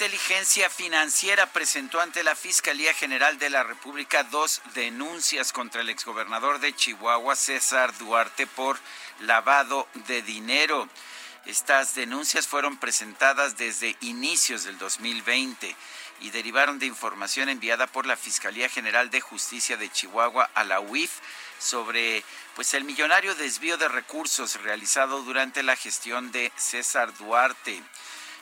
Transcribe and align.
Inteligencia 0.00 0.70
Financiera 0.70 1.46
presentó 1.46 2.00
ante 2.00 2.22
la 2.22 2.36
Fiscalía 2.36 2.94
General 2.94 3.36
de 3.36 3.50
la 3.50 3.64
República 3.64 4.22
dos 4.22 4.62
denuncias 4.72 5.52
contra 5.52 5.80
el 5.80 5.90
exgobernador 5.90 6.60
de 6.60 6.72
Chihuahua, 6.72 7.34
César 7.34 7.92
Duarte, 7.98 8.46
por 8.46 8.78
lavado 9.22 9.88
de 10.06 10.22
dinero. 10.22 10.88
Estas 11.46 11.96
denuncias 11.96 12.46
fueron 12.46 12.76
presentadas 12.76 13.56
desde 13.56 13.96
inicios 14.02 14.62
del 14.62 14.78
2020 14.78 15.74
y 16.20 16.30
derivaron 16.30 16.78
de 16.78 16.86
información 16.86 17.48
enviada 17.48 17.88
por 17.88 18.06
la 18.06 18.16
Fiscalía 18.16 18.68
General 18.68 19.10
de 19.10 19.20
Justicia 19.20 19.76
de 19.76 19.90
Chihuahua 19.90 20.48
a 20.54 20.62
la 20.62 20.78
UIF 20.78 21.10
sobre 21.58 22.22
pues 22.54 22.72
el 22.74 22.84
millonario 22.84 23.34
desvío 23.34 23.76
de 23.78 23.88
recursos 23.88 24.62
realizado 24.62 25.22
durante 25.22 25.64
la 25.64 25.74
gestión 25.74 26.30
de 26.30 26.52
César 26.56 27.12
Duarte. 27.18 27.82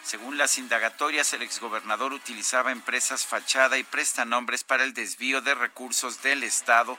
Según 0.06 0.38
las 0.38 0.56
indagatorias, 0.58 1.32
el 1.32 1.42
exgobernador 1.42 2.12
utilizaba 2.12 2.70
empresas 2.70 3.26
fachada 3.26 3.76
y 3.76 3.82
prestanombres 3.82 4.62
para 4.62 4.84
el 4.84 4.94
desvío 4.94 5.40
de 5.40 5.52
recursos 5.56 6.22
del 6.22 6.44
Estado 6.44 6.96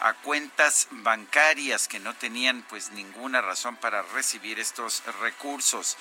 a 0.00 0.14
cuentas 0.14 0.88
bancarias 0.90 1.86
que 1.86 2.00
no 2.00 2.14
tenían 2.14 2.62
pues 2.68 2.90
ninguna 2.90 3.40
razón 3.40 3.76
para 3.76 4.02
recibir 4.02 4.58
estos 4.58 5.04
recursos. 5.20 5.96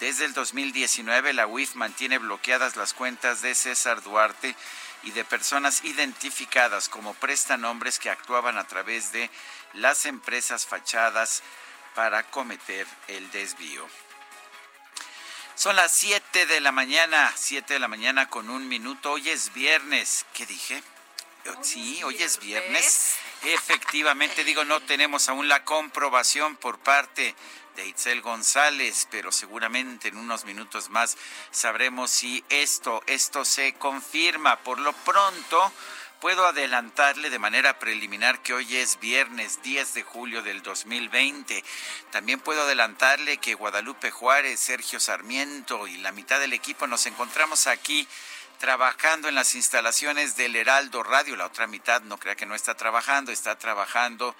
Desde 0.00 0.24
el 0.24 0.32
2019 0.32 1.34
la 1.34 1.46
UIF 1.46 1.74
mantiene 1.74 2.16
bloqueadas 2.16 2.76
las 2.76 2.94
cuentas 2.94 3.42
de 3.42 3.54
César 3.54 4.02
Duarte 4.02 4.56
y 5.02 5.10
de 5.10 5.26
personas 5.26 5.84
identificadas 5.84 6.88
como 6.88 7.12
prestanombres 7.12 7.98
que 7.98 8.08
actuaban 8.08 8.56
a 8.56 8.66
través 8.66 9.12
de 9.12 9.30
las 9.74 10.06
empresas 10.06 10.64
fachadas 10.64 11.42
para 11.94 12.22
cometer 12.30 12.86
el 13.08 13.30
desvío. 13.30 13.86
Son 15.58 15.74
las 15.74 15.90
7 15.90 16.46
de 16.46 16.60
la 16.60 16.70
mañana, 16.70 17.32
7 17.34 17.74
de 17.74 17.80
la 17.80 17.88
mañana 17.88 18.30
con 18.30 18.48
un 18.48 18.68
minuto. 18.68 19.10
Hoy 19.10 19.28
es 19.28 19.52
viernes. 19.54 20.24
¿Qué 20.32 20.46
dije? 20.46 20.80
Sí, 21.62 22.00
hoy 22.04 22.22
es 22.22 22.38
viernes. 22.38 23.16
Efectivamente, 23.42 24.44
digo, 24.44 24.64
no 24.64 24.78
tenemos 24.78 25.28
aún 25.28 25.48
la 25.48 25.64
comprobación 25.64 26.54
por 26.54 26.78
parte 26.78 27.34
de 27.74 27.88
Itzel 27.88 28.22
González, 28.22 29.08
pero 29.10 29.32
seguramente 29.32 30.06
en 30.06 30.18
unos 30.18 30.44
minutos 30.44 30.90
más 30.90 31.16
sabremos 31.50 32.12
si 32.12 32.44
esto, 32.50 33.02
esto 33.08 33.44
se 33.44 33.72
confirma. 33.72 34.60
Por 34.60 34.78
lo 34.78 34.92
pronto, 34.92 35.72
puedo 36.20 36.46
adelantarle 36.46 37.30
de 37.30 37.38
manera 37.38 37.78
preliminar 37.78 38.42
que 38.42 38.52
hoy 38.52 38.76
es 38.76 38.98
viernes 38.98 39.62
10 39.62 39.94
de 39.94 40.02
julio 40.02 40.42
del 40.42 40.62
2020. 40.62 41.62
También 42.10 42.40
puedo 42.40 42.62
adelantarle 42.62 43.38
que 43.38 43.54
Guadalupe 43.54 44.10
Juárez, 44.10 44.58
Sergio 44.58 44.98
Sarmiento 44.98 45.86
y 45.86 45.98
la 45.98 46.12
mitad 46.12 46.40
del 46.40 46.52
equipo 46.52 46.86
nos 46.86 47.06
encontramos 47.06 47.66
aquí 47.66 48.08
trabajando 48.58 49.28
en 49.28 49.36
las 49.36 49.54
instalaciones 49.54 50.36
del 50.36 50.56
Heraldo 50.56 51.02
Radio. 51.04 51.36
La 51.36 51.46
otra 51.46 51.68
mitad 51.68 52.02
no 52.02 52.18
crea 52.18 52.34
que 52.34 52.46
no 52.46 52.56
está 52.56 52.74
trabajando, 52.74 53.30
está 53.30 53.56
trabajando 53.56 54.34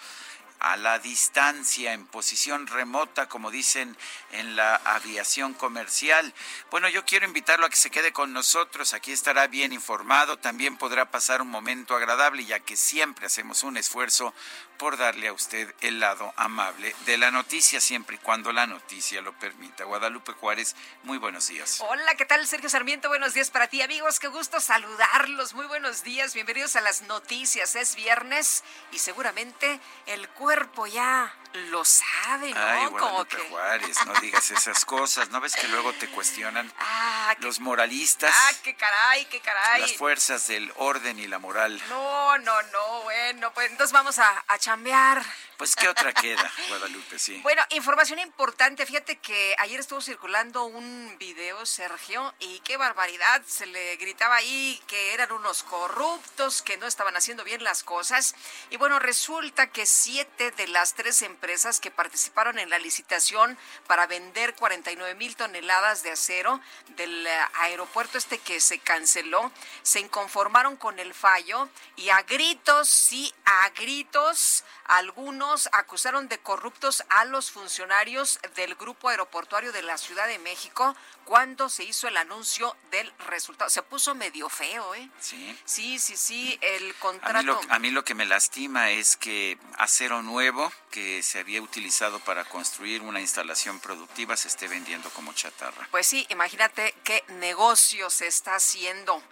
a 0.60 0.76
la 0.76 0.98
distancia, 0.98 1.92
en 1.92 2.06
posición 2.06 2.66
remota, 2.66 3.28
como 3.28 3.50
dicen 3.50 3.96
en 4.32 4.56
la 4.56 4.76
aviación 4.76 5.54
comercial. 5.54 6.34
Bueno, 6.70 6.88
yo 6.88 7.04
quiero 7.04 7.26
invitarlo 7.26 7.66
a 7.66 7.70
que 7.70 7.76
se 7.76 7.90
quede 7.90 8.12
con 8.12 8.32
nosotros, 8.32 8.94
aquí 8.94 9.12
estará 9.12 9.46
bien 9.46 9.72
informado, 9.72 10.38
también 10.38 10.76
podrá 10.76 11.10
pasar 11.10 11.42
un 11.42 11.48
momento 11.48 11.94
agradable, 11.94 12.44
ya 12.44 12.60
que 12.60 12.76
siempre 12.76 13.26
hacemos 13.26 13.62
un 13.62 13.76
esfuerzo 13.76 14.34
por 14.78 14.96
darle 14.96 15.28
a 15.28 15.32
usted 15.32 15.74
el 15.80 15.98
lado 16.00 16.32
amable 16.36 16.94
de 17.04 17.18
la 17.18 17.30
noticia, 17.30 17.80
siempre 17.80 18.16
y 18.16 18.18
cuando 18.20 18.52
la 18.52 18.66
noticia 18.66 19.20
lo 19.20 19.32
permita. 19.38 19.84
Guadalupe 19.84 20.32
Juárez, 20.32 20.76
muy 21.02 21.18
buenos 21.18 21.48
días. 21.48 21.82
Hola, 21.88 22.14
¿qué 22.14 22.24
tal 22.24 22.46
Sergio 22.46 22.70
Sarmiento? 22.70 23.08
Buenos 23.08 23.34
días 23.34 23.50
para 23.50 23.66
ti 23.66 23.82
amigos, 23.82 24.20
qué 24.20 24.28
gusto 24.28 24.60
saludarlos, 24.60 25.54
muy 25.54 25.66
buenos 25.66 26.04
días, 26.04 26.32
bienvenidos 26.32 26.76
a 26.76 26.80
las 26.80 27.02
noticias, 27.02 27.74
es 27.74 27.96
viernes 27.96 28.62
y 28.92 28.98
seguramente 28.98 29.80
el 30.06 30.28
cuerpo 30.28 30.86
ya 30.86 31.34
lo 31.70 31.84
sabe, 31.84 32.52
¿no? 32.52 32.60
Ay, 32.60 32.86
Guadalupe 32.86 33.36
Juárez, 33.48 34.06
no 34.06 34.14
digas 34.20 34.50
esas 34.50 34.84
cosas, 34.84 35.30
¿no 35.30 35.40
ves 35.40 35.54
que 35.54 35.68
luego 35.68 35.92
te 35.94 36.08
cuestionan 36.08 36.72
ah, 36.78 37.34
los 37.40 37.60
moralistas? 37.60 38.34
Ah, 38.34 38.52
qué 38.62 38.74
caray, 38.74 39.24
qué 39.26 39.40
caray. 39.40 39.82
Las 39.82 39.96
fuerzas 39.96 40.46
del 40.48 40.72
orden 40.76 41.18
y 41.18 41.26
la 41.26 41.38
moral. 41.38 41.80
No, 41.88 42.38
no, 42.38 42.62
no, 42.62 43.02
bueno, 43.02 43.52
pues 43.52 43.70
entonces 43.70 43.92
vamos 43.92 44.18
a, 44.18 44.44
a 44.46 44.58
chambear. 44.58 45.24
Pues, 45.58 45.74
¿qué 45.74 45.88
otra 45.88 46.12
queda, 46.12 46.52
Guadalupe? 46.68 47.18
Sí. 47.18 47.40
Bueno, 47.42 47.60
información 47.70 48.20
importante. 48.20 48.86
Fíjate 48.86 49.18
que 49.18 49.56
ayer 49.58 49.80
estuvo 49.80 50.00
circulando 50.00 50.64
un 50.64 51.16
video, 51.18 51.66
Sergio, 51.66 52.32
y 52.38 52.60
qué 52.60 52.76
barbaridad. 52.76 53.42
Se 53.44 53.66
le 53.66 53.96
gritaba 53.96 54.36
ahí 54.36 54.80
que 54.86 55.14
eran 55.14 55.32
unos 55.32 55.64
corruptos, 55.64 56.62
que 56.62 56.76
no 56.76 56.86
estaban 56.86 57.16
haciendo 57.16 57.42
bien 57.42 57.64
las 57.64 57.82
cosas. 57.82 58.36
Y 58.70 58.76
bueno, 58.76 59.00
resulta 59.00 59.72
que 59.72 59.84
siete 59.84 60.52
de 60.52 60.68
las 60.68 60.94
tres 60.94 61.22
empresas 61.22 61.80
que 61.80 61.90
participaron 61.90 62.60
en 62.60 62.70
la 62.70 62.78
licitación 62.78 63.58
para 63.88 64.06
vender 64.06 64.54
49 64.54 65.16
mil 65.16 65.34
toneladas 65.34 66.04
de 66.04 66.12
acero 66.12 66.60
del 66.94 67.26
eh, 67.26 67.30
aeropuerto 67.54 68.16
este 68.16 68.38
que 68.38 68.60
se 68.60 68.78
canceló, 68.78 69.50
se 69.82 69.98
inconformaron 69.98 70.76
con 70.76 71.00
el 71.00 71.14
fallo 71.14 71.68
y 71.96 72.10
a 72.10 72.22
gritos, 72.22 72.88
sí, 72.88 73.34
a 73.44 73.70
gritos, 73.70 74.62
algunos 74.84 75.47
acusaron 75.72 76.28
de 76.28 76.38
corruptos 76.38 77.04
a 77.08 77.24
los 77.24 77.50
funcionarios 77.50 78.38
del 78.54 78.74
Grupo 78.74 79.08
Aeroportuario 79.08 79.72
de 79.72 79.82
la 79.82 79.98
Ciudad 79.98 80.26
de 80.26 80.38
México 80.38 80.96
cuando 81.24 81.68
se 81.68 81.84
hizo 81.84 82.08
el 82.08 82.16
anuncio 82.16 82.76
del 82.90 83.12
resultado. 83.26 83.70
Se 83.70 83.82
puso 83.82 84.14
medio 84.14 84.48
feo, 84.48 84.94
¿eh? 84.94 85.10
Sí. 85.20 85.58
Sí, 85.64 85.98
sí, 85.98 86.16
sí, 86.16 86.58
el 86.62 86.94
contrato. 86.96 87.38
A 87.38 87.42
mí, 87.42 87.46
lo, 87.46 87.60
a 87.74 87.78
mí 87.78 87.90
lo 87.90 88.04
que 88.04 88.14
me 88.14 88.24
lastima 88.24 88.90
es 88.90 89.16
que 89.16 89.58
acero 89.76 90.22
nuevo 90.22 90.72
que 90.90 91.22
se 91.22 91.38
había 91.40 91.60
utilizado 91.62 92.18
para 92.20 92.44
construir 92.44 93.02
una 93.02 93.20
instalación 93.20 93.80
productiva 93.80 94.36
se 94.36 94.48
esté 94.48 94.68
vendiendo 94.68 95.10
como 95.10 95.32
chatarra. 95.32 95.88
Pues 95.90 96.06
sí, 96.06 96.26
imagínate 96.30 96.94
qué 97.04 97.24
negocio 97.28 98.10
se 98.10 98.26
está 98.26 98.56
haciendo 98.56 99.22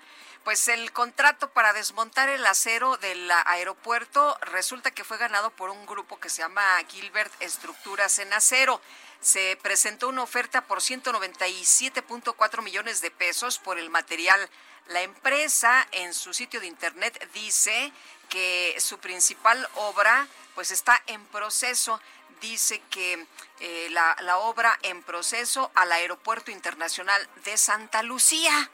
pues 0.47 0.69
el 0.69 0.93
contrato 0.93 1.51
para 1.51 1.73
desmontar 1.73 2.29
el 2.29 2.47
acero 2.47 2.97
del 2.99 3.29
aeropuerto 3.47 4.39
resulta 4.43 4.93
que 4.93 5.03
fue 5.03 5.19
ganado 5.19 5.51
por 5.51 5.71
un 5.71 5.87
grupo 5.87 6.21
que 6.21 6.31
se 6.31 6.41
llama 6.41 6.63
Gilbert 6.89 7.33
Estructuras 7.43 8.21
en 8.21 8.33
Acero. 8.33 8.81
Se 9.21 9.59
presentó 9.61 10.07
una 10.07 10.23
oferta 10.23 10.61
por 10.61 10.79
197.4 10.79 12.63
millones 12.63 13.01
de 13.01 13.11
pesos 13.11 13.59
por 13.59 13.77
el 13.77 13.91
material. 13.91 14.39
La 14.87 15.03
empresa 15.03 15.85
en 15.91 16.15
su 16.15 16.33
sitio 16.33 16.61
de 16.61 16.69
internet 16.69 17.29
dice 17.35 17.93
que 18.29 18.77
su 18.79 18.99
principal 18.99 19.69
obra 19.75 20.29
pues 20.55 20.71
está 20.71 21.03
en 21.09 21.25
proceso 21.27 22.01
dice 22.41 22.81
que 22.91 23.27
eh, 23.59 23.89
la, 23.91 24.17
la 24.21 24.39
obra 24.39 24.79
en 24.83 25.03
proceso 25.03 25.73
al 25.75 25.91
Aeropuerto 25.91 26.53
Internacional 26.53 27.29
de 27.45 27.57
Santa 27.57 28.05
Lucía. 28.05 28.71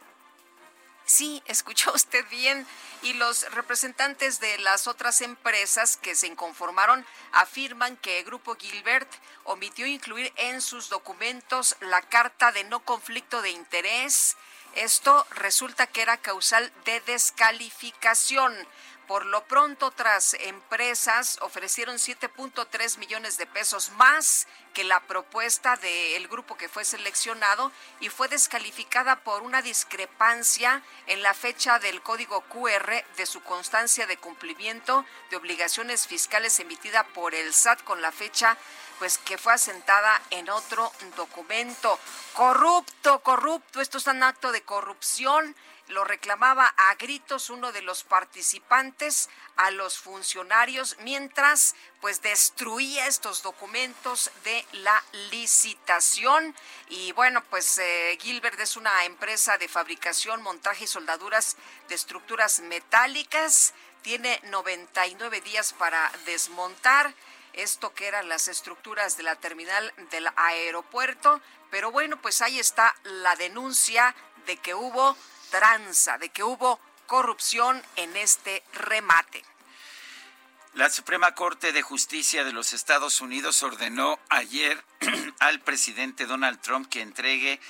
Sí, 1.13 1.43
escuchó 1.45 1.93
usted 1.95 2.25
bien. 2.31 2.67
Y 3.03 3.13
los 3.13 3.43
representantes 3.53 4.41
de 4.41 4.57
las 4.59 4.87
otras 4.87 5.21
empresas 5.21 5.99
que 5.99 6.15
se 6.15 6.27
inconformaron 6.27 7.05
afirman 7.33 7.99
que 7.99 8.19
el 8.19 8.25
Grupo 8.25 8.57
Gilbert 8.57 9.11
omitió 9.45 9.87
incluir 9.87 10.33
en 10.37 10.63
sus 10.63 10.89
documentos 10.89 11.77
la 11.81 12.01
carta 12.01 12.51
de 12.53 12.65
no 12.65 12.81
conflicto 12.81 13.43
de 13.43 13.51
interés. 13.51 14.39
Esto 14.75 15.27
resulta 15.33 15.87
que 15.87 16.01
era 16.01 16.17
causal 16.17 16.73
de 16.87 17.01
descalificación. 17.01 18.55
Por 19.07 19.27
lo 19.27 19.45
pronto, 19.45 19.87
otras 19.87 20.35
empresas 20.35 21.39
ofrecieron 21.43 21.97
7.3 21.97 22.99
millones 22.99 23.37
de 23.37 23.47
pesos 23.47 23.91
más 23.93 24.47
que 24.75 24.85
la 24.85 25.01
propuesta 25.01 25.77
del 25.77 26.29
grupo 26.29 26.57
que 26.57 26.69
fue 26.69 26.85
seleccionado 26.85 27.73
y 28.01 28.09
fue 28.09 28.29
descalificada 28.29 29.17
por 29.23 29.43
una 29.43 29.61
discrepancia 29.61 30.83
en 31.07 31.23
la 31.23 31.35
fecha 31.35 31.79
del 31.79 32.01
código 32.01 32.41
QR 32.43 33.05
de 33.17 33.27
su 33.27 33.43
constancia 33.43 34.07
de 34.07 34.17
cumplimiento 34.17 35.05
de 35.31 35.37
obligaciones 35.37 36.07
fiscales 36.07 36.59
emitida 36.61 37.05
por 37.09 37.35
el 37.35 37.53
SAT 37.53 37.83
con 37.85 38.01
la 38.01 38.13
fecha 38.13 38.57
pues 38.99 39.19
que 39.19 39.37
fue 39.37 39.53
asentada 39.53 40.23
en 40.31 40.49
otro 40.49 40.93
documento. 41.17 41.99
Corrupto, 42.35 43.19
corrupto, 43.21 43.81
esto 43.81 43.99
es 43.99 44.07
un 44.07 44.23
acto 44.23 44.53
de 44.53 44.63
corrupción 44.63 45.57
lo 45.93 46.05
reclamaba 46.05 46.67
a 46.77 46.95
gritos 46.97 47.51
uno 47.51 47.71
de 47.73 47.83
los 47.83 48.03
participantes 48.03 49.29
a 49.57 49.71
los 49.71 49.99
funcionarios 49.99 50.97
mientras 51.01 51.75
pues 52.01 52.23
destruía 52.23 53.07
estos 53.07 53.43
documentos 53.43 54.31
de 54.45 54.67
la 54.73 55.03
licitación. 55.31 56.55
Y 56.89 57.13
bueno 57.13 57.45
pues 57.45 57.79
eh, 57.79 58.19
Gilbert 58.21 58.59
es 58.61 58.77
una 58.77 59.05
empresa 59.05 59.59
de 59.59 59.69
fabricación, 59.69 60.43
montaje 60.43 60.85
y 60.85 60.89
soldaduras 60.89 61.57
de 61.89 61.95
estructuras 61.95 62.61
metálicas, 62.61 63.75
tiene 64.03 64.41
99 64.45 65.41
días 65.43 65.73
para 65.75 66.11
desmontar 66.27 67.15
esto 67.53 67.95
que 67.95 68.07
eran 68.07 68.29
las 68.29 68.49
estructuras 68.49 69.17
de 69.17 69.23
la 69.23 69.37
terminal 69.37 69.93
del 70.11 70.29
aeropuerto, 70.37 71.41
pero 71.71 71.91
bueno, 71.91 72.21
pues 72.21 72.41
ahí 72.43 72.59
está 72.59 72.95
la 73.05 73.37
denuncia 73.37 74.15
de 74.47 74.57
que 74.57 74.75
hubo 74.75 75.17
tranza, 75.53 76.19
de 76.19 76.31
que 76.31 76.43
hubo 76.43 76.81
corrupción 77.07 77.81
en 77.97 78.17
este 78.17 78.65
remate. 78.73 79.45
La 80.75 80.89
Suprema 80.89 81.35
Corte 81.35 81.73
de 81.73 81.83
Justicia 81.83 82.43
de 82.43 82.55
los 82.55 82.73
Estados 82.73 83.21
Unidos 83.21 83.63
ordenó 83.63 84.19
ayer 84.31 84.83
al 85.39 85.61
presidente 85.61 86.25
Donald 86.25 86.59
Trump 86.63 86.89
que 86.89 87.03
entregue 87.03 87.61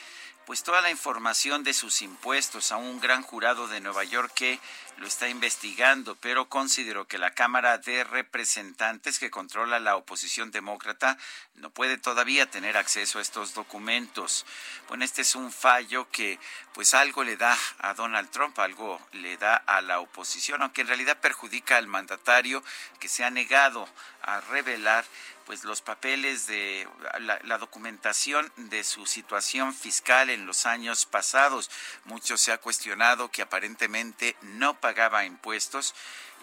pues 0.53 0.65
toda 0.65 0.83
la 0.83 0.91
información 0.91 1.65
de 1.65 1.73
sus 1.73 2.03
impuestos 2.03 2.73
a 2.73 2.77
un 2.77 3.01
gran 3.01 3.23
jurado 3.23 3.69
de 3.69 3.81
Nueva 3.81 4.05
York 4.05 4.31
que 4.35 4.61
lo 4.99 5.07
está 5.07 5.31
investigando, 5.31 6.15
pero 6.17 6.51
consideró 6.51 7.07
que 7.09 7.17
la 7.17 7.33
Cámara 7.33 7.79
de 7.79 8.05
Representantes 8.05 9.19
que 9.19 9.31
controla 9.31 9.81
la 9.81 9.97
oposición 9.97 10.51
demócrata 10.51 11.17
no 11.55 11.71
puede 11.71 11.97
todavía 11.97 12.51
tener 12.51 12.77
acceso 12.77 13.19
a 13.19 13.23
estos 13.23 13.55
documentos. 13.55 14.45
Bueno, 14.89 15.07
este 15.07 15.23
es 15.23 15.35
un 15.35 15.51
fallo 15.51 16.11
que 16.11 16.39
pues 16.75 16.93
algo 16.93 17.25
le 17.25 17.39
da 17.39 17.57
a 17.79 17.95
Donald 17.95 18.29
Trump, 18.29 18.59
algo 18.59 19.01
le 19.13 19.39
da 19.39 19.57
a 19.57 19.81
la 19.81 20.01
oposición, 20.01 20.61
aunque 20.61 20.83
en 20.83 20.89
realidad 20.89 21.19
perjudica 21.19 21.79
al 21.79 21.87
mandatario 21.87 22.63
que 23.01 23.09
se 23.09 23.25
ha 23.25 23.31
negado 23.31 23.89
a 24.21 24.43
revelar 24.43 25.07
pues 25.53 25.65
los 25.65 25.83
papeles 25.83 26.47
de 26.47 26.89
la, 27.21 27.59
documentación 27.59 28.51
de 28.57 28.83
su 28.85 29.05
situación 29.05 29.75
fiscal 29.75 30.31
en 30.31 30.47
los 30.47 30.65
años 30.65 31.05
pasados. 31.05 31.71
Mucho 32.07 32.39
se 32.39 32.53
ha 32.53 32.57
cuestionado 32.57 33.31
que 33.31 33.43
aparentemente 33.43 34.35
no 34.41 34.81
pagaba 34.81 35.27
impuestos. 35.27 35.95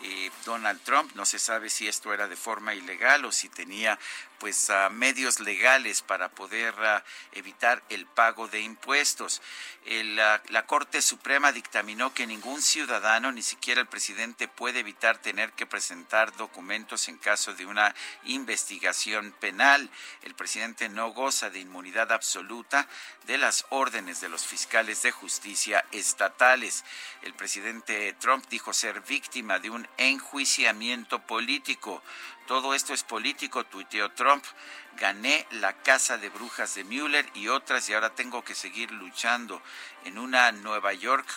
Eh, 0.04 0.30
Donald 0.46 0.80
Trump, 0.84 1.12
no 1.16 1.26
se 1.26 1.40
sabe 1.40 1.72
si 1.72 1.88
esto 1.88 2.14
era 2.14 2.28
de 2.28 2.36
forma 2.36 2.76
ilegal 2.76 3.26
o 3.26 3.32
si 3.32 3.50
tenía 3.50 3.98
pues 4.40 4.72
medios 4.92 5.40
legales 5.40 6.02
para 6.02 6.30
poder 6.30 6.74
evitar 7.34 7.84
el 7.90 8.06
pago 8.06 8.48
de 8.48 8.62
impuestos. 8.62 9.42
la 9.86 10.66
Corte 10.66 11.02
Suprema 11.02 11.52
dictaminó 11.52 12.14
que 12.14 12.28
ningún 12.28 12.62
ciudadano, 12.62 13.32
ni 13.32 13.42
siquiera 13.42 13.82
el 13.82 13.88
presidente, 13.88 14.48
puede 14.48 14.80
evitar 14.80 15.18
tener 15.18 15.52
que 15.54 15.66
presentar 15.66 16.36
documentos 16.38 17.08
en 17.08 17.18
caso 17.18 17.54
de 17.54 17.66
una 17.66 17.94
investigación 18.24 19.34
penal. 19.40 19.90
El 20.24 20.36
presidente 20.36 20.90
no 20.90 21.12
goza 21.12 21.50
de 21.50 21.60
inmunidad 21.60 22.12
absoluta 22.12 22.88
de 23.26 23.38
las 23.38 23.66
órdenes 23.70 24.22
de 24.22 24.30
los 24.30 24.46
fiscales 24.46 25.02
de 25.04 25.12
justicia 25.12 25.86
estatales. 25.92 26.84
El 27.22 27.34
presidente 27.34 28.14
Trump 28.20 28.46
dijo 28.50 28.74
ser 28.74 29.02
víctima 29.02 29.60
de 29.60 29.70
un 29.70 29.88
enjuiciamiento 29.98 31.20
político. 31.20 32.02
Todo 32.50 32.74
esto 32.74 32.96
es 32.96 33.04
político, 33.04 33.64
tuiteó 33.64 34.10
Trump. 34.10 34.44
Gané 34.98 35.46
la 35.52 35.74
casa 35.84 36.18
de 36.18 36.30
brujas 36.30 36.74
de 36.74 36.84
Mueller 36.84 37.30
y 37.36 37.48
otras 37.48 37.88
y 37.88 37.94
ahora 37.94 38.16
tengo 38.16 38.44
que 38.44 38.56
seguir 38.56 38.90
luchando 38.90 39.62
en 40.04 40.18
una 40.18 40.52
Nueva 40.52 40.92
York 40.94 41.28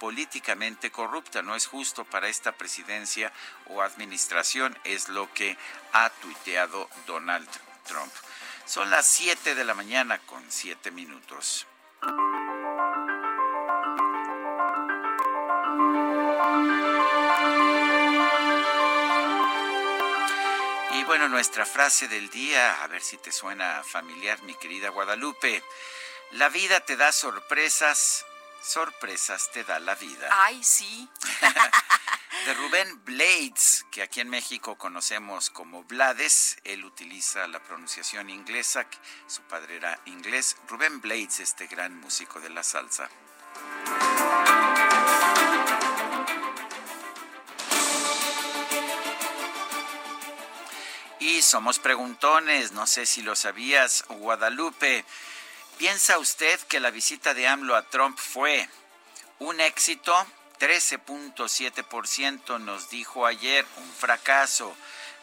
políticamente 0.00 0.90
corrupta. 0.90 1.42
No 1.42 1.54
es 1.54 1.66
justo 1.66 2.06
para 2.06 2.28
esta 2.28 2.52
presidencia 2.52 3.30
o 3.66 3.82
administración, 3.82 4.74
es 4.84 5.10
lo 5.10 5.30
que 5.34 5.58
ha 5.92 6.08
tuiteado 6.08 6.88
Donald 7.06 7.50
Trump. 7.86 8.12
Son 8.64 8.88
las 8.88 9.06
7 9.06 9.54
de 9.54 9.64
la 9.66 9.74
mañana 9.74 10.18
con 10.20 10.42
7 10.48 10.90
minutos. 10.92 11.66
Bueno, 21.08 21.26
nuestra 21.30 21.64
frase 21.64 22.06
del 22.06 22.28
día, 22.28 22.82
a 22.82 22.86
ver 22.86 23.00
si 23.00 23.16
te 23.16 23.32
suena 23.32 23.82
familiar, 23.82 24.42
mi 24.42 24.54
querida 24.56 24.90
Guadalupe. 24.90 25.64
La 26.32 26.50
vida 26.50 26.80
te 26.80 26.98
da 26.98 27.12
sorpresas, 27.12 28.26
sorpresas 28.62 29.50
te 29.50 29.64
da 29.64 29.80
la 29.80 29.94
vida. 29.94 30.28
Ay, 30.30 30.62
sí. 30.62 31.08
de 32.44 32.52
Rubén 32.52 33.02
Blades, 33.06 33.86
que 33.90 34.02
aquí 34.02 34.20
en 34.20 34.28
México 34.28 34.76
conocemos 34.76 35.48
como 35.48 35.82
Blades. 35.84 36.58
Él 36.62 36.84
utiliza 36.84 37.46
la 37.46 37.62
pronunciación 37.62 38.28
inglesa, 38.28 38.86
su 39.26 39.40
padre 39.44 39.76
era 39.76 39.98
inglés. 40.04 40.58
Rubén 40.68 41.00
Blades, 41.00 41.40
este 41.40 41.68
gran 41.68 41.98
músico 41.98 42.38
de 42.38 42.50
la 42.50 42.62
salsa. 42.62 43.08
Somos 51.28 51.78
preguntones, 51.78 52.72
no 52.72 52.86
sé 52.86 53.04
si 53.04 53.20
lo 53.22 53.36
sabías, 53.36 54.02
Guadalupe. 54.08 55.04
¿Piensa 55.76 56.16
usted 56.18 56.58
que 56.60 56.80
la 56.80 56.90
visita 56.90 57.34
de 57.34 57.46
AMLO 57.46 57.76
a 57.76 57.86
Trump 57.88 58.18
fue 58.18 58.66
un 59.38 59.60
éxito? 59.60 60.16
13.7% 60.58 62.58
nos 62.60 62.88
dijo 62.88 63.26
ayer, 63.26 63.66
un 63.76 63.92
fracaso. 63.92 64.74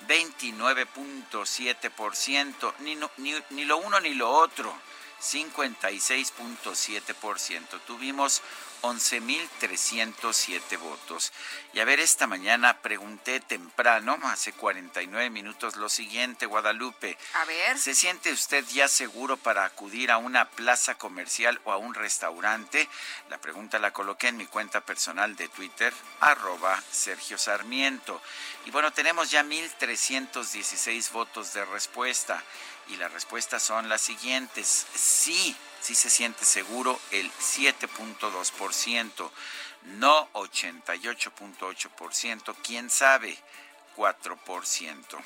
29.7%, 0.07 2.73
ni, 2.79 2.95
ni, 3.17 3.33
ni 3.49 3.65
lo 3.65 3.77
uno 3.77 3.99
ni 3.99 4.13
lo 4.13 4.29
otro. 4.29 4.71
56.7%. 5.21 7.79
Tuvimos 7.87 8.43
11.307 8.85 10.77
votos. 10.79 11.33
Y 11.73 11.79
a 11.79 11.85
ver, 11.85 11.99
esta 11.99 12.27
mañana 12.27 12.81
pregunté 12.81 13.39
temprano, 13.39 14.17
hace 14.23 14.53
49 14.53 15.29
minutos, 15.29 15.75
lo 15.75 15.89
siguiente, 15.89 16.45
Guadalupe. 16.45 17.17
A 17.33 17.45
ver. 17.45 17.77
¿Se 17.77 17.95
siente 17.95 18.31
usted 18.31 18.63
ya 18.67 18.87
seguro 18.87 19.37
para 19.37 19.65
acudir 19.65 20.11
a 20.11 20.17
una 20.17 20.49
plaza 20.49 20.95
comercial 20.95 21.59
o 21.65 21.71
a 21.71 21.77
un 21.77 21.93
restaurante? 21.93 22.87
La 23.29 23.39
pregunta 23.39 23.79
la 23.79 23.91
coloqué 23.91 24.27
en 24.27 24.37
mi 24.37 24.45
cuenta 24.45 24.81
personal 24.81 25.35
de 25.35 25.49
Twitter, 25.49 25.93
arroba 26.19 26.81
Sergio 26.91 27.37
Sarmiento. 27.37 28.21
Y 28.65 28.71
bueno, 28.71 28.91
tenemos 28.93 29.31
ya 29.31 29.43
1.316 29.43 31.11
votos 31.11 31.53
de 31.53 31.65
respuesta. 31.65 32.43
Y 32.87 32.97
las 32.97 33.11
respuestas 33.11 33.63
son 33.63 33.89
las 33.89 34.01
siguientes. 34.01 34.85
Sí, 34.93 35.55
sí 35.85 35.93
se 35.93 36.09
siente 36.09 36.45
seguro 36.45 36.99
el 37.11 37.31
7.2%, 37.33 39.29
no 39.99 40.27
88.8%, 40.33 42.55
quién 42.63 42.89
sabe 42.89 43.37
4%. 43.95 45.23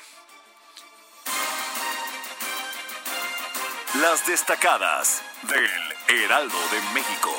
Las 4.02 4.26
destacadas 4.26 5.22
del 5.44 5.70
Heraldo 6.08 6.58
de 6.68 6.82
México. 6.92 7.32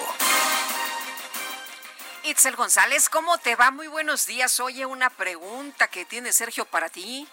Itzel 2.23 2.55
González, 2.55 3.07
¿cómo 3.07 3.37
te 3.37 3.55
va? 3.55 3.69
Muy 3.69 3.87
buenos 3.87 4.25
días. 4.25 4.59
Oye, 4.59 4.87
una 4.87 5.11
pregunta 5.11 5.89
que 5.89 6.05
tiene 6.05 6.33
Sergio 6.33 6.65
para 6.65 6.89
ti. 6.89 7.27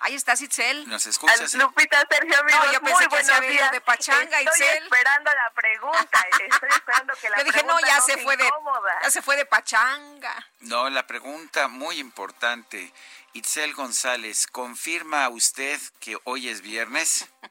Ahí 0.00 0.14
está 0.14 0.34
Itzel. 0.34 0.88
¿Nos 0.88 1.06
escuchas? 1.06 1.54
Lupita, 1.54 2.04
Sergio, 2.10 2.38
amigos, 2.40 2.66
no, 2.66 2.72
yo 2.72 2.80
pensé 2.80 2.94
muy 2.94 3.02
que 3.04 3.08
buenos 3.08 3.36
se 3.36 3.40
días. 3.48 3.72
de 3.72 3.80
pachanga, 3.80 4.40
Estoy 4.40 4.60
Itzel. 4.60 4.82
esperando 4.82 5.30
la 5.32 5.50
pregunta. 5.54 6.26
Estoy 6.50 6.68
esperando 6.70 7.14
que 7.20 7.30
la 7.30 7.36
yo 7.38 7.44
dije, 7.44 7.52
pregunta 7.60 7.80
no, 7.80 7.86
ya 7.88 7.96
no 7.96 8.02
se 8.02 8.16
fue 8.18 8.36
de 8.36 8.46
incómoda. 8.46 8.98
ya 9.02 9.10
se 9.10 9.22
fue 9.22 9.36
de 9.36 9.46
pachanga. 9.46 10.46
No, 10.60 10.90
la 10.90 11.06
pregunta 11.06 11.68
muy 11.68 11.98
importante. 11.98 12.92
Itzel 13.32 13.74
González, 13.74 14.46
¿confirma 14.46 15.28
usted 15.28 15.80
que 16.00 16.16
hoy 16.24 16.48
es 16.48 16.60
viernes? 16.62 17.26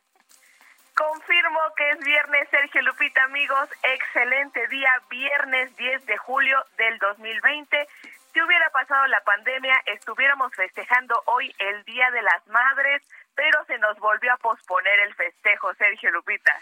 Confirmo 0.95 1.59
que 1.75 1.89
es 1.91 1.99
viernes, 1.99 2.47
Sergio 2.49 2.81
Lupita, 2.83 3.21
amigos. 3.23 3.67
Excelente 3.83 4.65
día, 4.69 4.89
viernes 5.09 5.75
10 5.75 6.05
de 6.05 6.17
julio 6.17 6.65
del 6.77 6.97
2020. 6.99 7.87
Si 8.35 8.41
hubiera 8.41 8.69
pasado 8.69 9.07
la 9.07 9.23
pandemia, 9.23 9.81
estuviéramos 9.85 10.53
festejando 10.53 11.23
hoy 11.27 11.55
el 11.57 11.85
Día 11.85 12.11
de 12.11 12.21
las 12.21 12.45
Madres, 12.47 13.01
pero 13.33 13.63
se 13.63 13.77
nos 13.77 13.97
volvió 13.97 14.33
a 14.33 14.35
posponer 14.35 14.99
el 15.07 15.15
festejo, 15.15 15.73
Sergio 15.75 16.11
Lupita. 16.11 16.53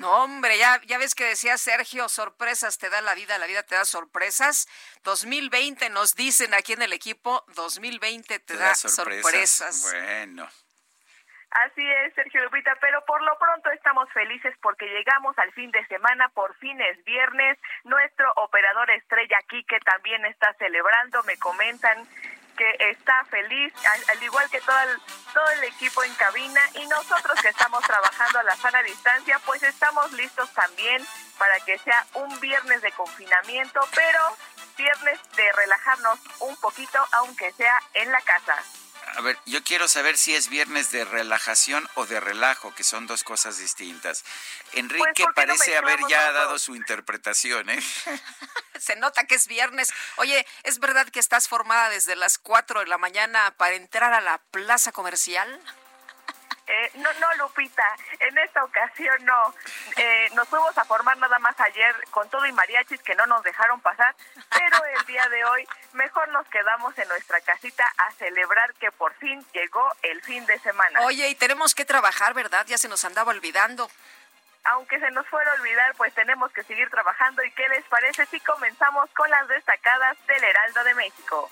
No, 0.00 0.24
hombre, 0.24 0.58
ya, 0.58 0.80
ya 0.84 0.98
ves 0.98 1.14
que 1.14 1.24
decía 1.24 1.56
Sergio, 1.56 2.08
sorpresas 2.08 2.78
te 2.78 2.90
da 2.90 3.00
la 3.00 3.14
vida, 3.14 3.38
la 3.38 3.46
vida 3.46 3.62
te 3.62 3.76
da 3.76 3.84
sorpresas. 3.84 4.66
2020 5.04 5.88
nos 5.90 6.16
dicen 6.16 6.52
aquí 6.52 6.72
en 6.72 6.82
el 6.82 6.92
equipo, 6.92 7.44
2020 7.54 8.40
te, 8.40 8.56
da, 8.56 8.74
sorpresas. 8.74 9.82
Bueno. 9.82 10.48
Así 11.52 11.86
es, 11.86 12.14
Sergio 12.14 12.42
Lupita, 12.44 12.74
pero 12.80 13.04
por 13.04 13.20
lo 13.22 13.38
pronto 13.38 13.70
estamos 13.72 14.08
felices 14.12 14.54
porque 14.62 14.86
llegamos 14.86 15.38
al 15.38 15.52
fin 15.52 15.70
de 15.70 15.84
semana, 15.86 16.30
por 16.30 16.54
fin 16.56 16.80
es 16.80 17.04
viernes. 17.04 17.58
Nuestro 17.84 18.32
operador 18.36 18.90
estrella 18.90 19.36
Quique 19.48 19.78
también 19.80 20.24
está 20.24 20.54
celebrando, 20.54 21.22
me 21.24 21.36
comentan 21.36 22.08
que 22.56 22.76
está 22.90 23.24
feliz, 23.26 23.72
al, 23.86 24.16
al 24.16 24.22
igual 24.22 24.48
que 24.50 24.60
todo 24.60 24.78
el, 24.80 24.98
todo 25.32 25.50
el 25.50 25.64
equipo 25.64 26.02
en 26.04 26.14
cabina 26.14 26.60
y 26.74 26.86
nosotros 26.86 27.40
que 27.42 27.48
estamos 27.48 27.82
trabajando 27.82 28.38
a 28.38 28.44
la 28.44 28.56
sana 28.56 28.82
distancia, 28.82 29.38
pues 29.44 29.62
estamos 29.62 30.10
listos 30.12 30.50
también 30.54 31.02
para 31.38 31.60
que 31.60 31.76
sea 31.78 32.06
un 32.14 32.40
viernes 32.40 32.80
de 32.80 32.92
confinamiento, 32.92 33.80
pero 33.94 34.36
viernes 34.76 35.20
de 35.36 35.52
relajarnos 35.52 36.18
un 36.40 36.56
poquito, 36.60 36.98
aunque 37.12 37.52
sea 37.52 37.78
en 37.94 38.10
la 38.10 38.20
casa. 38.22 38.81
A 39.14 39.20
ver, 39.20 39.38
yo 39.44 39.62
quiero 39.62 39.88
saber 39.88 40.16
si 40.16 40.34
es 40.34 40.48
viernes 40.48 40.90
de 40.90 41.04
relajación 41.04 41.88
o 41.94 42.06
de 42.06 42.18
relajo, 42.18 42.74
que 42.74 42.84
son 42.84 43.06
dos 43.06 43.24
cosas 43.24 43.58
distintas. 43.58 44.24
Enrique 44.72 44.98
Pues, 44.98 45.08
¿por 45.08 45.14
qué 45.14 45.24
no 45.24 45.34
parece 45.34 45.76
haber 45.76 45.98
ya 46.08 46.32
dado 46.32 46.58
su 46.58 46.74
interpretación, 46.74 47.68
¿eh? 47.68 47.82
Se 48.78 48.96
nota 48.96 49.24
que 49.24 49.34
es 49.34 49.46
viernes. 49.46 49.92
Oye, 50.16 50.46
¿es 50.62 50.78
verdad 50.78 51.08
que 51.08 51.20
estás 51.20 51.46
formada 51.46 51.90
desde 51.90 52.16
las 52.16 52.38
4 52.38 52.80
de 52.80 52.86
la 52.86 52.98
mañana 52.98 53.54
para 53.56 53.74
entrar 53.74 54.12
a 54.12 54.20
la 54.20 54.38
plaza 54.50 54.92
comercial? 54.92 55.60
Eh, 56.66 56.90
no, 56.94 57.12
no, 57.14 57.34
Lupita, 57.38 57.84
en 58.20 58.38
esta 58.38 58.62
ocasión 58.64 59.24
no. 59.24 59.54
Eh, 59.96 60.30
nos 60.34 60.48
fuimos 60.48 60.76
a 60.78 60.84
formar 60.84 61.16
nada 61.18 61.38
más 61.40 61.58
ayer 61.60 61.94
con 62.10 62.28
todo 62.30 62.46
y 62.46 62.52
mariachis 62.52 63.02
que 63.02 63.14
no 63.14 63.26
nos 63.26 63.42
dejaron 63.42 63.80
pasar, 63.80 64.14
pero 64.50 64.84
el 64.84 65.06
día 65.06 65.28
de 65.28 65.44
hoy 65.44 65.66
mejor 65.92 66.28
nos 66.28 66.46
quedamos 66.48 66.96
en 66.98 67.08
nuestra 67.08 67.40
casita 67.40 67.84
a 67.98 68.12
celebrar 68.12 68.72
que 68.74 68.90
por 68.92 69.12
fin 69.14 69.44
llegó 69.52 69.86
el 70.02 70.22
fin 70.22 70.46
de 70.46 70.58
semana. 70.60 71.00
Oye, 71.02 71.28
y 71.28 71.34
tenemos 71.34 71.74
que 71.74 71.84
trabajar, 71.84 72.32
¿verdad? 72.34 72.64
Ya 72.66 72.78
se 72.78 72.88
nos 72.88 73.04
andaba 73.04 73.32
olvidando. 73.32 73.90
Aunque 74.64 75.00
se 75.00 75.10
nos 75.10 75.26
fuera 75.26 75.50
a 75.50 75.54
olvidar, 75.54 75.94
pues 75.96 76.14
tenemos 76.14 76.52
que 76.52 76.62
seguir 76.62 76.88
trabajando. 76.88 77.42
¿Y 77.42 77.50
qué 77.52 77.68
les 77.68 77.84
parece 77.86 78.26
si 78.26 78.38
comenzamos 78.40 79.10
con 79.10 79.28
las 79.28 79.48
destacadas 79.48 80.16
del 80.28 80.44
Heraldo 80.44 80.84
de 80.84 80.94
México? 80.94 81.50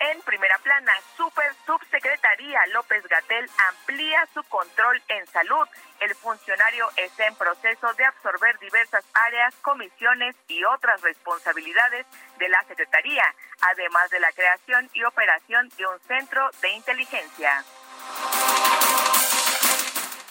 En 0.00 0.20
primera 0.22 0.56
plana, 0.58 0.92
Super 1.16 1.52
Subsecretaría 1.66 2.60
López 2.68 3.04
Gatel 3.08 3.50
amplía 3.68 4.28
su 4.32 4.44
control 4.44 5.02
en 5.08 5.26
salud. 5.26 5.66
El 5.98 6.14
funcionario 6.14 6.88
está 6.96 7.26
en 7.26 7.34
proceso 7.34 7.92
de 7.94 8.04
absorber 8.04 8.56
diversas 8.60 9.04
áreas, 9.12 9.54
comisiones 9.56 10.36
y 10.46 10.62
otras 10.64 11.00
responsabilidades 11.02 12.06
de 12.38 12.48
la 12.48 12.62
Secretaría, 12.64 13.24
además 13.60 14.08
de 14.10 14.20
la 14.20 14.30
creación 14.30 14.88
y 14.94 15.02
operación 15.02 15.68
de 15.76 15.86
un 15.86 15.98
centro 16.06 16.48
de 16.62 16.68
inteligencia. 16.70 17.64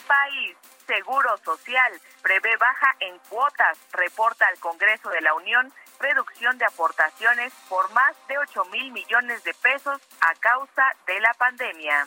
País, 0.06 0.56
Seguro 0.86 1.36
Social, 1.44 2.00
prevé 2.22 2.56
baja 2.56 2.96
en 3.00 3.18
cuotas, 3.28 3.78
reporta 3.92 4.46
al 4.46 4.58
Congreso 4.58 5.10
de 5.10 5.20
la 5.20 5.34
Unión 5.34 5.70
reducción 6.00 6.56
de 6.58 6.64
aportaciones 6.64 7.52
por 7.68 7.90
más 7.92 8.14
de 8.28 8.38
8 8.38 8.64
mil 8.66 8.90
millones 8.92 9.42
de 9.44 9.54
pesos 9.54 10.00
a 10.20 10.34
causa 10.36 10.94
de 11.06 11.20
la 11.20 11.34
pandemia. 11.34 12.06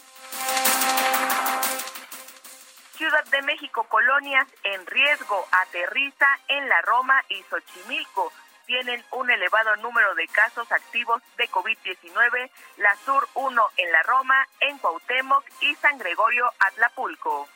Ciudad 2.96 3.26
de 3.26 3.42
México, 3.42 3.84
colonias 3.86 4.48
en 4.64 4.86
riesgo, 4.86 5.48
aterriza 5.52 6.28
en 6.48 6.70
la 6.70 6.82
Roma 6.84 7.24
y 7.30 7.42
Xochimilco. 7.44 8.32
Tienen 8.68 9.04
un 9.12 9.30
elevado 9.30 9.76
número 9.78 10.14
de 10.16 10.28
casos 10.28 10.72
activos 10.72 11.22
de 11.38 11.50
COVID-19, 11.50 12.50
la 12.78 12.96
Sur 13.04 13.28
1 13.34 13.62
en 13.78 13.92
la 13.92 14.04
Roma, 14.04 14.48
en 14.60 14.78
Cuauhtémoc 14.78 15.44
y 15.62 15.76
San 15.76 15.98
Gregorio 15.98 16.52
Atlapulco. 16.60 17.50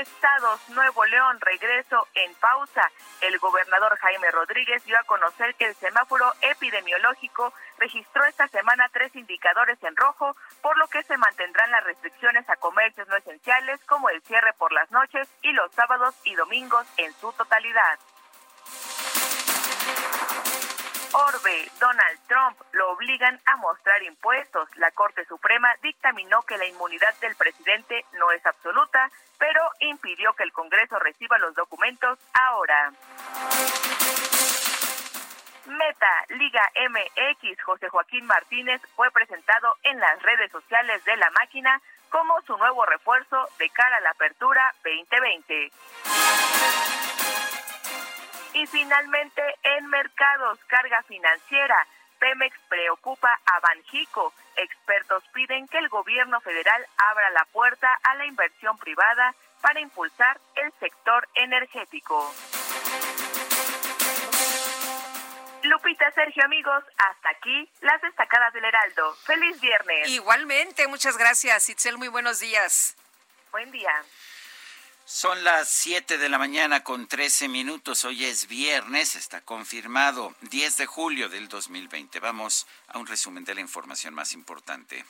Estados 0.00 0.68
Nuevo 0.70 1.04
León, 1.06 1.38
regreso 1.40 2.06
en 2.14 2.34
pausa. 2.34 2.90
El 3.22 3.38
gobernador 3.38 3.96
Jaime 3.98 4.30
Rodríguez 4.30 4.84
dio 4.84 4.98
a 4.98 5.04
conocer 5.04 5.54
que 5.54 5.66
el 5.66 5.74
semáforo 5.74 6.32
epidemiológico 6.42 7.52
registró 7.78 8.24
esta 8.24 8.46
semana 8.48 8.90
tres 8.92 9.14
indicadores 9.16 9.82
en 9.82 9.96
rojo, 9.96 10.36
por 10.60 10.76
lo 10.76 10.86
que 10.88 11.02
se 11.04 11.16
mantendrán 11.16 11.70
las 11.70 11.84
restricciones 11.84 12.48
a 12.50 12.56
comercios 12.56 13.08
no 13.08 13.16
esenciales 13.16 13.80
como 13.86 14.10
el 14.10 14.22
cierre 14.22 14.52
por 14.58 14.72
las 14.72 14.90
noches 14.90 15.28
y 15.42 15.52
los 15.52 15.72
sábados 15.72 16.14
y 16.24 16.34
domingos 16.34 16.86
en 16.98 17.12
su 17.14 17.32
totalidad. 17.32 17.98
Orbe, 21.16 21.70
Donald 21.80 22.18
Trump 22.28 22.60
lo 22.72 22.90
obligan 22.92 23.40
a 23.46 23.56
mostrar 23.56 24.02
impuestos. 24.02 24.68
La 24.76 24.90
Corte 24.90 25.24
Suprema 25.24 25.68
dictaminó 25.82 26.42
que 26.42 26.58
la 26.58 26.66
inmunidad 26.66 27.14
del 27.22 27.34
presidente 27.36 28.04
no 28.18 28.30
es 28.32 28.44
absoluta, 28.44 29.10
pero 29.38 29.62
impidió 29.80 30.34
que 30.34 30.42
el 30.42 30.52
Congreso 30.52 30.98
reciba 30.98 31.38
los 31.38 31.54
documentos 31.54 32.18
ahora. 32.34 32.92
Meta, 35.64 36.24
Liga 36.28 36.70
MX, 36.90 37.62
José 37.62 37.88
Joaquín 37.88 38.26
Martínez 38.26 38.82
fue 38.94 39.10
presentado 39.10 39.74
en 39.84 39.98
las 39.98 40.22
redes 40.22 40.52
sociales 40.52 41.02
de 41.06 41.16
la 41.16 41.30
máquina 41.30 41.80
como 42.10 42.42
su 42.42 42.58
nuevo 42.58 42.84
refuerzo 42.84 43.48
de 43.58 43.70
cara 43.70 43.96
a 43.96 44.00
la 44.00 44.10
apertura 44.10 44.74
2020. 44.84 45.72
Y 48.56 48.66
finalmente, 48.68 49.42
en 49.62 49.86
mercados, 49.88 50.58
carga 50.66 51.02
financiera. 51.02 51.86
Pemex 52.18 52.58
preocupa 52.70 53.28
a 53.44 53.60
Banjico. 53.60 54.32
Expertos 54.56 55.22
piden 55.34 55.68
que 55.68 55.76
el 55.76 55.90
gobierno 55.90 56.40
federal 56.40 56.86
abra 56.96 57.28
la 57.30 57.44
puerta 57.52 57.86
a 58.02 58.14
la 58.14 58.24
inversión 58.24 58.78
privada 58.78 59.34
para 59.60 59.78
impulsar 59.80 60.40
el 60.54 60.72
sector 60.80 61.28
energético. 61.34 62.34
Lupita, 65.62 66.10
Sergio, 66.12 66.42
amigos, 66.44 66.82
hasta 66.96 67.28
aquí 67.28 67.70
las 67.82 68.00
destacadas 68.00 68.54
del 68.54 68.64
Heraldo. 68.64 69.16
Feliz 69.16 69.60
viernes. 69.60 70.08
Igualmente, 70.08 70.88
muchas 70.88 71.18
gracias, 71.18 71.68
Itzel, 71.68 71.98
muy 71.98 72.08
buenos 72.08 72.40
días. 72.40 72.96
Buen 73.52 73.70
día. 73.70 73.92
Son 75.08 75.44
las 75.44 75.68
7 75.68 76.18
de 76.18 76.28
la 76.28 76.36
mañana 76.36 76.82
con 76.82 77.06
13 77.06 77.46
minutos. 77.46 78.04
Hoy 78.04 78.24
es 78.24 78.48
viernes, 78.48 79.14
está 79.14 79.40
confirmado, 79.40 80.34
10 80.40 80.78
de 80.78 80.86
julio 80.86 81.28
del 81.28 81.46
2020. 81.46 82.18
Vamos 82.18 82.66
a 82.88 82.98
un 82.98 83.06
resumen 83.06 83.44
de 83.44 83.54
la 83.54 83.60
información 83.60 84.14
más 84.14 84.32
importante. 84.32 85.04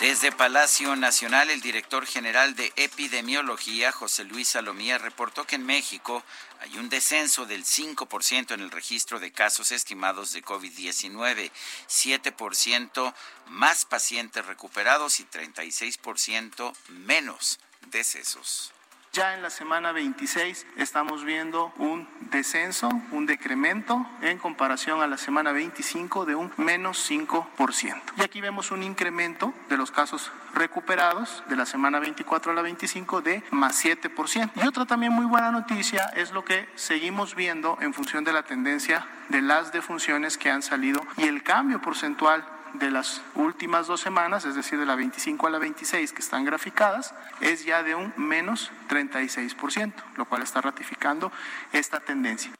Desde 0.00 0.30
Palacio 0.30 0.94
Nacional, 0.94 1.48
el 1.48 1.62
director 1.62 2.04
general 2.04 2.54
de 2.54 2.70
epidemiología, 2.76 3.92
José 3.92 4.24
Luis 4.24 4.48
Salomía, 4.48 4.98
reportó 4.98 5.46
que 5.46 5.56
en 5.56 5.64
México 5.64 6.22
hay 6.60 6.76
un 6.76 6.90
descenso 6.90 7.46
del 7.46 7.64
5% 7.64 8.52
en 8.52 8.60
el 8.60 8.70
registro 8.70 9.18
de 9.20 9.32
casos 9.32 9.72
estimados 9.72 10.34
de 10.34 10.44
COVID-19, 10.44 11.50
7% 11.88 13.14
más 13.46 13.86
pacientes 13.86 14.44
recuperados 14.44 15.18
y 15.18 15.24
36% 15.24 16.74
menos 16.88 17.58
decesos. 17.90 18.75
Ya 19.16 19.32
en 19.32 19.40
la 19.40 19.48
semana 19.48 19.92
26 19.92 20.66
estamos 20.76 21.24
viendo 21.24 21.72
un 21.78 22.06
descenso, 22.30 22.90
un 23.12 23.24
decremento 23.24 24.06
en 24.20 24.36
comparación 24.36 25.00
a 25.00 25.06
la 25.06 25.16
semana 25.16 25.52
25 25.52 26.26
de 26.26 26.34
un 26.34 26.52
menos 26.58 27.10
5%. 27.10 28.02
Y 28.18 28.20
aquí 28.20 28.42
vemos 28.42 28.72
un 28.72 28.82
incremento 28.82 29.54
de 29.70 29.78
los 29.78 29.90
casos 29.90 30.30
recuperados 30.52 31.42
de 31.48 31.56
la 31.56 31.64
semana 31.64 31.98
24 31.98 32.52
a 32.52 32.54
la 32.54 32.60
25 32.60 33.22
de 33.22 33.42
más 33.52 33.82
7%. 33.82 34.50
Y 34.54 34.66
otra 34.66 34.84
también 34.84 35.12
muy 35.12 35.24
buena 35.24 35.50
noticia 35.50 36.12
es 36.14 36.32
lo 36.32 36.44
que 36.44 36.68
seguimos 36.74 37.34
viendo 37.34 37.78
en 37.80 37.94
función 37.94 38.22
de 38.22 38.34
la 38.34 38.42
tendencia 38.42 39.06
de 39.30 39.40
las 39.40 39.72
defunciones 39.72 40.36
que 40.36 40.50
han 40.50 40.60
salido 40.60 41.00
y 41.16 41.22
el 41.22 41.42
cambio 41.42 41.80
porcentual 41.80 42.44
de 42.78 42.90
las 42.90 43.22
últimas 43.34 43.86
dos 43.86 44.00
semanas, 44.00 44.44
es 44.44 44.54
decir, 44.54 44.78
de 44.78 44.86
la 44.86 44.94
25 44.94 45.46
a 45.46 45.50
la 45.50 45.58
26 45.58 46.12
que 46.12 46.22
están 46.22 46.44
graficadas, 46.44 47.14
es 47.40 47.64
ya 47.64 47.82
de 47.82 47.94
un 47.94 48.12
menos 48.16 48.70
36%, 48.88 49.94
lo 50.16 50.26
cual 50.26 50.42
está 50.42 50.60
ratificando 50.60 51.32
esta 51.72 52.00
tendencia. 52.00 52.52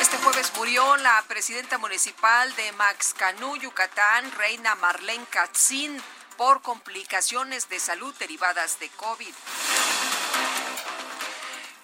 Este 0.01 0.19
jueves 0.19 0.53
murió 0.57 0.97
la 0.99 1.25
presidenta 1.27 1.79
municipal 1.79 2.55
de 2.57 2.71
Maxcanú, 2.73 3.57
Yucatán, 3.57 4.31
Reina 4.37 4.75
Marlene 4.75 5.25
Katzin 5.31 5.97
por 6.37 6.63
complicaciones 6.63 7.69
de 7.69 7.81
salud 7.81 8.15
derivadas 8.19 8.79
de 8.81 8.89
COVID. 8.91 9.35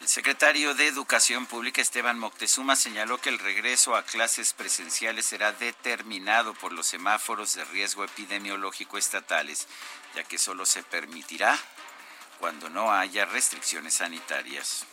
El 0.01 0.09
secretario 0.09 0.75
de 0.75 0.89
Educación 0.89 1.47
Pública, 1.47 1.81
Esteban 1.81 2.19
Moctezuma, 2.19 2.75
señaló 2.75 3.19
que 3.19 3.29
el 3.29 3.39
regreso 3.39 3.95
a 3.95 4.03
clases 4.03 4.53
presenciales 4.53 5.27
será 5.27 5.53
determinado 5.53 6.55
por 6.55 6.73
los 6.73 6.87
semáforos 6.87 7.55
de 7.55 7.65
riesgo 7.67 8.05
epidemiológico 8.05 8.99
estatales, 8.99 9.69
ya 10.15 10.25
que 10.25 10.39
solo 10.39 10.67
se 10.67 10.83
permitirá 10.83 11.59
cuando 12.41 12.69
no 12.69 12.93
haya 12.93 13.27
restricciones 13.27 13.95
sanitarias 13.95 14.87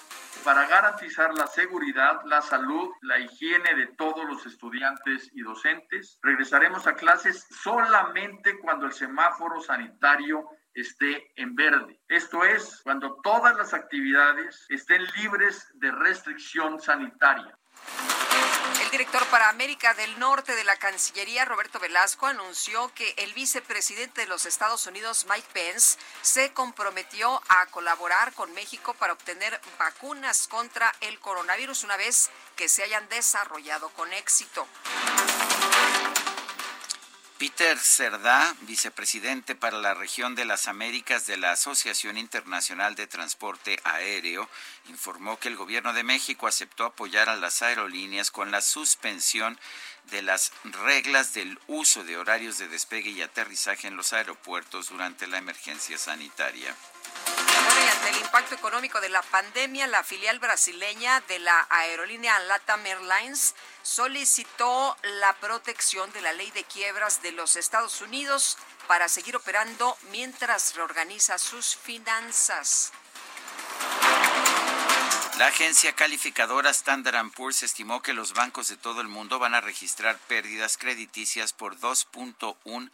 para 0.44 0.68
garantizar 0.68 1.34
la 1.34 1.48
seguridad, 1.48 2.22
la 2.26 2.42
salud, 2.42 2.90
la 3.02 3.20
higiene 3.20 3.76
de 3.76 3.88
todos 3.88 4.26
los 4.26 4.46
estudiantes 4.46 5.30
y 5.34 5.42
docentes. 5.42 6.20
Regresaremos 6.22 6.88
a 6.88 6.96
clases 6.96 7.48
solamente 7.64 8.58
cuando 8.60 8.86
el 8.86 8.94
semáforo 8.94 9.62
sanitario 9.62 10.48
esté 10.74 11.32
en 11.36 11.56
verde. 11.56 12.00
Esto 12.08 12.44
es, 12.44 12.82
cuando 12.84 13.20
todas 13.24 13.56
las 13.58 13.74
actividades 13.74 14.66
estén 14.70 15.04
libres 15.18 15.68
de 15.76 15.92
restricción 15.92 16.80
sanitaria. 16.80 17.58
El 18.90 18.94
director 18.94 19.24
para 19.28 19.50
América 19.50 19.94
del 19.94 20.18
Norte 20.18 20.56
de 20.56 20.64
la 20.64 20.76
Cancillería, 20.76 21.46
Roberto 21.46 21.80
Velasco, 21.80 22.26
anunció 22.26 22.92
que 22.96 23.14
el 23.18 23.36
vicepresidente 23.36 24.22
de 24.22 24.28
los 24.28 24.48
Estados 24.48 24.88
Unidos, 24.88 25.28
Mike 25.30 25.48
Pence, 25.54 26.00
se 26.24 26.54
comprometió 26.54 27.40
a 27.50 27.68
colaborar 27.68 28.34
con 28.34 28.52
México 28.54 28.96
para 28.96 29.14
obtener 29.14 29.62
vacunas 29.78 30.48
contra 30.48 30.92
el 31.02 31.20
coronavirus 31.20 31.84
una 31.84 31.98
vez 31.98 32.32
que 32.56 32.68
se 32.68 32.82
hayan 32.82 33.08
desarrollado 33.10 33.90
con 33.90 34.12
éxito. 34.12 34.66
Peter 37.40 37.80
Cerdá, 37.80 38.54
vicepresidente 38.64 39.56
para 39.56 39.78
la 39.78 39.94
región 39.94 40.36
de 40.36 40.44
las 40.44 40.68
Américas 40.68 41.26
de 41.26 41.38
la 41.38 41.54
Asociación 41.54 42.18
Internacional 42.18 42.96
de 42.96 43.08
Transporte 43.08 43.80
Aéreo, 43.86 44.50
informó 44.90 45.40
que 45.40 45.48
el 45.48 45.56
gobierno 45.56 45.94
de 45.94 46.04
México 46.04 46.48
aceptó 46.48 46.84
apoyar 46.84 47.30
a 47.30 47.38
las 47.38 47.62
aerolíneas 47.62 48.30
con 48.30 48.52
la 48.52 48.60
suspensión 48.60 49.58
de 50.12 50.22
las 50.22 50.52
reglas 50.64 51.34
del 51.34 51.60
uso 51.68 52.04
de 52.04 52.18
horarios 52.18 52.58
de 52.58 52.68
despegue 52.68 53.10
y 53.10 53.22
aterrizaje 53.22 53.88
en 53.88 53.96
los 53.96 54.14
aeropuertos 54.14 54.90
durante 54.90 55.28
la 55.28 55.38
emergencia 55.38 55.98
sanitaria. 55.98 56.76
Bueno, 57.36 57.86
y 57.86 57.90
ante 57.90 58.10
el 58.10 58.18
impacto 58.18 58.56
económico 58.56 59.02
de 59.02 59.10
la 59.10 59.22
pandemia, 59.22 59.88
la 59.88 60.04
filial 60.04 60.40
brasileña 60.40 61.22
de 61.22 61.40
la 61.40 61.68
aerolínea 61.70 62.40
LATAM 62.40 62.86
Airlines 62.86 63.56
solicitó 63.84 64.98
la 65.04 65.34
protección 65.38 66.12
de 66.12 66.22
la 66.22 66.34
ley 66.34 66.52
de 66.52 66.64
quiebras 66.64 67.22
de 67.22 67.32
los 67.32 67.56
Estados 67.56 68.02
Unidos 68.02 68.58
para 68.88 69.08
seguir 69.08 69.36
operando 69.36 69.98
mientras 70.12 70.76
reorganiza 70.76 71.38
sus 71.38 71.76
finanzas. 71.76 72.92
La 75.40 75.48
agencia 75.48 75.94
calificadora 75.94 76.70
Standard 76.72 77.32
Poor's 77.32 77.64
estimó 77.64 78.02
que 78.02 78.12
los 78.12 78.34
bancos 78.34 78.68
de 78.68 78.76
todo 78.76 79.00
el 79.00 79.08
mundo 79.08 79.40
van 79.40 79.56
a 79.56 79.62
registrar 79.62 80.18
pérdidas 80.28 80.78
crediticias 80.78 81.54
por 81.54 81.80
2.1 81.80 82.92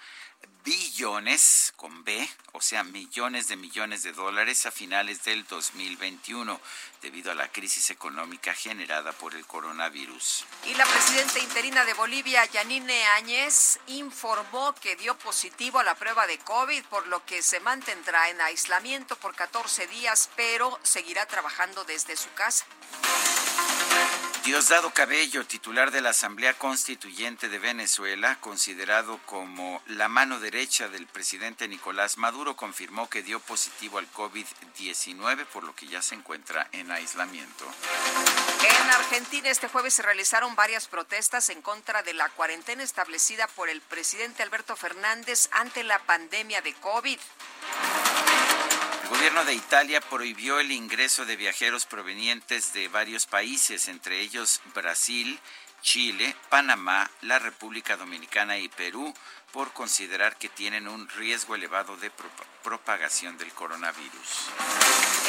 billones 0.64 1.74
con 1.76 2.04
B, 2.04 2.28
o 2.54 2.62
sea, 2.62 2.84
millones 2.84 3.48
de 3.48 3.56
millones 3.56 4.04
de 4.04 4.14
dólares 4.14 4.66
a 4.66 4.72
finales 4.72 5.24
del 5.24 5.46
2021 5.46 6.60
debido 7.02 7.32
a 7.32 7.36
la 7.36 7.52
crisis 7.52 7.92
económica 7.92 8.54
generada 8.54 9.12
por 9.12 9.36
el 9.36 9.46
coronavirus. 9.46 10.46
Y 10.66 10.74
la 10.74 10.86
presidenta 10.86 11.40
interina 11.40 11.86
de 11.86 11.94
Bolivia, 11.94 12.46
Yanine 12.46 13.06
Áñez, 13.10 13.80
informó 13.88 14.74
que 14.74 14.96
dio 14.96 15.18
positivo 15.18 15.80
a 15.80 15.84
la 15.84 15.96
prueba 15.96 16.26
de 16.26 16.40
COVID, 16.40 16.84
por 16.86 17.06
lo 17.08 17.24
que 17.26 17.44
se 17.44 17.60
mantendrá 17.60 18.30
en 18.30 18.42
aislamiento 18.42 19.16
por 19.18 19.36
14 19.36 19.86
días, 19.88 20.30
pero 20.36 20.80
seguirá 20.82 21.28
trabajando 21.28 21.84
desde 21.84 22.16
su 22.18 22.32
casa. 22.34 22.66
Diosdado 24.46 24.92
Cabello, 24.92 25.44
titular 25.44 25.90
de 25.90 26.02
la 26.02 26.12
Asamblea 26.12 26.54
Constituyente 26.54 27.50
de 27.50 27.58
Venezuela, 27.58 28.38
considerado 28.42 29.20
como 29.26 29.82
la 29.88 30.08
mano 30.08 30.40
derecha 30.40 30.88
del 30.88 31.08
presidente 31.08 31.68
Nicolás 31.68 32.20
Maduro, 32.20 32.56
confirmó 32.56 33.10
que 33.10 33.24
dio 33.24 33.40
positivo 33.40 33.98
al 33.98 34.08
COVID-19, 34.14 35.48
por 35.48 35.64
lo 35.64 35.74
que 35.74 35.88
ya 35.88 36.04
se 36.04 36.14
encuentra 36.14 36.70
en 36.74 36.92
aislamiento. 36.92 37.66
En 38.62 38.90
Argentina 38.92 39.50
este 39.50 39.68
jueves 39.68 39.96
se 39.96 40.04
realizaron 40.04 40.56
varias 40.56 40.88
protestas 40.88 41.50
en 41.50 41.64
contra 41.64 42.04
de 42.04 42.14
la 42.14 42.30
cuarentena 42.30 42.84
establecida 42.84 43.48
por 43.48 43.68
el 43.68 43.82
presidente 43.82 44.44
Alberto 44.44 44.76
Fernández 44.76 45.50
ante 45.54 45.84
la 45.84 45.98
pandemia 45.98 46.62
de 46.62 46.76
COVID. 46.76 47.18
El 49.06 49.12
gobierno 49.12 49.46
de 49.46 49.54
Italia 49.54 50.02
prohibió 50.02 50.60
el 50.60 50.72
ingreso 50.72 51.26
de 51.26 51.36
viajeros 51.36 51.86
provenientes 51.86 52.74
de 52.74 52.88
varios 52.88 53.28
países, 53.28 53.88
entre 53.88 54.20
ellos 54.20 54.62
Brasil, 54.74 55.40
Chile, 55.84 56.36
Panamá, 56.50 57.12
la 57.22 57.38
República 57.38 57.98
Dominicana 57.98 58.58
y 58.58 58.68
Perú, 58.68 59.14
por 59.52 59.72
considerar 59.74 60.38
que 60.38 60.50
tienen 60.50 60.88
un 60.88 61.08
riesgo 61.08 61.54
elevado 61.54 61.96
de 61.98 62.12
propagación 62.64 63.38
del 63.38 63.54
coronavirus. 63.54 64.50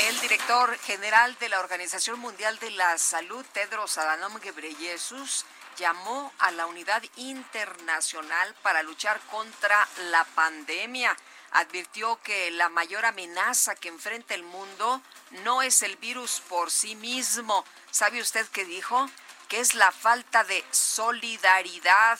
El 0.09 0.21
director 0.21 0.79
general 0.79 1.37
de 1.39 1.51
la 1.51 1.61
Organización 1.61 2.19
Mundial 2.19 2.59
de 2.59 2.71
la 2.71 2.97
Salud, 2.97 3.45
Tedros 3.53 3.99
Adhanom 3.99 4.41
Ghebreyesus, 4.41 5.45
llamó 5.77 6.33
a 6.39 6.51
la 6.51 6.65
unidad 6.65 7.03
internacional 7.17 8.55
para 8.63 8.83
luchar 8.83 9.21
contra 9.31 9.87
la 10.11 10.25
pandemia 10.25 11.15
advirtió 11.57 12.21
que 12.23 12.51
la 12.51 12.69
mayor 12.69 13.07
amenaza 13.07 13.75
que 13.75 13.89
enfrenta 13.89 14.35
el 14.35 14.43
mundo 14.43 15.03
no 15.45 15.63
es 15.63 15.83
el 15.83 15.97
virus 15.97 16.43
por 16.49 16.71
sí 16.71 16.95
mismo. 16.97 17.65
¿Sabe 17.91 18.21
usted 18.21 18.47
qué 18.53 18.65
dijo? 18.65 19.09
Que 19.49 19.61
es 19.61 19.75
la 19.75 19.91
falta 19.91 20.45
de 20.45 20.63
solidaridad. 20.71 22.19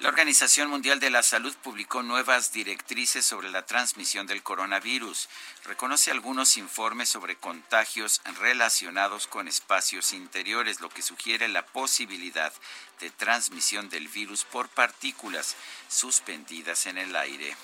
La 0.00 0.08
Organización 0.08 0.70
Mundial 0.70 0.98
de 0.98 1.10
la 1.10 1.22
Salud 1.22 1.54
publicó 1.62 2.02
nuevas 2.02 2.52
directrices 2.52 3.24
sobre 3.24 3.50
la 3.50 3.66
transmisión 3.66 4.26
del 4.26 4.42
coronavirus. 4.42 5.28
Reconoce 5.64 6.10
algunos 6.10 6.56
informes 6.56 7.10
sobre 7.10 7.36
contagios 7.36 8.22
relacionados 8.40 9.26
con 9.26 9.46
espacios 9.46 10.12
interiores, 10.12 10.80
lo 10.80 10.88
que 10.88 11.02
sugiere 11.02 11.48
la 11.48 11.66
posibilidad 11.66 12.52
de 12.98 13.10
transmisión 13.10 13.88
del 13.88 14.08
virus 14.08 14.44
por 14.44 14.68
partículas 14.68 15.56
suspendidas 15.88 16.86
en 16.86 16.98
el 16.98 17.14
aire. 17.14 17.56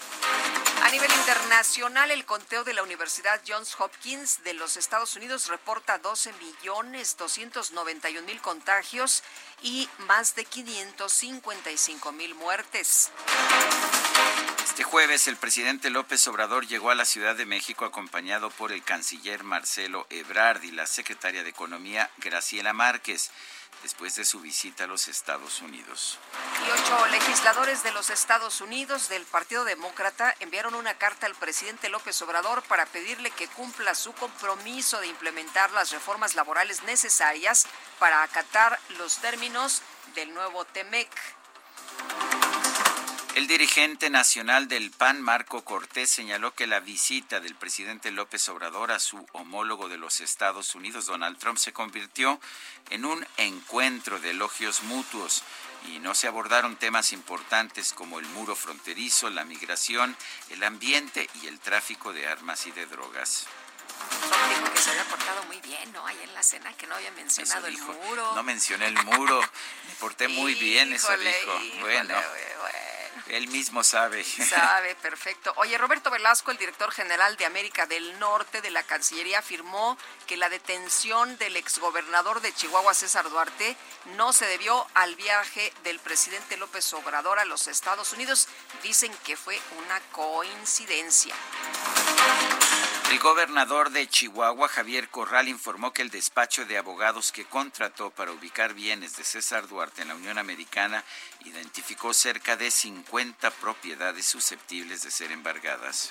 A 0.82 0.90
nivel 0.90 1.10
internacional, 1.10 2.10
el 2.10 2.24
conteo 2.24 2.64
de 2.64 2.74
la 2.74 2.82
Universidad 2.82 3.40
Johns 3.46 3.74
Hopkins 3.78 4.42
de 4.44 4.54
los 4.54 4.76
Estados 4.76 5.16
Unidos 5.16 5.48
reporta 5.48 5.98
12 5.98 6.32
millones 6.34 7.16
291 7.16 8.26
mil 8.26 8.40
contagios 8.40 9.22
y 9.62 9.88
más 10.06 10.34
de 10.34 10.44
555 10.44 12.12
mil 12.12 12.34
muertes. 12.34 13.10
Este 14.64 14.84
jueves 14.84 15.26
el 15.26 15.36
presidente 15.36 15.88
López 15.88 16.26
Obrador 16.28 16.66
llegó 16.66 16.90
a 16.90 16.94
la 16.94 17.06
Ciudad 17.06 17.34
de 17.34 17.46
México 17.46 17.85
acompañado 17.86 18.50
por 18.50 18.72
el 18.72 18.82
canciller 18.82 19.44
Marcelo 19.44 20.06
Ebrard 20.10 20.62
y 20.64 20.70
la 20.70 20.86
secretaria 20.86 21.42
de 21.42 21.50
Economía 21.50 22.10
Graciela 22.18 22.72
Márquez 22.72 23.30
después 23.82 24.16
de 24.16 24.24
su 24.24 24.40
visita 24.40 24.84
a 24.84 24.86
los 24.86 25.08
Estados 25.08 25.60
Unidos. 25.60 26.18
Y 26.66 26.70
ocho 26.70 27.06
legisladores 27.06 27.82
de 27.82 27.92
los 27.92 28.10
Estados 28.10 28.60
Unidos 28.60 29.08
del 29.08 29.24
Partido 29.24 29.64
Demócrata 29.64 30.34
enviaron 30.40 30.74
una 30.74 30.94
carta 30.94 31.26
al 31.26 31.34
presidente 31.34 31.88
López 31.88 32.20
Obrador 32.22 32.62
para 32.62 32.86
pedirle 32.86 33.30
que 33.30 33.48
cumpla 33.48 33.94
su 33.94 34.12
compromiso 34.12 35.00
de 35.00 35.08
implementar 35.08 35.70
las 35.72 35.92
reformas 35.92 36.34
laborales 36.34 36.82
necesarias 36.84 37.66
para 37.98 38.22
acatar 38.22 38.78
los 38.98 39.18
términos 39.18 39.82
del 40.14 40.32
nuevo 40.34 40.64
TEMEC. 40.64 41.10
El 43.36 43.48
dirigente 43.48 44.08
nacional 44.08 44.66
del 44.66 44.90
PAN, 44.90 45.20
Marco 45.20 45.62
Cortés, 45.62 46.10
señaló 46.10 46.54
que 46.54 46.66
la 46.66 46.80
visita 46.80 47.38
del 47.38 47.54
presidente 47.54 48.10
López 48.10 48.48
Obrador 48.48 48.92
a 48.92 48.98
su 48.98 49.26
homólogo 49.32 49.90
de 49.90 49.98
los 49.98 50.22
Estados 50.22 50.74
Unidos, 50.74 51.04
Donald 51.04 51.36
Trump, 51.36 51.58
se 51.58 51.74
convirtió 51.74 52.40
en 52.88 53.04
un 53.04 53.26
encuentro 53.36 54.18
de 54.20 54.30
elogios 54.30 54.84
mutuos 54.84 55.42
y 55.86 55.98
no 55.98 56.14
se 56.14 56.28
abordaron 56.28 56.76
temas 56.76 57.12
importantes 57.12 57.92
como 57.92 58.20
el 58.20 58.26
muro 58.28 58.56
fronterizo, 58.56 59.28
la 59.28 59.44
migración, 59.44 60.16
el 60.48 60.62
ambiente 60.62 61.28
y 61.42 61.48
el 61.48 61.60
tráfico 61.60 62.14
de 62.14 62.26
armas 62.26 62.66
y 62.66 62.70
de 62.70 62.86
drogas. 62.86 63.46
Dijo 64.48 64.72
que 64.72 64.80
se 64.80 64.90
había 64.92 65.04
portado 65.04 65.44
muy 65.44 65.60
bien, 65.60 65.92
¿no? 65.92 66.06
Ahí 66.06 66.18
en 66.22 66.32
la 66.32 66.42
cena 66.42 66.72
que 66.72 66.86
no 66.86 66.94
había 66.94 67.10
mencionado 67.10 67.66
el 67.66 67.76
muro. 67.76 68.34
No 68.34 68.42
mencioné 68.42 68.86
el 68.86 69.04
muro, 69.04 69.42
me 69.42 69.94
porté 70.00 70.26
muy 70.26 70.54
bien, 70.58 70.94
eso 70.94 71.14
dijo. 71.18 71.80
bueno. 71.82 72.14
Él 73.28 73.48
mismo 73.48 73.82
sabe. 73.82 74.24
Sabe, 74.24 74.94
perfecto. 74.96 75.52
Oye, 75.56 75.76
Roberto 75.78 76.10
Velasco, 76.10 76.50
el 76.50 76.58
director 76.58 76.90
general 76.92 77.36
de 77.36 77.46
América 77.46 77.86
del 77.86 78.18
Norte 78.18 78.60
de 78.60 78.70
la 78.70 78.82
Cancillería, 78.82 79.40
afirmó 79.40 79.98
que 80.26 80.36
la 80.36 80.48
detención 80.48 81.36
del 81.38 81.56
exgobernador 81.56 82.40
de 82.40 82.52
Chihuahua, 82.52 82.94
César 82.94 83.28
Duarte, 83.28 83.76
no 84.16 84.32
se 84.32 84.46
debió 84.46 84.86
al 84.94 85.16
viaje 85.16 85.72
del 85.84 85.98
presidente 86.00 86.56
López 86.56 86.92
Obrador 86.92 87.38
a 87.38 87.44
los 87.44 87.68
Estados 87.68 88.12
Unidos. 88.12 88.48
Dicen 88.82 89.12
que 89.24 89.36
fue 89.36 89.60
una 89.78 90.00
coincidencia. 90.12 91.34
El 93.10 93.20
gobernador 93.20 93.90
de 93.90 94.08
Chihuahua, 94.08 94.68
Javier 94.68 95.08
Corral, 95.08 95.46
informó 95.46 95.92
que 95.92 96.02
el 96.02 96.10
despacho 96.10 96.64
de 96.64 96.76
abogados 96.76 97.30
que 97.30 97.44
contrató 97.44 98.10
para 98.10 98.32
ubicar 98.32 98.74
bienes 98.74 99.14
de 99.14 99.22
César 99.22 99.68
Duarte 99.68 100.02
en 100.02 100.08
la 100.08 100.16
Unión 100.16 100.38
Americana 100.38 101.04
identificó 101.44 102.12
cerca 102.12 102.56
de 102.56 102.68
50 102.68 103.52
propiedades 103.52 104.26
susceptibles 104.26 105.02
de 105.02 105.12
ser 105.12 105.30
embargadas. 105.30 106.10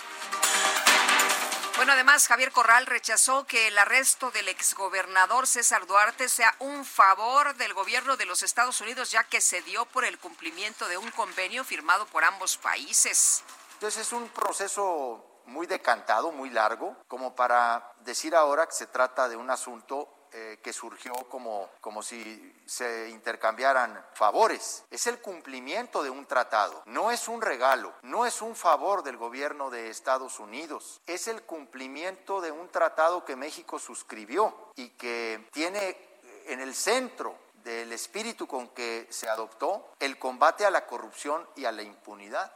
Bueno, 1.75 1.91
además, 1.91 2.27
Javier 2.27 2.53
Corral 2.53 2.85
rechazó 2.85 3.45
que 3.45 3.67
el 3.67 3.77
arresto 3.77 4.31
del 4.31 4.47
exgobernador 4.47 5.47
César 5.47 5.85
Duarte 5.87 6.29
sea 6.29 6.55
un 6.59 6.85
favor 6.85 7.55
del 7.55 7.73
gobierno 7.73 8.15
de 8.15 8.25
los 8.25 8.41
Estados 8.41 8.79
Unidos, 8.79 9.11
ya 9.11 9.25
que 9.25 9.41
se 9.41 9.61
dio 9.63 9.85
por 9.87 10.05
el 10.05 10.17
cumplimiento 10.17 10.87
de 10.87 10.97
un 10.97 11.11
convenio 11.11 11.65
firmado 11.65 12.05
por 12.05 12.23
ambos 12.23 12.55
países. 12.55 13.43
Entonces 13.73 14.07
es 14.07 14.13
un 14.13 14.29
proceso 14.29 15.34
muy 15.47 15.67
decantado, 15.67 16.31
muy 16.31 16.49
largo, 16.49 16.95
como 17.07 17.35
para 17.35 17.93
decir 17.99 18.35
ahora 18.35 18.65
que 18.65 18.73
se 18.73 18.87
trata 18.87 19.27
de 19.27 19.35
un 19.35 19.49
asunto 19.49 20.09
eh, 20.31 20.59
que 20.61 20.73
surgió 20.73 21.13
como, 21.29 21.69
como 21.79 22.03
si 22.03 22.53
se 22.65 23.09
intercambiaran 23.09 24.05
favores. 24.13 24.83
Es 24.91 25.07
el 25.07 25.21
cumplimiento 25.21 26.03
de 26.03 26.09
un 26.09 26.25
tratado, 26.25 26.83
no 26.87 27.09
es 27.09 27.29
un 27.29 27.41
regalo, 27.41 27.93
no 28.01 28.25
es 28.25 28.41
un 28.41 28.55
favor 28.55 29.01
del 29.03 29.15
gobierno 29.15 29.69
de 29.69 29.89
Estados 29.89 30.39
Unidos, 30.39 30.99
es 31.07 31.29
el 31.29 31.43
cumplimiento 31.43 32.41
de 32.41 32.51
un 32.51 32.67
tratado 32.69 33.23
que 33.23 33.37
México 33.37 33.79
suscribió 33.79 34.71
y 34.75 34.89
que 34.89 35.47
tiene 35.53 35.97
en 36.47 36.59
el 36.59 36.75
centro 36.75 37.37
del 37.63 37.91
espíritu 37.93 38.45
con 38.45 38.67
que 38.69 39.07
se 39.09 39.29
adoptó 39.29 39.93
el 39.99 40.19
combate 40.19 40.65
a 40.65 40.69
la 40.69 40.85
corrupción 40.85 41.47
y 41.55 41.65
a 41.65 41.71
la 41.71 41.81
impunidad. 41.81 42.51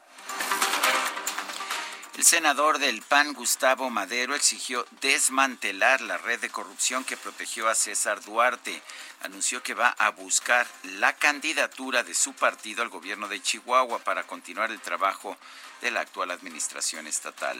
El 2.20 2.26
senador 2.26 2.80
del 2.80 3.02
PAN, 3.02 3.32
Gustavo 3.32 3.90
Madero, 3.90 4.36
exigió 4.36 4.86
desmantelar 5.00 6.02
la 6.02 6.18
red 6.18 6.38
de 6.42 6.50
corrupción 6.50 7.06
que 7.06 7.16
protegió 7.16 7.70
a 7.70 7.76
César 7.76 8.22
Duarte. 8.26 8.84
Anunció 9.22 9.64
que 9.64 9.74
va 9.74 9.96
a 9.98 10.10
buscar 10.10 10.68
la 10.84 11.14
candidatura 11.14 12.04
de 12.04 12.14
su 12.14 12.34
partido 12.34 12.84
al 12.84 12.90
gobierno 12.90 13.30
de 13.30 13.42
Chihuahua 13.42 14.00
para 14.00 14.24
continuar 14.24 14.70
el 14.70 14.82
trabajo 14.82 15.38
de 15.80 15.92
la 15.92 16.02
actual 16.02 16.32
administración 16.32 17.08
estatal. 17.08 17.58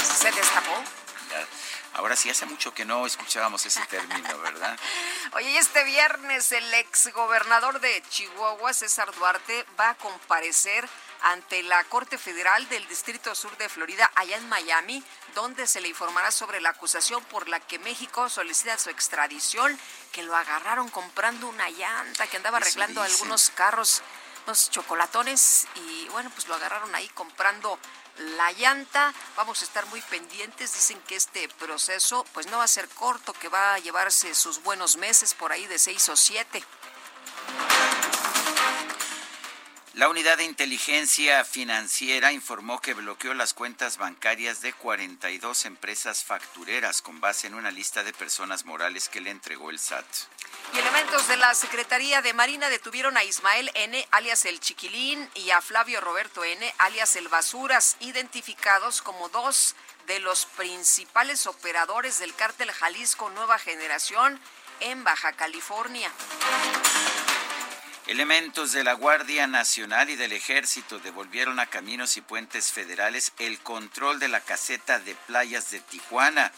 ¿Se 0.00 0.30
destapó? 0.30 0.84
Ahora 1.94 2.14
sí, 2.14 2.30
hace 2.30 2.46
mucho 2.46 2.72
que 2.72 2.84
no 2.84 3.04
escuchábamos 3.04 3.66
ese 3.66 3.84
término, 3.86 4.38
¿verdad? 4.38 4.78
Oye, 5.32 5.58
este 5.58 5.82
viernes 5.82 6.52
el 6.52 6.72
exgobernador 6.74 7.80
de 7.80 8.00
Chihuahua, 8.10 8.72
César 8.72 9.12
Duarte, 9.12 9.66
va 9.78 9.90
a 9.90 9.94
comparecer 9.96 10.88
ante 11.22 11.62
la 11.62 11.82
Corte 11.84 12.18
Federal 12.18 12.68
del 12.68 12.86
Distrito 12.88 13.34
Sur 13.34 13.56
de 13.56 13.68
Florida, 13.68 14.10
allá 14.14 14.36
en 14.36 14.48
Miami, 14.48 15.02
donde 15.34 15.66
se 15.66 15.80
le 15.80 15.88
informará 15.88 16.30
sobre 16.30 16.60
la 16.60 16.70
acusación 16.70 17.22
por 17.24 17.48
la 17.48 17.60
que 17.60 17.78
México 17.78 18.28
solicita 18.28 18.78
su 18.78 18.90
extradición, 18.90 19.78
que 20.12 20.22
lo 20.22 20.34
agarraron 20.34 20.88
comprando 20.88 21.48
una 21.48 21.70
llanta, 21.70 22.26
que 22.26 22.36
andaba 22.36 22.58
arreglando 22.58 23.02
algunos 23.02 23.50
carros, 23.50 24.02
unos 24.46 24.70
chocolatones, 24.70 25.66
y 25.74 26.08
bueno, 26.08 26.30
pues 26.30 26.48
lo 26.48 26.54
agarraron 26.54 26.94
ahí 26.94 27.08
comprando 27.10 27.78
la 28.36 28.52
llanta. 28.52 29.12
Vamos 29.36 29.62
a 29.62 29.64
estar 29.64 29.86
muy 29.86 30.00
pendientes. 30.02 30.74
Dicen 30.74 31.00
que 31.02 31.16
este 31.16 31.48
proceso 31.48 32.24
pues 32.32 32.46
no 32.46 32.58
va 32.58 32.64
a 32.64 32.68
ser 32.68 32.88
corto, 32.88 33.32
que 33.32 33.48
va 33.48 33.74
a 33.74 33.78
llevarse 33.78 34.34
sus 34.34 34.62
buenos 34.62 34.96
meses, 34.96 35.34
por 35.34 35.52
ahí 35.52 35.66
de 35.66 35.78
seis 35.78 36.08
o 36.08 36.16
siete. 36.16 36.64
La 39.94 40.08
Unidad 40.08 40.38
de 40.38 40.44
Inteligencia 40.44 41.44
Financiera 41.44 42.30
informó 42.30 42.80
que 42.80 42.94
bloqueó 42.94 43.34
las 43.34 43.54
cuentas 43.54 43.96
bancarias 43.96 44.62
de 44.62 44.72
42 44.72 45.64
empresas 45.66 46.22
factureras 46.22 47.02
con 47.02 47.20
base 47.20 47.48
en 47.48 47.54
una 47.54 47.72
lista 47.72 48.04
de 48.04 48.12
personas 48.12 48.64
morales 48.64 49.08
que 49.08 49.20
le 49.20 49.30
entregó 49.30 49.68
el 49.68 49.80
SAT. 49.80 50.06
Y 50.74 50.78
elementos 50.78 51.26
de 51.26 51.36
la 51.38 51.52
Secretaría 51.54 52.22
de 52.22 52.32
Marina 52.34 52.68
detuvieron 52.68 53.16
a 53.16 53.24
Ismael 53.24 53.68
N., 53.74 54.06
alias 54.12 54.44
el 54.44 54.60
Chiquilín, 54.60 55.28
y 55.34 55.50
a 55.50 55.60
Flavio 55.60 56.00
Roberto 56.00 56.44
N., 56.44 56.72
alias 56.78 57.16
el 57.16 57.26
Basuras, 57.26 57.96
identificados 57.98 59.02
como 59.02 59.28
dos 59.30 59.74
de 60.06 60.20
los 60.20 60.46
principales 60.46 61.48
operadores 61.48 62.20
del 62.20 62.32
cártel 62.36 62.70
Jalisco 62.70 63.28
Nueva 63.30 63.58
Generación 63.58 64.40
en 64.78 65.02
Baja 65.02 65.32
California. 65.32 66.12
Elementos 68.10 68.72
de 68.72 68.82
la 68.82 68.94
Guardia 68.94 69.46
Nacional 69.46 70.10
y 70.10 70.16
del 70.16 70.32
Ejército 70.32 70.98
devolvieron 70.98 71.60
a 71.60 71.66
Caminos 71.66 72.16
y 72.16 72.20
Puentes 72.20 72.72
Federales 72.72 73.32
el 73.38 73.60
control 73.60 74.18
de 74.18 74.26
la 74.26 74.40
caseta 74.40 74.98
de 74.98 75.14
playas 75.14 75.70
de 75.70 75.78
Tijuana, 75.78 76.50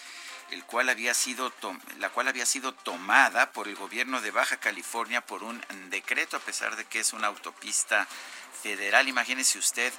el 0.50 0.64
cual 0.64 0.88
había 0.88 1.12
sido 1.12 1.52
la 1.98 2.08
cual 2.08 2.28
había 2.28 2.46
sido 2.46 2.72
tomada 2.72 3.52
por 3.52 3.68
el 3.68 3.76
gobierno 3.76 4.22
de 4.22 4.30
Baja 4.30 4.56
California 4.56 5.20
por 5.20 5.42
un 5.42 5.62
decreto, 5.90 6.38
a 6.38 6.40
pesar 6.40 6.74
de 6.76 6.86
que 6.86 7.00
es 7.00 7.12
una 7.12 7.26
autopista 7.26 8.08
federal. 8.62 9.06
Imagínese 9.06 9.58
usted, 9.58 9.92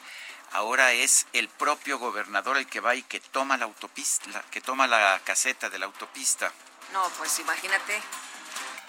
ahora 0.53 0.91
es 0.93 1.27
el 1.33 1.49
propio 1.49 1.99
gobernador 1.99 2.57
el 2.57 2.65
que 2.65 2.79
va 2.79 2.95
y 2.95 3.03
que 3.03 3.19
toma 3.19 3.57
la 3.57 3.65
autopista, 3.65 4.43
que 4.49 4.59
toma 4.59 4.87
la 4.87 5.21
caseta 5.23 5.69
de 5.69 5.77
la 5.77 5.85
autopista. 5.85 6.51
No, 6.93 7.07
pues 7.19 7.37
imagínate. 7.37 8.01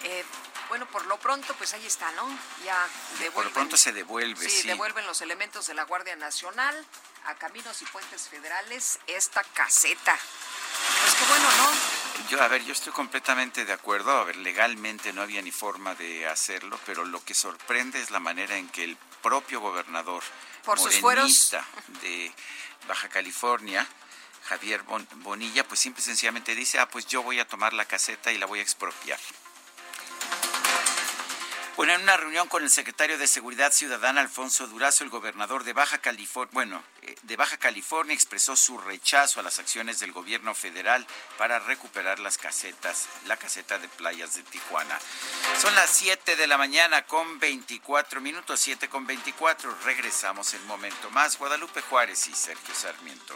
Eh, 0.03 0.25
Bueno, 0.69 0.85
por 0.87 1.05
lo 1.05 1.17
pronto, 1.19 1.53
pues 1.55 1.73
ahí 1.73 1.85
está, 1.85 2.11
¿no? 2.13 2.27
Ya 2.63 2.77
devuelven. 3.19 3.33
Por 3.33 3.45
lo 3.45 3.51
pronto 3.51 3.77
se 3.77 3.91
devuelve, 3.91 4.49
sí, 4.49 4.61
sí. 4.63 4.67
devuelven 4.67 5.05
los 5.05 5.21
elementos 5.21 5.67
de 5.67 5.73
la 5.75 5.83
Guardia 5.83 6.15
Nacional 6.15 6.85
a 7.25 7.35
Caminos 7.35 7.81
y 7.81 7.85
Puentes 7.85 8.27
Federales 8.29 8.99
esta 9.07 9.43
caseta. 9.43 10.17
Pues 11.01 11.15
qué 11.15 11.25
bueno, 11.25 11.47
¿no? 11.57 12.29
Yo, 12.29 12.41
a 12.43 12.47
ver, 12.47 12.63
yo 12.65 12.73
estoy 12.73 12.91
completamente 12.93 13.63
de 13.65 13.73
acuerdo. 13.73 14.11
A 14.11 14.23
ver, 14.25 14.35
legalmente 14.37 15.13
no 15.13 15.21
había 15.21 15.41
ni 15.41 15.51
forma 15.51 15.95
de 15.95 16.27
hacerlo, 16.27 16.79
pero 16.85 17.05
lo 17.05 17.23
que 17.23 17.33
sorprende 17.35 18.01
es 18.01 18.09
la 18.11 18.19
manera 18.19 18.57
en 18.57 18.67
que 18.69 18.83
el 18.83 18.97
propio 19.21 19.59
gobernador 19.61 20.23
Por 20.63 20.79
sus 20.79 20.99
fueros. 20.99 21.23
morenista 21.23 21.65
de 22.01 22.31
Baja 22.87 23.07
California, 23.09 23.87
Javier 24.49 24.83
Bon- 24.83 25.07
Bonilla, 25.17 25.67
pues 25.67 25.79
simple 25.79 26.01
y 26.01 26.05
sencillamente 26.05 26.53
dice, 26.55 26.79
ah, 26.79 26.87
pues 26.89 27.05
yo 27.07 27.23
voy 27.23 27.39
a 27.39 27.47
tomar 27.47 27.73
la 27.73 27.85
caseta 27.85 28.31
y 28.31 28.37
la 28.37 28.45
voy 28.45 28.59
a 28.59 28.63
expropiar. 28.63 29.19
Bueno, 31.77 31.93
en 31.93 32.03
una 32.03 32.15
reunión 32.15 32.47
con 32.47 32.63
el 32.63 32.69
secretario 32.69 33.17
de 33.17 33.27
Seguridad 33.27 33.73
Ciudadana, 33.73 34.21
Alfonso 34.21 34.65
Durazo, 34.65 35.03
el 35.03 35.09
gobernador 35.09 35.65
de 35.65 35.73
Baja 35.73 35.97
California, 35.97 36.49
bueno, 36.53 36.81
eh, 37.01 37.15
de 37.23 37.35
Baja 37.35 37.57
California 37.57 38.13
expresó 38.13 38.55
su 38.55 38.77
rechazo 38.77 39.41
a 39.41 39.43
las 39.43 39.59
acciones 39.59 39.99
del 39.99 40.13
gobierno 40.13 40.55
federal 40.55 41.05
para 41.37 41.59
recuperar 41.59 42.19
las 42.19 42.37
casetas, 42.37 43.09
la 43.27 43.35
caseta 43.35 43.77
de 43.77 43.89
playas 43.89 44.35
de 44.35 44.43
Tijuana. 44.43 44.97
Son 45.59 45.75
las 45.75 45.89
7 45.89 46.37
de 46.37 46.47
la 46.47 46.57
mañana 46.57 47.05
con 47.05 47.39
24 47.39 48.21
minutos, 48.21 48.57
7 48.61 48.87
con 48.87 49.05
24. 49.05 49.75
Regresamos 49.83 50.53
en 50.53 50.65
momento 50.67 51.09
más. 51.09 51.37
Guadalupe 51.37 51.81
Juárez 51.81 52.25
y 52.29 52.33
Sergio 52.33 52.73
Sarmiento. 52.73 53.35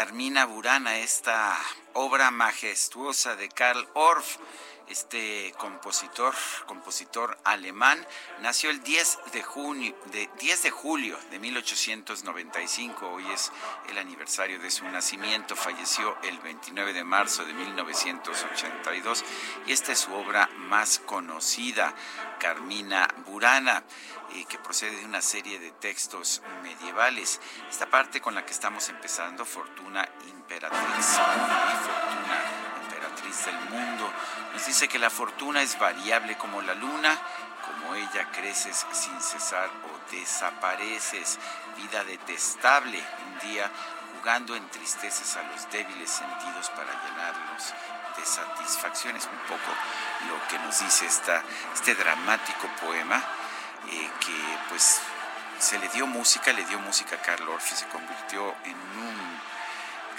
Carmina 0.00 0.46
Burana, 0.46 0.96
esta 0.96 1.54
obra 1.92 2.30
majestuosa 2.30 3.36
de 3.36 3.50
Karl 3.50 3.86
Orff, 3.92 4.38
este 4.90 5.54
compositor, 5.56 6.34
compositor 6.66 7.38
alemán, 7.44 8.04
nació 8.40 8.70
el 8.70 8.82
10 8.82 9.18
de 9.32 9.42
junio, 9.42 9.96
de 10.12 10.28
10 10.38 10.62
de 10.64 10.70
julio 10.70 11.18
de 11.30 11.38
1895. 11.38 13.08
Hoy 13.08 13.24
es 13.32 13.52
el 13.88 13.98
aniversario 13.98 14.58
de 14.58 14.70
su 14.70 14.84
nacimiento. 14.88 15.54
Falleció 15.54 16.16
el 16.22 16.38
29 16.40 16.92
de 16.92 17.04
marzo 17.04 17.44
de 17.44 17.54
1982 17.54 19.24
y 19.66 19.72
esta 19.72 19.92
es 19.92 20.00
su 20.00 20.12
obra 20.12 20.48
más 20.56 20.98
conocida, 20.98 21.94
Carmina 22.38 23.06
Burana 23.26 23.84
eh, 24.34 24.44
que 24.48 24.58
procede 24.58 24.96
de 24.96 25.04
una 25.04 25.20
serie 25.20 25.58
de 25.58 25.70
textos 25.72 26.42
medievales. 26.62 27.40
Esta 27.68 27.90
parte 27.90 28.20
con 28.20 28.34
la 28.34 28.44
que 28.44 28.52
estamos 28.52 28.88
empezando, 28.88 29.44
Fortuna 29.44 30.08
Imperatriz, 30.28 30.78
y 30.98 31.76
Fortuna 31.84 32.49
Del 33.30 33.60
Mundo, 33.70 34.12
nos 34.52 34.66
dice 34.66 34.88
que 34.88 34.98
la 34.98 35.08
fortuna 35.08 35.62
es 35.62 35.78
variable 35.78 36.36
como 36.36 36.60
la 36.62 36.74
luna, 36.74 37.16
como 37.64 37.94
ella 37.94 38.28
creces 38.32 38.84
sin 38.90 39.20
cesar 39.20 39.70
o 39.86 40.10
desapareces, 40.10 41.38
vida 41.76 42.02
detestable, 42.02 42.98
un 42.98 43.48
día 43.48 43.70
jugando 44.18 44.56
entristeces 44.56 45.36
a 45.36 45.44
los 45.44 45.70
débiles 45.70 46.10
sentidos 46.10 46.70
para 46.70 46.92
llenarlos 47.04 47.72
de 48.16 48.26
satisfacciones, 48.26 49.26
un 49.26 49.38
poco 49.46 49.70
lo 50.28 50.48
que 50.48 50.58
nos 50.58 50.80
dice 50.80 51.06
esta, 51.06 51.44
este 51.72 51.94
dramático 51.94 52.66
poema 52.84 53.22
eh, 53.90 54.10
que 54.18 54.58
pues 54.68 55.00
se 55.60 55.78
le 55.78 55.88
dio 55.90 56.08
música, 56.08 56.52
le 56.52 56.64
dio 56.64 56.80
música 56.80 57.14
a 57.14 57.22
Karl 57.22 57.48
Orff 57.48 57.72
y 57.72 57.76
se 57.76 57.86
convirtió 57.86 58.56
en 58.64 58.74
un 58.74 59.40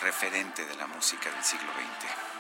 referente 0.02 0.65
de 0.65 0.76
la 0.76 0.88
música 0.88 1.30
del 1.30 1.43
siglo 1.43 1.71
XX. 1.74 2.30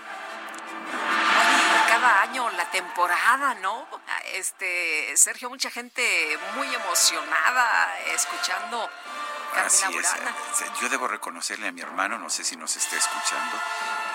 Cada 1.87 2.21
año 2.21 2.49
la 2.51 2.69
temporada, 2.71 3.55
¿no? 3.55 3.87
Este, 4.33 5.15
Sergio, 5.17 5.49
mucha 5.49 5.69
gente 5.69 6.37
muy 6.55 6.73
emocionada 6.73 7.99
escuchando 8.07 8.89
Así 9.55 9.85
es. 9.97 10.13
Eh, 10.13 10.71
Yo 10.79 10.89
debo 10.89 11.07
reconocerle 11.07 11.67
a 11.67 11.71
mi 11.71 11.81
hermano, 11.81 12.17
no 12.17 12.29
sé 12.29 12.43
si 12.43 12.55
nos 12.55 12.75
está 12.75 12.95
escuchando, 12.95 13.57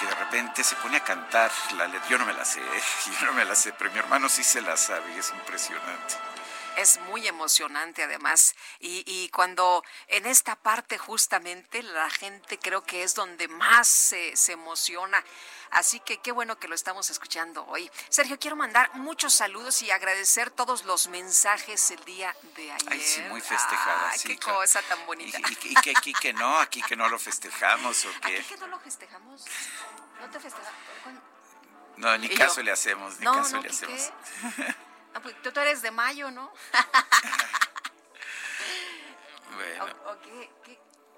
que 0.00 0.06
de 0.06 0.14
repente 0.14 0.64
se 0.64 0.76
pone 0.76 0.96
a 0.96 1.04
cantar 1.04 1.50
la 1.76 1.86
letra. 1.86 2.08
Yo 2.08 2.18
no 2.18 2.24
me 2.24 2.32
la 2.32 2.44
sé, 2.44 2.60
yo 3.20 3.26
no 3.26 3.32
me 3.32 3.44
la 3.44 3.54
sé, 3.54 3.72
pero 3.72 3.90
mi 3.90 3.98
hermano 3.98 4.28
sí 4.28 4.42
se 4.42 4.60
la 4.60 4.76
sabe 4.76 5.12
y 5.14 5.18
es 5.18 5.30
impresionante. 5.30 6.14
Es 6.76 6.98
muy 7.00 7.26
emocionante 7.26 8.02
además. 8.04 8.54
Y, 8.80 9.02
y 9.06 9.28
cuando 9.30 9.82
en 10.08 10.26
esta 10.26 10.56
parte 10.56 10.98
justamente 10.98 11.82
la 11.82 12.08
gente 12.10 12.58
creo 12.58 12.82
que 12.84 13.02
es 13.02 13.14
donde 13.14 13.48
más 13.48 13.88
se, 13.88 14.36
se 14.36 14.52
emociona. 14.52 15.24
Así 15.70 15.98
que 16.00 16.18
qué 16.18 16.30
bueno 16.32 16.58
que 16.58 16.68
lo 16.68 16.74
estamos 16.74 17.10
escuchando 17.10 17.64
hoy. 17.66 17.90
Sergio, 18.08 18.38
quiero 18.38 18.56
mandar 18.56 18.94
muchos 18.94 19.34
saludos 19.34 19.82
y 19.82 19.90
agradecer 19.90 20.50
todos 20.50 20.84
los 20.84 21.08
mensajes 21.08 21.90
el 21.90 22.04
día 22.04 22.34
de 22.54 22.70
ayer. 22.70 22.88
Ay, 22.92 23.00
sí, 23.00 23.20
muy 23.22 23.40
festejada. 23.40 24.10
Ay, 24.10 24.18
sí, 24.18 24.28
qué 24.28 24.38
claro. 24.38 24.60
cosa 24.60 24.80
tan 24.82 25.00
Y, 25.00 25.04
bonita. 25.04 25.38
y- 25.38 25.68
y 25.70 25.74
que 25.74 25.90
aquí 25.90 26.12
que 26.12 26.32
no, 26.32 26.58
aquí 26.60 26.82
que 26.82 26.94
no 26.94 27.08
lo 27.08 27.18
festejamos 27.18 28.04
o 28.04 28.10
¿Aquí 28.22 28.42
que 28.44 28.56
no 28.58 28.66
lo 28.68 28.78
festejamos? 28.78 29.44
¿No 30.20 30.30
te 30.30 30.38
festejamos? 30.40 30.80
no, 31.96 32.16
ni 32.18 32.28
yo, 32.28 32.36
caso 32.38 32.62
le 32.62 32.70
hacemos, 32.70 33.18
ni 33.18 33.24
no, 33.24 33.32
caso 33.34 33.56
no, 33.56 33.62
le 33.62 33.68
¿qué 33.68 33.74
hacemos. 33.74 34.12
Ah, 35.16 35.20
pues 35.22 35.34
tú, 35.40 35.50
tú 35.50 35.60
eres 35.60 35.80
de 35.80 35.90
mayo, 35.90 36.30
¿no? 36.30 36.52
Bueno. 39.56 39.86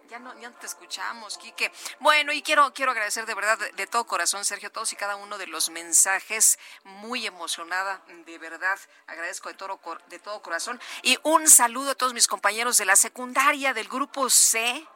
Ya 0.08 0.20
no, 0.20 0.32
ya 0.40 0.48
no 0.48 0.56
te 0.56 0.66
escuchamos, 0.66 1.36
Quique. 1.36 1.72
Bueno, 1.98 2.32
y 2.32 2.40
quiero, 2.40 2.72
quiero 2.72 2.92
agradecer 2.92 3.26
de 3.26 3.34
verdad, 3.34 3.58
de, 3.58 3.72
de 3.72 3.86
todo 3.88 4.06
corazón, 4.06 4.44
Sergio, 4.44 4.70
todos 4.70 4.92
y 4.92 4.96
cada 4.96 5.16
uno 5.16 5.36
de 5.36 5.48
los 5.48 5.68
mensajes. 5.70 6.60
Muy 6.84 7.26
emocionada, 7.26 8.00
de 8.24 8.38
verdad. 8.38 8.78
Agradezco 9.08 9.48
de 9.48 9.56
todo, 9.56 9.80
de 10.06 10.18
todo 10.20 10.40
corazón. 10.40 10.80
Y 11.02 11.18
un 11.24 11.48
saludo 11.48 11.90
a 11.90 11.94
todos 11.96 12.14
mis 12.14 12.28
compañeros 12.28 12.78
de 12.78 12.84
la 12.84 12.94
secundaria 12.94 13.74
del 13.74 13.88
grupo 13.88 14.30
C, 14.30 14.86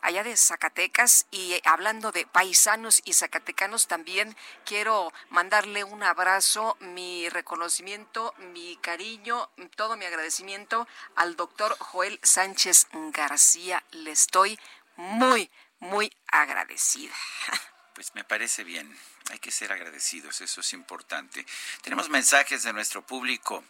allá 0.00 0.22
de 0.22 0.36
Zacatecas. 0.36 1.26
Y 1.30 1.54
eh, 1.54 1.62
hablando 1.64 2.12
de 2.12 2.26
paisanos 2.26 3.02
y 3.04 3.14
zacatecanos, 3.14 3.86
también 3.88 4.36
quiero 4.64 5.12
mandarle 5.30 5.84
un 5.84 6.02
abrazo, 6.02 6.76
mi 6.80 7.28
reconocimiento, 7.28 8.34
mi 8.52 8.76
cariño, 8.76 9.50
todo 9.76 9.96
mi 9.96 10.04
agradecimiento 10.04 10.86
al 11.16 11.36
doctor 11.36 11.76
Joel 11.78 12.18
Sánchez 12.22 12.86
García. 13.12 13.84
Le 13.90 14.10
estoy 14.10 14.58
muy, 14.96 15.50
muy 15.80 16.12
agradecida. 16.26 17.14
Pues 17.98 18.14
me 18.14 18.22
parece 18.22 18.62
bien. 18.62 18.96
Hay 19.30 19.38
que 19.38 19.50
ser 19.50 19.72
agradecidos, 19.72 20.40
eso 20.40 20.60
es 20.62 20.72
importante. 20.72 21.44
Tenemos 21.82 22.08
mensajes 22.08 22.62
de 22.62 22.72
nuestro 22.72 23.06
público. 23.06 23.62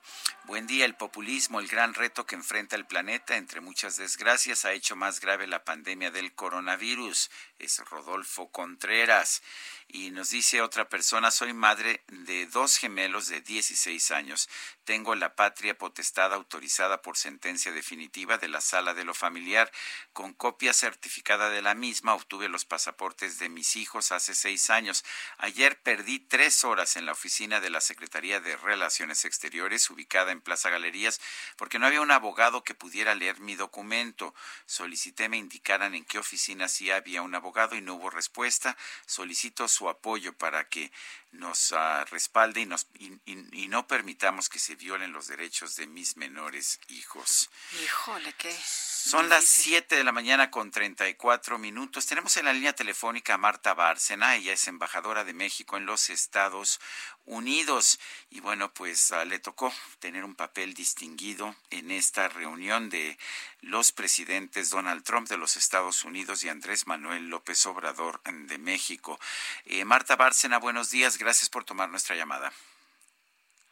Buen 0.45 0.67
día, 0.67 0.85
el 0.85 0.95
populismo, 0.95 1.59
el 1.59 1.67
gran 1.67 1.95
reto 1.95 2.27
que 2.27 2.37
enfrenta 2.37 2.77
el 2.77 2.87
planeta, 2.87 3.37
entre 3.37 3.61
muchas 3.61 3.97
desgracias, 3.97 4.65
ha 4.65 4.73
hecho 4.73 4.95
más 4.95 5.21
grave 5.21 5.47
la 5.47 5.65
pandemia 5.65 6.11
del 6.11 6.33
coronavirus. 6.33 7.31
Es 7.59 7.79
Rodolfo 7.91 8.51
Contreras. 8.51 9.43
Y 9.91 10.11
nos 10.11 10.31
dice 10.31 10.61
otra 10.61 10.89
persona, 10.89 11.31
soy 11.31 11.55
madre 11.55 12.03
de 12.09 12.47
dos 12.47 12.77
gemelos 12.77 13.29
de 13.29 13.41
16 13.41 14.11
años. 14.11 14.49
Tengo 14.85 15.15
la 15.15 15.35
patria 15.35 15.77
potestad 15.77 16.33
autorizada 16.35 17.01
por 17.01 17.17
sentencia 17.17 17.73
definitiva 17.73 18.37
de 18.37 18.49
la 18.49 18.61
sala 18.61 18.93
de 18.93 19.05
lo 19.05 19.15
familiar. 19.15 19.73
Con 20.13 20.35
copia 20.35 20.75
certificada 20.75 21.49
de 21.49 21.63
la 21.63 21.75
misma 21.75 22.15
obtuve 22.15 22.49
los 22.51 22.67
pasaportes 22.67 23.39
de 23.39 23.49
mis 23.49 23.77
hijos 23.77 24.13
hace 24.13 24.35
seis 24.35 24.69
años. 24.69 25.05
Ayer 25.41 25.81
perdí 25.81 26.19
tres 26.19 26.65
horas 26.65 26.97
en 26.97 27.07
la 27.07 27.13
oficina 27.13 27.61
de 27.61 27.71
la 27.71 27.81
Secretaría 27.81 28.41
de 28.41 28.57
Relaciones 28.57 29.25
Exteriores, 29.25 29.89
ubicada 29.89 30.33
en 30.33 30.41
Plaza 30.41 30.69
Galerías, 30.69 31.21
porque 31.57 31.79
no 31.79 31.87
había 31.87 32.01
un 32.01 32.11
abogado 32.11 32.65
que 32.65 32.75
pudiera 32.75 33.15
leer 33.15 33.39
mi 33.39 33.55
documento. 33.55 34.35
Solicité 34.67 35.29
me 35.29 35.37
indicaran 35.37 35.95
en 35.95 36.05
qué 36.05 36.19
oficina 36.19 36.67
sí 36.67 36.91
había 36.91 37.23
un 37.23 37.37
abogado 37.37 37.77
y 37.77 37.81
no 37.81 37.95
hubo 37.95 38.11
respuesta. 38.11 38.77
Solicito 39.07 39.69
su 39.69 39.89
apoyo 39.89 40.33
para 40.33 40.69
que 40.69 40.91
nos 41.33 41.73
uh, 41.73 42.05
respalde 42.11 42.61
y, 42.61 42.67
nos, 42.67 42.87
y, 42.95 43.13
y, 43.27 43.65
y, 43.65 43.69
no 43.69 43.87
permitamos 43.87 44.49
que 44.49 44.59
se 44.59 44.77
violen 44.77 45.13
los 45.13 45.27
derechos 45.27 45.77
de 45.77 45.87
mis 45.87 46.17
menores 46.17 46.81
hijos. 46.89 47.51
Híjole, 47.83 48.33
qué. 48.35 48.53
Son 48.53 49.29
las 49.29 49.45
7 49.45 49.97
de 49.97 50.05
la 50.05 50.13
mañana 50.13 50.51
con 50.51 50.71
34 50.71 51.59
minutos. 51.59 52.07
Tenemos 52.07 52.37
en 52.37 52.47
la 52.47 52.53
línea 52.53 52.73
telefónica 52.73 53.35
a 53.35 53.39
Marta 53.39 53.75
Bárcena. 53.75 54.37
Ella 54.37 54.53
es 54.53 54.67
embajadora 54.69 55.25
de 55.25 55.35
México 55.35 55.77
en 55.77 55.87
los 55.87 56.11
Estados 56.11 56.81
Unidos. 57.29 57.99
Y 58.31 58.41
bueno, 58.41 58.73
pues 58.73 59.11
uh, 59.11 59.25
le 59.27 59.39
tocó 59.39 59.73
tener 60.01 60.25
un 60.25 60.35
papel 60.35 60.75
distinguido 60.75 61.55
en 61.71 61.91
esta 61.91 62.29
reunión 62.29 62.89
de 62.91 63.19
los 63.61 63.93
presidentes 63.93 64.71
Donald 64.71 65.05
Trump 65.05 65.29
de 65.29 65.37
los 65.37 65.57
Estados 65.57 66.05
Unidos 66.05 66.43
y 66.45 66.49
Andrés 66.49 66.87
Manuel 66.87 67.29
López 67.29 67.65
Obrador 67.67 68.21
de 68.25 68.59
México. 68.59 69.19
Eh, 69.67 69.85
Marta 69.85 70.17
Bárcena, 70.17 70.59
buenos 70.59 70.91
días. 70.91 71.19
Gracias 71.19 71.51
por 71.51 71.65
tomar 71.65 71.89
nuestra 71.91 72.17
llamada. 72.17 72.53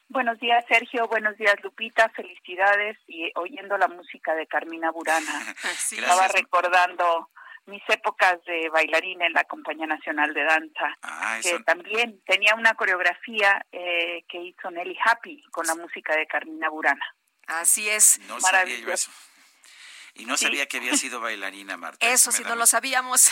Buenos 0.09 0.38
días, 0.38 0.64
Sergio. 0.69 1.09
Buenos 1.09 1.37
días, 1.37 1.57
Lupita. 1.64 2.09
Felicidades. 2.11 2.97
Y 3.09 3.33
oyendo 3.35 3.77
la 3.77 3.88
música 3.88 4.35
de 4.35 4.47
Carmina 4.47 4.90
Burana, 4.92 5.55
Sí. 5.79 5.97
estaba 5.99 6.29
recordando 6.29 7.29
mis 7.66 7.83
épocas 7.88 8.42
de 8.44 8.68
bailarina 8.70 9.26
en 9.26 9.33
la 9.33 9.44
Compañía 9.44 9.87
Nacional 9.87 10.33
de 10.35 10.44
Danza, 10.44 10.96
Ah, 11.02 11.38
que 11.42 11.50
eso, 11.50 11.62
también 11.64 12.20
tenía 12.24 12.55
una 12.55 12.74
coreografía 12.74 13.64
eh, 13.72 14.24
que 14.29 14.38
hizo 14.40 14.70
Nelly 14.70 14.96
Happy 15.05 15.42
con 15.50 15.66
la 15.66 15.74
música 15.74 16.14
de 16.16 16.26
Carmina 16.26 16.68
Burana. 16.70 17.05
Así 17.48 17.88
es. 17.88 18.18
no 18.29 18.40
sabía 18.40 18.40
yo 18.40 18.42
maravilloso. 18.76 19.11
eso. 19.11 19.12
Y 20.14 20.24
no 20.24 20.37
Sí. 20.37 20.46
sabía 20.46 20.66
que 20.66 20.79
había 20.79 20.94
sido 20.96 21.20
bailarina, 21.20 21.76
Marta. 21.76 22.07
Eso 22.07 22.33
sí 22.33 22.42
da 22.42 22.50
no 22.50 22.57
lo 22.57 22.66
sabíamos. 22.66 23.31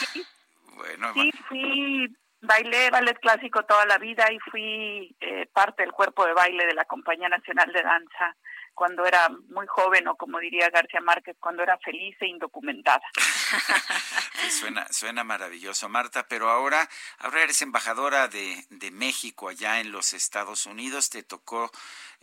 Bueno, 0.77 1.12
Sí, 1.14 1.31
fui, 1.49 2.16
bailé 2.40 2.90
ballet 2.90 3.18
clásico 3.20 3.64
toda 3.64 3.87
la 3.87 3.97
vida 3.99 4.31
y 4.33 4.38
fui 4.51 5.16
eh, 5.20 5.47
parte 5.53 5.83
del 5.83 5.92
cuerpo 5.92 6.27
de 6.27 6.33
baile 6.35 6.66
de 6.66 6.75
la 6.75 6.85
Compañía 6.85 7.29
Nacional 7.29 7.73
de 7.73 7.83
Danza 7.83 8.37
cuando 8.75 9.07
era 9.07 9.29
muy 9.49 9.67
joven 9.67 10.09
o 10.09 10.17
como 10.17 10.39
diría 10.39 10.71
García 10.71 11.01
Márquez, 11.01 11.37
cuando 11.41 11.63
era 11.63 11.79
feliz 11.79 12.17
e 12.21 12.27
indocumentada. 12.27 13.03
suena, 14.51 14.87
suena 14.91 15.25
maravilloso, 15.25 15.89
Marta, 15.89 16.27
pero 16.29 16.51
ahora, 16.51 16.89
ahora 17.19 17.43
eres 17.43 17.63
embajadora 17.63 18.29
de, 18.29 18.65
de 18.71 18.91
México 18.91 19.49
allá 19.49 19.81
en 19.81 19.93
los 19.93 20.13
Estados 20.13 20.67
Unidos, 20.67 21.11
te 21.11 21.23
tocó 21.23 21.71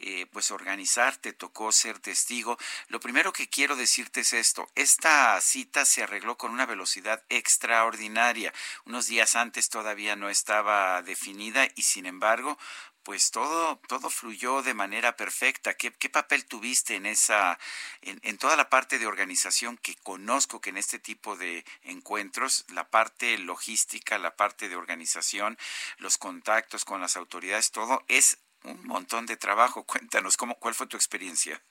eh, 0.03 0.25
pues 0.31 0.49
organizar, 0.49 1.15
te 1.17 1.31
tocó 1.31 1.71
ser 1.71 1.99
testigo. 1.99 2.57
Lo 2.87 2.99
primero 2.99 3.31
que 3.31 3.47
quiero 3.49 3.75
decirte 3.75 4.21
es 4.21 4.33
esto, 4.33 4.67
esta 4.73 5.39
cita 5.41 5.85
se 5.85 6.01
arregló 6.01 6.37
con 6.37 6.51
una 6.51 6.65
velocidad 6.65 7.23
extraordinaria. 7.29 8.51
Unos 8.85 9.05
días 9.05 9.35
antes 9.35 9.69
todavía 9.69 10.15
no 10.15 10.29
estaba 10.29 11.03
definida 11.03 11.67
y 11.75 11.83
sin 11.83 12.07
embargo, 12.07 12.57
pues 13.03 13.31
todo, 13.31 13.79
todo 13.87 14.09
fluyó 14.09 14.61
de 14.61 14.73
manera 14.73 15.15
perfecta. 15.15 15.73
¿Qué, 15.73 15.91
qué 15.91 16.09
papel 16.09 16.45
tuviste 16.45 16.95
en 16.95 17.05
esa, 17.05 17.57
en, 18.01 18.19
en, 18.23 18.37
toda 18.37 18.55
la 18.55 18.69
parte 18.69 18.99
de 18.99 19.07
organización 19.07 19.77
que 19.77 19.95
conozco 19.95 20.61
que 20.61 20.69
en 20.69 20.77
este 20.77 20.99
tipo 20.99 21.35
de 21.35 21.65
encuentros, 21.83 22.65
la 22.73 22.89
parte 22.89 23.37
logística, 23.37 24.17
la 24.17 24.35
parte 24.35 24.69
de 24.69 24.75
organización, 24.75 25.57
los 25.97 26.17
contactos 26.17 26.85
con 26.85 27.01
las 27.01 27.17
autoridades, 27.17 27.71
todo 27.71 28.03
es 28.07 28.37
un 28.63 28.85
montón 28.85 29.25
de 29.25 29.37
trabajo. 29.37 29.83
Cuéntanos, 29.87 30.37
¿cómo, 30.37 30.55
¿cuál 30.55 30.73
fue 30.73 30.87
tu 30.87 30.97
experiencia? 30.97 31.61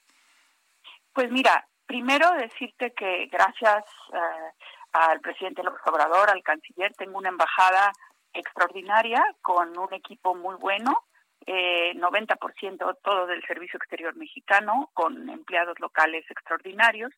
Pues 1.13 1.31
mira, 1.31 1.67
primero 1.85 2.31
decirte 2.31 2.93
que 2.93 3.27
gracias 3.27 3.83
eh, 4.13 4.51
al 4.93 5.19
presidente 5.19 5.63
López 5.63 5.81
Obrador, 5.85 6.29
al 6.29 6.43
canciller, 6.43 6.93
tengo 6.93 7.17
una 7.17 7.29
embajada 7.29 7.91
extraordinaria 8.33 9.23
con 9.41 9.77
un 9.77 9.93
equipo 9.93 10.35
muy 10.35 10.55
bueno, 10.55 10.97
eh, 11.45 11.93
90% 11.95 12.97
todo 13.03 13.27
del 13.27 13.43
servicio 13.43 13.77
exterior 13.77 14.15
mexicano, 14.15 14.89
con 14.93 15.29
empleados 15.29 15.79
locales 15.79 16.25
extraordinarios. 16.29 17.11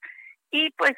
Y 0.52 0.70
pues 0.72 0.94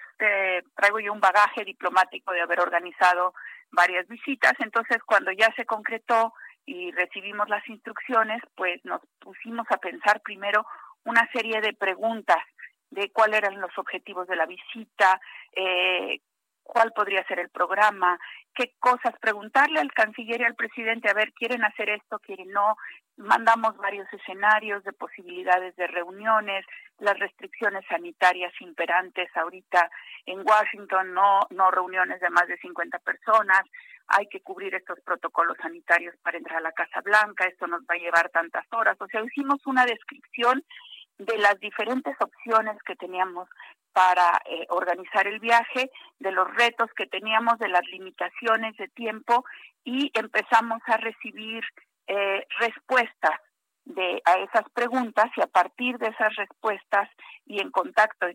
traigo 0.75 0.99
yo 0.99 1.13
un 1.13 1.21
bagaje 1.21 1.63
diplomático 1.63 2.33
de 2.33 2.41
haber 2.41 2.59
organizado 2.59 3.33
varias 3.71 4.07
visitas. 4.07 4.53
Entonces, 4.59 4.97
cuando 5.05 5.31
ya 5.31 5.53
se 5.55 5.65
concretó 5.65 6.33
y 6.65 6.91
recibimos 6.91 7.47
las 7.47 7.67
instrucciones, 7.69 8.41
pues 8.55 8.83
nos 8.83 9.01
pusimos 9.19 9.65
a 9.69 9.77
pensar 9.77 10.21
primero 10.21 10.65
una 11.05 11.29
serie 11.31 11.61
de 11.61 11.73
preguntas 11.73 12.43
de 12.89 13.11
cuáles 13.11 13.39
eran 13.39 13.61
los 13.61 13.77
objetivos 13.77 14.27
de 14.27 14.35
la 14.35 14.45
visita, 14.45 15.19
eh, 15.51 16.19
cuál 16.65 16.91
podría 16.93 17.23
ser 17.27 17.39
el 17.39 17.49
programa, 17.49 18.19
qué 18.55 18.73
cosas, 18.79 19.13
preguntarle 19.21 19.79
al 19.79 19.93
canciller 19.93 20.41
y 20.41 20.45
al 20.45 20.55
presidente, 20.55 21.09
a 21.09 21.13
ver, 21.13 21.31
quieren 21.33 21.63
hacer 21.63 21.89
esto, 21.89 22.19
quieren 22.19 22.51
no, 22.51 22.75
mandamos 23.17 23.77
varios 23.77 24.11
escenarios 24.11 24.83
de 24.83 24.91
posibilidades 24.91 25.75
de 25.75 25.87
reuniones, 25.87 26.65
las 26.97 27.17
restricciones 27.19 27.85
sanitarias 27.87 28.51
imperantes 28.59 29.29
ahorita 29.35 29.89
en 30.25 30.39
Washington, 30.39 31.13
no, 31.13 31.41
no 31.51 31.69
reuniones 31.69 32.19
de 32.19 32.29
más 32.31 32.47
de 32.47 32.57
50 32.57 32.97
personas, 32.99 33.61
hay 34.07 34.27
que 34.27 34.41
cubrir 34.41 34.73
estos 34.73 34.99
protocolos 35.01 35.57
sanitarios 35.61 36.15
para 36.23 36.37
entrar 36.37 36.57
a 36.57 36.61
la 36.61 36.71
Casa 36.71 37.01
Blanca, 37.01 37.45
esto 37.45 37.67
nos 37.67 37.81
va 37.83 37.93
a 37.93 37.99
llevar 37.99 38.29
tantas 38.29 38.65
horas, 38.73 38.97
o 38.99 39.07
sea, 39.07 39.23
hicimos 39.23 39.65
una 39.67 39.85
descripción 39.85 40.63
de 41.17 41.37
las 41.37 41.59
diferentes 41.59 42.15
opciones 42.19 42.77
que 42.83 42.95
teníamos 42.95 43.47
para 43.95 44.41
eh, 44.43 44.65
organizar 44.67 45.25
el 45.25 45.39
viaje, 45.39 45.89
de 46.19 46.31
los 46.33 46.53
retos 46.53 46.89
que 46.97 47.07
teníamos, 47.07 47.57
de 47.59 47.69
las 47.69 47.87
limitaciones 47.87 48.75
de 48.75 48.89
tiempo 48.89 49.45
y 49.85 50.11
empezamos 50.13 50.81
a 50.87 50.97
recibir 50.97 51.63
eh, 52.07 52.45
respuestas 52.59 53.39
de 53.85 54.21
a 54.25 54.39
esas 54.39 54.69
preguntas 54.73 55.27
y 55.37 55.41
a 55.41 55.47
partir 55.47 55.97
de 55.97 56.07
esas 56.07 56.35
respuestas 56.35 57.09
y 57.45 57.61
en 57.61 57.71
contacto 57.71 58.27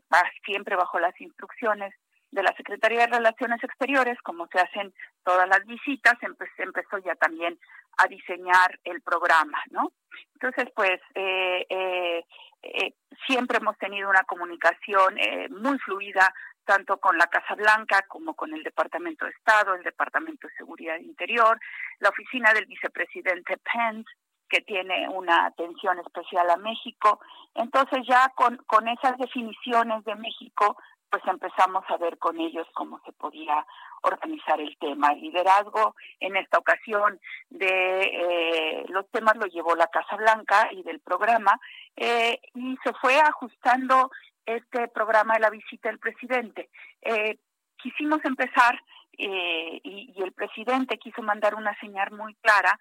siempre 0.47 0.77
bajo 0.77 0.99
las 0.99 1.21
instrucciones 1.21 1.93
de 2.31 2.43
la 2.43 2.55
Secretaría 2.57 3.01
de 3.01 3.19
Relaciones 3.19 3.63
Exteriores, 3.63 4.17
como 4.23 4.47
se 4.47 4.61
hacen 4.61 4.95
todas 5.25 5.47
las 5.47 5.67
visitas, 5.67 6.15
empecé, 6.23 6.63
empezó 6.63 6.97
ya 6.99 7.17
también 7.17 7.59
a 7.99 8.07
diseñar 8.07 8.79
el 8.85 9.01
programa, 9.03 9.63
¿no? 9.71 9.93
Entonces, 10.35 10.73
pues, 10.75 11.01
eh, 11.15 11.67
eh, 11.69 12.25
eh, 12.63 12.95
siempre 13.27 13.59
hemos 13.59 13.77
tenido 13.79 14.09
una 14.09 14.25
comunicación 14.25 15.19
eh, 15.19 15.49
muy 15.51 15.79
fluida, 15.79 16.33
tanto 16.65 16.99
con 16.99 17.17
la 17.19 17.27
Casa 17.27 17.55
Blanca 17.55 18.03
como 18.09 18.35
con 18.35 18.55
el 18.55 18.63
Departamento 18.63 19.25
de 19.25 19.33
Estado, 19.33 19.75
el 19.75 19.83
Departamento 19.83 20.47
de 20.47 20.55
Seguridad 20.55 20.99
Interior, 20.99 21.59
la 21.99 22.11
oficina 22.11 22.53
del 22.53 22.67
vicepresidente 22.67 23.57
Pence, 23.59 24.11
que 24.49 24.61
tiene 24.63 25.09
una 25.09 25.47
atención 25.47 25.99
especial 26.01 26.51
a 26.51 26.57
México. 26.57 27.21
Entonces 27.55 28.01
ya 28.07 28.31
con, 28.35 28.57
con 28.67 28.89
esas 28.89 29.17
definiciones 29.19 30.05
de 30.05 30.15
México, 30.17 30.77
pues 31.11 31.23
empezamos 31.27 31.85
a 31.89 31.97
ver 31.97 32.19
con 32.19 32.39
ellos 32.39 32.67
cómo 32.73 33.01
se 33.05 33.13
podía 33.13 33.67
organizar 34.03 34.61
el 34.61 34.77
tema. 34.79 35.13
El 35.13 35.23
liderazgo 35.23 35.97
en 36.21 36.37
esta 36.37 36.59
ocasión 36.59 37.21
de 37.51 38.01
eh, 38.03 38.85
los 38.89 39.11
temas 39.11 39.37
lo 39.37 39.47
llevó 39.47 39.75
la 39.75 39.89
Casa 39.89 40.17
Blanca 40.17 40.69
y 40.73 40.83
del 40.83 41.01
programa 41.01 41.61
eh, 41.97 42.41
y 42.55 42.77
se 42.85 42.93
fue 42.95 43.19
ajustando 43.21 44.11
este 44.47 44.89
programa 44.89 45.35
de 45.35 45.41
la 45.41 45.51
visita 45.51 45.89
del 45.89 45.99
presidente. 45.99 46.71
Eh, 47.03 47.39
quisimos 47.77 48.25
empezar 48.25 48.81
y, 49.13 50.13
y, 50.17 50.23
el 50.23 50.33
presidente 50.33 50.99
quiso 50.99 51.23
mandar 51.23 51.55
una 51.55 51.79
señal 51.79 52.11
muy 52.13 52.35
clara 52.37 52.79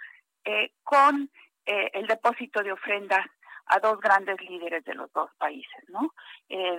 con 0.84 1.30
el 1.66 2.08
depósito 2.08 2.64
de 2.64 2.72
ofrendas 2.72 3.26
a 3.66 3.80
dos 3.80 4.00
grandes 4.00 4.42
líderes 4.42 4.84
de 4.86 4.96
los 4.96 5.12
dos 5.12 5.30
países, 5.38 5.84
¿no? 5.90 6.14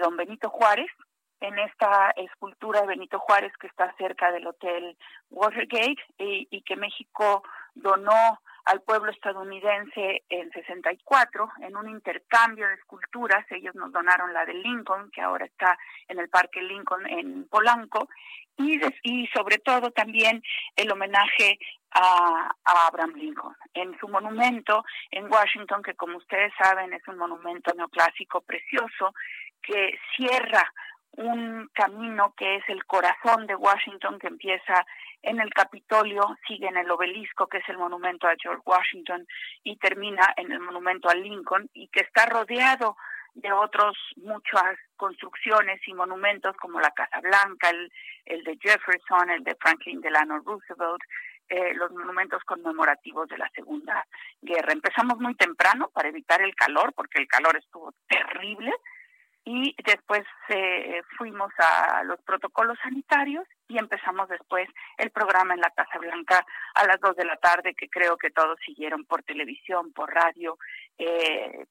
don 0.02 0.16
Benito 0.16 0.48
Juárez, 0.48 0.90
en 1.40 1.58
esta 1.58 2.10
escultura 2.16 2.82
de 2.82 2.88
Benito 2.88 3.18
Juárez 3.18 3.52
que 3.58 3.66
está 3.66 3.92
cerca 3.96 4.30
del 4.30 4.46
Hotel 4.46 4.96
Watergate 5.30 5.96
y, 6.18 6.62
que 6.62 6.76
México 6.76 7.42
donó 7.74 8.40
al 8.66 8.82
pueblo 8.82 9.10
estadounidense 9.10 10.22
en 10.28 10.50
64 10.52 11.50
en 11.62 11.76
un 11.76 11.88
intercambio 11.88 12.68
de 12.68 12.74
esculturas. 12.74 13.44
Ellos 13.50 13.74
nos 13.74 13.90
donaron 13.90 14.34
la 14.34 14.44
de 14.44 14.54
Lincoln, 14.54 15.10
que 15.10 15.22
ahora 15.22 15.46
está 15.46 15.78
en 16.08 16.18
el 16.18 16.28
Parque 16.28 16.60
Lincoln 16.60 17.06
en 17.06 17.48
Polanco, 17.48 18.08
y, 18.58 18.78
y 19.02 19.26
sobre 19.28 19.58
todo 19.58 19.90
también 19.90 20.42
el 20.76 20.92
homenaje 20.92 21.58
a, 21.92 22.52
a, 22.64 22.86
Abraham 22.88 23.14
Lincoln 23.14 23.56
en 23.72 23.98
su 23.98 24.08
monumento 24.08 24.84
en 25.10 25.32
Washington, 25.32 25.82
que 25.82 25.94
como 25.94 26.18
ustedes 26.18 26.52
saben 26.62 26.92
es 26.92 27.06
un 27.08 27.16
monumento 27.16 27.72
neoclásico 27.74 28.42
precioso 28.42 29.14
que 29.62 29.98
cierra 30.16 30.70
un 31.12 31.68
camino 31.74 32.34
que 32.36 32.56
es 32.56 32.64
el 32.68 32.84
corazón 32.86 33.46
de 33.46 33.56
Washington, 33.56 34.18
que 34.18 34.28
empieza 34.28 34.86
en 35.22 35.40
el 35.40 35.50
Capitolio, 35.50 36.22
sigue 36.46 36.68
en 36.68 36.76
el 36.76 36.90
obelisco, 36.90 37.46
que 37.46 37.58
es 37.58 37.68
el 37.68 37.78
monumento 37.78 38.26
a 38.26 38.36
George 38.40 38.62
Washington, 38.64 39.26
y 39.62 39.76
termina 39.76 40.32
en 40.36 40.52
el 40.52 40.60
monumento 40.60 41.08
a 41.08 41.14
Lincoln, 41.14 41.68
y 41.74 41.88
que 41.88 42.00
está 42.00 42.26
rodeado 42.26 42.96
de 43.34 43.52
otros 43.52 43.96
muchas 44.16 44.76
construcciones 44.96 45.80
y 45.86 45.94
monumentos 45.94 46.56
como 46.56 46.80
la 46.80 46.90
Casa 46.90 47.20
Blanca, 47.20 47.70
el, 47.70 47.92
el 48.26 48.44
de 48.44 48.58
Jefferson, 48.60 49.30
el 49.30 49.44
de 49.44 49.56
Franklin 49.56 50.00
Delano 50.00 50.40
Roosevelt, 50.40 51.02
eh, 51.48 51.74
los 51.74 51.90
monumentos 51.90 52.42
conmemorativos 52.44 53.28
de 53.28 53.36
la 53.36 53.50
Segunda 53.50 54.06
Guerra. 54.40 54.72
Empezamos 54.72 55.18
muy 55.18 55.34
temprano 55.34 55.90
para 55.92 56.08
evitar 56.08 56.40
el 56.42 56.54
calor, 56.54 56.92
porque 56.94 57.18
el 57.18 57.26
calor 57.26 57.56
estuvo 57.56 57.92
terrible, 58.08 58.72
y 59.52 59.74
después 59.84 60.22
eh, 60.48 61.02
fuimos 61.18 61.50
a 61.58 62.04
los 62.04 62.20
protocolos 62.20 62.78
sanitarios 62.80 63.48
y 63.66 63.78
empezamos 63.78 64.28
después 64.28 64.68
el 64.96 65.10
programa 65.10 65.54
en 65.54 65.60
la 65.60 65.70
Casa 65.70 65.98
Blanca 65.98 66.46
a 66.74 66.86
las 66.86 67.00
dos 67.00 67.16
de 67.16 67.24
la 67.24 67.34
tarde, 67.36 67.74
que 67.74 67.88
creo 67.88 68.16
que 68.16 68.30
todos 68.30 68.60
siguieron 68.64 69.04
por 69.04 69.24
televisión, 69.24 69.92
por 69.92 70.14
radio. 70.14 70.56
Eh, 70.98 71.66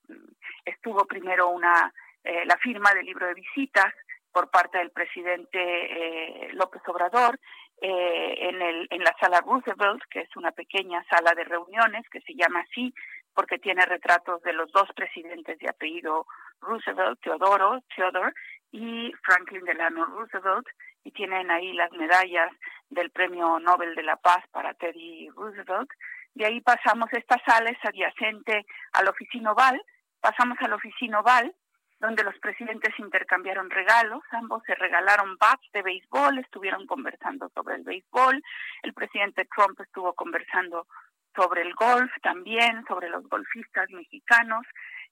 estuvo 0.65 1.05
primero 1.05 1.47
una 1.47 1.93
eh, 2.25 2.43
la 2.45 2.57
firma 2.57 2.93
del 2.93 3.05
libro 3.05 3.27
de 3.27 3.35
visitas 3.35 3.93
por 4.33 4.51
parte 4.51 4.77
del 4.77 4.91
presidente 4.91 6.49
López 6.53 6.81
Obrador 6.85 7.39
en, 7.81 8.61
el, 8.61 8.87
en 8.91 9.03
la 9.03 9.15
sala 9.19 9.39
Roosevelt, 9.39 10.03
que 10.11 10.19
es 10.19 10.35
una 10.35 10.51
pequeña 10.51 11.03
sala 11.09 11.33
de 11.33 11.45
reuniones 11.45 12.07
que 12.09 12.19
se 12.21 12.35
llama 12.35 12.59
así 12.59 12.93
porque 13.33 13.59
tiene 13.59 13.85
retratos 13.85 14.41
de 14.41 14.53
los 14.53 14.71
dos 14.71 14.89
presidentes 14.95 15.57
de 15.59 15.69
apellido 15.69 16.25
Roosevelt, 16.61 17.19
Teodoro, 17.21 17.81
Theodore, 17.95 18.33
y 18.71 19.11
Franklin 19.23 19.63
Delano 19.63 20.05
Roosevelt, 20.05 20.67
y 21.03 21.11
tienen 21.11 21.49
ahí 21.49 21.73
las 21.73 21.91
medallas 21.91 22.51
del 22.89 23.09
Premio 23.11 23.59
Nobel 23.59 23.95
de 23.95 24.03
la 24.03 24.17
Paz 24.17 24.43
para 24.51 24.73
Teddy 24.73 25.29
Roosevelt. 25.29 25.89
De 26.35 26.45
ahí 26.45 26.61
pasamos, 26.61 27.11
esta 27.13 27.41
sala 27.45 27.69
es 27.69 27.83
adyacente 27.83 28.65
al 28.93 29.07
oficina 29.07 29.51
oval, 29.51 29.81
pasamos 30.19 30.57
al 30.61 30.73
oficina 30.73 31.19
oval, 31.19 31.53
donde 31.99 32.23
los 32.23 32.37
presidentes 32.39 32.97
intercambiaron 32.97 33.69
regalos, 33.69 34.23
ambos 34.31 34.63
se 34.65 34.75
regalaron 34.75 35.37
bats 35.37 35.67
de 35.73 35.81
béisbol, 35.81 36.39
estuvieron 36.39 36.85
conversando 36.85 37.49
sobre 37.49 37.75
el 37.75 37.83
béisbol, 37.83 38.41
el 38.83 38.93
presidente 38.93 39.47
Trump 39.53 39.79
estuvo 39.81 40.13
conversando 40.13 40.87
sobre 41.35 41.61
el 41.61 41.73
golf 41.73 42.11
también, 42.21 42.83
sobre 42.87 43.09
los 43.09 43.27
golfistas 43.29 43.89
mexicanos, 43.91 44.65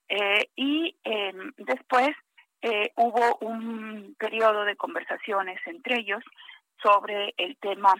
eh, 0.08 0.50
y 0.56 0.96
em, 1.04 1.52
después 1.58 2.10
eh, 2.62 2.92
hubo 2.96 3.36
un 3.40 4.16
periodo 4.18 4.64
de 4.64 4.76
conversaciones 4.76 5.60
entre 5.66 6.00
ellos 6.00 6.24
sobre 6.82 7.34
el 7.36 7.56
tema 7.58 7.94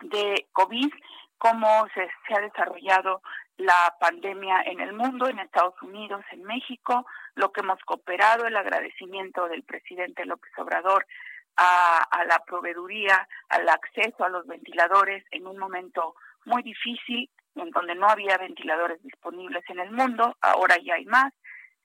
de 0.00 0.46
COVID, 0.52 0.90
cómo 1.38 1.86
se, 1.94 2.08
ha 2.34 2.40
desarrollado 2.40 3.22
la 3.58 3.94
pandemia 4.00 4.62
en 4.62 4.80
el 4.80 4.92
mundo, 4.92 5.28
en 5.28 5.38
Estados 5.38 5.80
Unidos, 5.82 6.24
en 6.32 6.42
México, 6.44 7.06
lo 7.34 7.52
que 7.52 7.60
hemos 7.60 7.78
cooperado, 7.84 8.46
el 8.46 8.56
agradecimiento 8.56 9.48
del 9.48 9.62
presidente 9.62 10.24
López 10.24 10.50
Obrador 10.56 11.06
a, 11.56 11.98
a 12.10 12.24
la 12.24 12.38
proveeduría, 12.40 13.28
al 13.48 13.68
acceso 13.68 14.24
a 14.24 14.30
los 14.30 14.46
ventiladores 14.46 15.24
en 15.30 15.46
un 15.46 15.58
momento 15.58 16.14
muy 16.44 16.62
difícil, 16.62 17.30
en 17.54 17.70
donde 17.70 17.94
no 17.94 18.08
había 18.08 18.38
ventiladores 18.38 19.02
disponibles 19.02 19.62
en 19.68 19.80
el 19.80 19.90
mundo, 19.90 20.36
ahora 20.40 20.76
ya 20.82 20.94
hay 20.94 21.04
más. 21.04 21.32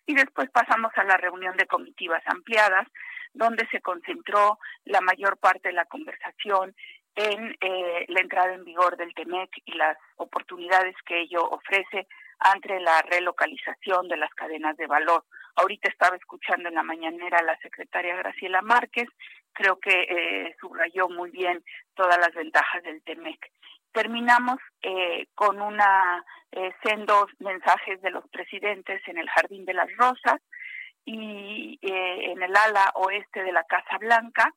Y 0.05 0.16
después 0.16 0.49
pasamos 0.51 0.91
a 0.95 1.03
la 1.03 1.18
reunión 1.18 1.58
de 1.58 1.68
comitivas 1.68 2.24
ampliadas, 2.26 2.88
donde 3.34 3.68
se 3.70 3.82
concentró 3.82 4.58
la 4.86 5.01
mayor 5.01 5.38
parte 5.38 5.70
de 5.70 5.74
la 5.74 5.86
conversación 5.86 6.74
en 7.16 7.58
eh, 7.62 8.05
la 8.08 8.22
entrada 8.22 8.53
en 8.53 8.64
vigor 8.64 8.95
del 8.95 9.14
TEMEC 9.14 9.49
y 9.66 9.74
las 9.74 9.97
oportunidades 10.18 10.95
que 11.05 11.22
ello 11.22 11.43
ofrece 11.49 12.08
ante 12.39 12.80
la 12.80 13.01
relocalización 13.01 14.08
de 14.08 14.18
las 14.18 14.34
cadenas 14.36 14.78
de 14.78 14.88
valor. 14.88 15.26
Ahorita 15.55 15.89
estaba 15.89 16.16
escuchando 16.16 16.70
en 16.70 16.76
la 16.76 16.84
mañanera 16.84 17.39
a 17.39 17.43
la 17.43 17.58
secretaria 17.58 18.16
Graciela 18.16 18.62
Márquez, 18.62 19.10
creo 19.53 19.80
que 19.80 19.89
eh, 19.89 20.55
subrayó 20.62 21.10
muy 21.10 21.32
bien 21.32 21.64
todas 21.95 22.18
las 22.20 22.34
ventajas 22.34 22.84
del 22.84 23.01
TEMEC 23.01 23.51
terminamos 23.91 24.57
eh, 24.81 25.27
con 25.35 25.61
una 25.61 26.23
eh, 26.51 26.73
sendos 26.83 27.25
mensajes 27.39 28.01
de 28.01 28.11
los 28.11 28.27
presidentes 28.29 29.01
en 29.07 29.17
el 29.17 29.29
Jardín 29.29 29.65
de 29.65 29.73
las 29.73 29.89
Rosas 29.97 30.41
y 31.05 31.79
eh, 31.81 32.31
en 32.31 32.41
el 32.41 32.55
ala 32.55 32.91
oeste 32.95 33.43
de 33.43 33.51
la 33.51 33.63
Casa 33.63 33.97
Blanca 33.97 34.53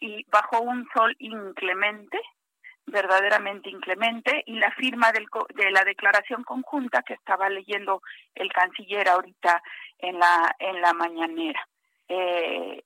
y 0.00 0.24
bajo 0.30 0.60
un 0.60 0.88
sol 0.94 1.14
inclemente, 1.18 2.20
verdaderamente 2.86 3.70
inclemente, 3.70 4.42
y 4.46 4.58
la 4.58 4.72
firma 4.72 5.12
del, 5.12 5.26
de 5.54 5.70
la 5.70 5.84
declaración 5.84 6.42
conjunta 6.42 7.02
que 7.02 7.14
estaba 7.14 7.48
leyendo 7.48 8.02
el 8.34 8.52
canciller 8.52 9.08
ahorita 9.08 9.62
en 9.98 10.18
la 10.18 10.56
en 10.58 10.80
la 10.80 10.92
mañanera. 10.92 11.68
Eh, 12.08 12.82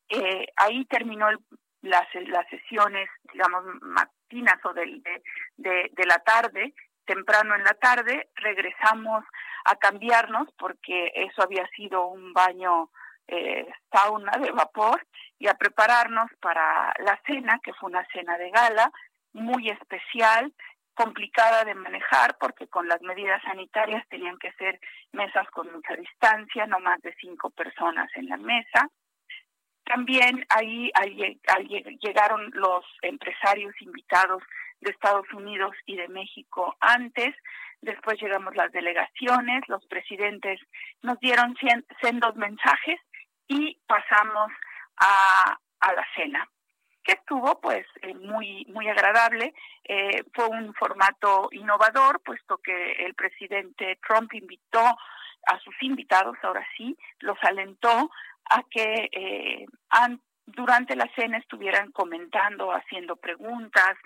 ahí 0.57 0.85
terminó 0.85 1.31
el, 1.31 1.39
las, 1.83 2.07
las 2.27 2.47
sesiones, 2.49 3.09
digamos, 3.33 3.65
matutinas 3.83 4.16
o 4.65 4.73
de, 4.73 6.05
la 6.07 6.19
tarde, 6.19 6.75
temprano 7.05 7.55
en 7.55 7.65
la 7.65 7.75
tarde, 7.75 8.29
regresamos 8.35 9.25
a 9.65 9.77
cambiarnos 9.77 10.49
porque 10.59 11.13
eso 11.15 11.43
había 11.43 11.67
sido 11.77 12.07
un 12.09 12.33
baño 12.33 12.91
eh, 13.29 13.67
sauna 13.93 14.33
de 14.39 14.51
vapor 14.53 15.07
y 15.39 15.49
a 15.49 15.55
prepararnos 15.55 16.31
para 16.41 16.93
la 16.99 17.21
cena, 17.27 17.61
que 17.63 17.73
fue 17.75 17.91
una 17.91 18.07
cena 18.13 18.37
de 18.39 18.51
gala 18.51 18.91
muy 19.33 19.69
especial, 19.69 20.53
complicada 20.95 21.65
de 21.65 21.75
manejar 21.75 22.37
porque 22.41 22.69
con 22.69 22.89
las 22.89 23.03
medidas 23.03 23.43
sanitarias 23.43 24.07
tenían 24.09 24.39
que 24.39 24.51
ser 24.53 24.81
mesas 25.13 25.47
con 25.51 25.71
mucha 25.71 25.95
distancia, 25.95 26.67
no 26.67 26.81
más 26.81 27.01
de 27.03 27.15
cinco 27.21 27.51
personas 27.51 28.09
en 28.15 28.29
la 28.29 28.39
mesa. 28.39 28.89
También 29.87 30.45
ahí, 30.49 30.91
llegaron 32.01 32.51
los 32.55 32.85
empresarios 33.03 33.73
invitados 33.81 34.43
de 34.81 34.91
Estados 34.91 35.33
Unidos 35.33 35.77
y 35.87 35.97
de 35.97 36.09
México 36.09 36.77
antes, 36.81 37.35
después 37.81 38.21
llegamos 38.21 38.57
las 38.57 38.73
delegaciones, 38.73 39.63
los 39.69 39.87
presidentes 39.87 40.61
nos 41.03 41.21
dieron 41.21 41.57
sendos 42.03 42.35
mensajes 42.35 43.01
y 43.47 43.79
pasamos 43.87 44.51
a, 44.97 45.57
la 45.81 46.07
cena 46.17 46.49
que 47.05 47.13
estuvo 47.13 47.61
pues 47.61 47.87
eh, 48.03 48.13
muy 48.15 48.67
muy 48.71 48.89
agradable. 48.89 49.55
Eh, 49.85 50.25
fue 50.35 50.49
un 50.49 50.75
formato 50.75 51.49
innovador 51.53 52.21
puesto 52.25 52.59
que 52.59 52.93
el 53.07 53.15
presidente 53.15 54.01
Trump 54.05 54.35
invitó 54.35 54.81
a 54.81 55.61
sus 55.61 55.75
invitados 55.81 56.37
ahora 56.43 56.67
sí 56.77 56.99
los 57.21 57.39
alentó 57.43 58.11
a 58.51 58.63
que 58.71 59.09
eh, 59.13 59.67
durante 60.47 60.97
la 60.97 61.11
cena 61.15 61.39
estuvieran 61.39 61.91
comentando, 61.93 62.73
haciendo 62.73 63.17
preguntas 63.17 63.97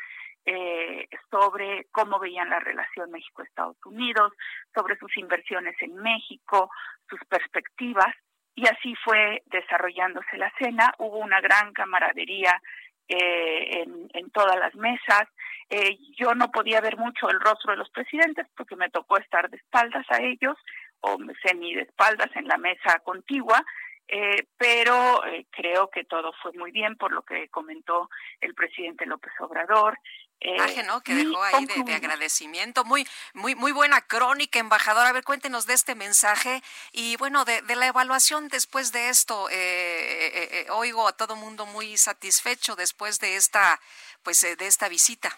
eh, 0.46 1.06
sobre 1.30 1.86
cómo 1.92 2.18
veían 2.18 2.48
la 2.48 2.60
relación 2.60 3.10
México-Estados 3.10 3.76
Unidos, 3.84 4.32
sobre 4.74 4.96
sus 4.96 5.14
inversiones 5.16 5.76
en 5.80 5.94
México, 5.96 6.70
sus 7.08 7.20
perspectivas, 7.28 8.14
y 8.54 8.66
así 8.66 8.94
fue 9.04 9.42
desarrollándose 9.46 10.36
la 10.36 10.52
cena. 10.58 10.92
Hubo 10.98 11.18
una 11.18 11.40
gran 11.40 11.72
camaradería 11.72 12.60
eh, 13.08 13.84
en, 14.12 14.30
todas 14.30 14.56
las 14.56 14.74
mesas. 14.76 15.24
Eh, 15.68 15.98
yo 16.16 16.34
no 16.34 16.50
podía 16.50 16.80
ver 16.80 16.96
mucho 16.96 17.28
el 17.28 17.40
rostro 17.40 17.72
de 17.72 17.78
los 17.78 17.90
presidentes 17.90 18.46
porque 18.56 18.76
me 18.76 18.90
tocó 18.90 19.18
estar 19.18 19.50
de 19.50 19.56
espaldas 19.56 20.06
a 20.10 20.22
ellos 20.22 20.56
o 21.00 21.18
semi 21.44 21.74
de 21.74 21.82
espaldas 21.82 22.28
en 22.36 22.46
la 22.46 22.56
mesa 22.58 23.00
contigua, 23.02 23.64
eh, 24.12 24.46
pero 24.56 25.24
eh, 25.24 25.46
creo 25.50 25.88
que 25.88 26.04
todo 26.04 26.32
fue 26.42 26.52
muy 26.52 26.72
bien 26.72 26.96
por 26.96 27.12
lo 27.12 27.22
que 27.22 27.48
comentó 27.48 28.10
el 28.40 28.54
presidente 28.54 29.06
López 29.06 29.32
Obrador. 29.38 29.96
Eh, 30.40 30.82
¿no? 30.86 31.02
Que 31.02 31.14
dejó 31.14 31.42
ahí 31.42 31.66
de, 31.66 31.94
agradecimiento. 31.94 32.84
Muy, 32.84 33.06
muy, 33.34 33.54
muy 33.54 33.72
buena 33.72 34.00
crónica, 34.00 34.58
embajador. 34.58 35.06
A 35.06 35.12
ver, 35.12 35.22
cuéntenos 35.22 35.66
de 35.66 35.74
este 35.74 35.94
mensaje 35.94 36.62
y 36.92 37.16
bueno, 37.18 37.44
de, 37.44 37.62
la 37.76 37.86
evaluación 37.86 38.48
después 38.48 38.90
de 38.90 39.10
esto. 39.10 39.48
Eh, 39.50 39.54
eh, 39.54 40.48
eh, 40.52 40.66
oigo 40.70 41.06
a 41.06 41.12
todo 41.12 41.36
mundo 41.36 41.66
muy 41.66 41.96
satisfecho 41.98 42.74
después 42.74 43.20
de 43.20 43.36
esta, 43.36 43.78
pues, 44.22 44.40
de 44.40 44.66
esta 44.66 44.88
visita. 44.88 45.28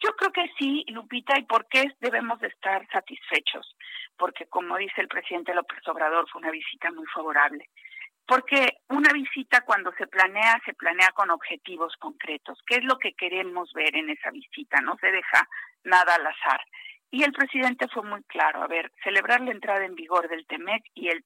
Yo 0.00 0.10
creo 0.16 0.32
que 0.32 0.46
sí, 0.58 0.84
Lupita, 0.88 1.38
¿y 1.38 1.42
por 1.42 1.66
qué 1.68 1.84
debemos 2.00 2.40
de 2.40 2.48
estar 2.48 2.86
satisfechos? 2.90 3.76
Porque 4.18 4.46
como 4.46 4.76
dice 4.76 5.00
el 5.00 5.08
presidente 5.08 5.54
López 5.54 5.86
Obrador, 5.86 6.28
fue 6.28 6.40
una 6.40 6.50
visita 6.50 6.90
muy 6.90 7.06
favorable. 7.06 7.68
Porque 8.26 8.80
una 8.88 9.10
visita 9.12 9.62
cuando 9.62 9.90
se 9.92 10.06
planea, 10.06 10.60
se 10.66 10.74
planea 10.74 11.08
con 11.14 11.30
objetivos 11.30 11.94
concretos. 11.98 12.58
¿Qué 12.66 12.76
es 12.76 12.84
lo 12.84 12.98
que 12.98 13.14
queremos 13.14 13.72
ver 13.72 13.96
en 13.96 14.10
esa 14.10 14.30
visita? 14.30 14.80
No 14.82 14.96
se 15.00 15.10
deja 15.10 15.48
nada 15.84 16.16
al 16.16 16.26
azar. 16.26 16.60
Y 17.10 17.22
el 17.22 17.32
presidente 17.32 17.88
fue 17.88 18.02
muy 18.02 18.22
claro, 18.24 18.62
a 18.62 18.66
ver, 18.66 18.92
celebrar 19.02 19.40
la 19.40 19.52
entrada 19.52 19.82
en 19.82 19.94
vigor 19.94 20.28
del 20.28 20.46
TEMEC 20.46 20.82
y, 20.94 21.08
el, 21.08 21.24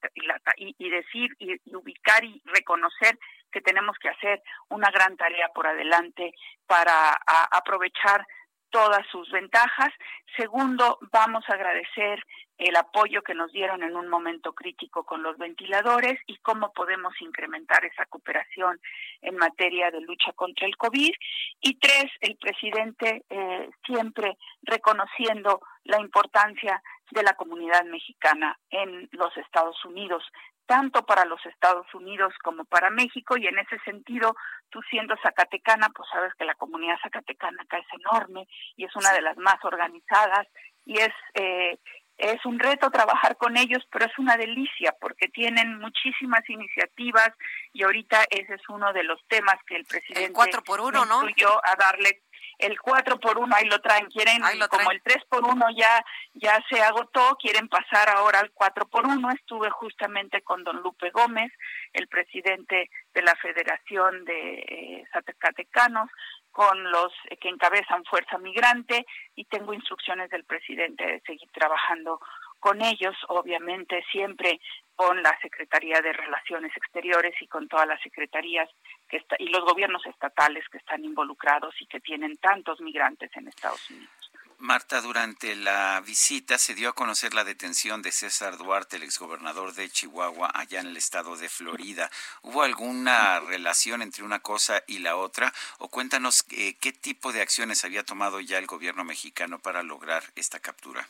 y, 0.56 0.90
decir 0.90 1.30
y, 1.40 1.56
ubicar 1.74 2.24
y 2.24 2.40
reconocer 2.44 3.18
que 3.50 3.60
tenemos 3.60 3.96
que 3.98 4.08
hacer 4.08 4.40
una 4.68 4.90
gran 4.92 5.16
tarea 5.16 5.48
por 5.48 5.66
adelante 5.66 6.32
para 6.68 7.18
aprovechar 7.50 8.24
todas 8.72 9.06
sus 9.12 9.30
ventajas. 9.30 9.90
Segundo, 10.36 10.98
vamos 11.12 11.44
a 11.48 11.54
agradecer 11.54 12.24
el 12.58 12.76
apoyo 12.76 13.22
que 13.22 13.34
nos 13.34 13.52
dieron 13.52 13.82
en 13.82 13.96
un 13.96 14.08
momento 14.08 14.52
crítico 14.52 15.04
con 15.04 15.22
los 15.22 15.36
ventiladores 15.36 16.18
y 16.26 16.36
cómo 16.38 16.72
podemos 16.72 17.12
incrementar 17.20 17.84
esa 17.84 18.06
cooperación 18.06 18.80
en 19.20 19.36
materia 19.36 19.90
de 19.90 20.00
lucha 20.00 20.32
contra 20.32 20.66
el 20.66 20.76
COVID. 20.76 21.12
Y 21.60 21.78
tres, 21.78 22.06
el 22.20 22.36
presidente 22.36 23.24
eh, 23.30 23.70
siempre 23.84 24.36
reconociendo 24.62 25.60
la 25.84 26.00
importancia 26.00 26.82
de 27.10 27.22
la 27.22 27.34
comunidad 27.34 27.84
mexicana 27.84 28.58
en 28.70 29.08
los 29.12 29.36
Estados 29.36 29.84
Unidos 29.84 30.24
tanto 30.66 31.04
para 31.04 31.24
los 31.24 31.44
Estados 31.46 31.86
Unidos 31.94 32.32
como 32.42 32.64
para 32.64 32.90
México 32.90 33.36
y 33.36 33.46
en 33.46 33.58
ese 33.58 33.78
sentido, 33.84 34.34
tú 34.70 34.80
siendo 34.90 35.14
zacatecana, 35.22 35.88
pues 35.94 36.08
sabes 36.10 36.32
que 36.34 36.44
la 36.44 36.54
comunidad 36.54 36.96
zacatecana 37.02 37.62
acá 37.62 37.78
es 37.78 38.00
enorme 38.00 38.46
y 38.76 38.84
es 38.84 38.96
una 38.96 39.12
de 39.12 39.22
las 39.22 39.36
más 39.36 39.62
organizadas 39.64 40.46
y 40.84 40.98
es 40.98 41.12
eh, 41.34 41.78
es 42.18 42.44
un 42.44 42.58
reto 42.58 42.90
trabajar 42.90 43.36
con 43.36 43.56
ellos, 43.56 43.82
pero 43.90 44.06
es 44.06 44.16
una 44.18 44.36
delicia 44.36 44.94
porque 45.00 45.28
tienen 45.28 45.78
muchísimas 45.78 46.48
iniciativas 46.48 47.30
y 47.72 47.82
ahorita 47.82 48.24
ese 48.30 48.54
es 48.54 48.68
uno 48.68 48.92
de 48.92 49.02
los 49.02 49.20
temas 49.28 49.56
que 49.66 49.76
el 49.76 49.84
presidente 49.84 50.26
el 50.26 50.32
4 50.32 50.62
por 50.62 50.80
uno, 50.80 51.04
¿no? 51.04 51.20
a 51.20 51.76
darle 51.76 52.22
el 52.62 52.80
4 52.80 53.18
por 53.18 53.38
1 53.38 53.54
ahí 53.54 53.66
lo 53.66 53.80
traen, 53.80 54.06
quieren 54.06 54.40
como 54.70 54.90
el 54.90 55.02
3 55.02 55.24
por 55.28 55.44
1 55.44 55.66
ya 55.76 56.04
ya 56.34 56.58
se 56.70 56.80
agotó, 56.80 57.36
quieren 57.40 57.68
pasar 57.68 58.08
ahora 58.08 58.40
al 58.40 58.50
4 58.52 58.86
por 58.86 59.06
1. 59.06 59.30
Estuve 59.32 59.70
justamente 59.70 60.42
con 60.42 60.64
don 60.64 60.82
Lupe 60.82 61.10
Gómez, 61.10 61.52
el 61.92 62.08
presidente 62.08 62.90
de 63.12 63.22
la 63.22 63.34
Federación 63.36 64.24
de 64.24 64.58
eh, 64.60 65.04
Zatecatecanos, 65.12 66.08
con 66.52 66.90
los 66.90 67.12
que 67.40 67.48
encabezan 67.48 68.04
Fuerza 68.04 68.38
Migrante 68.38 69.06
y 69.34 69.44
tengo 69.46 69.72
instrucciones 69.72 70.30
del 70.30 70.44
presidente 70.44 71.04
de 71.04 71.20
seguir 71.20 71.50
trabajando 71.52 72.20
con 72.62 72.80
ellos, 72.80 73.16
obviamente 73.26 74.04
siempre 74.12 74.60
con 74.94 75.20
la 75.20 75.36
Secretaría 75.42 76.00
de 76.00 76.12
Relaciones 76.12 76.70
Exteriores 76.76 77.34
y 77.40 77.48
con 77.48 77.66
todas 77.66 77.88
las 77.88 78.00
secretarías 78.00 78.70
que 79.08 79.16
está, 79.16 79.34
y 79.40 79.48
los 79.48 79.64
gobiernos 79.64 80.06
estatales 80.06 80.64
que 80.70 80.78
están 80.78 81.04
involucrados 81.04 81.74
y 81.80 81.86
que 81.86 81.98
tienen 81.98 82.36
tantos 82.36 82.80
migrantes 82.80 83.32
en 83.34 83.48
Estados 83.48 83.90
Unidos. 83.90 84.12
Marta, 84.58 85.00
durante 85.00 85.56
la 85.56 86.00
visita 86.06 86.56
se 86.56 86.76
dio 86.76 86.90
a 86.90 86.92
conocer 86.92 87.34
la 87.34 87.42
detención 87.42 88.00
de 88.00 88.12
César 88.12 88.56
Duarte, 88.56 88.94
el 88.94 89.02
exgobernador 89.02 89.74
de 89.74 89.90
Chihuahua, 89.90 90.52
allá 90.54 90.78
en 90.78 90.86
el 90.86 90.96
estado 90.96 91.36
de 91.36 91.48
Florida. 91.48 92.08
¿Hubo 92.42 92.62
alguna 92.62 93.40
relación 93.40 94.02
entre 94.02 94.22
una 94.22 94.38
cosa 94.38 94.84
y 94.86 95.00
la 95.00 95.16
otra? 95.16 95.52
O 95.78 95.88
cuéntanos 95.88 96.44
eh, 96.52 96.76
qué 96.80 96.92
tipo 96.92 97.32
de 97.32 97.42
acciones 97.42 97.84
había 97.84 98.04
tomado 98.04 98.38
ya 98.38 98.58
el 98.58 98.66
gobierno 98.66 99.02
mexicano 99.02 99.58
para 99.58 99.82
lograr 99.82 100.22
esta 100.36 100.60
captura. 100.60 101.08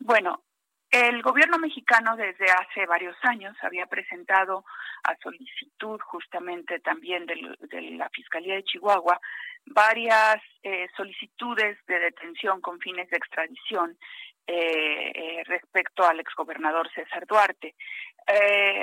Bueno, 0.00 0.42
el 0.90 1.22
gobierno 1.22 1.58
mexicano 1.58 2.16
desde 2.16 2.46
hace 2.50 2.84
varios 2.86 3.16
años 3.22 3.56
había 3.62 3.86
presentado 3.86 4.64
a 5.04 5.14
solicitud 5.22 6.00
justamente 6.00 6.80
también 6.80 7.26
de, 7.26 7.36
la 7.92 8.08
Fiscalía 8.10 8.56
de 8.56 8.64
Chihuahua 8.64 9.20
varias 9.66 10.42
eh, 10.62 10.88
solicitudes 10.96 11.78
de 11.86 11.98
detención 11.98 12.60
con 12.60 12.80
fines 12.80 13.08
de 13.10 13.18
extradición 13.18 13.96
eh, 14.46 15.12
eh, 15.14 15.42
respecto 15.46 16.04
al 16.04 16.18
exgobernador 16.18 16.90
César 16.92 17.26
Duarte. 17.26 17.74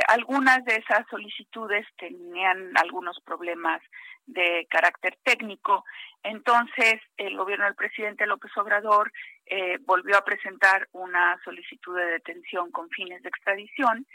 algunas 0.07 0.63
de 0.65 0.75
esas 0.75 1.05
solicitudes 1.09 1.85
tenían 1.97 2.71
algunos 2.77 3.19
problemas 3.21 3.81
de 4.25 4.65
carácter 4.69 5.17
técnico. 5.23 5.83
Entonces, 6.23 7.01
el 7.17 7.35
gobierno 7.35 7.65
del 7.65 7.75
presidente 7.75 8.27
López 8.27 8.51
Obrador 8.57 9.11
eh, 9.49 9.77
volvió 9.85 10.17
a 10.17 10.25
presentar 10.25 10.87
una 10.91 11.39
solicitud 11.43 11.95
de 11.97 12.05
detención 12.05 12.71
con 12.71 12.89
fines 12.89 13.21
de 13.23 13.29
extradición 13.29 14.05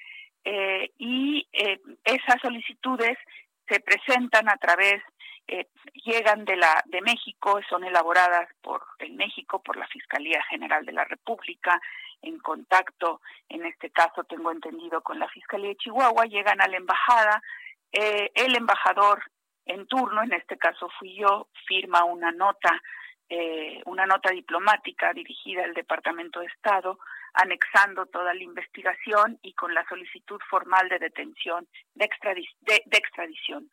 eh, 0.44 0.90
y 0.98 1.48
eh, 1.52 1.80
esas 2.04 2.40
solicitudes 2.40 3.16
se 3.68 3.80
presentan 3.80 4.48
a 4.48 4.56
través 4.56 5.02
llegan 6.04 6.44
de 6.44 6.56
la 6.56 6.82
de 6.86 7.02
México 7.02 7.60
son 7.68 7.82
elaboradas 7.84 8.48
por 8.62 8.80
el 9.00 9.12
México 9.14 9.60
por 9.60 9.76
la 9.76 9.88
Fiscalía 9.88 10.42
General 10.44 10.86
de 10.86 10.92
la 10.92 11.04
República 11.04 11.80
en 12.22 12.38
contacto 12.38 13.20
en 13.48 13.66
este 13.66 13.90
caso 13.90 14.24
tengo 14.24 14.52
entendido 14.52 15.02
con 15.02 15.18
la 15.18 15.28
Fiscalía 15.28 15.70
de 15.70 15.76
Chihuahua 15.76 16.26
llegan 16.26 16.60
a 16.62 16.68
la 16.68 16.76
embajada 16.76 17.42
el 17.92 18.56
embajador 18.56 19.24
en 19.66 19.86
turno, 19.86 20.22
en 20.22 20.32
este 20.32 20.56
caso 20.58 20.88
fui 20.98 21.14
yo, 21.16 21.48
firma 21.66 22.04
una 22.04 22.32
nota, 22.32 22.80
eh, 23.34 23.80
una 23.86 24.04
nota 24.04 24.30
diplomática 24.30 25.14
dirigida 25.14 25.64
al 25.64 25.72
Departamento 25.72 26.40
de 26.40 26.48
Estado, 26.48 26.98
anexando 27.32 28.04
toda 28.04 28.34
la 28.34 28.42
investigación 28.42 29.38
y 29.40 29.54
con 29.54 29.72
la 29.72 29.88
solicitud 29.88 30.38
formal 30.50 30.86
de 30.90 30.98
detención 30.98 31.66
de, 31.94 32.10
extradición. 32.90 33.70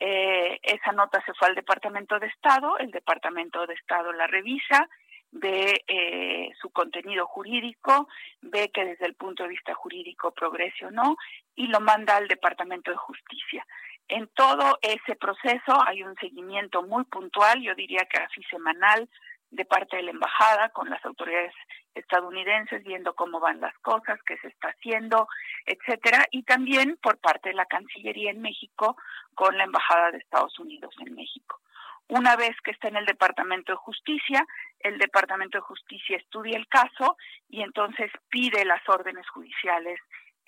Eh, 0.00 0.58
esa 0.62 0.92
nota 0.92 1.22
se 1.26 1.34
fue 1.34 1.48
al 1.48 1.54
Departamento 1.54 2.18
de 2.18 2.28
Estado, 2.28 2.78
el 2.78 2.90
Departamento 2.90 3.66
de 3.66 3.74
Estado 3.74 4.14
la 4.14 4.26
revisa, 4.28 4.88
ve 5.30 5.84
eh, 5.86 6.48
su 6.58 6.70
contenido 6.70 7.26
jurídico, 7.26 8.08
ve 8.40 8.70
que 8.72 8.86
desde 8.86 9.04
el 9.04 9.14
punto 9.14 9.42
de 9.42 9.50
vista 9.50 9.74
jurídico 9.74 10.32
progrese 10.32 10.86
o 10.86 10.90
no, 10.90 11.18
y 11.54 11.66
lo 11.66 11.80
manda 11.80 12.16
al 12.16 12.28
Departamento 12.28 12.92
de 12.92 12.96
Justicia. 12.96 13.66
En 14.08 14.28
todo 14.28 14.78
ese 14.82 15.16
proceso 15.16 15.82
hay 15.86 16.02
un 16.02 16.14
seguimiento 16.16 16.82
muy 16.82 17.04
puntual, 17.04 17.60
yo 17.60 17.74
diría 17.74 18.06
así 18.24 18.42
semanal, 18.44 19.08
de 19.50 19.64
parte 19.64 19.96
de 19.96 20.02
la 20.02 20.10
embajada 20.10 20.68
con 20.70 20.90
las 20.90 21.04
autoridades 21.04 21.54
estadounidenses 21.94 22.84
viendo 22.84 23.14
cómo 23.14 23.40
van 23.40 23.60
las 23.60 23.76
cosas, 23.78 24.20
qué 24.26 24.36
se 24.38 24.48
está 24.48 24.68
haciendo, 24.68 25.28
etcétera, 25.64 26.26
y 26.30 26.42
también 26.42 26.98
por 27.02 27.18
parte 27.18 27.50
de 27.50 27.54
la 27.54 27.66
Cancillería 27.66 28.30
en 28.30 28.42
México 28.42 28.96
con 29.34 29.56
la 29.56 29.64
embajada 29.64 30.10
de 30.10 30.18
Estados 30.18 30.58
Unidos 30.58 30.94
en 31.04 31.14
México. 31.14 31.60
Una 32.08 32.36
vez 32.36 32.54
que 32.62 32.70
está 32.70 32.88
en 32.88 32.96
el 32.96 33.06
Departamento 33.06 33.72
de 33.72 33.76
Justicia, 33.76 34.46
el 34.80 34.98
Departamento 34.98 35.58
de 35.58 35.62
Justicia 35.62 36.16
estudia 36.16 36.56
el 36.56 36.68
caso 36.68 37.16
y 37.48 37.62
entonces 37.62 38.12
pide 38.28 38.64
las 38.64 38.86
órdenes 38.88 39.28
judiciales 39.30 39.98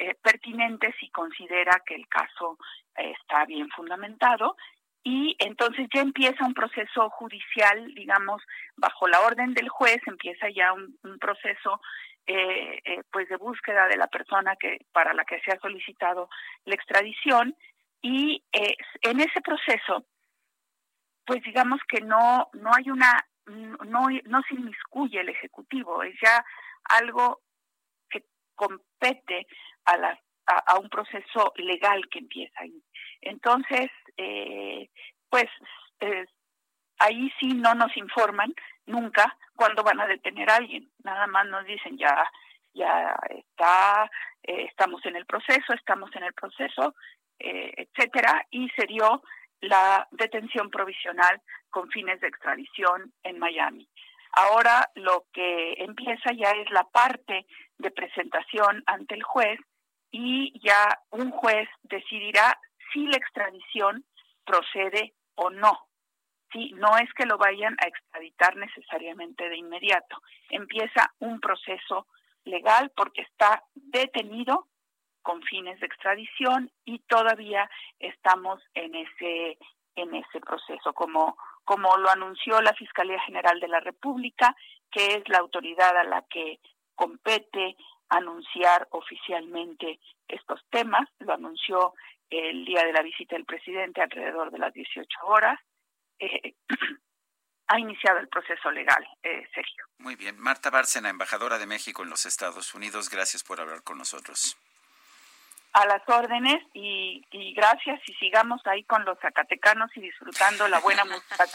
eh, 0.00 0.14
pertinentes 0.22 0.94
y 1.00 1.10
considera 1.10 1.82
que 1.84 1.96
el 1.96 2.06
caso 2.06 2.56
eh, 2.96 3.12
está 3.20 3.44
bien 3.46 3.68
fundamentado. 3.70 4.56
Y 5.02 5.34
entonces 5.40 5.88
ya 5.92 6.02
empieza 6.02 6.44
un 6.44 6.54
proceso 6.54 7.10
judicial, 7.10 7.92
digamos, 7.94 8.40
bajo 8.76 9.08
la 9.08 9.20
orden 9.22 9.54
del 9.54 9.68
juez, 9.68 9.98
empieza 10.06 10.50
ya 10.50 10.72
un, 10.72 10.96
proceso 11.18 11.80
eh, 12.26 13.02
pues 13.10 13.28
de 13.28 13.36
búsqueda 13.38 13.88
de 13.88 13.96
la 13.96 14.06
persona 14.06 14.54
que 14.54 14.78
para 14.92 15.14
la 15.14 15.24
que 15.24 15.40
se 15.40 15.50
ha 15.50 15.58
solicitado 15.58 16.28
la 16.64 16.74
extradición. 16.74 17.56
Y 18.00 18.44
en 18.52 19.18
ese 19.18 19.40
proceso, 19.40 20.04
pues 21.24 21.42
digamos 21.42 21.80
que 21.88 22.02
no 22.02 22.48
no 22.52 22.70
hay 22.72 22.88
una 22.90 23.26
no 23.46 24.06
no 24.24 24.42
se 24.42 24.54
inmiscuye 24.54 25.20
el 25.20 25.30
ejecutivo, 25.30 26.04
es 26.04 26.14
ya 26.22 26.44
algo 26.84 27.40
compete 28.58 29.46
a, 29.86 30.18
a, 30.46 30.78
un 30.78 30.88
proceso 30.90 31.52
legal 31.56 32.02
que 32.10 32.18
empieza 32.18 32.60
ahí. 32.60 32.82
Entonces, 33.20 33.90
eh, 34.16 34.90
pues 35.30 35.46
eh, 36.00 36.26
ahí 36.98 37.32
sí 37.38 37.54
no 37.54 37.74
nos 37.74 37.96
informan 37.96 38.52
nunca 38.86 39.36
cuándo 39.54 39.82
van 39.82 40.00
a 40.00 40.06
detener 40.06 40.50
a 40.50 40.56
alguien. 40.56 40.90
Nada 41.04 41.26
más 41.28 41.46
nos 41.46 41.64
dicen 41.64 41.96
ya 41.96 42.30
ya 42.74 43.18
está, 43.30 44.10
eh, 44.42 44.66
estamos 44.68 45.04
en 45.06 45.16
el 45.16 45.26
proceso, 45.26 45.72
estamos 45.72 46.14
en 46.14 46.24
el 46.24 46.34
proceso, 46.34 46.94
etcétera, 47.40 48.46
y 48.50 48.68
se 48.70 48.86
dio 48.86 49.22
la 49.60 50.06
detención 50.10 50.70
provisional 50.70 51.40
con 51.70 51.88
fines 51.90 52.20
de 52.20 52.28
extradición 52.28 53.12
en 53.22 53.38
Miami. 53.38 53.88
Ahora 54.40 54.88
lo 54.94 55.26
que 55.32 55.74
empieza 55.78 56.30
ya 56.32 56.52
es 56.52 56.70
la 56.70 56.84
parte 56.84 57.44
de 57.78 57.90
presentación 57.90 58.84
ante 58.86 59.16
el 59.16 59.24
juez 59.24 59.58
y 60.12 60.56
ya 60.64 60.96
un 61.10 61.32
juez 61.32 61.68
decidirá 61.82 62.56
si 62.92 63.04
la 63.08 63.16
extradición 63.16 64.04
procede 64.44 65.14
o 65.34 65.50
no. 65.50 65.88
Sí, 66.52 66.70
no 66.76 66.96
es 66.98 67.12
que 67.14 67.26
lo 67.26 67.36
vayan 67.36 67.74
a 67.82 67.88
extraditar 67.88 68.54
necesariamente 68.54 69.48
de 69.48 69.56
inmediato. 69.56 70.22
Empieza 70.50 71.12
un 71.18 71.40
proceso 71.40 72.06
legal 72.44 72.92
porque 72.94 73.22
está 73.22 73.64
detenido 73.74 74.68
con 75.22 75.42
fines 75.42 75.80
de 75.80 75.86
extradición 75.86 76.70
y 76.84 77.00
todavía 77.00 77.68
estamos 77.98 78.62
en 78.74 78.94
ese 78.94 79.58
en 79.96 80.14
ese 80.14 80.40
proceso 80.40 80.92
como 80.92 81.36
como 81.68 81.98
lo 81.98 82.08
anunció 82.08 82.62
la 82.62 82.72
Fiscalía 82.72 83.20
General 83.20 83.60
de 83.60 83.68
la 83.68 83.80
República, 83.80 84.56
que 84.90 85.16
es 85.16 85.28
la 85.28 85.36
autoridad 85.36 85.94
a 85.98 86.04
la 86.04 86.22
que 86.22 86.60
compete 86.94 87.76
anunciar 88.08 88.88
oficialmente 88.92 90.00
estos 90.26 90.64
temas, 90.70 91.06
lo 91.18 91.34
anunció 91.34 91.92
el 92.30 92.64
día 92.64 92.84
de 92.84 92.94
la 92.94 93.02
visita 93.02 93.36
del 93.36 93.44
presidente 93.44 94.00
alrededor 94.00 94.50
de 94.50 94.58
las 94.60 94.72
18 94.72 95.06
horas. 95.24 95.60
Eh, 96.18 96.54
ha 97.66 97.78
iniciado 97.78 98.18
el 98.20 98.28
proceso 98.28 98.70
legal, 98.70 99.06
eh, 99.22 99.46
Sergio. 99.54 99.84
Muy 99.98 100.16
bien. 100.16 100.38
Marta 100.38 100.70
Bárcena, 100.70 101.10
embajadora 101.10 101.58
de 101.58 101.66
México 101.66 102.02
en 102.02 102.08
los 102.08 102.24
Estados 102.24 102.74
Unidos, 102.74 103.10
gracias 103.10 103.44
por 103.44 103.60
hablar 103.60 103.82
con 103.82 103.98
nosotros 103.98 104.56
a 105.72 105.86
las 105.86 106.02
órdenes 106.08 106.62
y, 106.74 107.24
gracias 107.54 108.00
y 108.06 108.14
sigamos 108.14 108.60
ahí 108.66 108.84
con 108.84 109.04
los 109.04 109.18
zacatecanos 109.20 109.90
y 109.96 110.00
disfrutando 110.00 110.68
la 110.68 110.80
buena 110.80 111.04
música 111.04 111.46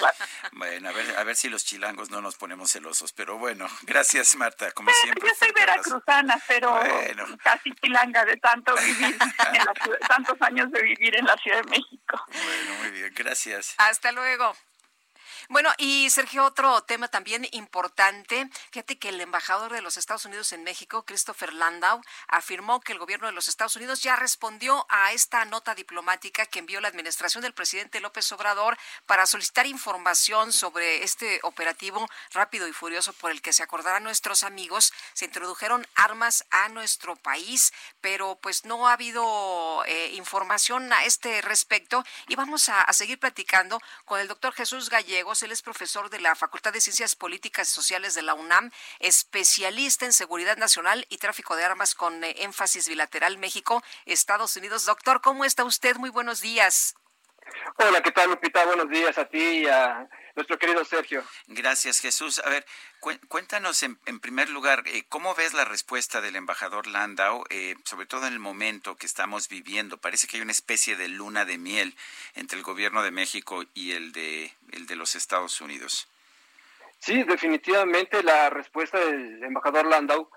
Bueno, 0.54 0.90
a 0.90 0.92
ver, 0.92 1.18
a 1.18 1.24
ver 1.24 1.36
si 1.36 1.50
los 1.50 1.66
chilangos 1.66 2.10
no 2.10 2.22
nos 2.22 2.36
ponemos 2.36 2.72
celosos, 2.72 3.14
pero 3.14 3.38
bueno, 3.38 3.68
gracias 3.84 4.36
Marta, 4.36 4.72
como 4.72 4.92
siempre. 4.92 5.28
Yo 5.28 5.36
soy 5.36 5.52
veracruzana, 5.52 6.40
pero 6.48 6.80
casi 7.44 7.72
chilanga 7.76 8.26
de 8.26 8.38
tanto 8.38 8.76
vivir 8.76 9.18
en 9.54 9.66
la 9.66 9.74
tantos 10.08 10.42
años 10.42 10.72
de 10.72 10.82
vivir 10.82 11.16
en 11.16 11.26
la 11.26 11.36
Ciudad 11.38 11.64
de 11.64 11.70
México. 11.70 12.26
Bueno, 12.28 12.74
muy 12.82 12.92
bien, 12.92 13.14
gracias. 13.16 13.76
Hasta 13.78 14.12
luego. 14.12 14.54
Bueno, 15.50 15.70
y 15.78 16.10
Sergio, 16.10 16.46
otro 16.46 16.84
tema 16.84 17.10
también 17.10 17.46
importante. 17.52 18.50
Fíjate 18.72 18.98
que 18.98 19.10
el 19.10 19.20
embajador 19.20 19.74
de 19.74 19.82
los 19.82 19.98
Estados 19.98 20.24
Unidos 20.24 20.54
en 20.54 20.64
México, 20.64 21.04
Christopher 21.04 21.52
Landau, 21.54 22.02
afirmó 22.28 22.80
que 22.80 22.94
el 22.94 23.00
gobierno 23.00 23.28
de 23.28 23.34
los 23.34 23.50
Estados 23.50 23.76
Unidos 23.76 24.02
ya 24.02 24.16
respondió 24.16 24.86
a 24.90 25.12
esta 25.12 25.44
nota 25.44 25.76
diplomática 25.76 26.46
que 26.46 26.60
envió 26.60 26.80
la 26.80 26.88
administración 26.88 27.42
del 27.42 27.54
presidente 27.54 28.00
López 28.00 28.32
Obrador 28.32 28.78
para 29.06 29.26
solicitar 29.26 29.68
información 29.68 30.54
sobre 30.54 31.04
este 31.04 31.42
operativo 31.44 32.10
rápido 32.32 32.68
y 32.70 32.74
furioso 32.74 33.12
por 33.12 33.32
el 33.32 33.42
que 33.42 33.52
se 33.52 33.64
acordarán 33.64 34.04
nuestros 34.04 34.44
amigos. 34.44 34.94
Se 35.14 35.26
introdujeron 35.26 35.86
armas 35.96 36.46
a 36.52 36.70
nuestro 36.70 37.18
país, 37.18 37.74
pero 38.00 38.40
pues 38.42 38.64
no 38.64 38.88
ha 38.88 38.94
habido 38.94 39.84
eh, 39.88 40.12
información 40.14 40.94
a 40.94 41.04
este 41.04 41.42
respecto 41.42 42.06
y 42.30 42.36
vamos 42.36 42.70
a, 42.70 42.80
a 42.80 42.94
seguir 42.94 43.20
platicando 43.20 43.82
con 44.06 44.22
el 44.22 44.30
doctor 44.30 44.54
Jesús 44.54 44.90
Él 45.42 45.52
es 45.52 45.64
profesor 45.64 46.12
de 46.12 46.20
la 46.20 46.36
Facultad 46.36 46.72
de 46.72 46.82
Ciencias 46.82 47.16
Políticas 47.16 47.68
y 47.68 47.74
Sociales 47.74 48.14
de 48.14 48.22
la 48.22 48.36
UNAM, 48.36 48.70
especialista 49.00 50.06
en 50.06 50.14
seguridad 50.14 50.58
nacional 50.58 51.08
y 51.10 51.18
tráfico 51.18 51.56
de 51.56 51.64
armas 51.64 51.96
con 51.96 52.24
eh, 52.24 52.36
énfasis 52.44 52.88
bilateral 52.88 53.40
México-Estados 53.40 54.56
Unidos. 54.58 54.86
Doctor, 54.86 55.22
¿cómo 55.22 55.44
está 55.44 55.64
usted? 55.64 55.96
Muy 55.96 56.12
buenos 56.12 56.42
días. 56.42 56.94
Hola, 57.78 58.02
¿qué 58.04 58.12
tal, 58.12 58.30
Lupita? 58.30 58.64
Buenos 58.66 58.90
días 58.90 59.18
a 59.18 59.26
ti 59.26 59.40
y 59.40 59.68
a 59.68 60.08
nuestro 60.36 60.58
querido 60.58 60.84
Sergio. 60.86 61.24
Gracias, 61.48 62.00
Jesús. 62.00 62.40
A 62.44 62.50
ver, 62.50 62.66
cuéntanos 63.28 63.84
en, 63.84 63.98
primer 64.20 64.50
lugar, 64.50 64.84
eh, 64.88 65.04
¿cómo 65.10 65.36
ves 65.36 65.54
la 65.54 65.66
respuesta 65.66 66.22
del 66.22 66.36
embajador 66.36 66.88
Landau, 66.88 67.44
eh, 67.50 67.76
sobre 67.84 68.06
todo 68.06 68.28
en 68.28 68.34
el 68.34 68.40
momento 68.40 68.96
que 68.96 69.06
estamos 69.06 69.48
viviendo? 69.48 69.98
Parece 69.98 70.28
que 70.28 70.38
hay 70.38 70.42
una 70.44 70.52
especie 70.52 70.96
de 70.96 71.08
luna 71.08 71.46
de 71.46 71.58
miel 71.58 71.96
entre 72.36 72.58
el 72.58 72.64
gobierno 72.64 73.04
de 73.04 73.12
México 73.12 73.64
y 73.74 73.92
el 73.92 74.12
de, 74.12 74.52
el 74.72 74.88
de 74.88 74.96
los 74.96 75.16
Estados 75.16 75.62
Unidos. 75.62 76.08
Sí, 77.00 77.24
definitivamente 77.24 78.24
la 78.24 78.50
respuesta 78.50 78.98
del 78.98 79.44
embajador 79.44 79.86
Landau 79.86 80.30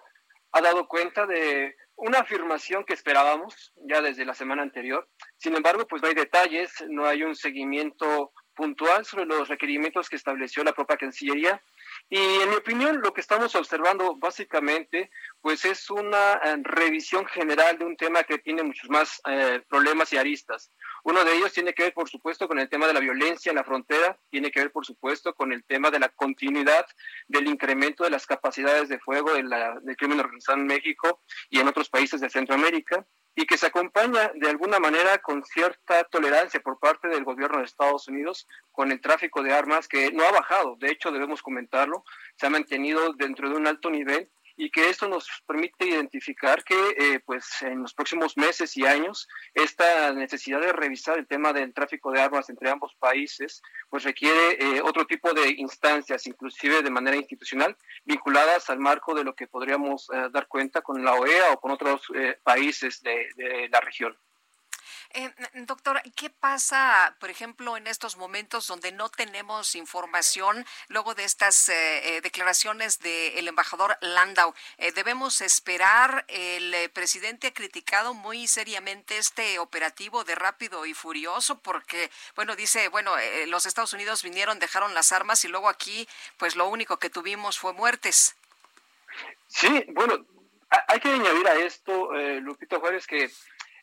ha 0.53 0.61
dado 0.61 0.89
cuenta 0.89 1.27
de 1.27 1.77
una 1.97 2.19
afirmación 2.21 2.85
que 2.85 2.95
esperábamos 2.95 3.73
ya 3.89 4.01
desde 4.03 4.25
la 4.25 4.35
semana 4.35 4.63
anterior. 4.63 5.09
Sin 5.37 5.55
embargo, 5.55 5.87
pues 5.87 6.03
no 6.03 6.09
hay 6.09 6.15
detalles, 6.15 6.73
no 6.89 7.07
hay 7.07 7.23
un 7.23 7.35
seguimiento 7.35 8.33
puntual 8.57 9.05
sobre 9.05 9.27
los 9.27 9.49
requerimientos 9.49 10.09
que 10.09 10.17
estableció 10.17 10.65
la 10.65 10.73
propia 10.73 10.97
Cancillería. 10.97 11.63
Y 12.09 12.19
en 12.19 12.51
mi 12.51 12.57
opinión, 12.57 13.01
lo 13.01 13.13
que 13.13 13.21
estamos 13.21 13.55
observando 13.55 14.17
básicamente, 14.17 15.11
pues 15.41 15.65
es 15.65 15.89
una 15.91 16.41
eh, 16.43 16.57
revisión 16.63 17.27
general 17.27 17.79
de 17.79 17.85
un 17.85 17.97
tema 17.97 18.25
que 18.25 18.39
tiene 18.39 18.65
muchos 18.65 18.91
más 18.91 19.21
eh, 19.29 19.63
problemas 19.69 20.13
y 20.13 20.17
aristas. 20.17 20.73
Uno 21.07 21.25
de 21.25 21.37
ellos 21.37 21.53
tiene 21.53 21.73
que 21.73 21.85
ver, 21.85 21.95
por 21.95 22.09
supuesto, 22.09 22.49
con 22.49 22.59
el 22.59 22.69
tema 22.69 22.89
de 22.89 22.93
la 22.93 22.99
violencia 22.99 23.51
en 23.51 23.57
la 23.57 23.63
frontera, 23.63 24.19
tiene 24.29 24.51
que 24.51 24.59
ver, 24.59 24.73
por 24.73 24.85
supuesto, 24.85 25.37
con 25.37 25.53
el 25.53 25.63
tema 25.63 25.89
de 25.93 26.01
la 26.01 26.09
continuidad 26.09 26.85
del 27.29 27.47
incremento 27.47 28.03
de 28.03 28.11
las 28.11 28.27
capacidades 28.27 28.89
de 28.89 28.99
fuego 28.99 29.33
del 29.33 29.97
crimen 29.97 30.19
organizado 30.19 30.59
en 30.59 30.67
México 30.67 31.21
y 31.49 31.61
en 31.61 31.69
otros 31.69 31.91
países 31.91 32.21
de 32.21 32.29
Centroamérica 32.29 33.07
y 33.37 33.47
que 33.47 33.57
se 33.57 33.67
acompaña 33.67 34.33
de 34.35 34.51
alguna 34.51 34.81
manera 34.81 35.19
con 35.19 35.45
cierta 35.45 36.03
tolerancia 36.11 36.59
por 36.59 36.81
parte 36.81 37.07
del 37.07 37.23
gobierno 37.23 37.59
de 37.59 37.67
Estados 37.67 38.09
Unidos 38.09 38.49
con 38.73 38.91
el 38.91 39.01
tráfico 39.01 39.45
de 39.45 39.53
armas 39.53 39.87
que 39.87 40.11
no 40.11 40.25
ha 40.25 40.33
bajado, 40.33 40.75
de 40.81 40.91
hecho 40.91 41.13
debemos 41.13 41.41
comentarlo, 41.41 42.03
se 42.35 42.49
ha 42.49 42.51
mantenido 42.51 43.13
dentro 43.13 43.49
de 43.49 43.55
un 43.55 43.69
alto 43.69 43.91
nivel 43.91 44.29
y 44.57 44.71
que 44.71 44.89
esto 44.89 45.07
nos 45.09 45.29
permite 45.47 45.87
identificar 45.87 46.65
que 46.65 46.75
eh, 46.97 47.21
pues 47.25 47.63
en 47.63 47.83
los 47.83 47.93
próximos 47.93 48.37
meses 48.37 48.77
y 48.77 48.87
años 48.87 49.29
esta 49.55 50.13
necesidad 50.13 50.61
de 50.61 50.73
revisar 50.73 51.19
el 51.19 51.27
tema 51.27 51.53
del 51.53 51.75
tráfico 51.75 52.11
de 52.11 52.21
armas 52.21 52.49
entre 52.49 52.71
ambos 52.71 52.95
países 52.99 53.63
pues 53.91 54.05
requiere 54.05 54.57
eh, 54.59 54.83
otro 54.83 55.07
tipo 55.07 55.33
de 55.35 55.51
instancias 55.59 56.27
inclusive 56.27 56.83
de 56.83 56.91
manera 56.91 57.17
institucional 57.17 57.77
vinculadas 58.05 58.71
al 58.71 58.79
marco 58.79 59.15
de 59.15 59.25
lo 59.25 59.35
que 59.35 59.47
podríamos 59.47 60.09
eh, 60.13 60.29
dar 60.33 60.49
cuenta 60.49 60.81
con 60.81 61.05
la 61.05 61.15
OEA 61.15 61.53
o 61.53 61.61
con 61.61 61.71
otros 61.71 62.07
países 62.43 63.03
de 63.03 63.69
la 63.71 63.81
región. 63.81 64.17
Eh, 65.11 65.33
doctor, 65.67 66.03
¿qué 66.15 66.31
pasa, 66.31 67.17
por 67.21 67.31
ejemplo, 67.31 67.77
en 67.77 67.87
estos 67.87 68.17
momentos 68.17 68.67
donde 68.67 68.93
no 68.93 69.09
tenemos 69.09 69.75
información 69.75 70.67
luego 70.89 71.15
de 71.15 71.25
estas 71.25 71.69
eh, 71.69 72.17
eh, 72.17 72.21
declaraciones 72.21 72.99
del 72.99 73.49
embajador 73.49 73.97
Landau? 74.01 74.55
¿Debemos 74.95 75.41
esperar? 75.41 76.25
El 76.29 76.91
presidente 76.91 77.49
ha 77.49 77.55
criticado 77.55 78.15
muy 78.15 78.47
seriamente 78.47 79.19
este 79.19 79.59
operativo 79.59 80.25
de 80.25 80.35
rápido 80.35 80.87
y 80.87 80.95
furioso 80.95 81.59
porque, 81.61 82.11
bueno, 82.35 82.57
dice, 82.57 82.89
bueno, 82.89 83.13
los 83.47 83.67
Estados 83.67 83.93
Unidos 83.93 84.23
vinieron, 84.23 84.59
dejaron 84.59 84.95
las 84.95 85.13
armas 85.13 85.45
y 85.45 85.49
luego 85.49 85.69
aquí, 85.69 86.09
pues 86.37 86.57
lo 86.57 86.69
único 86.69 86.99
que 86.99 87.11
tuvimos 87.11 87.59
fue 87.59 87.73
muertes. 87.73 88.37
Sí, 89.49 89.85
bueno, 89.89 90.27
hay 90.89 91.01
que 91.01 91.09
añadir 91.09 91.47
a 91.49 91.55
esto, 91.55 92.13
Lupito 92.41 92.81
Juárez, 92.81 93.07
que 93.07 93.31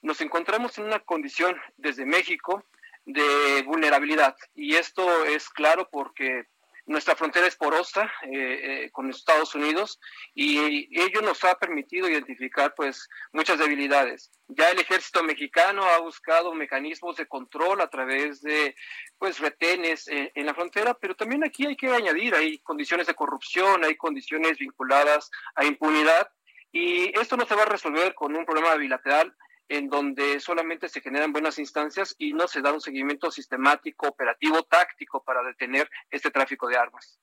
nos 0.04 0.22
encontramos 0.22 0.78
en 0.78 0.86
una 0.86 1.00
condición 1.00 1.60
desde 1.78 2.06
México 2.06 2.64
de 3.06 3.64
vulnerabilidad. 3.66 4.36
Y 4.54 4.76
esto 4.76 5.26
es 5.26 5.50
claro 5.50 5.90
porque 5.92 6.46
nuestra 6.86 7.16
frontera 7.16 7.48
es 7.48 7.56
porosa 7.56 8.12
eh, 8.24 8.84
eh, 8.84 8.90
con 8.92 9.10
Estados 9.10 9.56
Unidos 9.56 10.02
y 10.36 10.90
ello 11.00 11.22
nos 11.22 11.42
ha 11.46 11.56
permitido 11.56 12.10
identificar 12.10 12.76
pues 12.76 13.10
muchas 13.32 13.58
debilidades. 13.58 14.32
Ya 14.50 14.70
el 14.70 14.80
ejército 14.80 15.24
mexicano 15.24 15.86
ha 15.86 16.00
buscado 16.00 16.54
mecanismos 16.54 17.16
de 17.16 17.26
control 17.26 17.80
a 17.80 17.90
través 17.90 18.42
de 18.42 18.76
pues 19.18 19.40
retenes 19.40 20.10
eh, 20.10 20.34
en 20.36 20.46
la 20.46 20.54
frontera, 20.54 20.94
pero 20.94 21.16
también 21.16 21.46
aquí 21.46 21.66
hay 21.66 21.78
que 21.78 21.88
añadir, 21.88 22.36
hay 22.36 22.60
condiciones 22.60 23.08
de 23.08 23.16
corrupción, 23.16 23.86
hay 23.86 23.96
condiciones 23.96 24.58
vinculadas 24.58 25.32
a 25.56 25.64
impunidad 25.64 26.30
y 26.74 27.18
esto 27.18 27.38
no 27.38 27.46
se 27.46 27.56
va 27.56 27.62
a 27.62 27.68
resolver 27.68 28.14
con 28.16 28.36
un 28.36 28.46
problema 28.46 28.76
bilateral, 28.76 29.34
en 29.70 29.90
donde 29.90 30.40
solamente 30.40 30.90
se 30.90 31.02
generan 31.02 31.32
buenas 31.32 31.58
instancias 31.60 32.16
y 32.18 32.34
no 32.34 32.48
se 32.48 32.62
da 32.62 32.72
un 32.72 32.82
seguimiento 32.82 33.32
sistemático, 33.32 34.08
operativo, 34.08 34.64
táctico 34.64 35.24
para 35.24 35.44
detener 35.44 35.90
este 36.10 36.32
tráfico 36.32 36.68
de 36.68 36.78
armas. 36.78 37.20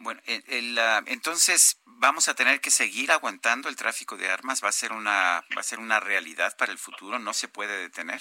Bueno, 0.00 0.20
entonces 0.24 1.82
vamos 1.84 2.28
a 2.28 2.34
tener 2.34 2.62
que 2.62 2.70
seguir 2.70 3.12
aguantando 3.12 3.68
el 3.68 3.76
tráfico 3.76 4.16
de 4.16 4.30
armas. 4.30 4.64
Va 4.64 4.70
a 4.70 4.72
ser 4.72 4.92
una 4.92 5.44
va 5.54 5.60
a 5.60 5.62
ser 5.62 5.78
una 5.78 6.00
realidad 6.00 6.56
para 6.56 6.72
el 6.72 6.78
futuro. 6.78 7.18
No 7.18 7.34
se 7.34 7.48
puede 7.48 7.76
detener. 7.76 8.20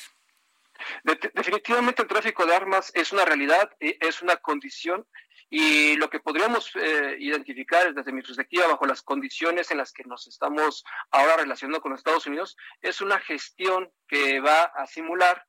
definitivamente 1.33 2.01
el 2.01 2.09
tráfico 2.09 2.45
de 2.45 2.53
armas 2.53 2.91
es 2.95 3.13
una 3.13 3.23
realidad, 3.23 3.71
eh, 3.79 3.97
es 4.01 4.21
una 4.21 4.35
condición 4.35 5.07
y 5.49 5.95
lo 5.95 6.09
que 6.09 6.19
podríamos 6.19 6.71
eh, 6.75 7.15
identificar 7.19 7.93
desde 7.93 8.11
mi 8.11 8.21
perspectiva, 8.21 8.67
bajo 8.67 8.85
las 8.85 9.01
condiciones 9.01 9.71
en 9.71 9.77
las 9.77 9.91
que 9.91 10.03
nos 10.03 10.27
estamos 10.27 10.83
ahora 11.11 11.37
relacionando 11.37 11.81
con 11.81 11.93
Estados 11.93 12.27
Unidos, 12.27 12.55
es 12.81 13.01
una 13.01 13.19
gestión 13.19 13.91
que 14.07 14.39
va 14.39 14.63
a 14.63 14.85
simular 14.85 15.45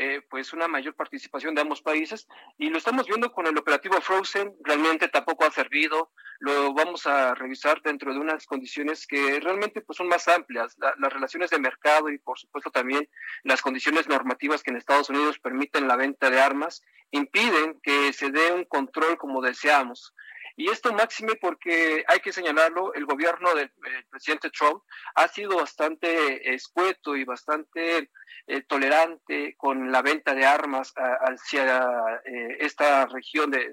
eh, 0.00 0.22
pues 0.30 0.52
una 0.52 0.68
mayor 0.68 0.94
participación 0.94 1.56
de 1.56 1.62
ambos 1.62 1.82
países 1.82 2.28
y 2.56 2.70
lo 2.70 2.78
estamos 2.78 3.06
viendo 3.08 3.32
con 3.32 3.48
el 3.48 3.58
operativo 3.58 4.00
Frozen, 4.00 4.54
realmente 4.62 5.08
tampoco 5.08 5.44
ha 5.44 5.50
servido, 5.50 6.12
lo 6.38 6.72
vamos 6.72 7.04
a 7.06 7.34
revisar 7.34 7.82
dentro 7.82 8.14
de 8.14 8.20
unas 8.20 8.46
condiciones 8.46 9.08
que 9.08 9.40
realmente 9.40 9.80
pues 9.80 9.96
son 9.96 10.06
más 10.06 10.28
amplias, 10.28 10.76
las 10.78 11.12
relaciones 11.12 11.50
de 11.50 11.58
mercado 11.58 12.10
y 12.10 12.18
por 12.18 12.38
supuesto 12.38 12.70
también 12.70 13.08
las 13.42 13.60
condiciones 13.60 14.06
normativas 14.08 14.62
que 14.62 14.70
en 14.70 14.76
Estados 14.76 15.10
Unidos 15.10 15.40
permiten 15.40 15.88
la 15.88 15.96
venta 15.96 16.30
de 16.30 16.40
armas 16.40 16.82
impiden 17.10 17.80
que 17.82 18.12
se 18.12 18.30
dé 18.30 18.52
un 18.52 18.64
control 18.64 19.18
como 19.18 19.42
deseamos. 19.42 20.14
Y 20.58 20.68
esto 20.70 20.92
máxime 20.92 21.36
porque 21.36 22.04
hay 22.08 22.18
que 22.18 22.32
señalarlo, 22.32 22.92
el 22.92 23.06
gobierno 23.06 23.54
del 23.54 23.70
presidente 24.10 24.50
Trump 24.50 24.82
ha 25.14 25.28
sido 25.28 25.56
bastante 25.56 26.52
escueto 26.52 27.14
y 27.14 27.22
bastante 27.22 28.10
eh, 28.44 28.62
tolerante 28.62 29.54
con 29.56 29.92
la 29.92 30.02
venta 30.02 30.34
de 30.34 30.44
armas 30.44 30.92
hacia 30.96 32.20
eh, 32.24 32.56
esta 32.58 33.06
región 33.06 33.52
de, 33.52 33.72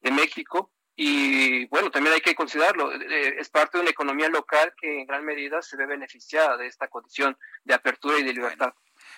de, 0.00 0.10
México. 0.12 0.72
Y 0.94 1.66
bueno, 1.66 1.90
también 1.90 2.14
hay 2.14 2.20
que 2.20 2.36
considerarlo, 2.36 2.92
eh, 2.92 3.34
es 3.36 3.48
parte 3.48 3.78
de 3.78 3.82
una 3.82 3.90
economía 3.90 4.28
local 4.28 4.72
que 4.80 5.00
en 5.00 5.06
gran 5.06 5.24
medida 5.24 5.60
se 5.62 5.76
ve 5.76 5.86
beneficiada 5.86 6.56
de 6.56 6.68
esta 6.68 6.86
condición 6.86 7.36
de 7.64 7.74
apertura 7.74 8.20
y 8.20 8.22
de 8.22 8.34
libertad. 8.34 8.72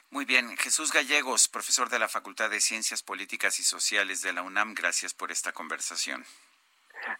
Muy 0.08 0.24
bien, 0.24 0.56
Jesús 0.56 0.94
Gallegos, 0.94 1.46
profesor 1.46 1.90
de 1.90 1.98
la 1.98 2.08
Facultad 2.08 2.48
de 2.48 2.60
Ciencias 2.62 3.02
Políticas 3.02 3.60
y 3.60 3.64
Sociales 3.64 4.22
de 4.22 4.32
la 4.32 4.40
UNAM, 4.40 4.72
gracias 4.72 5.12
por 5.12 5.30
esta 5.30 5.52
conversación. 5.52 6.24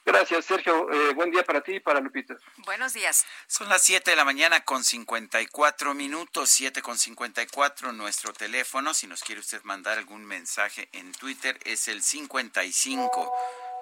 Gracias, 0.05 0.45
Sergio. 0.45 0.91
Eh, 0.93 1.15
buen 1.15 1.31
día 1.31 1.43
para 1.45 1.61
ti 1.61 1.75
y 1.77 1.81
para 1.81 2.01
Lupita. 2.01 2.37
Buenos 2.59 2.93
días. 2.93 3.25
Son 3.47 3.69
las 3.69 3.83
7 3.83 4.11
de 4.11 4.17
la 4.17 4.25
mañana 4.25 4.65
con 4.65 4.85
54 4.85 5.95
minutos, 5.95 6.51
7 6.51 6.83
con 6.83 6.99
54. 6.99 7.93
Nuestro 7.93 8.33
teléfono, 8.33 8.95
si 8.95 9.07
nos 9.07 9.23
quiere 9.23 9.41
usted 9.41 9.63
mandar 9.63 9.99
algún 9.99 10.25
mensaje 10.25 10.89
en 10.93 11.13
Twitter, 11.13 11.59
es 11.65 11.89
el 11.89 12.03
55 12.03 13.33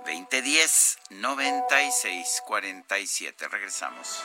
2010 0.04 0.98
96 1.10 2.42
47. 2.46 3.48
Regresamos. 3.48 4.24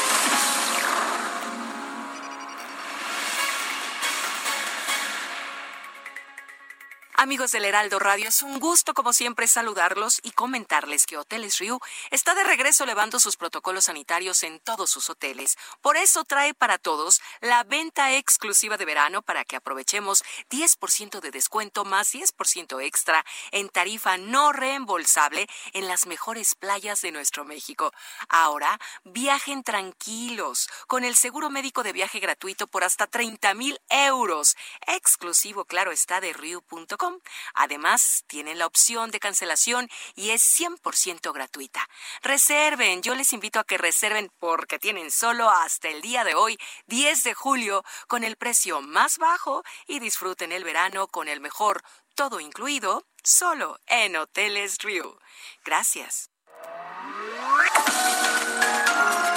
Amigos 7.21 7.51
del 7.51 7.65
Heraldo 7.65 7.99
Radio, 7.99 8.29
es 8.29 8.41
un 8.41 8.59
gusto 8.59 8.95
como 8.95 9.13
siempre 9.13 9.47
saludarlos 9.47 10.19
y 10.23 10.31
comentarles 10.31 11.05
que 11.05 11.19
Hoteles 11.19 11.59
Riu 11.59 11.79
está 12.09 12.33
de 12.33 12.43
regreso 12.43 12.83
elevando 12.83 13.19
sus 13.19 13.37
protocolos 13.37 13.85
sanitarios 13.85 14.41
en 14.41 14.59
todos 14.59 14.89
sus 14.89 15.07
hoteles. 15.07 15.55
Por 15.81 15.97
eso 15.97 16.23
trae 16.23 16.55
para 16.55 16.79
todos 16.79 17.21
la 17.39 17.63
venta 17.63 18.11
exclusiva 18.15 18.75
de 18.75 18.85
verano 18.85 19.21
para 19.21 19.45
que 19.45 19.55
aprovechemos 19.55 20.23
10% 20.49 21.19
de 21.19 21.29
descuento 21.29 21.85
más 21.85 22.11
10% 22.11 22.81
extra 22.83 23.23
en 23.51 23.69
tarifa 23.69 24.17
no 24.17 24.51
reembolsable 24.51 25.47
en 25.73 25.87
las 25.87 26.07
mejores 26.07 26.55
playas 26.55 27.01
de 27.03 27.11
nuestro 27.11 27.45
México. 27.45 27.93
Ahora, 28.29 28.79
viajen 29.03 29.61
tranquilos 29.61 30.67
con 30.87 31.03
el 31.03 31.15
seguro 31.15 31.51
médico 31.51 31.83
de 31.83 31.93
viaje 31.93 32.19
gratuito 32.19 32.65
por 32.65 32.83
hasta 32.83 33.05
30 33.05 33.53
mil 33.53 33.79
euros. 33.89 34.57
Exclusivo, 34.87 35.65
claro 35.65 35.91
está, 35.91 36.19
de 36.19 36.33
Riu.com 36.33 37.11
Además, 37.53 38.23
tienen 38.27 38.59
la 38.59 38.65
opción 38.65 39.11
de 39.11 39.19
cancelación 39.19 39.89
y 40.15 40.31
es 40.31 40.41
100% 40.59 41.33
gratuita. 41.33 41.87
Reserven, 42.21 43.01
yo 43.01 43.15
les 43.15 43.33
invito 43.33 43.59
a 43.59 43.63
que 43.63 43.77
reserven 43.77 44.31
porque 44.39 44.79
tienen 44.79 45.11
solo 45.11 45.49
hasta 45.49 45.89
el 45.89 46.01
día 46.01 46.23
de 46.23 46.35
hoy, 46.35 46.57
10 46.87 47.23
de 47.23 47.33
julio, 47.33 47.83
con 48.07 48.23
el 48.23 48.35
precio 48.35 48.81
más 48.81 49.17
bajo 49.17 49.63
y 49.87 49.99
disfruten 49.99 50.51
el 50.51 50.63
verano 50.63 51.07
con 51.07 51.27
el 51.27 51.41
mejor 51.41 51.83
todo 52.15 52.39
incluido, 52.39 53.05
solo 53.23 53.79
en 53.87 54.15
Hoteles 54.15 54.77
Rio. 54.79 55.19
Gracias. 55.63 56.29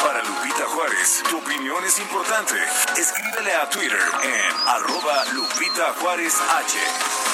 Para 0.03 0.23
Lupita 0.23 0.67
Juárez, 0.67 1.23
tu 1.31 1.39
opinión 1.39 1.83
es 1.85 1.99
importante. 1.99 2.55
Escríbele 2.97 3.55
a 3.55 3.69
Twitter 3.71 4.03
en 4.23 4.69
arroba 4.69 5.25
Lupita 5.33 5.95
Juárez 5.95 6.35
H. 6.35 7.34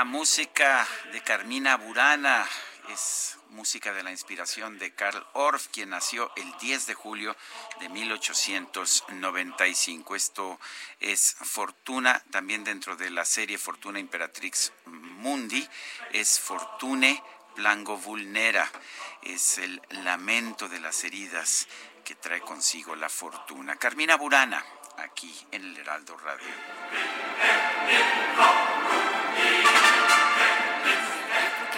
la 0.00 0.04
música 0.04 0.88
de 1.12 1.20
Carmina 1.20 1.76
Burana. 1.76 2.48
Es 2.90 3.36
música 3.50 3.92
de 3.92 4.02
la 4.02 4.10
inspiración 4.10 4.78
de 4.78 4.94
Karl 4.94 5.22
Orff, 5.34 5.68
quien 5.68 5.90
nació 5.90 6.32
el 6.36 6.50
10 6.58 6.86
de 6.86 6.94
julio 6.94 7.36
de 7.80 7.90
1895. 7.90 10.16
Esto 10.16 10.58
es 11.00 11.36
Fortuna, 11.42 12.24
también 12.30 12.64
dentro 12.64 12.96
de 12.96 13.10
la 13.10 13.26
serie 13.26 13.58
Fortuna 13.58 13.98
Imperatrix 13.98 14.72
Mundi, 14.86 15.68
es 16.12 16.40
Fortune 16.40 17.22
Plango 17.54 17.98
Vulnera. 17.98 18.72
Es 19.20 19.58
el 19.58 19.82
lamento 20.02 20.66
de 20.66 20.80
las 20.80 21.04
heridas 21.04 21.68
que 22.06 22.14
trae 22.14 22.40
consigo 22.40 22.96
la 22.96 23.10
fortuna. 23.10 23.76
Carmina 23.76 24.16
Burana, 24.16 24.64
aquí 24.96 25.46
en 25.50 25.62
el 25.62 25.76
Heraldo 25.76 26.16
Radio. 26.16 26.48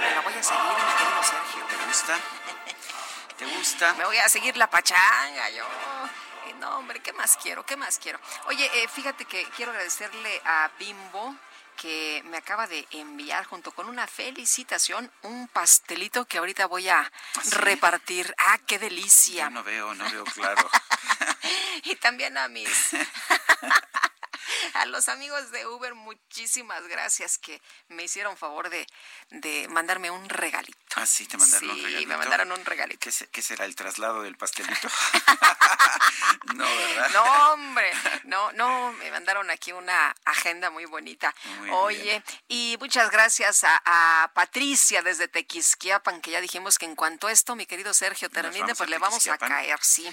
Me 0.01 0.11
la 0.15 0.21
voy 0.21 0.35
a 0.35 0.43
seguir, 0.43 0.63
mi 0.63 0.93
querido 0.99 1.23
Sergio. 1.23 1.65
¿Te 1.69 1.77
gusta? 1.87 2.19
¿Te 3.39 3.47
gusta? 3.47 3.95
Me 3.95 4.05
voy 4.05 4.19
a 4.19 4.29
seguir 4.29 4.57
la 4.57 4.69
pachanga, 4.69 5.51
yo. 5.51 5.65
No, 6.61 6.79
hombre, 6.79 7.01
¿qué 7.01 7.13
más 7.13 7.37
quiero? 7.37 7.67
¿Qué 7.67 7.77
más 7.77 7.99
quiero? 7.99 8.21
Oye, 8.47 8.71
eh, 8.75 8.89
fíjate 8.89 9.25
que 9.25 9.45
quiero 9.57 9.73
agradecerle 9.73 10.41
a 10.45 10.71
Bimbo 10.79 11.35
que 11.77 12.23
me 12.27 12.37
acaba 12.37 12.67
de 12.69 12.87
enviar 12.93 13.45
junto 13.47 13.73
con 13.73 13.89
una 13.89 14.07
felicitación 14.07 15.11
un 15.23 15.49
pastelito 15.49 16.25
que 16.27 16.39
ahorita 16.39 16.67
voy 16.67 16.89
a 16.89 17.01
¿Ah, 17.01 17.11
repartir. 17.51 18.33
Ah, 18.39 18.59
qué 18.67 18.79
delicia. 18.79 19.51
no 19.51 19.65
veo, 19.65 19.93
no 19.95 20.09
veo 20.11 20.23
claro. 20.25 20.71
y 21.85 21.97
también 21.97 22.39
a 22.39 22.47
mis 22.47 22.69
a 24.75 24.87
los 24.87 25.09
amigos 25.09 25.51
de 25.51 25.67
Uber, 25.67 25.95
muchísimas 25.95 26.87
gracias 26.87 27.39
que 27.39 27.61
me 27.89 28.05
hicieron 28.05 28.37
favor 28.37 28.71
de, 28.71 28.87
de 29.31 29.69
mandarme 29.69 30.11
un 30.11 30.29
regalito. 30.29 30.79
Ah, 30.97 31.07
sí, 31.07 31.27
te 31.27 31.37
mandaron 31.37 31.71
un 31.71 31.77
regalito. 31.77 32.01
Sí, 32.01 32.07
me 32.07 32.17
mandaron 32.17 32.53
un 32.53 32.65
regalito. 32.65 33.11
¿Qué, 33.31 33.43
será 33.43 33.65
el 33.65 33.75
traslado 33.75 34.23
del 34.23 34.37
pastelito? 34.37 34.89
no, 36.55 36.65
¿verdad? 36.65 37.11
No, 37.13 37.53
hombre, 37.53 37.91
no, 38.25 38.53
no, 38.53 38.93
me 38.93 39.11
mandaron 39.11 39.51
aquí 39.51 39.73
una 39.73 40.15
agenda 40.25 40.71
muy 40.71 40.85
bonita. 40.85 41.35
Oye, 41.71 42.23
y 42.49 42.77
muchas 42.81 43.11
gracias 43.11 43.65
a, 43.65 43.83
a, 43.85 44.33
Patricia 44.35 45.03
desde 45.03 45.29
Tequisquiapan, 45.29 46.21
que 46.21 46.31
ya 46.31 46.41
dijimos 46.41 46.79
que 46.79 46.87
en 46.87 46.95
cuanto 46.95 47.27
a 47.27 47.33
esto, 47.33 47.57
mi 47.57 47.67
querido 47.67 47.95
Sergio 47.95 48.31
termine, 48.31 48.75
pues 48.75 48.89
le 48.89 48.99
vamos 48.99 49.27
a 49.29 49.39
caer, 49.39 49.79
sí. 49.83 50.09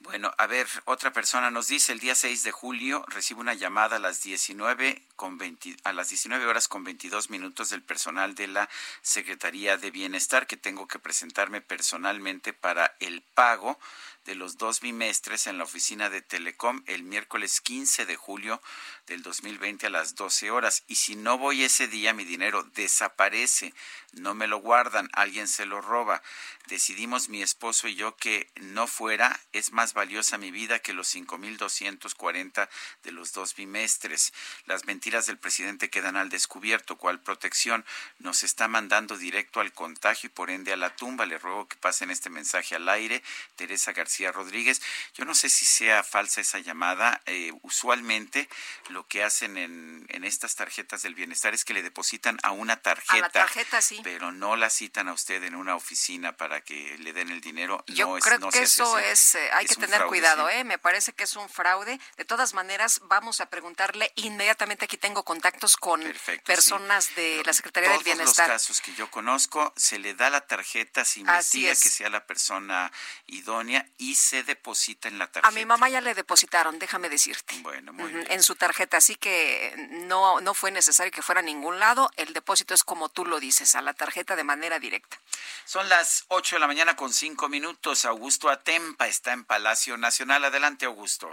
Bueno, 0.00 0.34
a 0.36 0.46
ver, 0.46 0.66
otra 0.84 1.12
persona 1.12 1.50
nos 1.50 1.68
dice, 1.68 1.92
el 1.92 2.00
día 2.00 2.14
6 2.14 2.42
de 2.42 2.50
julio 2.50 3.04
recibo 3.08 3.40
una 3.40 3.54
llamada 3.54 3.96
a 3.96 3.98
las 4.00 4.22
19 4.22 5.02
con 5.16 5.38
a 5.84 5.92
las 5.92 6.08
19 6.08 6.46
horas 6.46 6.68
con 6.68 6.84
22 6.84 7.30
minutos 7.30 7.70
del 7.70 7.82
personal 7.82 8.34
de 8.34 8.48
la 8.48 8.68
Secretaría 9.00 9.76
de 9.78 9.90
Bienestar 9.90 10.46
que 10.46 10.56
tengo 10.56 10.86
que 10.88 10.98
presentarme 10.98 11.60
personalmente 11.60 12.52
para 12.52 12.96
el 13.00 13.22
pago 13.22 13.78
de 14.24 14.34
los 14.34 14.58
dos 14.58 14.80
bimestres 14.80 15.46
en 15.46 15.58
la 15.58 15.64
oficina 15.64 16.10
de 16.10 16.22
Telecom 16.22 16.82
el 16.86 17.02
miércoles 17.02 17.60
15 17.60 18.04
de 18.04 18.16
julio 18.16 18.60
del 19.06 19.22
2020 19.22 19.86
a 19.86 19.90
las 19.90 20.14
12 20.14 20.50
horas. 20.50 20.82
Y 20.86 20.96
si 20.96 21.16
no 21.16 21.38
voy 21.38 21.64
ese 21.64 21.88
día, 21.88 22.14
mi 22.14 22.24
dinero 22.24 22.62
desaparece, 22.74 23.74
no 24.12 24.34
me 24.34 24.46
lo 24.46 24.58
guardan, 24.58 25.08
alguien 25.12 25.48
se 25.48 25.66
lo 25.66 25.80
roba. 25.80 26.22
Decidimos 26.66 27.28
mi 27.28 27.42
esposo 27.42 27.88
y 27.88 27.94
yo 27.94 28.16
que 28.16 28.50
no 28.56 28.86
fuera, 28.86 29.38
es 29.52 29.72
más 29.72 29.92
valiosa 29.92 30.38
mi 30.38 30.50
vida 30.50 30.78
que 30.78 30.94
los 30.94 31.14
5.240 31.14 32.68
de 33.02 33.12
los 33.12 33.32
dos 33.32 33.54
bimestres. 33.54 34.32
Las 34.64 34.86
mentiras 34.86 35.26
del 35.26 35.36
presidente 35.36 35.90
quedan 35.90 36.16
al 36.16 36.30
descubierto. 36.30 36.96
¿Cuál 36.96 37.20
protección? 37.20 37.84
Nos 38.18 38.44
está 38.44 38.66
mandando 38.68 39.18
directo 39.18 39.60
al 39.60 39.72
contagio 39.72 40.28
y 40.28 40.30
por 40.30 40.50
ende 40.50 40.72
a 40.72 40.76
la 40.76 40.96
tumba. 40.96 41.26
Le 41.26 41.38
ruego 41.38 41.68
que 41.68 41.76
pasen 41.76 42.10
este 42.10 42.30
mensaje 42.30 42.74
al 42.76 42.88
aire. 42.88 43.22
Teresa 43.56 43.92
García 43.92 44.32
Rodríguez. 44.32 44.80
Yo 45.14 45.24
no 45.26 45.34
sé 45.34 45.50
si 45.50 45.66
sea 45.66 46.02
falsa 46.02 46.40
esa 46.40 46.60
llamada. 46.60 47.20
Eh, 47.26 47.52
usualmente 47.62 48.48
lo 48.94 49.06
que 49.08 49.24
hacen 49.24 49.58
en, 49.58 50.06
en, 50.08 50.24
estas 50.24 50.54
tarjetas 50.54 51.02
del 51.02 51.16
bienestar 51.16 51.52
es 51.52 51.64
que 51.64 51.74
le 51.74 51.82
depositan 51.82 52.38
a 52.44 52.52
una 52.52 52.76
tarjeta. 52.76 53.14
A 53.14 53.18
la 53.18 53.28
tarjeta, 53.28 53.82
sí. 53.82 54.00
Pero 54.04 54.30
no 54.30 54.54
la 54.54 54.70
citan 54.70 55.08
a 55.08 55.12
usted 55.12 55.42
en 55.42 55.56
una 55.56 55.74
oficina 55.74 56.36
para 56.36 56.60
que 56.60 56.96
le 56.98 57.12
den 57.12 57.30
el 57.30 57.40
dinero. 57.40 57.84
Yo 57.88 58.16
creo 58.20 58.48
que 58.50 58.62
eso 58.62 58.98
es, 59.00 59.34
eh, 59.34 59.50
hay 59.52 59.66
que 59.66 59.74
tener 59.74 60.04
cuidado, 60.06 60.48
¿eh? 60.48 60.62
Me 60.62 60.78
parece 60.78 61.12
que 61.12 61.24
es 61.24 61.34
un 61.34 61.48
fraude. 61.48 61.98
De 62.16 62.24
todas 62.24 62.54
maneras, 62.54 63.00
vamos 63.02 63.40
a 63.40 63.46
preguntarle 63.46 64.12
inmediatamente. 64.14 64.84
Aquí 64.84 64.96
tengo 64.96 65.24
contactos 65.24 65.76
con 65.76 66.00
personas 66.46 67.14
de 67.16 67.42
la 67.44 67.52
Secretaría 67.52 67.90
del 67.90 68.04
Bienestar. 68.04 68.48
los 68.48 68.54
casos 68.54 68.80
que 68.80 68.94
yo 68.94 69.10
conozco, 69.10 69.72
se 69.76 69.98
le 69.98 70.14
da 70.14 70.30
la 70.30 70.46
tarjeta, 70.46 71.04
se 71.04 71.18
investiga 71.20 71.70
que 71.70 71.88
sea 71.88 72.08
la 72.10 72.26
persona 72.26 72.92
idónea 73.26 73.88
y 73.98 74.14
se 74.14 74.44
deposita 74.44 75.08
en 75.08 75.18
la 75.18 75.26
tarjeta. 75.26 75.48
A 75.48 75.50
mi 75.50 75.66
mamá 75.66 75.88
ya 75.88 76.00
le 76.00 76.14
depositaron, 76.14 76.78
déjame 76.78 77.08
decirte. 77.08 77.56
Bueno, 77.58 77.92
muy 77.92 78.12
bien. 78.12 78.26
En 78.30 78.42
su 78.44 78.54
tarjeta 78.54 78.83
así 78.92 79.16
que 79.16 79.74
no, 80.06 80.40
no 80.40 80.54
fue 80.54 80.70
necesario 80.70 81.12
que 81.12 81.22
fuera 81.22 81.40
a 81.40 81.44
ningún 81.44 81.78
lado. 81.78 82.10
El 82.16 82.32
depósito 82.32 82.74
es 82.74 82.84
como 82.84 83.08
tú 83.08 83.24
lo 83.24 83.40
dices, 83.40 83.74
a 83.74 83.82
la 83.82 83.94
tarjeta 83.94 84.36
de 84.36 84.44
manera 84.44 84.78
directa. 84.78 85.18
Son 85.64 85.88
las 85.88 86.24
8 86.28 86.56
de 86.56 86.60
la 86.60 86.66
mañana 86.66 86.96
con 86.96 87.12
5 87.12 87.48
minutos. 87.48 88.04
Augusto 88.04 88.48
Atempa 88.48 89.06
está 89.06 89.32
en 89.32 89.44
Palacio 89.44 89.96
Nacional. 89.96 90.44
Adelante, 90.44 90.86
Augusto. 90.86 91.30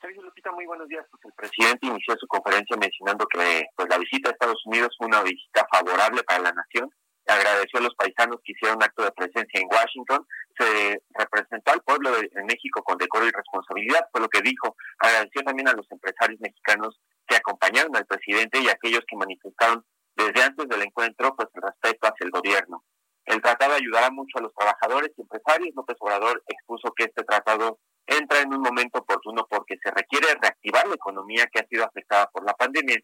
Sergio 0.00 0.22
Lupita, 0.22 0.52
muy 0.52 0.66
buenos 0.66 0.88
días. 0.88 1.04
Pues 1.10 1.24
el 1.24 1.32
presidente 1.32 1.86
inició 1.86 2.16
su 2.18 2.26
conferencia 2.26 2.76
mencionando 2.76 3.26
que 3.26 3.66
pues, 3.74 3.88
la 3.88 3.98
visita 3.98 4.28
a 4.28 4.32
Estados 4.32 4.62
Unidos 4.66 4.94
fue 4.96 5.06
una 5.06 5.22
visita 5.22 5.66
favorable 5.70 6.22
para 6.22 6.42
la 6.42 6.52
nación 6.52 6.90
agradeció 7.26 7.78
a 7.78 7.82
los 7.82 7.94
paisanos 7.94 8.38
que 8.44 8.52
hicieron 8.52 8.82
acto 8.82 9.02
de 9.02 9.12
presencia 9.12 9.60
en 9.60 9.68
Washington, 9.68 10.26
se 10.58 11.02
representó 11.14 11.72
al 11.72 11.82
pueblo 11.82 12.10
de, 12.12 12.30
México 12.44 12.82
con 12.82 12.98
decoro 12.98 13.26
y 13.26 13.30
responsabilidad, 13.30 14.08
fue 14.12 14.20
lo 14.20 14.28
que 14.28 14.40
dijo, 14.42 14.76
agradeció 14.98 15.42
también 15.42 15.68
a 15.68 15.72
los 15.72 15.90
empresarios 15.90 16.40
mexicanos 16.40 17.00
que 17.26 17.36
acompañaron 17.36 17.94
al 17.96 18.06
presidente 18.06 18.60
y 18.60 18.68
a 18.68 18.72
aquellos 18.72 19.04
que 19.06 19.16
manifestaron 19.16 19.84
desde 20.14 20.42
antes 20.42 20.68
del 20.68 20.82
encuentro 20.82 21.34
pues 21.36 21.48
el 21.54 21.62
respeto 21.62 22.06
hacia 22.06 22.24
el 22.24 22.30
gobierno. 22.30 22.84
El 23.26 23.42
tratado 23.42 23.74
ayudará 23.74 24.10
mucho 24.10 24.38
a 24.38 24.42
los 24.42 24.54
trabajadores 24.54 25.10
y 25.16 25.20
empresarios. 25.20 25.74
López 25.74 25.96
Obrador 25.98 26.42
expuso 26.46 26.92
que 26.96 27.04
este 27.04 27.24
tratado 27.24 27.80
entra 28.06 28.40
en 28.40 28.54
un 28.54 28.60
momento 28.60 29.00
oportuno 29.00 29.46
porque 29.50 29.76
se 29.82 29.90
requiere 29.90 30.28
reactivar 30.40 30.86
la 30.86 30.94
economía 30.94 31.46
que 31.52 31.58
ha 31.58 31.66
sido 31.66 31.84
afectada 31.84 32.30
por 32.30 32.44
la 32.44 32.54
pandemia. 32.54 32.96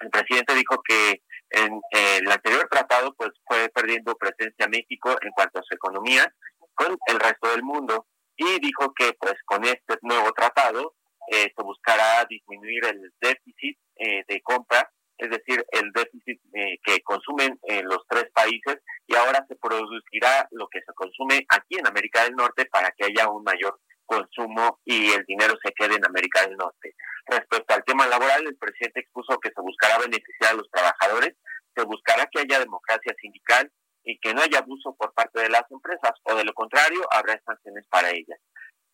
El 0.00 0.10
presidente 0.10 0.54
dijo 0.54 0.82
que 0.82 1.22
en 1.54 1.80
el 1.90 2.30
anterior 2.30 2.68
tratado 2.70 3.14
pues 3.14 3.30
fue 3.46 3.68
perdiendo 3.68 4.16
presencia 4.16 4.68
México 4.68 5.16
en 5.20 5.30
cuanto 5.32 5.60
a 5.60 5.62
su 5.62 5.74
economía 5.74 6.32
con 6.74 6.96
el 7.06 7.20
resto 7.20 7.50
del 7.50 7.62
mundo. 7.62 8.06
Y 8.36 8.58
dijo 8.60 8.92
que 8.94 9.12
pues 9.18 9.34
con 9.46 9.64
este 9.64 9.96
nuevo 10.02 10.32
tratado 10.32 10.94
eh, 11.30 11.52
se 11.56 11.62
buscará 11.62 12.24
disminuir 12.28 12.84
el 12.86 13.12
déficit 13.20 13.78
eh, 13.96 14.24
de 14.26 14.40
compra, 14.42 14.90
es 15.16 15.30
decir, 15.30 15.64
el 15.70 15.92
déficit 15.92 16.40
eh, 16.52 16.78
que 16.82 17.00
consumen 17.02 17.58
los 17.84 18.04
tres 18.08 18.26
países 18.34 18.78
y 19.06 19.14
ahora 19.14 19.44
se 19.48 19.54
producirá 19.54 20.48
lo 20.50 20.66
que 20.68 20.80
se 20.80 20.92
consume 20.92 21.46
aquí 21.48 21.78
en 21.78 21.86
América 21.86 22.24
del 22.24 22.34
Norte 22.34 22.66
para 22.66 22.90
que 22.90 23.04
haya 23.04 23.30
un 23.30 23.44
mayor 23.44 23.78
consumo 24.14 24.80
y 24.84 25.12
el 25.12 25.24
dinero 25.24 25.54
se 25.62 25.72
quede 25.72 25.96
en 25.96 26.06
América 26.06 26.42
del 26.42 26.56
Norte. 26.56 26.94
Respecto 27.26 27.74
al 27.74 27.84
tema 27.84 28.06
laboral, 28.06 28.46
el 28.46 28.56
presidente 28.56 29.00
expuso 29.00 29.38
que 29.40 29.50
se 29.50 29.60
buscará 29.60 29.98
beneficiar 29.98 30.52
a 30.52 30.56
los 30.56 30.70
trabajadores, 30.70 31.34
se 31.74 31.84
buscará 31.84 32.26
que 32.30 32.40
haya 32.40 32.60
democracia 32.60 33.14
sindical 33.20 33.70
y 34.04 34.18
que 34.18 34.34
no 34.34 34.42
haya 34.42 34.58
abuso 34.58 34.94
por 34.96 35.12
parte 35.14 35.40
de 35.40 35.48
las 35.48 35.64
empresas, 35.70 36.12
o 36.24 36.34
de 36.34 36.44
lo 36.44 36.52
contrario, 36.52 37.00
habrá 37.10 37.40
sanciones 37.44 37.86
para 37.88 38.10
ellas. 38.10 38.38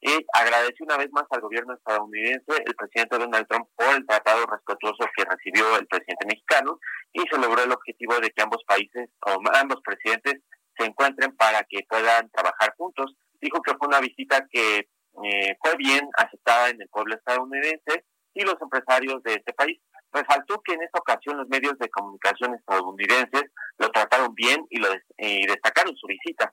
Y 0.00 0.24
agradeció 0.32 0.86
una 0.86 0.96
vez 0.96 1.10
más 1.12 1.24
al 1.30 1.40
gobierno 1.40 1.74
estadounidense, 1.74 2.62
el 2.64 2.74
presidente 2.74 3.18
Donald 3.18 3.46
Trump, 3.48 3.68
por 3.76 3.94
el 3.94 4.06
tratado 4.06 4.46
respetuoso 4.46 5.04
que 5.14 5.24
recibió 5.24 5.76
el 5.76 5.86
presidente 5.86 6.26
mexicano 6.26 6.78
y 7.12 7.20
se 7.28 7.38
logró 7.38 7.62
el 7.62 7.72
objetivo 7.72 8.18
de 8.18 8.30
que 8.30 8.42
ambos 8.42 8.64
países 8.64 9.10
o 9.26 9.40
ambos 9.52 9.82
presidentes 9.84 10.40
se 10.78 10.86
encuentren 10.86 11.36
para 11.36 11.64
que 11.64 11.84
puedan 11.86 12.30
trabajar 12.30 12.74
juntos. 12.78 13.14
Dijo 13.42 13.60
que 13.60 13.74
fue 13.74 13.88
una 13.88 14.00
visita 14.00 14.46
que 14.50 14.88
eh, 15.24 15.56
fue 15.62 15.76
bien 15.76 16.08
aceptada 16.16 16.70
en 16.70 16.80
el 16.80 16.88
pueblo 16.88 17.14
estadounidense 17.14 18.04
y 18.34 18.42
los 18.42 18.56
empresarios 18.60 19.22
de 19.22 19.34
este 19.34 19.52
país. 19.52 19.80
Resaltó 20.12 20.60
que 20.62 20.74
en 20.74 20.82
esta 20.82 20.98
ocasión 20.98 21.36
los 21.36 21.48
medios 21.48 21.78
de 21.78 21.88
comunicación 21.90 22.54
estadounidenses 22.54 23.44
lo 23.78 23.90
trataron 23.90 24.34
bien 24.34 24.66
y, 24.70 24.78
lo 24.78 24.88
destacaron 25.18 25.94
su 25.96 26.06
visita. 26.06 26.52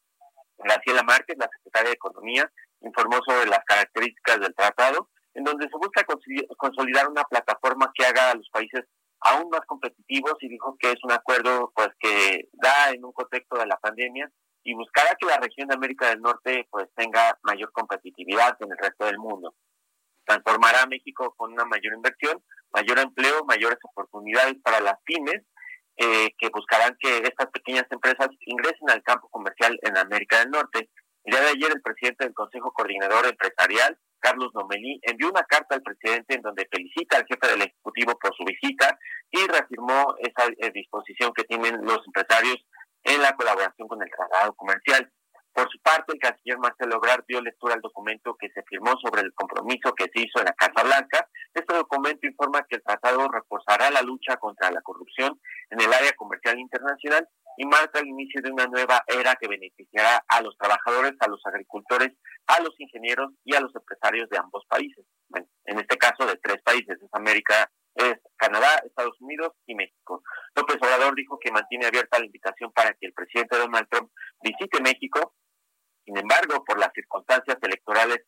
Graciela 0.58 1.04
Márquez, 1.04 1.38
la 1.38 1.50
secretaria 1.52 1.90
de 1.90 1.96
Economía, 1.96 2.52
informó 2.82 3.18
sobre 3.26 3.48
las 3.48 3.64
características 3.66 4.40
del 4.40 4.54
tratado, 4.56 5.10
en 5.34 5.44
donde 5.44 5.68
se 5.70 5.78
busca 5.78 6.06
consolidar 6.58 7.08
una 7.08 7.24
plataforma 7.24 7.92
que 7.94 8.06
haga 8.06 8.32
a 8.32 8.36
los 8.36 8.50
países 8.50 8.86
aún 9.22 9.50
más 9.50 9.62
competitivos 9.66 10.34
y 10.42 10.50
dijo 10.50 10.76
que 10.80 10.92
es 10.92 11.04
un 11.04 11.12
acuerdo 11.12 11.72
pues 11.76 11.90
que 12.00 12.50
da 12.54 12.92
en 12.92 13.04
un 13.04 13.12
contexto 13.12 13.58
de 13.58 13.66
la 13.66 13.78
pandemia 13.78 14.32
y 14.68 14.74
buscará 14.74 15.16
que 15.18 15.26
la 15.26 15.38
región 15.38 15.70
de 15.70 15.76
América 15.76 16.10
del 16.10 16.20
Norte 16.20 16.68
pues 16.70 16.88
tenga 16.94 17.40
mayor 17.44 17.72
competitividad 17.72 18.58
en 18.60 18.70
el 18.70 18.78
resto 18.78 19.06
del 19.06 19.18
mundo. 19.18 19.56
Transformará 20.26 20.82
a 20.84 20.88
México 20.88 21.34
con 21.38 21.54
una 21.54 21.64
mayor 21.64 21.94
inversión, 21.94 22.44
mayor 22.74 23.00
empleo, 23.00 23.46
mayores 23.46 23.80
oportunidades 23.82 24.56
para 24.62 24.82
las 24.82 24.96
pymes, 25.06 25.42
eh, 25.96 26.36
que 26.38 26.50
buscarán 26.50 26.98
que 27.00 27.20
estas 27.20 27.50
pequeñas 27.52 27.86
empresas 27.90 28.28
ingresen 28.42 28.90
al 28.90 29.02
campo 29.04 29.30
comercial 29.30 29.80
en 29.84 29.98
América 29.98 30.40
del 30.40 30.52
Norte. 30.52 30.90
El 31.24 31.32
día 31.32 31.42
de 31.44 31.50
ayer 31.52 31.72
el 31.74 31.82
presidente 31.82 32.26
del 32.26 32.34
Consejo 32.34 32.74
Coordinador 32.74 33.26
Empresarial, 33.26 33.98
Carlos 34.20 34.52
Nomelí, 34.54 35.00
envió 35.04 35.30
una 35.30 35.44
carta 35.44 35.76
al 35.76 35.82
presidente 35.82 36.36
en 36.36 36.42
donde 36.42 36.68
felicita 36.70 37.16
al 37.16 37.26
jefe 37.26 37.48
del 37.48 37.62
Ejecutivo 37.62 38.20
por 38.20 38.36
su 38.36 38.44
visita 38.44 39.00
y 39.32 39.48
reafirmó 39.48 40.16
esa 40.20 40.46
eh, 40.58 40.72
disposición 40.74 41.32
que 41.34 41.46
tienen 41.46 41.86
los 41.86 42.06
empresarios 42.06 42.58
en 43.08 43.22
la 43.22 43.34
colaboración 43.36 43.88
con 43.88 44.02
el 44.04 44.12
Tratado 44.12 44.54
Comercial. 44.54 45.10
Por 45.54 45.68
su 45.72 45.80
parte, 45.82 46.14
el 46.14 46.20
canciller 46.20 46.60
Marcelo 46.60 46.98
Ebrard 46.98 47.24
dio 47.28 47.42
lectura 47.42 47.74
al 47.74 47.82
documento 47.82 48.36
que 48.38 48.50
se 48.50 48.62
firmó 48.64 48.94
sobre 49.02 49.22
el 49.22 49.34
compromiso 49.34 49.96
que 49.96 50.06
se 50.14 50.22
hizo 50.22 50.40
en 50.40 50.46
la 50.46 50.54
Casa 50.54 50.84
Blanca. 50.84 51.28
Este 51.52 51.74
documento 51.74 52.28
informa 52.28 52.64
que 52.70 52.76
el 52.76 52.84
tratado 52.84 53.28
reforzará 53.28 53.90
la 53.90 54.04
lucha 54.04 54.38
contra 54.38 54.70
la 54.70 54.82
corrupción 54.82 55.40
en 55.72 55.82
el 55.82 55.92
área 55.92 56.12
comercial 56.14 56.60
internacional 56.60 57.28
y 57.58 57.66
marca 57.66 58.00
el 58.00 58.08
inicio 58.08 58.40
de 58.44 58.52
una 58.52 58.68
nueva 58.68 59.02
era 59.08 59.36
que 59.36 59.48
beneficiará 59.48 60.24
a 60.28 60.42
los 60.42 60.56
trabajadores, 60.58 61.14
a 61.20 61.28
los 61.28 61.42
agricultores, 61.46 62.12
a 62.46 62.62
los 62.62 62.80
ingenieros 62.80 63.32
y 63.44 63.56
a 63.56 63.62
los 63.62 63.74
empresarios 63.74 64.30
de 64.30 64.38
ambos 64.38 64.64
países. 64.70 65.06
en 65.66 65.80
este 65.80 65.98
caso 65.98 66.28
de 66.28 66.38
tres 66.38 66.62
países, 66.62 67.02
es 67.02 67.10
América 67.14 67.72
es 67.98 68.20
Canadá, 68.38 68.68
Estados 68.86 69.20
Unidos 69.20 69.54
y 69.66 69.76
México. 69.76 70.24
López 70.56 70.78
Obrador 70.78 71.16
dijo 71.16 71.40
que 71.40 71.52
mantiene 71.52 71.88
abierta 71.88 72.20
la 72.20 72.26
invitación 72.26 72.72
para 72.72 72.94
que 72.94 73.08
el 73.08 73.14
presidente 73.14 73.58
Donald 73.58 73.88
Trump 73.90 74.12
visite 74.42 74.82
México. 74.82 75.36
Sin 76.06 76.18
embargo, 76.18 76.64
por 76.64 76.80
las 76.80 76.94
circunstancias 76.94 77.58
electorales, 77.62 78.20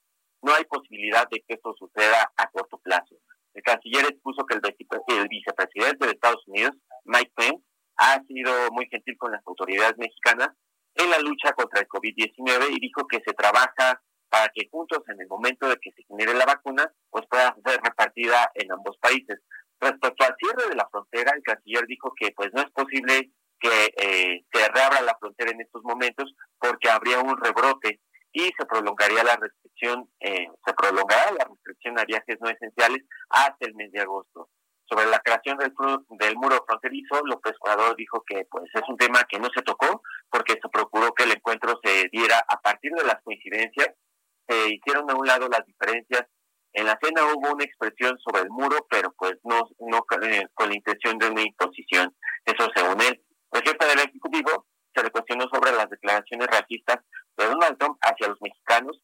no 0.41 0.53
hay 0.53 0.65
posibilidad 0.65 1.28
de 1.30 1.43
que 1.47 1.55
esto 1.55 1.74
suceda 1.78 2.32
a 2.36 2.49
corto 2.49 2.78
plazo. 2.80 3.15
El 3.53 3.63
canciller 3.63 4.05
expuso 4.05 4.45
que 4.45 4.55
el, 4.55 5.28
vicepresidente 5.28 6.05
de 6.05 6.11
Estados 6.13 6.47
Unidos, 6.47 6.72
Mike 7.05 7.32
Pence, 7.36 7.63
ha 7.97 8.22
sido 8.24 8.72
muy 8.72 8.88
gentil 8.88 9.17
con 9.17 9.32
las 9.32 9.45
autoridades 9.45 9.97
mexicanas 9.97 10.49
en 10.95 11.09
la 11.09 11.20
lucha 11.20 11.53
contra 11.53 11.82
el 11.82 11.88
COVID-19 11.88 12.67
y 12.72 12.80
dijo 12.80 13.07
que 13.07 13.22
se 13.26 13.34
trabaja 13.34 14.01
para 14.30 14.49
que 14.53 14.67
juntos 14.69 14.99
en 15.07 15.19
el 15.21 15.27
momento 15.27 15.67
de 15.67 15.77
que 15.77 15.91
se 15.91 16.03
genere 16.03 16.34
la 16.34 16.45
vacuna, 16.45 16.91
pues 17.09 17.25
pueda 17.30 17.55
ser 17.65 17.80
repartida 17.82 18.51
en 18.55 18.71
ambos 18.71 18.97
países. 18.99 19.39
Respecto 19.80 20.25
al 20.25 20.36
cierre 20.38 20.69
de 20.69 20.75
la 20.75 20.88
frontera, 20.89 21.34
el 21.36 21.43
canciller 21.43 21.86
dijo 21.88 22.13
que 22.15 22.32
pues 22.36 22.49
no 22.53 22.61
es 22.61 22.71
posible 22.71 23.32
que 23.59 23.93
eh, 23.97 24.45
se 24.51 24.67
reabra 24.69 25.01
la 25.01 25.17
frontera 25.19 25.51
en 25.51 25.61
estos 25.61 25.84
momentos 25.84 26.34
porque 26.59 26.89
habría 26.89 27.19
un 27.19 27.38
rebrote 27.38 27.99
y 28.32 28.51
se 28.57 28.65
prolongaría 28.65 29.23
la 29.23 29.36
restricción, 29.36 30.09
eh, 30.19 30.47
se 30.65 30.73
prolongará 30.73 31.32
la 31.32 31.45
restricción 31.45 31.99
a 31.99 32.05
viajes 32.05 32.38
no 32.39 32.49
esenciales 32.49 33.03
hasta 33.30 33.65
el 33.65 33.75
mes 33.75 33.91
de 33.91 34.01
agosto. 34.01 34.49
Sobre 34.86 35.05
la 35.05 35.19
creación 35.19 35.57
del, 35.57 35.73
del 36.17 36.36
muro 36.36 36.63
fronterizo, 36.65 37.21
López 37.23 37.53
Obrador 37.59 37.95
dijo 37.95 38.23
que 38.25 38.45
pues 38.49 38.65
es 38.73 38.82
un 38.88 38.97
tema 38.97 39.23
que 39.30 39.39
no 39.39 39.47
se 39.53 39.61
tocó 39.61 40.01
porque 40.30 40.53
se 40.53 40.69
procuró 40.69 41.13
que 41.13 41.23
el 41.23 41.32
encuentro 41.32 41.80
se 41.84 42.09
diera 42.11 42.43
a 42.47 42.59
partir 42.59 42.91
de 42.93 43.03
las 43.03 43.21
coincidencias, 43.23 43.89
se 44.50 44.74
hicieron 44.74 45.10
a 45.10 45.16
un 45.16 45.28
lado 45.28 45.47
las 45.47 45.66
diferencias. 45.66 46.26
En 46.74 46.86
la 46.86 46.97
cena 47.02 47.26
hubo 47.26 47.54
una 47.54 47.64
expresión 47.64 48.18
sobre 48.20 48.43
el 48.43 48.50
muro, 48.50 48.86
pero 48.89 49.14
pues 49.18 49.34
no, 49.43 49.62
no 49.80 50.06
eh, 50.24 50.47
con 50.54 50.70
la 50.70 50.76
intención 50.76 51.18
de 51.18 51.30
una 51.30 51.41
imposición. 51.41 52.16
Eso 52.45 52.68
según 52.76 53.02
él. 53.02 53.22
El 53.52 53.62
jefe 53.62 53.86
del 53.86 54.00
Ejecutivo 54.00 54.66
se 54.93 55.04
le 55.04 55.12
cuestionó 55.12 55.45
sobre 55.52 55.72
las 55.72 55.89
declaraciones 55.89 56.47
racistas 56.47 57.00
de 57.38 57.45
Donald 57.45 57.78
Trump 57.78 57.97
hacia 58.02 58.28
los 58.28 58.41
mexicanos 58.41 59.02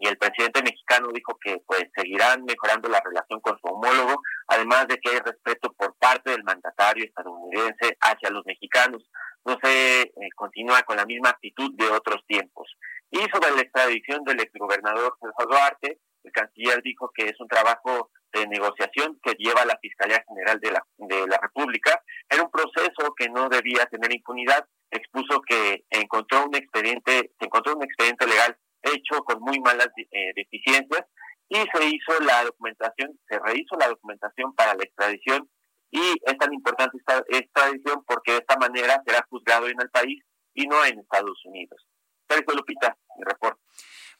y 0.00 0.06
el 0.06 0.16
presidente 0.16 0.62
mexicano 0.62 1.08
dijo 1.12 1.36
que 1.42 1.60
pues 1.66 1.84
seguirán 1.94 2.44
mejorando 2.44 2.88
la 2.88 3.00
relación 3.04 3.40
con 3.40 3.58
su 3.58 3.66
homólogo, 3.66 4.22
además 4.46 4.86
de 4.86 4.98
que 4.98 5.10
hay 5.10 5.18
respeto 5.18 5.72
por 5.72 5.96
parte 5.96 6.30
del 6.30 6.44
mandatario 6.44 7.04
estadounidense 7.04 7.96
hacia 8.00 8.30
los 8.30 8.46
mexicanos. 8.46 9.02
No 9.44 9.56
se 9.62 10.02
eh, 10.02 10.12
continúa 10.36 10.82
con 10.82 10.96
la 10.96 11.06
misma 11.06 11.30
actitud 11.30 11.72
de 11.74 11.88
otros 11.90 12.24
tiempos. 12.26 12.68
Y 13.10 13.18
sobre 13.32 13.50
la 13.54 13.62
extradición 13.62 14.24
del 14.24 14.40
exgobernador 14.40 15.16
José 15.18 15.48
Duarte, 15.48 15.98
el 16.24 16.32
canciller 16.32 16.82
dijo 16.82 17.10
que 17.14 17.28
es 17.28 17.40
un 17.40 17.48
trabajo 17.48 18.10
de 18.32 18.46
negociación 18.46 19.18
que 19.22 19.34
lleva 19.38 19.64
la 19.64 19.78
Fiscalía 19.80 20.22
General 20.28 20.60
de 20.60 20.72
la, 20.72 20.86
de 20.98 21.26
la 21.26 21.38
República. 21.38 22.02
Era 22.28 22.42
un 22.42 22.50
proceso 22.50 23.14
que 23.16 23.28
no 23.28 23.48
debía 23.48 23.86
tener 23.86 24.12
impunidad. 24.12 24.66
Expuso 24.90 25.40
que 25.42 25.84
encontró 25.90 26.46
un 26.46 26.54
expediente, 26.54 27.32
se 27.38 27.44
encontró 27.44 27.76
un 27.76 27.84
expediente 27.84 28.26
legal 28.26 28.56
hecho 28.82 29.22
con 29.24 29.40
muy 29.40 29.58
malas 29.60 29.88
eh, 29.96 30.32
deficiencias 30.34 31.04
y 31.48 31.56
se 31.56 31.84
hizo 31.86 32.20
la 32.20 32.44
documentación, 32.44 33.18
se 33.28 33.38
rehizo 33.38 33.76
la 33.76 33.88
documentación 33.88 34.54
para 34.54 34.74
la 34.74 34.84
extradición 34.84 35.48
y 35.90 36.00
es 36.00 36.38
tan 36.38 36.52
importante 36.52 36.98
esta 36.98 37.24
extradición 37.28 38.04
porque 38.06 38.32
de 38.32 38.38
esta 38.38 38.56
manera 38.56 39.02
será 39.06 39.26
juzgado 39.30 39.66
en 39.66 39.80
el 39.80 39.90
país 39.90 40.22
y 40.54 40.66
no 40.66 40.84
en 40.84 40.98
Estados 40.98 41.40
Unidos. 41.46 41.86
Sergio 42.28 42.54
Lupita, 42.54 42.96
mi 43.16 43.24
reporte. 43.24 43.60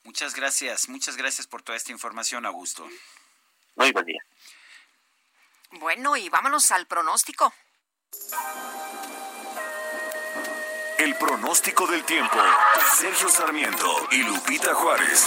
Muchas 0.05 0.35
gracias, 0.35 0.89
muchas 0.89 1.17
gracias 1.17 1.47
por 1.47 1.63
toda 1.63 1.77
esta 1.77 1.93
información, 1.93 2.47
Augusto. 2.47 2.89
Muy 3.77 3.93
buen 3.93 4.07
día. 4.07 4.23
Bueno, 5.73 6.17
y 6.17 6.29
vámonos 6.29 6.71
al 6.73 6.87
pronóstico. 6.87 7.53
El 10.99 11.15
pronóstico 11.17 11.87
del 11.87 12.05
tiempo. 12.05 12.39
Sergio 12.97 13.29
Sarmiento 13.29 14.09
y 14.11 14.23
Lupita 14.23 14.75
Juárez. 14.75 15.27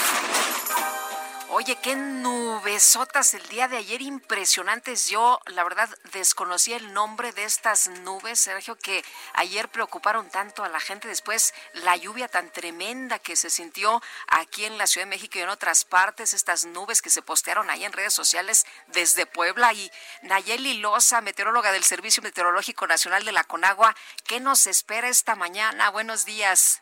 Oye, 1.53 1.75
qué 1.83 1.97
nubesotas 1.97 3.33
el 3.33 3.45
día 3.49 3.67
de 3.67 3.75
ayer, 3.75 4.01
impresionantes. 4.01 5.09
Yo, 5.09 5.41
la 5.47 5.65
verdad, 5.65 5.89
desconocía 6.13 6.77
el 6.77 6.93
nombre 6.93 7.33
de 7.33 7.43
estas 7.43 7.89
nubes, 8.05 8.39
Sergio, 8.39 8.77
que 8.77 9.03
ayer 9.33 9.67
preocuparon 9.67 10.29
tanto 10.29 10.63
a 10.63 10.69
la 10.69 10.79
gente. 10.79 11.09
Después, 11.09 11.53
la 11.73 11.97
lluvia 11.97 12.29
tan 12.29 12.49
tremenda 12.51 13.19
que 13.19 13.35
se 13.35 13.49
sintió 13.49 14.01
aquí 14.27 14.63
en 14.63 14.77
la 14.77 14.87
Ciudad 14.87 15.05
de 15.05 15.09
México 15.09 15.39
y 15.39 15.41
en 15.41 15.49
otras 15.49 15.83
partes, 15.83 16.33
estas 16.33 16.65
nubes 16.65 17.01
que 17.01 17.09
se 17.09 17.21
postearon 17.21 17.69
ahí 17.69 17.83
en 17.83 17.91
redes 17.91 18.13
sociales 18.13 18.65
desde 18.87 19.25
Puebla. 19.25 19.73
Y 19.73 19.91
Nayeli 20.21 20.75
Loza, 20.75 21.19
meteoróloga 21.19 21.73
del 21.73 21.83
Servicio 21.83 22.23
Meteorológico 22.23 22.87
Nacional 22.87 23.25
de 23.25 23.33
la 23.33 23.43
Conagua, 23.43 23.93
¿qué 24.25 24.39
nos 24.39 24.67
espera 24.67 25.09
esta 25.09 25.35
mañana? 25.35 25.89
Buenos 25.89 26.25
días. 26.25 26.81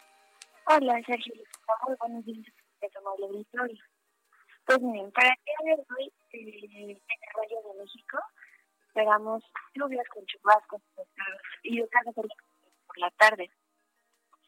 Hola, 0.65 1.01
Sergio. 1.07 1.33
Muy 1.87 1.95
buenos 1.97 2.23
días. 2.23 2.45
Pues 4.69 4.81
miren, 4.83 5.11
para 5.11 5.29
el 5.29 5.39
día 5.45 5.75
de 5.75 5.81
hoy 5.97 6.13
eh, 6.31 6.69
en 6.69 6.89
el 6.91 7.01
Valle 7.35 7.55
de 7.55 7.83
México 7.83 8.19
esperamos 8.85 9.43
lluvias 9.73 10.07
con 10.09 10.23
chubascos 10.27 10.79
y 11.63 11.83
tarde 11.87 12.13
por 12.13 12.99
la 12.99 13.09
tarde. 13.17 13.49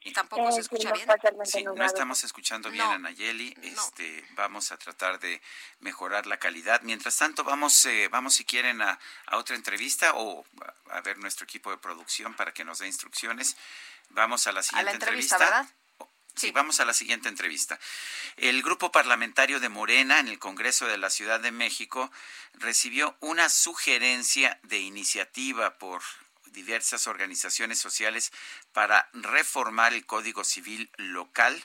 Y 0.01 0.13
tampoco 0.13 0.47
eh, 0.49 0.51
se 0.51 0.59
escucha 0.61 0.91
bien. 0.91 1.09
Sí, 1.43 1.63
no 1.63 1.83
estamos 1.83 2.23
escuchando 2.23 2.69
bien 2.69 2.85
a 2.85 2.99
Nayeli. 2.99 3.55
Este, 3.63 4.23
vamos 4.35 4.71
a 4.71 4.77
tratar 4.77 5.19
de 5.19 5.41
mejorar 5.79 6.27
la 6.27 6.37
calidad. 6.37 6.81
Mientras 6.83 7.17
tanto, 7.17 7.43
vamos, 7.43 7.83
eh, 7.85 8.07
vamos 8.11 8.35
si 8.35 8.45
quieren 8.45 8.83
a, 8.83 8.99
a, 9.25 9.37
otra 9.37 9.55
entrevista 9.55 10.13
o 10.13 10.45
a, 10.91 11.01
ver 11.01 11.17
nuestro 11.17 11.45
equipo 11.45 11.71
de 11.71 11.79
producción 11.79 12.35
para 12.35 12.53
que 12.53 12.63
nos 12.63 12.77
dé 12.77 12.85
instrucciones. 12.85 13.57
Vamos 14.09 14.45
a 14.45 14.51
la 14.51 14.61
siguiente 14.61 14.87
a 14.87 14.93
la 14.93 14.95
entrevista. 14.97 15.39
¿verdad? 15.39 15.67
Sí, 16.35 16.51
vamos 16.51 16.79
a 16.79 16.85
la 16.85 16.93
siguiente 16.93 17.29
entrevista. 17.29 17.79
El 18.37 18.63
grupo 18.63 18.91
parlamentario 18.91 19.59
de 19.59 19.69
Morena 19.69 20.19
en 20.19 20.27
el 20.27 20.39
Congreso 20.39 20.87
de 20.87 20.97
la 20.97 21.09
Ciudad 21.09 21.39
de 21.39 21.51
México 21.51 22.11
recibió 22.53 23.15
una 23.19 23.49
sugerencia 23.49 24.59
de 24.63 24.79
iniciativa 24.79 25.77
por 25.77 26.01
diversas 26.45 27.07
organizaciones 27.07 27.79
sociales 27.79 28.31
para 28.73 29.09
reformar 29.13 29.93
el 29.93 30.05
Código 30.05 30.43
Civil 30.43 30.89
local 30.97 31.63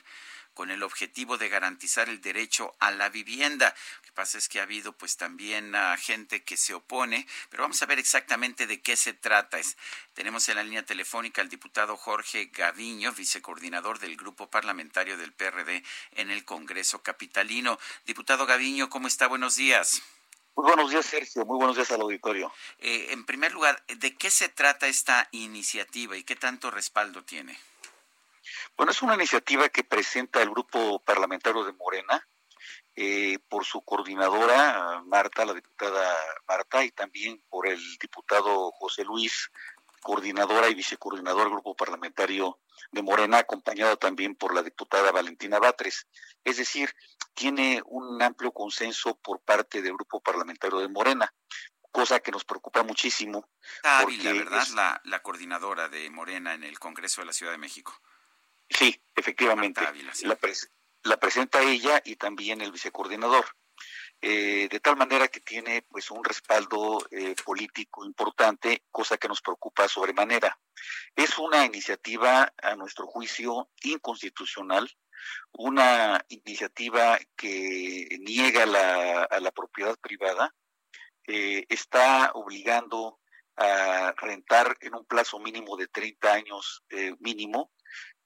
con 0.57 0.71
el 0.71 0.81
objetivo 0.81 1.37
de 1.37 1.49
garantizar 1.49 2.09
el 2.09 2.19
derecho 2.19 2.75
a 2.79 2.89
la 2.89 3.09
vivienda 3.09 3.75
pasa 4.17 4.39
es 4.39 4.49
que 4.49 4.59
ha 4.59 4.63
habido 4.63 4.93
pues 4.93 5.15
también 5.15 5.75
uh, 5.75 5.95
gente 5.99 6.43
que 6.43 6.57
se 6.57 6.73
opone, 6.73 7.27
pero 7.51 7.61
vamos 7.61 7.79
a 7.83 7.85
ver 7.85 7.99
exactamente 7.99 8.65
de 8.65 8.81
qué 8.81 8.95
se 8.95 9.13
trata. 9.13 9.59
Es, 9.59 9.77
tenemos 10.15 10.49
en 10.49 10.55
la 10.55 10.63
línea 10.63 10.83
telefónica 10.83 11.43
al 11.43 11.49
diputado 11.49 11.95
Jorge 11.97 12.45
Gaviño, 12.45 13.11
vicecoordinador 13.11 13.99
del 13.99 14.17
grupo 14.17 14.49
parlamentario 14.49 15.17
del 15.17 15.33
PRD 15.33 15.83
en 16.13 16.31
el 16.31 16.45
Congreso 16.45 17.03
Capitalino. 17.03 17.77
Diputado 18.07 18.47
Gaviño, 18.47 18.89
¿cómo 18.89 19.07
está? 19.07 19.27
Buenos 19.27 19.55
días. 19.55 20.01
Muy 20.55 20.65
buenos 20.65 20.89
días, 20.89 21.05
Sergio. 21.05 21.45
Muy 21.45 21.57
buenos 21.57 21.75
días 21.75 21.91
al 21.91 22.01
auditorio. 22.01 22.51
Eh, 22.79 23.09
en 23.11 23.23
primer 23.23 23.51
lugar, 23.51 23.83
¿de 23.85 24.15
qué 24.15 24.31
se 24.31 24.49
trata 24.49 24.87
esta 24.87 25.29
iniciativa 25.31 26.17
y 26.17 26.23
qué 26.23 26.35
tanto 26.35 26.71
respaldo 26.71 27.23
tiene? 27.23 27.55
Bueno, 28.77 28.91
es 28.91 29.01
una 29.01 29.15
iniciativa 29.15 29.69
que 29.69 29.83
presenta 29.83 30.39
el 30.41 30.51
grupo 30.51 30.99
parlamentario 30.99 31.63
de 31.63 31.73
Morena, 31.73 32.27
eh, 32.95 33.39
por 33.49 33.65
su 33.65 33.81
coordinadora, 33.81 35.01
Marta, 35.05 35.45
la 35.45 35.55
diputada 35.55 36.15
Marta, 36.47 36.83
y 36.83 36.91
también 36.91 37.41
por 37.49 37.67
el 37.67 37.79
diputado 37.97 38.71
José 38.71 39.03
Luis, 39.03 39.51
coordinadora 40.01 40.69
y 40.69 40.75
vicecoordinador 40.75 41.43
del 41.45 41.53
grupo 41.53 41.75
parlamentario 41.75 42.59
de 42.91 43.01
Morena, 43.01 43.39
acompañado 43.39 43.97
también 43.97 44.35
por 44.35 44.53
la 44.53 44.61
diputada 44.61 45.11
Valentina 45.11 45.57
Batres. 45.57 46.05
Es 46.43 46.57
decir, 46.57 46.93
tiene 47.33 47.81
un 47.85 48.21
amplio 48.21 48.51
consenso 48.51 49.15
por 49.15 49.39
parte 49.39 49.81
del 49.81 49.93
grupo 49.93 50.21
parlamentario 50.21 50.79
de 50.79 50.87
Morena, 50.87 51.33
cosa 51.91 52.19
que 52.19 52.31
nos 52.31 52.45
preocupa 52.45 52.83
muchísimo. 52.83 53.49
Ávila, 53.81 54.33
¿verdad? 54.33 54.67
La, 54.75 55.01
la 55.03 55.23
coordinadora 55.23 55.89
de 55.89 56.09
Morena 56.11 56.53
en 56.53 56.63
el 56.63 56.77
Congreso 56.77 57.21
de 57.21 57.25
la 57.25 57.33
Ciudad 57.33 57.53
de 57.53 57.57
México. 57.57 57.99
Sí, 58.69 59.01
efectivamente. 59.15 59.81
La, 60.23 60.37
la 61.03 61.17
presenta 61.17 61.61
ella 61.61 62.01
y 62.03 62.15
también 62.15 62.61
el 62.61 62.71
vicecoordinador. 62.71 63.45
Eh, 64.19 64.67
de 64.71 64.79
tal 64.79 64.97
manera 64.97 65.27
que 65.27 65.41
tiene 65.41 65.83
pues 65.83 66.09
un 66.09 66.23
respaldo 66.23 66.97
eh, 67.11 67.35
político 67.45 68.03
importante, 68.03 68.83
cosa 68.89 69.17
que 69.17 69.27
nos 69.27 69.41
preocupa 69.41 69.87
sobremanera. 69.87 70.59
Es 71.15 71.37
una 71.37 71.65
iniciativa, 71.65 72.51
a 72.63 72.75
nuestro 72.75 73.05
juicio, 73.05 73.69
inconstitucional, 73.83 74.89
una 75.51 76.25
iniciativa 76.29 77.19
que 77.35 78.17
niega 78.21 78.65
la, 78.65 79.23
a 79.23 79.39
la 79.39 79.51
propiedad 79.51 79.95
privada, 79.99 80.55
eh, 81.27 81.65
está 81.69 82.31
obligando 82.33 83.19
a 83.55 84.13
rentar 84.17 84.77
en 84.81 84.95
un 84.95 85.05
plazo 85.05 85.39
mínimo 85.39 85.77
de 85.77 85.87
30 85.87 86.33
años 86.33 86.83
mínimo, 87.19 87.71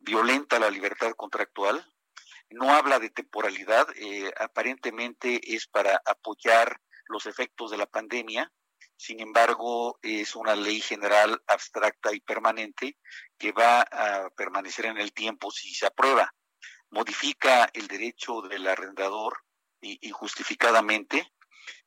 violenta 0.02 0.60
la 0.60 0.70
libertad 0.70 1.12
contractual, 1.14 1.86
no 2.50 2.74
habla 2.74 3.00
de 3.00 3.10
temporalidad, 3.10 3.88
eh, 3.96 4.32
aparentemente 4.38 5.56
es 5.56 5.68
para 5.68 6.02
apoyar 6.06 6.82
los 7.08 7.26
efectos 7.26 7.72
de 7.72 7.78
la 7.78 7.86
pandemia, 7.86 8.52
sin 8.98 9.20
embargo 9.20 9.98
es 10.02 10.36
una 10.36 10.56
ley 10.56 10.82
general 10.82 11.42
abstracta 11.48 12.14
y 12.14 12.20
permanente 12.20 12.98
que 13.38 13.52
va 13.52 13.82
a 13.82 14.30
permanecer 14.32 14.86
en 14.86 14.98
el 14.98 15.14
tiempo 15.14 15.50
si 15.50 15.74
se 15.74 15.88
aprueba. 15.88 16.34
Modifica 16.90 17.70
el 17.74 17.88
derecho 17.88 18.42
del 18.42 18.68
arrendador 18.68 19.38
injustificadamente 19.82 21.32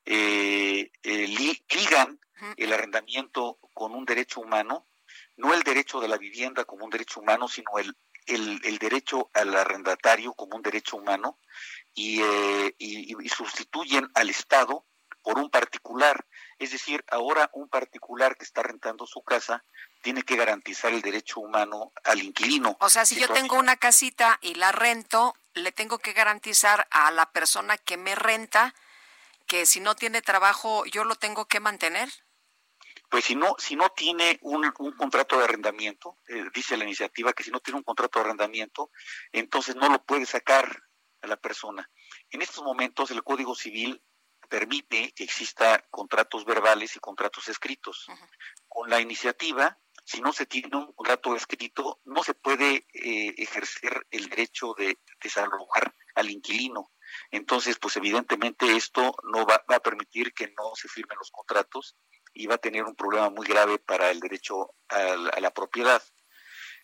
eh, 0.04 0.90
ligan 1.02 2.18
el 2.56 2.72
arrendamiento 2.72 3.58
con 3.72 3.94
un 3.94 4.04
derecho 4.04 4.40
humano, 4.40 4.86
no 5.37 5.55
el 5.55 5.62
derecho 5.62 6.01
de 6.01 6.09
la 6.09 6.18
vivienda 6.18 6.64
como 6.64 6.85
un 6.85 6.91
derecho 6.91 7.20
humano, 7.20 7.49
sino 7.49 7.78
el, 7.78 7.97
el, 8.26 8.78
derecho 8.78 9.30
al 9.35 9.55
arrendatario 9.55 10.32
como 10.35 10.57
un 10.57 10.62
derecho 10.62 10.97
humano 10.97 11.39
y, 11.95 12.22
y, 12.78 13.28
sustituyen 13.28 14.09
al 14.14 14.30
Estado 14.30 14.87
por 15.22 15.39
un 15.39 15.51
particular. 15.51 16.26
Es 16.59 16.72
decir, 16.72 17.05
ahora 17.11 17.51
un 17.55 17.68
particular 17.68 18.37
que 18.37 18.45
está 18.45 18.62
rentando 18.62 19.07
su 19.07 19.22
casa 19.22 19.64
tiene 20.03 20.22
que 20.22 20.37
garantizar 20.37 20.93
el 20.93 21.03
derecho 21.03 21.41
humano 21.41 21.93
al 22.05 22.22
inquilino. 22.22 22.76
O 22.80 22.91
sea, 22.91 23.07
si 23.07 23.18
yo 23.18 23.28
tengo 23.28 23.59
una 23.59 23.76
casita 23.76 24.39
y 24.43 24.55
la 24.55 24.70
rento, 24.70 25.35
le 25.55 25.72
tengo 25.72 25.99
que 25.99 26.12
garantizar 26.12 26.87
a 26.91 27.11
la 27.11 27.32
persona 27.32 27.78
que 27.78 27.97
me 27.97 28.14
renta 28.14 28.74
que 29.47 29.66
si 29.66 29.80
no 29.80 29.95
tiene 29.95 30.22
trabajo 30.22 30.85
yo 30.87 31.05
lo 31.05 31.16
tengo 31.16 31.47
que 31.47 31.61
mantener. 31.61 32.11
Pues 33.14 33.26
si 33.26 33.36
no, 33.36 33.54
si 33.58 33.76
no 33.76 33.90
tiene 33.90 34.40
un, 34.42 34.72
contrato 34.72 35.38
de 35.38 35.44
arrendamiento, 35.44 36.18
eh, 36.26 36.46
dice 36.52 36.76
la 36.76 36.82
iniciativa 36.82 37.32
que 37.32 37.44
si 37.44 37.52
no 37.52 37.60
tiene 37.60 37.78
un 37.78 37.84
contrato 37.84 38.18
de 38.18 38.24
arrendamiento, 38.24 38.90
entonces 39.30 39.76
no 39.76 39.88
lo 39.88 40.04
puede 40.04 40.26
sacar 40.26 40.82
a 41.22 41.28
la 41.28 41.36
persona. 41.36 41.88
En 42.30 42.42
estos 42.42 42.64
momentos 42.64 43.12
el 43.12 43.22
Código 43.22 43.54
Civil 43.54 44.02
permite 44.48 45.12
que 45.12 45.22
exista 45.22 45.86
contratos 45.90 46.44
verbales 46.44 46.96
y 46.96 46.98
contratos 46.98 47.46
escritos. 47.46 48.04
Con 48.66 48.90
la 48.90 49.00
iniciativa, 49.00 49.78
si 50.04 50.20
no 50.20 50.32
se 50.32 50.46
tiene 50.46 50.76
un 50.76 50.92
contrato 50.92 51.36
escrito, 51.36 52.00
no 52.06 52.24
se 52.24 52.34
puede 52.34 52.84
eh, 52.94 53.32
ejercer 53.36 54.08
el 54.10 54.28
derecho 54.28 54.74
de 54.76 54.98
desalojar 55.22 55.94
al 56.16 56.30
inquilino. 56.30 56.90
Entonces, 57.30 57.78
pues 57.78 57.96
evidentemente 57.96 58.74
esto 58.74 59.14
no 59.22 59.46
va, 59.46 59.62
a 59.68 59.78
permitir 59.78 60.34
que 60.34 60.48
no 60.48 60.74
se 60.74 60.88
firmen 60.88 61.16
los 61.16 61.30
contratos 61.30 61.96
y 62.35 62.47
va 62.47 62.57
a 62.57 62.59
tener 62.59 62.85
un 62.85 62.97
problema 62.97 63.30
muy 63.30 63.47
grave 63.47 63.78
para 63.78 64.11
el 64.11 64.18
derecho 64.18 64.74
a 64.89 65.41
la, 65.41 65.55
propiedad. 65.55 66.03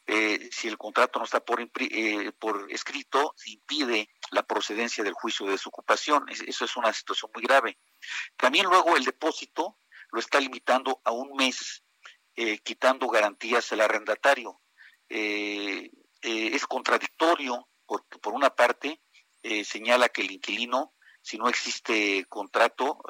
Eh, 0.07 0.49
si 0.53 0.69
el 0.69 0.79
contrato 0.79 1.19
no 1.19 1.25
está 1.25 1.41
por, 1.41 1.61
eh, 1.61 2.33
por 2.39 2.71
escrito, 2.71 3.35
impide 3.47 4.09
la 4.31 4.45
procedencia 4.45 5.03
del 5.03 5.13
juicio 5.13 5.45
de 5.45 5.53
desocupación. 5.53 6.25
Eso 6.29 6.65
es 6.65 6.77
una 6.77 6.93
situación 6.93 7.33
muy 7.35 7.45
grave. 7.45 7.79
También 8.37 8.67
luego 8.67 8.97
el 8.97 9.05
depósito 9.05 9.77
lo 10.13 10.21
está 10.21 10.41
limitando 10.41 11.01
a 11.05 11.11
un 11.11 11.37
mes 11.37 11.85
eh, 12.37 12.59
quitando 12.59 13.09
garantías 13.09 13.73
al 13.73 13.81
arrendatario. 13.81 14.61
Eh, 15.09 15.91
es 16.23 16.67
contradictorio 16.67 17.69
porque 17.87 18.19
por 18.19 18.35
una 18.35 18.51
parte 18.51 19.01
señala 19.65 20.11
que 20.11 20.21
el 20.21 20.31
inquilino, 20.31 20.95
si 21.23 21.39
no 21.39 21.49
existe 21.49 22.25
contrato, 22.29 23.01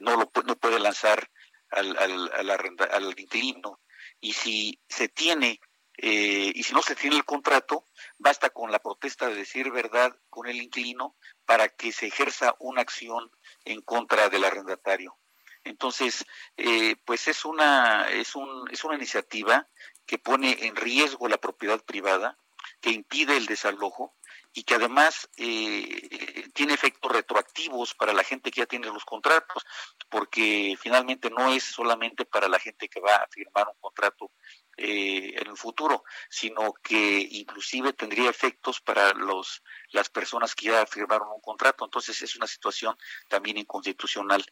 no, 0.00 0.16
lo, 0.16 0.30
no 0.44 0.56
puede 0.56 0.80
lanzar 0.80 1.30
al, 1.70 1.96
al, 1.96 2.50
al, 2.50 3.14
inquilino. 3.18 3.80
Y 4.20 4.32
si 4.32 4.80
se 4.88 5.08
tiene 5.08 5.60
y 6.02 6.62
si 6.62 6.72
no 6.72 6.82
se 6.82 6.96
tiene 6.96 7.16
el 7.16 7.24
contrato, 7.24 7.84
basta 8.16 8.48
con 8.48 8.72
la 8.72 8.78
protesta 8.78 9.28
de 9.28 9.34
decir 9.34 9.70
verdad 9.70 10.16
con 10.30 10.46
el 10.46 10.56
inquilino 10.56 11.14
para 11.44 11.68
que 11.68 11.92
se 11.92 12.06
ejerza 12.06 12.56
una 12.58 12.80
acción 12.80 13.30
en 13.64 13.82
contra 13.82 14.30
del 14.30 14.44
arrendatario. 14.44 15.18
Entonces, 15.64 16.24
eh, 16.56 16.96
pues 17.04 17.28
es 17.28 17.44
una, 17.44 18.08
es, 18.08 18.34
un, 18.34 18.68
es 18.70 18.82
una 18.84 18.96
iniciativa 18.96 19.68
que 20.06 20.18
pone 20.18 20.66
en 20.66 20.76
riesgo 20.76 21.28
la 21.28 21.38
propiedad 21.38 21.84
privada, 21.84 22.38
que 22.80 22.90
impide 22.90 23.36
el 23.36 23.46
desalojo 23.46 24.16
y 24.52 24.64
que 24.64 24.74
además 24.74 25.28
eh, 25.36 26.48
tiene 26.54 26.74
efectos 26.74 27.12
retroactivos 27.12 27.94
para 27.94 28.12
la 28.12 28.24
gente 28.24 28.50
que 28.50 28.60
ya 28.60 28.66
tiene 28.66 28.88
los 28.88 29.04
contratos, 29.04 29.64
porque 30.08 30.76
finalmente 30.80 31.30
no 31.30 31.52
es 31.52 31.64
solamente 31.64 32.24
para 32.24 32.48
la 32.48 32.58
gente 32.58 32.88
que 32.88 33.00
va 33.00 33.14
a 33.14 33.28
firmar 33.30 33.68
un 33.68 33.80
contrato 33.80 34.32
eh, 34.76 35.34
en 35.36 35.46
el 35.46 35.56
futuro, 35.56 36.02
sino 36.28 36.72
que 36.82 37.28
inclusive 37.30 37.92
tendría 37.92 38.30
efectos 38.30 38.80
para 38.80 39.12
los 39.14 39.62
las 39.92 40.08
personas 40.08 40.54
que 40.54 40.66
ya 40.66 40.86
firmaron 40.86 41.28
un 41.28 41.40
contrato. 41.40 41.84
Entonces 41.84 42.20
es 42.22 42.36
una 42.36 42.46
situación 42.46 42.96
también 43.28 43.58
inconstitucional 43.58 44.44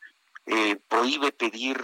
eh, 0.50 0.76
prohíbe 0.88 1.30
pedir 1.30 1.76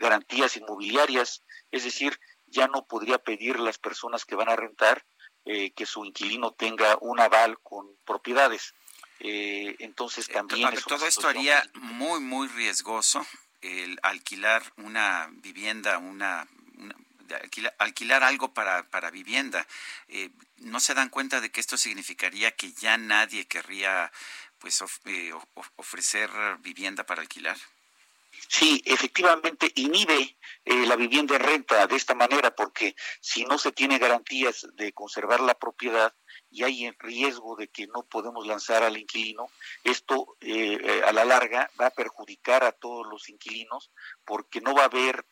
garantías 0.00 0.56
inmobiliarias, 0.56 1.44
es 1.70 1.84
decir, 1.84 2.18
ya 2.46 2.66
no 2.66 2.86
podría 2.86 3.18
pedir 3.18 3.60
las 3.60 3.76
personas 3.76 4.24
que 4.24 4.36
van 4.36 4.48
a 4.48 4.56
rentar 4.56 5.04
eh, 5.46 5.70
que 5.70 5.86
su 5.86 6.04
inquilino 6.04 6.52
tenga 6.52 6.98
un 7.00 7.20
aval 7.20 7.58
con 7.60 7.88
propiedades. 8.04 8.74
Eh, 9.20 9.76
entonces 9.78 10.28
también... 10.28 10.68
todo 10.86 11.06
esto 11.06 11.26
haría 11.26 11.62
muy, 11.74 12.20
muy 12.20 12.48
riesgoso 12.48 13.26
el 13.62 13.98
alquilar 14.02 14.62
una 14.76 15.28
vivienda, 15.30 15.98
una, 15.98 16.46
alquilar, 17.78 18.22
algo 18.22 18.52
para, 18.52 18.82
para 18.90 19.10
vivienda. 19.10 19.66
¿No 20.58 20.80
se 20.80 20.94
dan 20.94 21.08
cuenta 21.08 21.40
de 21.40 21.50
que 21.50 21.60
esto 21.60 21.78
significaría 21.78 22.50
que 22.50 22.72
ya 22.72 22.98
nadie 22.98 23.46
querría 23.46 24.12
pues 24.58 24.82
ofrecer 25.76 26.30
vivienda 26.60 27.04
para 27.04 27.22
alquilar? 27.22 27.56
Sí, 28.48 28.82
efectivamente 28.84 29.70
inhibe 29.74 30.36
eh, 30.64 30.86
la 30.86 30.96
vivienda 30.96 31.36
en 31.36 31.42
renta 31.42 31.86
de 31.86 31.96
esta 31.96 32.14
manera 32.14 32.54
porque 32.54 32.96
si 33.20 33.44
no 33.44 33.58
se 33.58 33.72
tiene 33.72 33.98
garantías 33.98 34.66
de 34.74 34.92
conservar 34.92 35.40
la 35.40 35.54
propiedad 35.54 36.14
y 36.50 36.64
hay 36.64 36.90
riesgo 36.98 37.56
de 37.56 37.68
que 37.68 37.86
no 37.86 38.04
podemos 38.04 38.46
lanzar 38.46 38.82
al 38.82 38.96
inquilino, 38.96 39.46
esto 39.84 40.36
eh, 40.40 40.78
eh, 40.82 41.02
a 41.06 41.12
la 41.12 41.24
larga 41.24 41.70
va 41.80 41.86
a 41.86 41.90
perjudicar 41.90 42.64
a 42.64 42.72
todos 42.72 43.06
los 43.06 43.28
inquilinos 43.28 43.90
porque 44.24 44.60
no 44.60 44.74
va 44.74 44.82
a 44.82 44.86
haber 44.86 45.24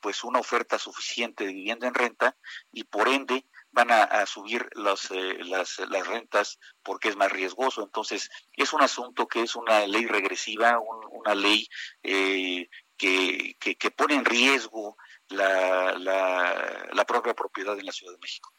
pues 0.00 0.24
una 0.24 0.40
oferta 0.40 0.78
suficiente 0.78 1.46
de 1.46 1.52
vivienda 1.52 1.88
en 1.88 1.94
renta 1.94 2.36
y 2.72 2.84
por 2.84 3.08
ende 3.08 3.46
van 3.72 3.90
a, 3.90 4.26
subir 4.26 4.68
las, 4.74 5.10
las, 5.10 5.78
las, 5.78 6.06
rentas 6.06 6.58
porque 6.82 7.08
es 7.08 7.16
más 7.16 7.32
riesgoso. 7.32 7.82
Entonces, 7.82 8.30
es 8.52 8.72
un 8.72 8.82
asunto 8.82 9.26
que 9.26 9.42
es 9.42 9.56
una 9.56 9.86
ley 9.86 10.06
regresiva, 10.06 10.78
una 10.78 11.34
ley 11.34 11.66
eh, 12.02 12.68
que, 12.96 13.56
que, 13.58 13.90
pone 13.90 14.14
en 14.14 14.24
riesgo 14.24 14.96
la, 15.28 15.94
la, 15.98 17.04
propia 17.06 17.34
propiedad 17.34 17.78
en 17.78 17.86
la 17.86 17.92
Ciudad 17.92 18.12
de 18.12 18.18
México. 18.20 18.52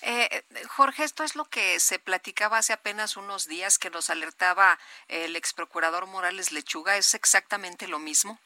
Eh, 0.00 0.44
Jorge, 0.68 1.04
esto 1.04 1.24
es 1.24 1.36
lo 1.36 1.44
que 1.44 1.78
se 1.78 1.98
platicaba 1.98 2.58
hace 2.58 2.72
apenas 2.72 3.18
unos 3.18 3.46
días 3.46 3.78
que 3.78 3.90
nos 3.90 4.08
alertaba 4.08 4.78
el 5.08 5.36
ex 5.36 5.52
procurador 5.52 6.06
Morales 6.06 6.52
Lechuga. 6.52 6.96
¿Es 6.96 7.14
exactamente 7.14 7.86
lo 7.86 7.98
mismo? 7.98 8.40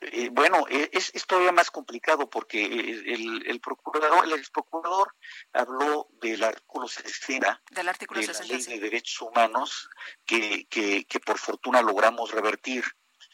Eh, 0.00 0.28
bueno, 0.30 0.64
eh, 0.70 0.90
es, 0.92 1.12
todavía 1.26 1.50
más 1.50 1.70
complicado 1.70 2.30
porque 2.30 2.64
el, 2.64 3.44
el 3.46 3.60
procurador, 3.60 4.24
el 4.24 4.32
ex 4.34 4.50
procurador 4.50 5.14
habló 5.52 6.08
del 6.20 6.44
artículo 6.44 6.86
60 6.86 7.62
del 7.72 7.88
artículo 7.88 8.20
de 8.20 8.28
la 8.28 8.40
Ley 8.40 8.62
de 8.62 8.78
Derechos 8.78 9.20
Humanos 9.22 9.90
que, 10.24 10.66
que, 10.68 11.04
que 11.04 11.20
por 11.20 11.38
fortuna 11.38 11.82
logramos 11.82 12.30
revertir. 12.30 12.84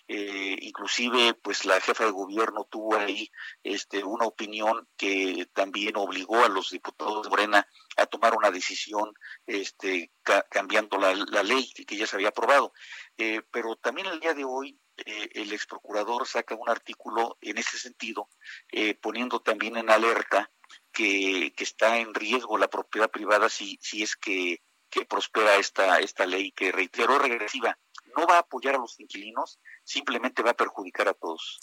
Eh, 0.07 0.57
inclusive 0.61 1.33
pues 1.33 1.65
la 1.65 1.81
jefa 1.81 2.05
de 2.05 2.11
gobierno 2.11 2.69
tuvo 2.71 2.95
ahí 2.95 3.31
este 3.63 4.05
una 4.05 4.27
opinión 4.27 4.87
que 4.99 5.49
también 5.55 5.97
obligó 5.97 6.45
a 6.45 6.51
los 6.51 6.69
diputados 6.69 7.23
de 7.23 7.31
Morena 7.31 7.67
a 7.97 8.05
tomar 8.05 8.37
una 8.37 8.51
decisión 8.51 9.15
este 9.47 10.13
cambiando 10.51 10.99
la, 10.99 11.15
la, 11.15 11.43
ley 11.43 11.73
que 11.73 11.97
ya 11.97 12.07
se 12.07 12.17
había 12.17 12.29
aprobado 12.29 12.75
eh, 13.17 13.41
pero 13.51 13.77
también 13.77 14.09
el 14.09 14.21
día 14.21 14.35
de 14.35 14.45
hoy 14.45 14.79
eh, 14.97 15.31
el 15.35 15.53
ex 15.53 15.67
procurador 15.67 16.27
saca 16.27 16.55
un 16.55 16.69
artículo 16.69 17.37
en 17.41 17.59
ese 17.59 17.79
sentido, 17.79 18.29
eh, 18.71 18.95
poniendo 18.95 19.41
también 19.41 19.77
en 19.77 19.91
alerta 19.91 20.51
que, 20.93 21.53
está 21.57 21.99
en 21.99 22.15
riesgo 22.15 22.59
la 22.59 22.69
propiedad 22.69 23.11
privada 23.11 23.49
si, 23.49 23.79
si 23.83 24.03
es 24.03 24.17
que, 24.17 24.63
prospera 25.09 25.57
esta, 25.57 25.99
esta 25.99 26.25
ley 26.25 26.53
que 26.53 26.71
reiteró 26.71 27.19
regresiva. 27.19 27.77
No 28.17 28.29
va 28.29 28.37
a 28.37 28.41
apoyar 28.41 28.77
a 28.77 28.79
los 28.79 29.01
inquilinos, 29.01 29.59
simplemente 29.83 30.43
va 30.45 30.53
a 30.53 30.57
perjudicar 30.57 31.09
a 31.09 31.15
todos. 31.15 31.61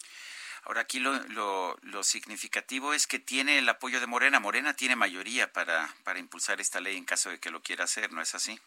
Ahora 0.63 0.82
aquí 0.82 0.99
lo, 0.99 1.13
lo, 1.29 1.77
lo, 1.82 2.03
significativo 2.03 2.93
es 2.93 3.07
que 3.07 3.19
tiene 3.19 3.57
el 3.57 3.69
apoyo 3.69 4.01
de 4.01 4.07
Morena. 4.07 4.41
Morena 4.41 4.76
tiene 4.76 4.97
mayoría 4.97 5.53
para, 5.53 5.95
para 6.03 6.19
impulsar 6.19 6.60
esta 6.60 6.81
ley 6.81 6.97
en 6.97 7.06
caso 7.06 7.30
de 7.30 7.39
que 7.39 7.51
lo 7.51 7.61
quiera 7.61 7.85
hacer, 7.85 8.11
¿no 8.11 8.22
es 8.22 8.35
así? 8.35 8.60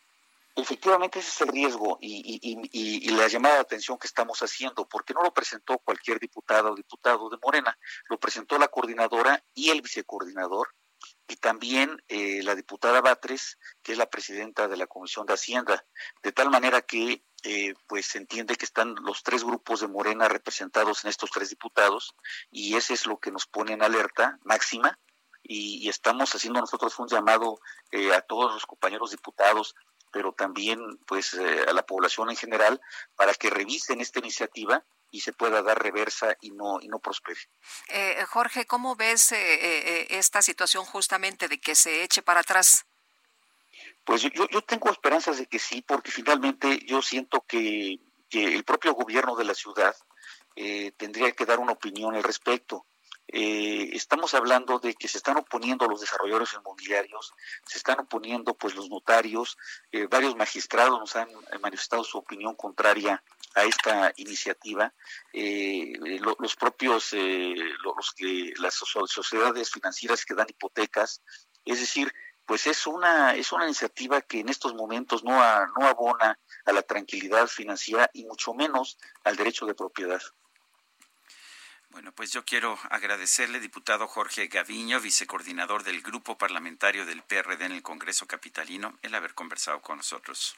Efectivamente, 0.57 1.19
ese 1.19 1.31
es 1.31 1.41
el 1.41 1.49
riesgo 1.49 1.99
y, 2.01 3.11
la 3.11 3.27
llamada 3.27 3.57
de 3.57 3.61
atención 3.63 3.99
que 3.99 4.07
estamos 4.07 4.41
haciendo, 4.41 4.89
porque 4.89 5.13
no 5.13 5.23
lo 5.23 5.35
presentó 5.35 5.79
cualquier 5.79 6.21
diputada 6.21 6.71
o 6.71 6.77
diputado 6.77 7.29
de 7.29 7.39
Morena, 7.43 7.77
lo 8.09 8.19
presentó 8.19 8.57
la 8.57 8.69
coordinadora 8.69 9.43
y 9.53 9.71
el 9.71 9.83
vicecoordinador, 9.83 10.69
y 11.27 11.37
también 11.37 12.03
eh, 12.09 12.43
la 12.43 12.55
diputada 12.55 13.01
Batres, 13.01 13.59
que 13.83 13.93
es 13.93 13.99
la 13.99 14.09
presidenta 14.09 14.69
de 14.69 14.77
la 14.77 14.87
Comisión 14.87 15.27
de 15.27 15.35
Hacienda, 15.35 15.85
de 16.23 16.33
tal 16.33 16.51
manera 16.51 16.83
que 16.83 17.25
eh, 17.43 17.75
pues 17.89 18.07
se 18.07 18.19
entiende 18.19 18.57
que 18.57 18.65
están 18.65 18.95
los 19.03 19.23
tres 19.23 19.43
grupos 19.43 19.81
de 19.81 19.89
Morena 19.89 20.29
representados 20.29 21.05
en 21.05 21.11
estos 21.11 21.31
tres 21.31 21.51
diputados, 21.51 22.15
y 22.51 22.77
ese 22.77 22.95
es 22.95 23.07
lo 23.07 23.19
que 23.19 23.33
nos 23.33 23.47
pone 23.47 23.73
en 23.73 23.83
alerta 23.83 24.39
máxima, 24.45 24.99
y, 25.47 25.89
estamos 25.89 26.35
haciendo 26.35 26.61
nosotros 26.61 26.99
un 26.99 27.09
llamado 27.09 27.61
eh, 27.91 28.15
a 28.15 28.23
todos 28.23 28.55
los 28.55 28.65
compañeros 28.65 29.11
diputados 29.11 29.75
pero 30.15 30.33
también 30.33 30.79
pues 31.07 31.35
a 31.35 31.73
la 31.73 31.85
población 31.85 32.31
en 32.31 32.37
general 32.37 32.81
para 33.17 33.35
que 33.35 33.51
revisen 33.51 34.01
esta 34.01 34.21
iniciativa 34.21 34.83
y 35.11 35.21
se 35.21 35.33
pueda 35.33 35.61
dar 35.61 35.83
reversa 35.83 36.37
y 36.41 36.53
no 36.53 36.81
y 36.81 36.89
no 36.89 37.01
prospere. 37.01 37.41
Jorge, 38.29 38.65
¿cómo 38.65 38.95
ves 38.95 39.33
esta 39.33 40.41
situación 40.41 40.85
justamente 40.85 41.49
de 41.49 41.61
que 41.61 41.75
se 41.75 42.05
eche 42.05 42.23
para 42.23 42.41
atrás? 42.41 42.87
Pues 44.05 44.23
yo, 44.23 44.31
yo 44.51 44.63
tengo 44.63 44.91
esperanzas 44.91 45.39
de 45.39 45.47
que 45.47 45.59
sí, 45.59 45.83
porque 45.83 46.11
finalmente 46.11 46.79
yo 46.87 47.03
siento 47.03 47.45
que, 47.47 47.99
que 48.31 48.45
el 48.55 48.65
propio 48.65 48.95
gobierno 48.95 49.35
de 49.35 49.45
la 49.45 49.55
ciudad 49.55 49.95
eh, 50.57 50.93
tendría 50.97 51.33
que 51.33 51.47
dar 51.47 51.59
una 51.59 51.73
opinión 51.73 52.15
al 52.15 52.23
respecto. 52.23 52.87
Eh, 53.29 53.91
estamos 53.95 54.35
hablando 54.35 54.79
de 54.79 54.95
que 54.95 55.09
se 55.09 55.17
están 55.17 55.39
oponiendo 55.39 55.87
los 55.87 56.01
desarrolladores 56.01 56.53
inmobiliarios, 56.55 57.33
se 57.67 57.79
están 57.79 58.01
oponiendo 58.01 58.55
pues 58.55 58.75
los 58.75 58.91
notarios, 58.91 59.57
eh, 59.93 60.07
varios 60.07 60.37
magistrados 60.37 60.99
nos 61.01 61.17
han 61.17 61.29
manifestado 61.61 62.05
su 62.05 62.19
opinión 62.19 62.55
contraria 62.55 63.23
a 63.55 63.65
esta 63.65 64.13
iniciativa, 64.17 64.93
los 65.33 66.57
propios, 66.57 67.13
los 67.13 68.13
que 68.17 68.53
las 68.59 68.75
sociedades 68.75 69.71
financieras 69.71 70.25
que 70.25 70.35
dan 70.35 70.49
hipotecas, 70.51 71.23
es 71.65 71.81
decir, 71.81 72.13
pues 72.47 72.67
es 72.67 72.87
una 72.87 73.35
es 73.35 73.53
una 73.53 73.65
iniciativa 73.65 74.21
que 74.21 74.41
en 74.41 74.49
estos 74.49 74.75
momentos 74.75 75.25
no 75.25 75.41
abona 75.41 76.39
a 76.65 76.73
la 76.73 76.83
tranquilidad 76.83 77.47
financiera 77.47 78.11
y 78.13 78.25
mucho 78.25 78.55
menos 78.55 78.99
al 79.25 79.37
derecho 79.37 79.67
de 79.67 79.75
propiedad. 79.75 80.21
Bueno, 81.95 82.11
pues 82.11 82.33
yo 82.33 82.45
quiero 82.45 82.77
agradecerle, 82.91 83.61
diputado 83.61 84.09
Jorge 84.09 84.49
Gaviño, 84.49 84.99
vicecoordinador 84.99 85.85
del 85.85 86.03
Grupo 86.03 86.37
Parlamentario 86.37 87.07
del 87.07 87.23
PRD 87.23 87.67
en 87.67 87.71
el 87.71 87.83
Congreso 87.83 88.27
Capitalino, 88.27 88.99
el 89.03 89.15
haber 89.15 89.33
conversado 89.33 89.81
con 89.81 89.99
nosotros. 89.99 90.57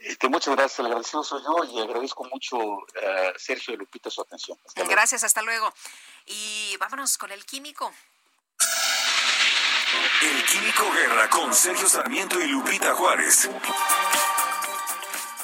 Este, 0.00 0.28
muchas 0.28 0.56
gracias, 0.56 0.80
el 0.80 0.86
agradecido 0.86 1.22
soy 1.22 1.40
yo 1.44 1.64
y 1.72 1.80
agradezco 1.80 2.24
mucho 2.24 2.58
a 3.00 3.38
Sergio 3.38 3.74
y 3.74 3.76
Lupita 3.76 4.10
su 4.10 4.22
atención. 4.22 4.58
gracias, 4.74 5.22
hasta 5.22 5.40
luego. 5.42 5.72
Y 6.26 6.76
vámonos 6.78 7.16
con 7.16 7.30
el 7.30 7.46
químico. 7.46 7.94
El 10.20 10.44
Químico 10.46 10.92
Guerra 10.94 11.30
con 11.30 11.54
Sergio 11.54 11.88
Sarmiento 11.88 12.40
y 12.40 12.48
Lupita 12.48 12.92
Juárez. 12.96 13.48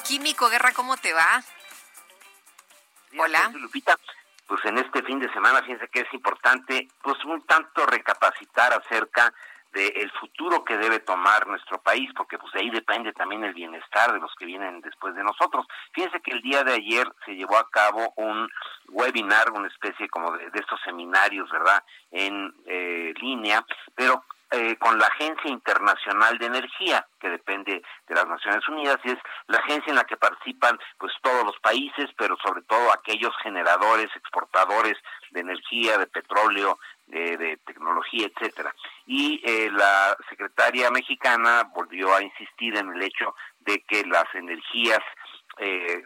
Químico 0.05 0.49
Guerra, 0.49 0.73
¿cómo 0.73 0.97
te 0.97 1.13
va? 1.13 1.41
Hola. 3.17 3.51
Lupita, 3.55 3.97
pues 4.49 4.65
en 4.65 4.79
este 4.79 5.03
fin 5.03 5.19
de 5.19 5.31
semana, 5.31 5.61
fíjense 5.61 5.87
que 5.89 6.01
es 6.01 6.11
importante, 6.11 6.87
pues 7.03 7.23
un 7.23 7.39
tanto 7.43 7.85
recapacitar 7.85 8.73
acerca 8.73 9.31
del 9.71 10.11
futuro 10.19 10.63
que 10.65 10.75
debe 10.75 10.97
tomar 11.01 11.45
nuestro 11.45 11.79
país, 11.79 12.09
porque 12.17 12.39
pues 12.39 12.51
de 12.53 12.61
ahí 12.61 12.71
depende 12.71 13.13
también 13.13 13.43
el 13.43 13.53
bienestar 13.53 14.11
de 14.11 14.19
los 14.19 14.33
que 14.33 14.45
vienen 14.45 14.81
después 14.81 15.13
de 15.13 15.23
nosotros. 15.23 15.67
Fíjense 15.93 16.19
que 16.21 16.31
el 16.31 16.41
día 16.41 16.63
de 16.63 16.73
ayer 16.73 17.07
se 17.23 17.35
llevó 17.35 17.57
a 17.57 17.69
cabo 17.69 18.11
un 18.15 18.49
webinar, 18.87 19.51
una 19.51 19.67
especie 19.67 20.09
como 20.09 20.31
de, 20.31 20.49
estos 20.55 20.81
seminarios, 20.83 21.47
¿verdad?, 21.51 21.83
en 22.09 22.51
eh, 22.65 23.13
línea, 23.21 23.63
pero 23.93 24.23
eh, 24.51 24.75
con 24.77 24.97
la 24.97 25.05
Agencia 25.05 25.49
Internacional 25.49 26.37
de 26.37 26.47
Energía, 26.47 27.05
que 27.19 27.29
depende 27.29 27.83
de 28.07 28.15
las 28.15 28.27
Naciones 28.27 28.67
Unidas, 28.67 28.97
y 29.03 29.11
es 29.11 29.19
la 29.47 29.59
agencia 29.59 29.91
en 29.91 29.95
la 29.95 30.05
que 30.05 30.17
participan 30.17 30.79
pues 30.97 31.13
todos 31.21 31.45
los 31.45 31.59
países, 31.59 32.09
pero 32.17 32.35
sobre 32.37 32.63
todo 32.63 32.91
aquellos 32.91 33.31
generadores, 33.43 34.09
exportadores 34.15 34.97
de 35.31 35.41
energía, 35.41 35.97
de 35.97 36.07
petróleo, 36.07 36.79
de, 37.05 37.59
tecnología, 37.65 38.27
etcétera. 38.27 38.73
Y 39.05 39.41
eh, 39.43 39.69
la 39.71 40.15
secretaria 40.29 40.89
mexicana 40.91 41.69
volvió 41.73 42.15
a 42.15 42.21
insistir 42.23 42.75
en 42.77 42.91
el 42.93 43.01
hecho 43.01 43.35
de 43.59 43.81
que 43.81 44.03
las 44.05 44.25
energías 44.33 45.01
eh, 45.57 46.03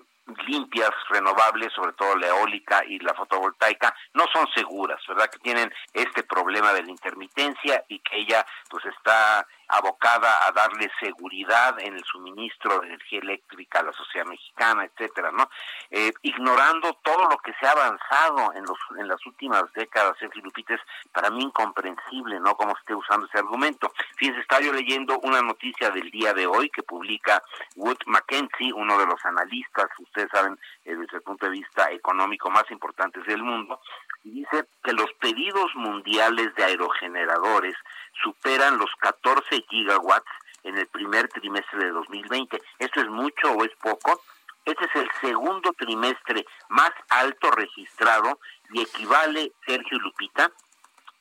limpias, 0.48 0.92
renovables, 1.10 1.72
sobre 1.74 1.94
todo 1.94 2.16
la 2.16 2.28
eólica 2.28 2.84
y 2.88 3.00
la 3.00 3.14
fotovoltaica, 3.14 3.94
no 4.14 4.26
son 4.34 4.48
seguras, 4.54 5.02
¿verdad? 5.08 5.30
Que 5.30 5.40
tienen 5.40 5.74
este 5.94 6.24
problema 6.24 6.74
de 6.74 6.84
la 6.84 6.92
intermitencia 6.92 7.84
y 7.88 8.00
que 8.00 8.20
ella 8.20 8.46
pues 8.70 8.86
está 8.86 9.46
abocada 9.78 10.48
a 10.48 10.52
darle 10.52 10.92
seguridad 11.00 11.80
en 11.80 11.96
el 11.96 12.04
suministro 12.04 12.80
de 12.80 12.88
energía 12.88 13.20
eléctrica 13.20 13.80
a 13.80 13.84
la 13.84 13.94
sociedad 13.94 14.28
mexicana, 14.28 14.86
etcétera, 14.86 15.32
¿no? 15.32 15.50
Eh, 15.90 16.12
ignorando 16.22 16.94
todo 17.04 17.30
lo 17.30 17.38
que 17.40 17.54
se 17.60 17.66
ha 17.66 17.72
avanzado 17.72 18.54
en 18.54 18.64
los 18.66 18.78
en 18.98 19.08
las 19.08 19.26
últimas 19.26 19.72
décadas, 19.74 20.18
Sergio 20.20 20.44
Lupita, 20.44 20.76
es 20.76 20.82
para 21.12 21.30
mí 21.30 21.42
incomprensible, 21.42 22.40
¿no? 22.40 22.56
Cómo 22.56 22.76
esté 22.78 22.94
usando 22.94 23.26
ese 23.26 23.40
argumento. 23.40 23.92
Fíjense, 24.18 24.42
estaba 24.42 24.62
yo 24.62 24.74
leyendo 24.74 25.20
una 25.20 25.42
noticia 25.42 25.90
del 25.90 26.10
día 26.12 26.34
de 26.34 26.48
hoy 26.48 26.70
que 26.70 26.84
publica 26.84 27.42
Wood 27.76 28.00
Mackenzie, 28.06 28.74
uno 28.74 28.98
de 28.98 29.06
los 29.06 29.24
analistas, 29.26 29.88
ustedes 30.00 30.30
saben, 30.32 30.60
eh, 30.86 30.96
desde 30.96 31.18
el 31.18 31.24
punto 31.24 31.46
de 31.46 31.52
vista 31.52 31.92
económico 31.92 32.50
más 32.50 32.70
importantes 32.72 33.26
del 33.26 33.42
mundo, 33.42 33.80
y 34.24 34.32
dice 34.32 34.66
que 34.84 34.94
los 34.94 35.12
pedidos 35.14 35.74
mundiales 35.76 36.54
de 36.56 36.64
aerogeneradores 36.64 37.76
superan 38.22 38.78
los 38.78 38.92
14 39.00 39.64
gigawatts 39.70 40.30
en 40.64 40.78
el 40.78 40.88
primer 40.88 41.30
trimestre 41.30 41.86
de 41.86 41.92
2020. 41.92 42.62
¿Esto 42.80 43.00
es 43.02 43.10
mucho 43.10 43.52
o 43.52 43.64
es 43.64 43.72
poco? 43.82 44.22
Este 44.66 44.84
es 44.86 44.96
el 44.96 45.10
segundo 45.20 45.74
trimestre 45.74 46.46
más 46.70 46.92
alto 47.10 47.52
registrado 47.52 48.40
y 48.72 48.82
equivale, 48.82 49.52
Sergio 49.66 50.00
Lupita, 50.00 50.50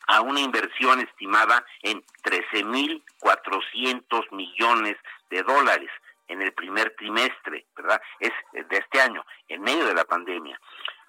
a 0.06 0.20
una 0.20 0.38
inversión 0.40 1.00
estimada 1.00 1.64
en 1.82 2.04
13.400 2.22 4.30
millones 4.32 4.96
de 5.30 5.42
dólares 5.42 5.90
en 6.28 6.42
el 6.42 6.52
primer 6.52 6.94
trimestre, 6.96 7.66
¿verdad? 7.76 8.00
Es 8.20 8.30
de 8.52 8.76
este 8.76 9.00
año, 9.00 9.24
en 9.48 9.62
medio 9.62 9.86
de 9.86 9.94
la 9.94 10.04
pandemia. 10.04 10.60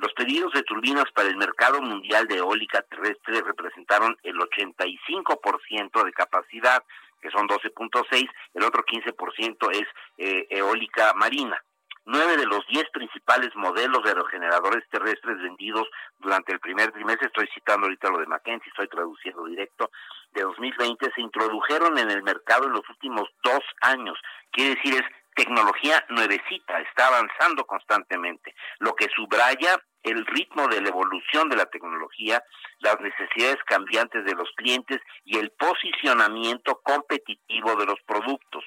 Los 0.03 0.11
pedidos 0.15 0.51
de 0.51 0.63
turbinas 0.63 1.05
para 1.15 1.29
el 1.29 1.37
mercado 1.37 1.81
mundial 1.81 2.27
de 2.27 2.35
eólica 2.35 2.81
terrestre 2.81 3.39
representaron 3.39 4.17
el 4.23 4.35
85% 4.35 6.03
de 6.03 6.11
capacidad, 6.11 6.83
que 7.21 7.31
son 7.31 7.47
12.6, 7.47 8.29
el 8.53 8.63
otro 8.65 8.83
15% 8.83 9.71
es 9.71 9.87
eh, 10.17 10.45
eólica 10.49 11.13
marina. 11.13 11.57
Nueve 12.03 12.35
de 12.35 12.45
los 12.45 12.67
diez 12.67 12.83
principales 12.91 13.55
modelos 13.55 14.03
de 14.03 14.09
aerogeneradores 14.09 14.83
terrestres 14.89 15.37
vendidos 15.41 15.87
durante 16.19 16.51
el 16.51 16.59
primer 16.59 16.91
trimestre, 16.91 17.27
estoy 17.27 17.47
citando 17.53 17.85
ahorita 17.85 18.09
lo 18.09 18.17
de 18.17 18.27
Mackenzie, 18.27 18.71
estoy 18.71 18.89
traduciendo 18.89 19.45
directo, 19.45 19.89
de 20.33 20.41
2020, 20.41 21.13
se 21.15 21.21
introdujeron 21.21 21.97
en 21.97 22.11
el 22.11 22.23
mercado 22.23 22.65
en 22.65 22.73
los 22.73 22.89
últimos 22.89 23.29
dos 23.41 23.63
años. 23.79 24.19
Quiere 24.51 24.75
decir, 24.75 24.95
es 24.95 25.22
tecnología 25.35 26.05
nuevecita, 26.09 26.79
está 26.79 27.07
avanzando 27.07 27.65
constantemente, 27.65 28.53
lo 28.79 28.95
que 28.95 29.07
subraya 29.15 29.81
el 30.03 30.25
ritmo 30.25 30.67
de 30.67 30.81
la 30.81 30.89
evolución 30.89 31.49
de 31.49 31.55
la 31.55 31.65
tecnología, 31.65 32.43
las 32.79 32.99
necesidades 32.99 33.57
cambiantes 33.65 34.25
de 34.25 34.35
los 34.35 34.49
clientes 34.55 34.99
y 35.23 35.37
el 35.37 35.51
posicionamiento 35.51 36.81
competitivo 36.83 37.75
de 37.75 37.85
los 37.85 37.99
productos. 38.05 38.63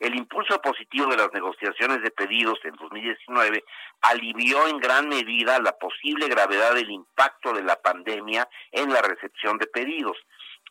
El 0.00 0.16
impulso 0.16 0.60
positivo 0.60 1.06
de 1.06 1.16
las 1.16 1.32
negociaciones 1.32 2.02
de 2.02 2.10
pedidos 2.10 2.58
en 2.64 2.74
2019 2.74 3.64
alivió 4.02 4.66
en 4.66 4.78
gran 4.78 5.08
medida 5.08 5.58
la 5.60 5.72
posible 5.78 6.28
gravedad 6.28 6.74
del 6.74 6.90
impacto 6.90 7.52
de 7.52 7.62
la 7.62 7.80
pandemia 7.80 8.48
en 8.72 8.92
la 8.92 9.00
recepción 9.00 9.56
de 9.58 9.66
pedidos 9.68 10.18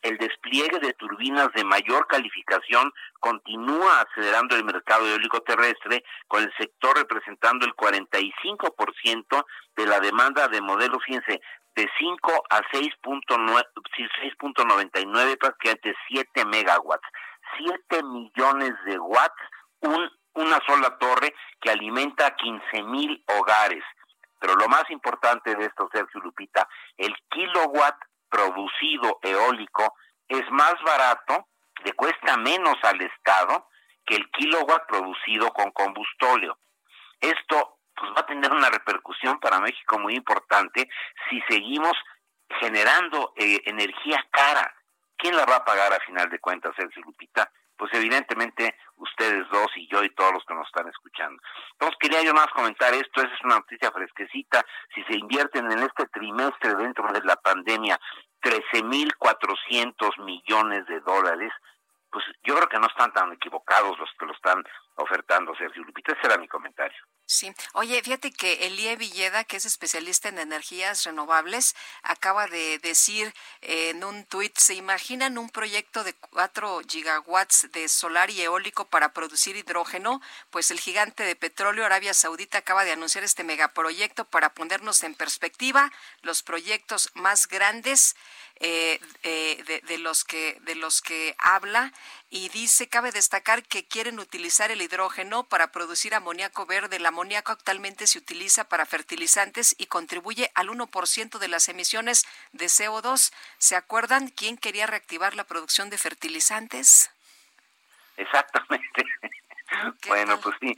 el 0.02 0.18
despliegue 0.18 0.78
de 0.80 0.92
turbinas 0.94 1.52
de 1.54 1.64
mayor 1.64 2.06
calificación 2.06 2.92
continúa 3.20 4.02
acelerando 4.02 4.54
el 4.54 4.64
mercado 4.64 5.08
eólico 5.08 5.40
terrestre, 5.40 6.04
con 6.28 6.42
el 6.42 6.52
sector 6.58 6.94
representando 6.96 7.64
el 7.64 7.74
45% 7.74 9.46
de 9.76 9.86
la 9.86 9.98
demanda 10.00 10.46
de 10.48 10.60
modelos, 10.60 11.02
fíjense, 11.04 11.40
de 11.74 11.88
5 11.98 12.44
a 12.50 12.60
6.99, 12.70 15.38
prácticamente 15.38 15.94
7 16.08 16.44
megawatts, 16.44 17.08
7 17.58 18.02
millones 18.02 18.74
de 18.86 18.98
watts, 18.98 19.42
un, 19.80 20.10
una 20.34 20.60
sola 20.66 20.98
torre 20.98 21.34
que 21.60 21.70
alimenta 21.70 22.26
a 22.26 22.36
15 22.36 22.82
mil 22.84 23.24
hogares. 23.26 23.82
Pero 24.38 24.54
lo 24.56 24.68
más 24.68 24.84
importante 24.90 25.54
de 25.54 25.64
esto, 25.64 25.88
Sergio 25.92 26.20
Lupita, 26.20 26.68
el 26.98 27.14
kilowatt 27.30 27.96
producido 28.34 29.20
eólico 29.22 29.94
es 30.26 30.50
más 30.50 30.74
barato, 30.84 31.46
le 31.84 31.92
cuesta 31.92 32.36
menos 32.36 32.76
al 32.82 33.00
Estado 33.00 33.68
que 34.04 34.16
el 34.16 34.28
kilowatt 34.30 34.88
producido 34.88 35.52
con 35.52 35.70
combustóleo. 35.70 36.58
Esto 37.20 37.78
pues 37.94 38.10
va 38.10 38.20
a 38.20 38.26
tener 38.26 38.50
una 38.50 38.70
repercusión 38.70 39.38
para 39.38 39.60
México 39.60 40.00
muy 40.00 40.16
importante 40.16 40.88
si 41.30 41.40
seguimos 41.42 41.92
generando 42.58 43.32
eh, 43.36 43.60
energía 43.66 44.26
cara. 44.32 44.74
¿Quién 45.16 45.36
la 45.36 45.44
va 45.44 45.56
a 45.56 45.64
pagar 45.64 45.92
a 45.92 46.00
final 46.00 46.28
de 46.28 46.40
cuentas, 46.40 46.74
Sergio 46.76 47.02
Lupita? 47.02 47.48
Pues 47.76 47.92
evidentemente 47.94 48.76
ustedes 48.96 49.48
dos 49.50 49.68
y 49.76 49.88
yo 49.88 50.02
y 50.04 50.10
todos 50.10 50.32
los 50.32 50.44
que 50.44 50.54
nos 50.54 50.66
están 50.66 50.88
escuchando. 50.88 51.42
Entonces 51.72 51.98
quería 51.98 52.22
yo 52.22 52.32
más 52.32 52.48
comentar 52.48 52.94
esto, 52.94 53.20
esa 53.20 53.34
es 53.34 53.44
una 53.44 53.56
noticia 53.56 53.90
fresquecita, 53.90 54.64
si 54.94 55.02
se 55.04 55.16
invierten 55.16 55.70
en 55.70 55.80
este 55.80 56.06
trimestre 56.06 56.74
dentro 56.76 57.12
de 57.12 57.20
la 57.22 57.36
pandemia 57.36 57.98
13.400 58.42 60.24
millones 60.24 60.86
de 60.86 61.00
dólares, 61.00 61.52
pues 62.10 62.24
yo 62.44 62.54
creo 62.54 62.68
que 62.68 62.78
no 62.78 62.86
están 62.86 63.12
tan 63.12 63.32
equivocados 63.32 63.98
los 63.98 64.10
que 64.18 64.26
lo 64.26 64.32
están 64.32 64.62
ofertando, 64.96 65.54
Sergio 65.56 65.82
Lupita. 65.82 66.12
Ese 66.12 66.26
era 66.26 66.38
mi 66.38 66.46
comentario. 66.46 67.02
Sí. 67.26 67.54
Oye, 67.72 68.02
fíjate 68.02 68.30
que 68.32 68.66
Elie 68.66 68.96
Villeda, 68.96 69.44
que 69.44 69.56
es 69.56 69.64
especialista 69.64 70.28
en 70.28 70.38
energías 70.38 71.04
renovables, 71.04 71.74
acaba 72.02 72.46
de 72.48 72.78
decir 72.80 73.32
en 73.62 74.04
un 74.04 74.24
tuit, 74.26 74.56
¿se 74.58 74.74
imaginan 74.74 75.38
un 75.38 75.48
proyecto 75.48 76.04
de 76.04 76.12
4 76.12 76.82
gigawatts 76.86 77.70
de 77.72 77.88
solar 77.88 78.28
y 78.30 78.42
eólico 78.42 78.84
para 78.90 79.14
producir 79.14 79.56
hidrógeno? 79.56 80.20
Pues 80.50 80.70
el 80.70 80.78
gigante 80.78 81.22
de 81.24 81.34
petróleo 81.34 81.86
Arabia 81.86 82.12
Saudita 82.12 82.58
acaba 82.58 82.84
de 82.84 82.92
anunciar 82.92 83.24
este 83.24 83.42
megaproyecto 83.42 84.26
para 84.26 84.52
ponernos 84.52 85.02
en 85.02 85.14
perspectiva 85.14 85.90
los 86.20 86.42
proyectos 86.42 87.10
más 87.14 87.48
grandes 87.48 88.16
eh, 88.60 89.00
eh, 89.24 89.82
de, 89.86 89.98
los 89.98 90.22
que 90.22 90.58
de 90.62 90.76
los 90.76 91.02
que 91.02 91.34
habla 91.38 91.92
y 92.30 92.48
dice 92.50 92.88
cabe 92.88 93.10
destacar 93.10 93.64
que 93.64 93.86
quieren 93.86 94.20
utilizar 94.20 94.70
el 94.70 94.80
hidrógeno 94.80 95.44
para 95.44 95.72
producir 95.72 96.14
amoníaco 96.14 96.64
verde. 96.64 96.96
El 96.96 97.06
amoníaco 97.06 97.50
actualmente 97.50 98.06
se 98.06 98.18
utiliza 98.18 98.64
para 98.64 98.86
fertilizantes 98.86 99.74
y 99.76 99.86
contribuye 99.86 100.52
al 100.54 100.68
1% 100.68 101.38
de 101.38 101.48
las 101.48 101.68
emisiones 101.68 102.26
de 102.52 102.66
CO2. 102.66 103.32
¿Se 103.58 103.74
acuerdan 103.74 104.28
quién 104.28 104.56
quería 104.56 104.86
reactivar 104.86 105.34
la 105.34 105.44
producción 105.44 105.90
de 105.90 105.98
fertilizantes? 105.98 107.10
Exactamente. 108.16 109.04
bueno, 110.06 110.40
pues 110.40 110.54
sí, 110.60 110.76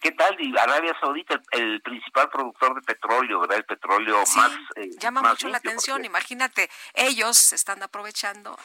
¿Qué 0.00 0.12
tal? 0.12 0.36
Arabia 0.58 0.96
Saudita, 0.98 1.40
el, 1.52 1.82
principal 1.82 2.30
productor 2.30 2.74
de 2.74 2.80
petróleo, 2.82 3.40
¿verdad? 3.40 3.58
El 3.58 3.64
petróleo 3.64 4.24
más... 4.34 4.52
Eh, 4.76 4.90
llama 4.98 5.22
mucho 5.22 5.48
la 5.48 5.58
atención, 5.58 6.04
imagínate, 6.04 6.70
ellos 6.94 7.52
están 7.52 7.82
aprovechando. 7.82 8.58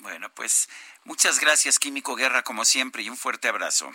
Bueno, 0.00 0.28
pues 0.34 0.68
muchas 1.04 1.40
gracias, 1.40 1.78
Químico 1.78 2.14
Guerra, 2.14 2.42
como 2.42 2.64
siempre, 2.66 3.02
y 3.02 3.08
un 3.08 3.16
fuerte 3.16 3.48
abrazo. 3.48 3.90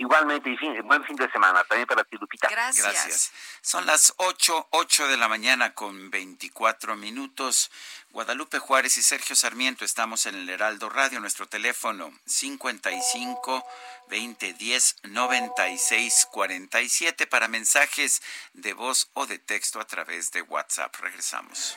Igualmente, 0.00 0.48
y 0.48 0.56
fin, 0.56 0.74
buen 0.86 1.04
fin 1.04 1.14
de 1.14 1.30
semana 1.30 1.62
también 1.64 1.86
para 1.86 2.02
ti, 2.04 2.16
Lupita. 2.18 2.48
Gracias. 2.48 2.86
Gracias. 2.86 3.32
Son 3.60 3.84
las 3.84 4.14
8, 4.16 4.68
8 4.70 5.08
de 5.08 5.18
la 5.18 5.28
mañana 5.28 5.74
con 5.74 6.10
24 6.10 6.96
minutos. 6.96 7.70
Guadalupe 8.08 8.58
Juárez 8.60 8.96
y 8.96 9.02
Sergio 9.02 9.36
Sarmiento 9.36 9.84
estamos 9.84 10.24
en 10.24 10.36
el 10.36 10.48
Heraldo 10.48 10.88
Radio. 10.88 11.20
Nuestro 11.20 11.46
teléfono 11.46 12.10
55 12.24 13.62
20 14.08 14.54
10 14.54 14.96
96 15.02 16.28
47 16.32 17.26
para 17.26 17.48
mensajes 17.48 18.22
de 18.54 18.72
voz 18.72 19.10
o 19.12 19.26
de 19.26 19.38
texto 19.38 19.80
a 19.80 19.86
través 19.86 20.32
de 20.32 20.40
WhatsApp. 20.40 20.96
Regresamos. 20.98 21.76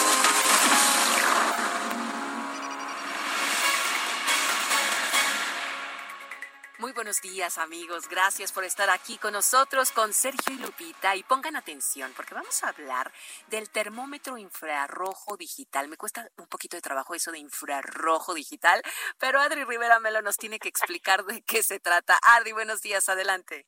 Amigos, 7.41 8.07
gracias 8.07 8.51
por 8.51 8.63
estar 8.63 8.91
aquí 8.91 9.17
con 9.17 9.33
nosotros, 9.33 9.91
con 9.91 10.13
Sergio 10.13 10.53
y 10.53 10.59
Lupita. 10.59 11.15
Y 11.15 11.23
pongan 11.23 11.55
atención, 11.55 12.13
porque 12.15 12.35
vamos 12.35 12.63
a 12.63 12.69
hablar 12.69 13.11
del 13.47 13.71
termómetro 13.71 14.37
infrarrojo 14.37 15.37
digital. 15.37 15.87
Me 15.87 15.97
cuesta 15.97 16.29
un 16.37 16.45
poquito 16.45 16.77
de 16.77 16.81
trabajo 16.81 17.15
eso 17.15 17.31
de 17.31 17.39
infrarrojo 17.39 18.35
digital, 18.35 18.83
pero 19.17 19.39
Adri 19.39 19.63
Rivera 19.63 19.99
Melo 19.99 20.21
nos 20.21 20.37
tiene 20.37 20.59
que 20.59 20.69
explicar 20.69 21.25
de 21.25 21.41
qué 21.41 21.63
se 21.63 21.79
trata. 21.79 22.19
Adri, 22.21 22.51
buenos 22.51 22.81
días, 22.83 23.09
adelante. 23.09 23.65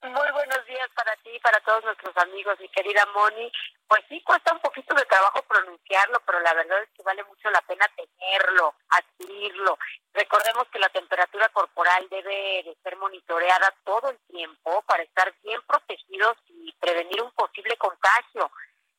Muy 0.00 0.30
buenos 0.30 0.64
días 0.66 0.88
para 0.94 1.16
ti 1.16 1.30
y 1.34 1.40
para 1.40 1.58
todos 1.60 1.82
nuestros 1.82 2.16
amigos, 2.18 2.58
mi 2.60 2.68
querida 2.68 3.04
Moni. 3.06 3.50
Pues 3.88 4.04
sí, 4.08 4.22
cuesta 4.22 4.52
un 4.52 4.60
poquito 4.60 4.94
de 4.94 5.04
trabajo 5.06 5.42
pronunciarlo, 5.42 6.20
pero 6.24 6.38
la 6.38 6.54
verdad 6.54 6.80
es 6.84 6.88
que 6.90 7.02
vale 7.02 7.24
mucho 7.24 7.50
la 7.50 7.60
pena 7.62 7.84
tenerlo, 7.96 8.76
adquirirlo. 8.90 9.76
Recordemos 10.14 10.68
que 10.68 10.78
la 10.78 10.88
temperatura 10.90 11.48
corporal 11.48 12.06
debe 12.10 12.62
de 12.64 12.76
ser 12.80 12.96
monitoreada 12.96 13.74
todo 13.84 14.10
el 14.10 14.18
tiempo 14.30 14.82
para 14.82 15.02
estar 15.02 15.34
bien 15.42 15.60
protegidos 15.66 16.36
y 16.46 16.72
prevenir 16.74 17.20
un 17.20 17.32
posible 17.32 17.76
contagio. 17.76 18.52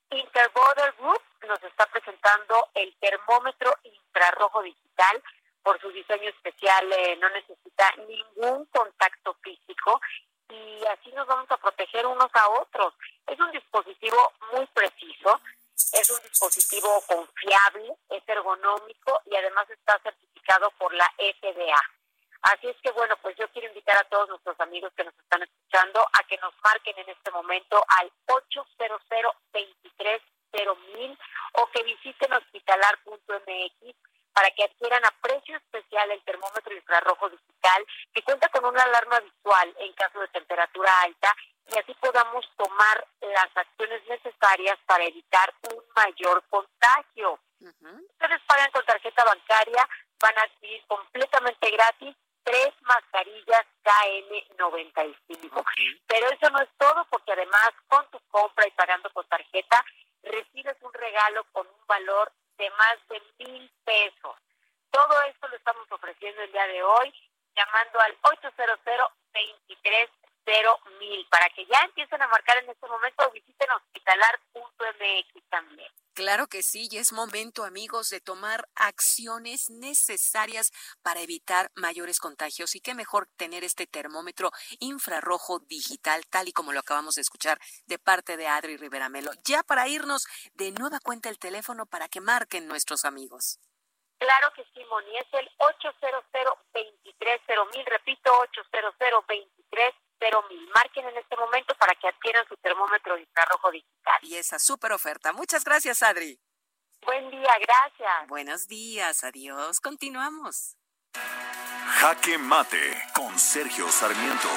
Interborder 0.10 0.94
Group 1.00 1.24
nos 1.48 1.64
está 1.64 1.86
presentando 1.86 2.68
el 2.74 2.94
termómetro 3.00 3.74
infrarrojo 3.84 4.64
digital. 4.64 5.24
Por 5.64 5.80
su 5.80 5.92
diseño 5.92 6.30
especial 6.30 6.92
eh, 6.92 7.18
no 7.22 7.30
necesita 7.30 7.94
ningún 8.08 8.66
contacto 8.66 9.36
físico 9.42 10.02
y 10.50 10.86
así 10.86 11.12
nos 11.12 11.28
vamos 11.28 11.50
a 11.52 11.58
proteger 11.58 12.06
unos 12.06 12.30
a 12.34 12.50
otros. 12.50 12.94
Es 13.28 13.40
un 13.40 13.52
dispositivo 13.52 14.34
muy 14.52 14.66
preciso, 14.68 15.40
es 15.94 16.10
un 16.10 16.22
dispositivo 16.24 17.02
confiable, 17.08 17.94
es 18.10 18.24
ergonómico 18.28 19.22
y 19.26 19.36
además 19.36 19.70
está 19.70 20.00
certificado 20.00 20.72
por 20.72 20.94
la 20.94 21.08
FDA. 21.18 21.82
Así 22.42 22.68
es 22.68 22.78
que 22.82 22.92
bueno, 22.92 23.16
pues 23.22 23.36
yo 23.38 23.50
quiero 23.50 23.68
invitar 23.68 23.98
a 23.98 24.08
todos 24.10 24.30
nuestros 24.30 24.60
amigos 24.62 24.94
que 24.96 25.04
nos 25.04 25.14
están 25.20 25.44
escuchando 25.44 26.02
a 26.14 26.24
que 26.24 26.38
nos 26.38 26.54
marquen 26.64 26.98
en 26.98 27.10
este 27.10 27.32
momento 27.32 27.84
al 28.00 28.12
800 28.28 29.02
23 29.54 30.22
mil 30.96 31.18
o 31.54 31.68
que 31.68 31.84
visiten 31.84 32.34
hospitalar.mx 32.34 34.09
para 34.40 34.52
que 34.52 34.64
adquieran 34.64 35.04
a 35.04 35.12
precio 35.20 35.58
especial 35.58 36.10
el 36.12 36.24
termómetro 36.24 36.74
infrarrojo 36.74 37.30
digital 37.30 37.86
que 38.14 38.24
cuenta 38.24 38.48
con 38.48 38.64
una 38.64 38.84
alarma 38.84 39.20
visual 39.20 39.76
en 39.80 39.92
caso 39.92 40.22
de 40.22 40.30
temperatura 40.30 40.90
alta 41.02 41.36
y 41.68 41.78
así 41.78 41.94
podamos 41.96 42.50
tomar 42.56 43.06
las 43.20 43.50
acciones 43.54 44.02
necesarias 44.08 44.80
para 44.86 45.04
evitar 45.04 45.54
un 45.70 45.84
mayor 45.94 46.42
contagio. 46.50 47.38
Ustedes 47.60 48.42
pagan 48.48 48.72
con 48.72 48.86
tarjeta 48.86 49.26
bancaria, 49.26 49.90
van 50.22 50.38
a 50.38 50.44
adquirir 50.44 50.86
completamente 50.88 51.72
gratis 51.72 52.16
tres 52.44 52.72
mascarillas 52.84 53.66
KN95. 53.84 55.66
Pero 56.08 56.30
eso 56.30 56.50
no 56.50 56.62
es 56.62 56.70
todo 56.78 57.06
porque 57.10 57.34
además 57.34 57.72
con 57.90 58.10
tu 58.10 58.22
compra 58.30 58.66
y 58.66 58.72
pagando 58.72 59.10
con 59.10 59.28
tarjeta 59.28 59.84
recibes 60.24 60.78
un 60.82 60.94
regalo 60.94 61.44
con 61.52 61.68
un 61.68 61.88
valor 61.88 62.32
de 62.60 62.70
más 62.72 62.98
de 63.10 63.22
mil 63.40 63.72
pesos. 63.86 64.36
Todo 64.92 65.22
esto 65.24 65.48
lo 65.48 65.56
estamos 65.56 65.92
ofreciendo 65.92 66.42
el 66.44 66.52
día 66.52 66.68
de 66.68 66.84
hoy 66.84 67.14
llamando 67.56 68.00
al 68.02 68.18
800 68.22 68.80
23 69.34 70.10
mil 71.00 71.26
para 71.30 71.50
que 71.50 71.66
ya 71.66 71.80
empiecen 71.86 72.22
a 72.22 72.28
marcar 72.28 72.58
en 72.58 72.70
este 72.70 72.88
momento 72.88 73.30
visiten 73.32 73.70
hospitalar.mx 73.72 75.50
también. 75.50 75.92
Claro 76.14 76.48
que 76.48 76.64
sí, 76.64 76.90
y 76.92 76.98
es 76.98 77.14
momento, 77.14 77.64
amigos, 77.64 78.10
de 78.10 78.20
tomar 78.20 78.68
acciones 78.76 79.70
necesarias 79.70 80.72
para 81.02 81.22
evitar 81.22 81.72
mayores 81.76 82.20
contagios. 82.20 82.76
Y 82.76 82.82
qué 82.82 82.94
mejor 82.94 83.28
tener 83.38 83.64
este 83.64 83.88
termómetro 83.88 84.52
infrarrojo 84.80 85.60
digital, 85.60 86.26
tal 86.30 86.50
y 86.50 86.52
como 86.52 86.74
lo 86.74 86.82
acabamos 86.82 87.16
de 87.16 87.22
escuchar 87.22 87.58
de 87.86 88.00
parte 88.00 88.36
de 88.36 88.48
Adri 88.48 88.76
Riveramelo. 88.76 89.32
Ya 89.46 89.64
para 89.64 89.88
irnos, 89.88 90.26
de 90.56 90.72
nueva 90.72 91.00
cuenta 91.00 91.30
el 91.30 91.40
teléfono 91.40 91.86
para 91.86 92.10
que 92.10 92.20
marquen 92.20 92.68
nuestros 92.68 93.06
amigos. 93.06 93.60
Claro 94.18 94.52
que 94.54 94.66
sí, 94.74 94.84
Moni, 94.90 95.16
es 95.16 95.28
el 95.32 95.50
800 95.58 96.26
mil, 97.74 97.86
repito, 97.86 98.38
800 98.40 98.96
mil. 100.50 100.70
Marquen 100.76 101.08
en 101.08 101.18
este 101.18 101.36
momento 101.38 101.74
para 101.76 101.94
que 101.96 102.08
adquieran 102.08 102.48
su 102.48 102.56
termómetro 102.58 103.18
infrarrojo 103.18 103.72
digital. 103.72 104.20
Y 104.22 104.36
esa 104.36 104.60
súper 104.60 104.92
oferta. 104.92 105.34
Muchas 105.34 105.64
gracias, 105.64 106.04
Adri. 106.04 106.40
Buen 107.06 107.30
día, 107.32 107.52
gracias. 107.60 108.28
Buenos 108.28 108.68
días, 108.68 109.24
adiós. 109.24 109.80
Continuamos. 109.80 110.76
Jaque 112.00 112.38
Mate 112.38 113.04
con 113.16 113.38
Sergio 113.40 113.88
Sarmiento. 113.90 114.50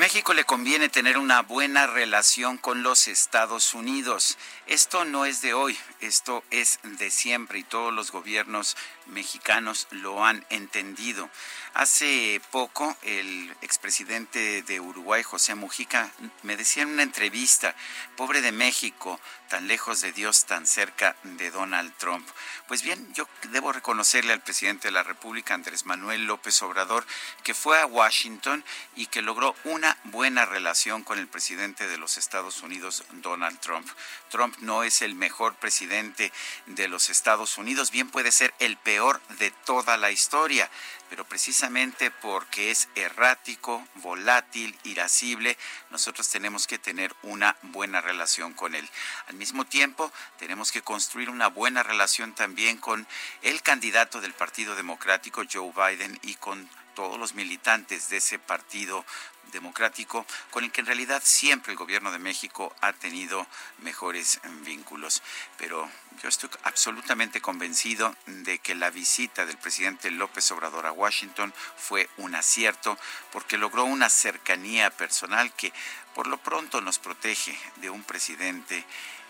México 0.00 0.32
le 0.32 0.44
conviene 0.44 0.88
tener 0.88 1.18
una 1.18 1.42
buena 1.42 1.86
relación 1.86 2.56
con 2.56 2.82
los 2.82 3.06
Estados 3.06 3.74
Unidos. 3.74 4.38
Esto 4.66 5.04
no 5.04 5.26
es 5.26 5.42
de 5.42 5.52
hoy. 5.52 5.78
Esto 6.00 6.42
es 6.50 6.78
de 6.82 7.10
siempre 7.10 7.58
y 7.58 7.64
todos 7.64 7.92
los 7.92 8.10
gobiernos 8.10 8.78
mexicanos 9.04 9.88
lo 9.90 10.24
han 10.24 10.46
entendido. 10.48 11.28
Hace 11.74 12.42
poco 12.50 12.96
el 13.02 13.56
expresidente 13.62 14.62
de 14.62 14.80
Uruguay, 14.80 15.22
José 15.22 15.54
Mujica, 15.54 16.10
me 16.42 16.56
decía 16.56 16.82
en 16.82 16.88
una 16.88 17.04
entrevista, 17.04 17.76
pobre 18.16 18.40
de 18.40 18.50
México, 18.50 19.20
tan 19.48 19.68
lejos 19.68 20.00
de 20.00 20.12
Dios, 20.12 20.46
tan 20.46 20.66
cerca 20.66 21.16
de 21.22 21.50
Donald 21.50 21.92
Trump. 21.96 22.28
Pues 22.66 22.82
bien, 22.82 23.12
yo 23.14 23.28
debo 23.50 23.72
reconocerle 23.72 24.32
al 24.32 24.42
presidente 24.42 24.88
de 24.88 24.92
la 24.92 25.04
República, 25.04 25.54
Andrés 25.54 25.86
Manuel 25.86 26.26
López 26.26 26.60
Obrador, 26.62 27.06
que 27.44 27.54
fue 27.54 27.80
a 27.80 27.86
Washington 27.86 28.64
y 28.96 29.06
que 29.06 29.22
logró 29.22 29.54
una 29.64 29.96
buena 30.04 30.46
relación 30.46 31.04
con 31.04 31.18
el 31.18 31.28
presidente 31.28 31.86
de 31.86 31.98
los 31.98 32.16
Estados 32.16 32.62
Unidos, 32.62 33.04
Donald 33.12 33.58
Trump. 33.60 33.88
Trump 34.28 34.56
no 34.58 34.82
es 34.82 35.02
el 35.02 35.14
mejor 35.14 35.54
presidente 35.54 36.32
de 36.66 36.88
los 36.88 37.10
Estados 37.10 37.58
Unidos, 37.58 37.90
bien 37.92 38.10
puede 38.10 38.32
ser 38.32 38.54
el 38.58 38.76
peor 38.76 39.20
de 39.38 39.50
toda 39.50 39.96
la 39.96 40.10
historia 40.10 40.70
pero 41.10 41.24
precisamente 41.24 42.12
porque 42.12 42.70
es 42.70 42.88
errático, 42.94 43.86
volátil, 43.96 44.78
irascible, 44.84 45.58
nosotros 45.90 46.30
tenemos 46.30 46.68
que 46.68 46.78
tener 46.78 47.14
una 47.22 47.56
buena 47.62 48.00
relación 48.00 48.54
con 48.54 48.76
él. 48.76 48.88
Al 49.26 49.34
mismo 49.34 49.64
tiempo, 49.66 50.12
tenemos 50.38 50.70
que 50.70 50.82
construir 50.82 51.28
una 51.28 51.48
buena 51.48 51.82
relación 51.82 52.32
también 52.32 52.78
con 52.78 53.08
el 53.42 53.60
candidato 53.60 54.20
del 54.20 54.34
Partido 54.34 54.76
Democrático, 54.76 55.42
Joe 55.52 55.72
Biden, 55.74 56.16
y 56.22 56.36
con 56.36 56.70
todos 56.94 57.18
los 57.18 57.34
militantes 57.34 58.08
de 58.08 58.18
ese 58.18 58.38
partido 58.38 59.04
democrático 59.50 60.26
con 60.50 60.64
el 60.64 60.72
que 60.72 60.80
en 60.80 60.86
realidad 60.86 61.22
siempre 61.24 61.72
el 61.72 61.78
gobierno 61.78 62.12
de 62.12 62.18
México 62.18 62.74
ha 62.80 62.92
tenido 62.92 63.46
mejores 63.78 64.40
vínculos. 64.64 65.22
Pero 65.56 65.88
yo 66.22 66.28
estoy 66.28 66.50
absolutamente 66.64 67.40
convencido 67.40 68.14
de 68.26 68.58
que 68.58 68.74
la 68.74 68.90
visita 68.90 69.46
del 69.46 69.58
presidente 69.58 70.10
López 70.10 70.50
Obrador 70.52 70.86
a 70.86 70.92
Washington 70.92 71.52
fue 71.76 72.08
un 72.16 72.34
acierto 72.34 72.98
porque 73.32 73.58
logró 73.58 73.84
una 73.84 74.08
cercanía 74.08 74.90
personal 74.90 75.52
que 75.54 75.72
por 76.14 76.26
lo 76.26 76.38
pronto 76.38 76.80
nos 76.80 76.98
protege 76.98 77.56
de 77.76 77.90
un 77.90 78.02
presidente 78.02 78.84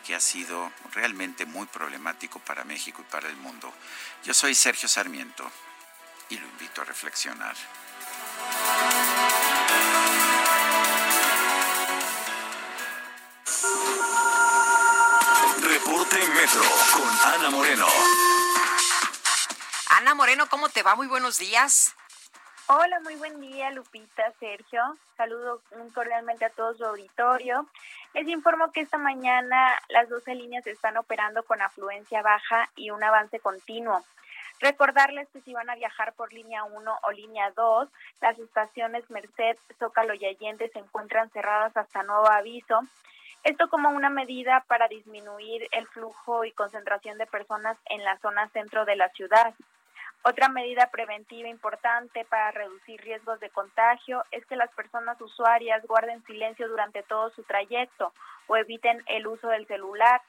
que 0.06 0.14
ha 0.14 0.20
sido 0.20 0.72
realmente 0.92 1.46
muy 1.46 1.66
problemático 1.66 2.38
para 2.40 2.64
México 2.64 3.02
y 3.02 3.10
para 3.10 3.28
el 3.28 3.36
mundo. 3.36 3.72
Yo 4.24 4.34
soy 4.34 4.54
Sergio 4.54 4.88
Sarmiento 4.88 5.50
y 6.30 6.38
lo 6.38 6.46
invito 6.46 6.82
a 6.82 6.84
reflexionar. 6.84 7.56
Reporte 15.62 16.16
Metro 16.34 16.62
con 16.92 17.34
Ana 17.34 17.50
Moreno. 17.50 17.86
Ana 19.90 20.14
Moreno, 20.14 20.48
¿cómo 20.48 20.68
te 20.68 20.82
va? 20.82 20.94
Muy 20.94 21.06
buenos 21.06 21.38
días. 21.38 21.94
Hola, 22.66 23.00
muy 23.00 23.16
buen 23.16 23.40
día, 23.40 23.70
Lupita, 23.72 24.32
Sergio. 24.38 24.96
Saludo 25.16 25.60
cordialmente 25.92 26.44
a 26.44 26.50
todo 26.50 26.72
su 26.74 26.84
auditorio. 26.84 27.66
Les 28.14 28.28
informo 28.28 28.70
que 28.70 28.80
esta 28.80 28.96
mañana 28.96 29.76
las 29.88 30.08
12 30.08 30.36
líneas 30.36 30.64
están 30.68 30.96
operando 30.96 31.42
con 31.42 31.60
afluencia 31.60 32.22
baja 32.22 32.70
y 32.76 32.90
un 32.90 33.02
avance 33.02 33.40
continuo. 33.40 34.04
Recordarles 34.60 35.26
que 35.32 35.40
si 35.40 35.54
van 35.54 35.70
a 35.70 35.74
viajar 35.74 36.12
por 36.12 36.32
línea 36.32 36.64
1 36.64 36.98
o 37.02 37.10
línea 37.12 37.50
2, 37.52 37.88
las 38.20 38.38
estaciones 38.38 39.08
Merced, 39.10 39.56
Zócalo 39.78 40.12
y 40.14 40.26
Allende 40.26 40.68
se 40.68 40.78
encuentran 40.78 41.30
cerradas 41.30 41.74
hasta 41.76 42.02
nuevo 42.02 42.28
aviso. 42.30 42.80
Esto 43.42 43.70
como 43.70 43.88
una 43.88 44.10
medida 44.10 44.64
para 44.68 44.86
disminuir 44.86 45.66
el 45.72 45.86
flujo 45.88 46.44
y 46.44 46.52
concentración 46.52 47.16
de 47.16 47.26
personas 47.26 47.78
en 47.86 48.04
la 48.04 48.18
zona 48.18 48.50
centro 48.50 48.84
de 48.84 48.96
la 48.96 49.08
ciudad. 49.08 49.54
Otra 50.22 50.50
medida 50.50 50.90
preventiva 50.90 51.48
importante 51.48 52.26
para 52.26 52.50
reducir 52.50 53.00
riesgos 53.00 53.40
de 53.40 53.48
contagio 53.48 54.22
es 54.30 54.44
que 54.44 54.56
las 54.56 54.70
personas 54.72 55.18
usuarias 55.22 55.82
guarden 55.86 56.22
silencio 56.26 56.68
durante 56.68 57.02
todo 57.02 57.30
su 57.30 57.42
trayecto 57.44 58.12
o 58.46 58.56
eviten 58.58 59.02
el 59.06 59.26
uso 59.26 59.48
del 59.48 59.66
celular. 59.66 60.20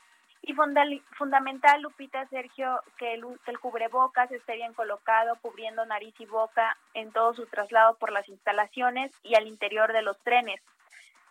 Y 0.44 0.54
fundamental, 0.54 1.82
Lupita, 1.82 2.26
Sergio, 2.28 2.82
que 2.98 3.14
el, 3.14 3.24
que 3.46 3.52
el 3.52 3.60
cubrebocas 3.60 4.32
esté 4.32 4.56
bien 4.56 4.74
colocado, 4.74 5.38
cubriendo 5.40 5.86
nariz 5.86 6.16
y 6.20 6.26
boca 6.26 6.78
en 6.96 7.12
todo 7.12 7.36
su 7.36 7.46
traslado 7.46 7.96
por 7.96 8.12
las 8.12 8.28
instalaciones 8.28 9.12
y 9.22 9.36
al 9.36 9.48
interior 9.48 9.94
de 9.94 10.02
los 10.02 10.18
trenes. 10.24 10.60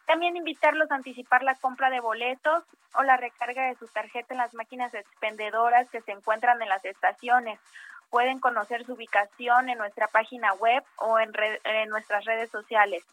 También 0.06 0.36
invitarlos 0.36 0.90
a 0.90 0.94
anticipar 0.94 1.42
la 1.42 1.56
compra 1.56 1.90
de 1.90 2.00
boletos 2.00 2.64
o 2.94 3.02
la 3.02 3.16
recarga 3.16 3.66
de 3.66 3.76
su 3.76 3.88
tarjeta 3.88 4.34
en 4.34 4.38
las 4.38 4.54
máquinas 4.54 4.94
expendedoras 4.94 5.90
que 5.90 6.02
se 6.02 6.12
encuentran 6.12 6.62
en 6.62 6.68
las 6.68 6.84
estaciones. 6.84 7.58
Pueden 8.10 8.38
conocer 8.38 8.84
su 8.84 8.94
ubicación 8.94 9.68
en 9.68 9.78
nuestra 9.78 10.06
página 10.06 10.52
web 10.54 10.84
o 10.96 11.18
en, 11.18 11.32
en 11.64 11.88
nuestras 11.88 12.24
redes 12.24 12.50
sociales. 12.50 13.04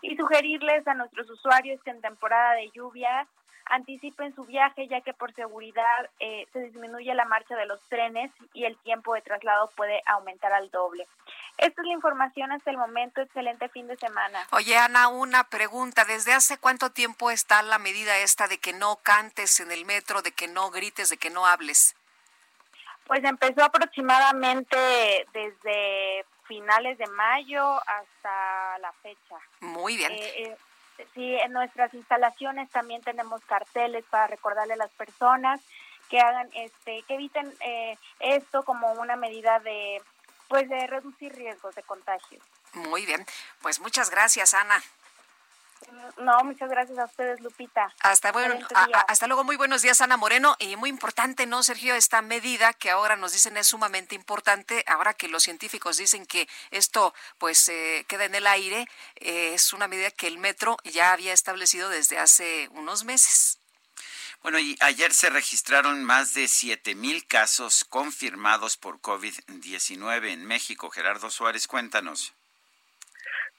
Y 0.00 0.16
sugerirles 0.16 0.86
a 0.88 0.94
nuestros 0.94 1.28
usuarios 1.30 1.82
que 1.82 1.90
en 1.90 2.00
temporada 2.00 2.54
de 2.54 2.70
lluvia 2.70 3.26
anticipen 3.72 4.34
su 4.34 4.44
viaje 4.44 4.86
ya 4.86 5.00
que 5.00 5.14
por 5.14 5.34
seguridad 5.34 6.10
eh, 6.20 6.46
se 6.52 6.60
disminuye 6.60 7.14
la 7.14 7.24
marcha 7.24 7.56
de 7.56 7.64
los 7.64 7.80
trenes 7.88 8.30
y 8.52 8.64
el 8.64 8.76
tiempo 8.78 9.14
de 9.14 9.22
traslado 9.22 9.70
puede 9.74 10.02
aumentar 10.06 10.52
al 10.52 10.70
doble. 10.70 11.08
Esta 11.56 11.80
es 11.80 11.86
la 11.88 11.94
información 11.94 12.52
hasta 12.52 12.70
el 12.70 12.76
momento. 12.76 13.22
Excelente 13.22 13.68
fin 13.70 13.86
de 13.86 13.96
semana. 13.96 14.46
Oye, 14.52 14.76
Ana, 14.76 15.08
una 15.08 15.44
pregunta. 15.44 16.04
¿Desde 16.04 16.34
hace 16.34 16.58
cuánto 16.58 16.90
tiempo 16.90 17.30
está 17.30 17.62
la 17.62 17.78
medida 17.78 18.18
esta 18.18 18.46
de 18.46 18.58
que 18.58 18.74
no 18.74 18.96
cantes 18.96 19.58
en 19.60 19.72
el 19.72 19.86
metro, 19.86 20.20
de 20.20 20.32
que 20.32 20.48
no 20.48 20.70
grites, 20.70 21.08
de 21.08 21.16
que 21.16 21.30
no 21.30 21.46
hables? 21.46 21.96
Pues 23.06 23.24
empezó 23.24 23.64
aproximadamente 23.64 24.76
desde 25.32 26.26
finales 26.46 26.98
de 26.98 27.06
mayo 27.06 27.76
hasta 27.78 28.78
la 28.80 28.92
fecha. 29.02 29.36
Muy 29.60 29.96
bien. 29.96 30.12
Eh, 30.12 30.32
eh, 30.44 30.56
Sí, 31.14 31.34
en 31.36 31.52
nuestras 31.52 31.92
instalaciones 31.94 32.70
también 32.70 33.02
tenemos 33.02 33.42
carteles 33.44 34.04
para 34.10 34.26
recordarle 34.26 34.74
a 34.74 34.76
las 34.76 34.90
personas 34.90 35.60
que 36.08 36.20
hagan, 36.20 36.48
este, 36.54 37.02
que 37.08 37.14
eviten 37.14 37.52
eh, 37.60 37.96
esto 38.20 38.64
como 38.64 38.92
una 38.92 39.16
medida 39.16 39.60
de, 39.60 40.02
pues, 40.48 40.68
de 40.68 40.86
reducir 40.86 41.34
riesgos 41.34 41.74
de 41.74 41.82
contagio. 41.82 42.38
Muy 42.74 43.06
bien, 43.06 43.24
pues 43.60 43.80
muchas 43.80 44.10
gracias, 44.10 44.54
Ana. 44.54 44.82
No, 46.18 46.44
muchas 46.44 46.70
gracias 46.70 46.98
a 46.98 47.04
ustedes, 47.04 47.40
Lupita. 47.40 47.92
Hasta, 48.00 48.32
bueno, 48.32 48.54
hasta 49.08 49.26
luego, 49.26 49.44
muy 49.44 49.56
buenos 49.56 49.82
días, 49.82 50.00
Ana 50.00 50.16
Moreno. 50.16 50.56
Y 50.58 50.76
muy 50.76 50.90
importante, 50.90 51.46
¿no, 51.46 51.62
Sergio? 51.62 51.94
Esta 51.94 52.22
medida 52.22 52.72
que 52.72 52.90
ahora 52.90 53.16
nos 53.16 53.32
dicen 53.32 53.56
es 53.56 53.66
sumamente 53.66 54.14
importante, 54.14 54.84
ahora 54.86 55.14
que 55.14 55.28
los 55.28 55.42
científicos 55.42 55.96
dicen 55.96 56.26
que 56.26 56.48
esto 56.70 57.14
pues 57.38 57.68
eh, 57.68 58.04
queda 58.08 58.24
en 58.24 58.34
el 58.34 58.46
aire, 58.46 58.86
eh, 59.16 59.54
es 59.54 59.72
una 59.72 59.88
medida 59.88 60.10
que 60.10 60.26
el 60.26 60.38
metro 60.38 60.76
ya 60.84 61.12
había 61.12 61.32
establecido 61.32 61.88
desde 61.88 62.18
hace 62.18 62.68
unos 62.72 63.04
meses. 63.04 63.58
Bueno, 64.42 64.58
y 64.58 64.76
ayer 64.80 65.14
se 65.14 65.30
registraron 65.30 66.02
más 66.02 66.34
de 66.34 66.48
7 66.48 66.96
mil 66.96 67.26
casos 67.26 67.84
confirmados 67.84 68.76
por 68.76 69.00
COVID-19 69.00 70.32
en 70.32 70.44
México. 70.46 70.90
Gerardo 70.90 71.30
Suárez, 71.30 71.68
cuéntanos. 71.68 72.34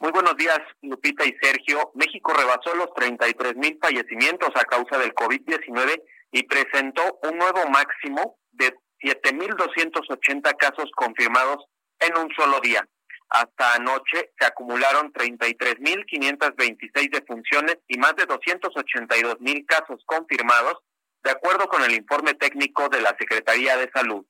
Muy 0.03 0.11
buenos 0.11 0.35
días, 0.35 0.59
Lupita 0.81 1.23
y 1.23 1.33
Sergio. 1.41 1.93
México 1.95 2.33
rebasó 2.33 2.75
los 2.75 2.93
33 2.93 3.55
mil 3.55 3.79
fallecimientos 3.81 4.49
a 4.53 4.65
causa 4.65 4.97
del 4.97 5.15
COVID-19 5.15 6.03
y 6.33 6.43
presentó 6.43 7.21
un 7.23 7.37
nuevo 7.37 7.69
máximo 7.69 8.37
de 8.51 8.75
7.280 9.01 10.57
casos 10.57 10.91
confirmados 10.93 11.63
en 11.99 12.17
un 12.17 12.29
solo 12.35 12.59
día. 12.59 12.85
Hasta 13.29 13.75
anoche 13.75 14.33
se 14.37 14.45
acumularon 14.45 15.13
33.526 15.13 17.09
defunciones 17.09 17.77
y 17.87 17.97
más 17.97 18.13
de 18.17 18.27
282.000 18.27 19.65
casos 19.65 20.03
confirmados, 20.05 20.79
de 21.23 21.31
acuerdo 21.31 21.69
con 21.69 21.81
el 21.81 21.93
informe 21.93 22.33
técnico 22.33 22.89
de 22.89 22.99
la 22.99 23.15
Secretaría 23.17 23.77
de 23.77 23.89
Salud. 23.95 24.25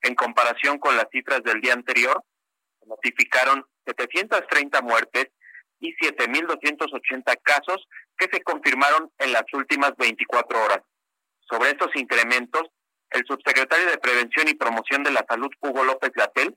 En 0.00 0.14
comparación 0.14 0.78
con 0.78 0.96
las 0.96 1.10
cifras 1.12 1.42
del 1.42 1.60
día 1.60 1.74
anterior, 1.74 2.24
notificaron 2.86 3.66
730 3.84 4.82
muertes 4.82 5.26
y 5.80 5.94
7.280 5.96 7.38
casos 7.42 7.86
que 8.16 8.28
se 8.32 8.42
confirmaron 8.42 9.10
en 9.18 9.32
las 9.32 9.44
últimas 9.52 9.94
24 9.96 10.64
horas. 10.64 10.80
Sobre 11.48 11.70
estos 11.70 11.94
incrementos, 11.94 12.62
el 13.10 13.24
subsecretario 13.26 13.86
de 13.86 13.98
Prevención 13.98 14.48
y 14.48 14.54
Promoción 14.54 15.02
de 15.02 15.12
la 15.12 15.24
Salud, 15.28 15.50
Hugo 15.60 15.84
López 15.84 16.10
Gatel, 16.14 16.56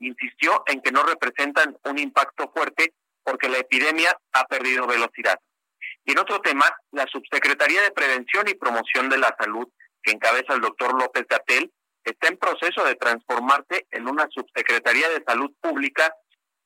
insistió 0.00 0.62
en 0.66 0.80
que 0.80 0.92
no 0.92 1.02
representan 1.02 1.76
un 1.84 1.98
impacto 1.98 2.50
fuerte 2.54 2.94
porque 3.24 3.48
la 3.48 3.58
epidemia 3.58 4.16
ha 4.32 4.44
perdido 4.46 4.86
velocidad. 4.86 5.38
Y 6.04 6.12
en 6.12 6.18
otro 6.18 6.40
tema, 6.40 6.64
la 6.92 7.06
Subsecretaría 7.06 7.82
de 7.82 7.90
Prevención 7.90 8.48
y 8.48 8.54
Promoción 8.54 9.08
de 9.08 9.18
la 9.18 9.34
Salud, 9.38 9.68
que 10.02 10.12
encabeza 10.12 10.54
el 10.54 10.60
doctor 10.60 10.98
López 10.98 11.26
Gatel, 11.28 11.70
está 12.04 12.28
en 12.28 12.38
proceso 12.38 12.84
de 12.84 12.94
transformarse 12.94 13.86
en 13.90 14.08
una 14.08 14.26
Subsecretaría 14.30 15.08
de 15.10 15.22
Salud 15.26 15.50
Pública 15.60 16.14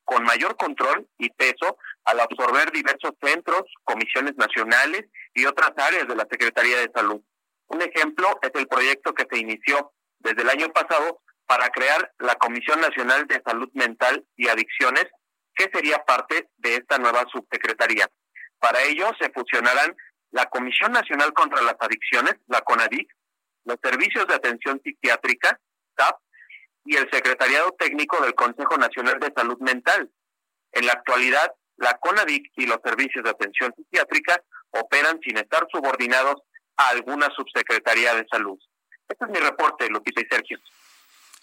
con 0.04 0.24
mayor 0.24 0.56
control 0.56 1.06
y 1.18 1.30
peso 1.30 1.78
al 2.04 2.20
absorber 2.20 2.70
diversos 2.72 3.12
centros, 3.22 3.62
comisiones 3.84 4.34
nacionales 4.36 5.04
y 5.34 5.46
otras 5.46 5.72
áreas 5.76 6.08
de 6.08 6.16
la 6.16 6.26
Secretaría 6.30 6.78
de 6.78 6.90
Salud. 6.94 7.20
Un 7.68 7.82
ejemplo 7.82 8.38
es 8.42 8.50
el 8.54 8.68
proyecto 8.68 9.14
que 9.14 9.26
se 9.30 9.38
inició 9.38 9.92
desde 10.18 10.42
el 10.42 10.50
año 10.50 10.68
pasado 10.68 11.22
para 11.46 11.68
crear 11.70 12.12
la 12.18 12.34
Comisión 12.36 12.80
Nacional 12.80 13.26
de 13.26 13.42
Salud 13.44 13.68
Mental 13.74 14.24
y 14.36 14.48
Adicciones, 14.48 15.06
que 15.54 15.70
sería 15.72 15.98
parte 16.04 16.48
de 16.56 16.76
esta 16.76 16.98
nueva 16.98 17.24
subsecretaría. 17.30 18.08
Para 18.58 18.82
ello 18.82 19.10
se 19.20 19.30
fusionarán 19.30 19.94
la 20.30 20.46
Comisión 20.46 20.92
Nacional 20.92 21.32
contra 21.32 21.62
las 21.62 21.76
Adicciones, 21.78 22.36
la 22.46 22.60
CONADIC, 22.60 23.08
los 23.64 23.76
Servicios 23.82 24.26
de 24.26 24.34
Atención 24.34 24.80
Psiquiátrica, 24.82 25.58
SAP, 25.96 26.16
y 26.84 26.96
el 26.96 27.08
Secretariado 27.10 27.74
Técnico 27.78 28.22
del 28.22 28.34
Consejo 28.34 28.76
Nacional 28.76 29.18
de 29.20 29.32
Salud 29.34 29.58
Mental. 29.60 30.10
En 30.72 30.86
la 30.86 30.92
actualidad, 30.92 31.52
la 31.76 31.98
CONADIC 31.98 32.52
y 32.56 32.66
los 32.66 32.78
Servicios 32.84 33.24
de 33.24 33.30
Atención 33.30 33.72
Psiquiátrica 33.76 34.42
operan 34.70 35.20
sin 35.20 35.36
estar 35.36 35.66
subordinados 35.70 36.36
a 36.76 36.88
alguna 36.88 37.28
subsecretaría 37.36 38.14
de 38.14 38.26
salud. 38.30 38.58
Este 39.08 39.24
es 39.24 39.30
mi 39.30 39.38
reporte, 39.38 39.88
Lupita 39.88 40.20
y 40.20 40.26
Sergio. 40.30 40.58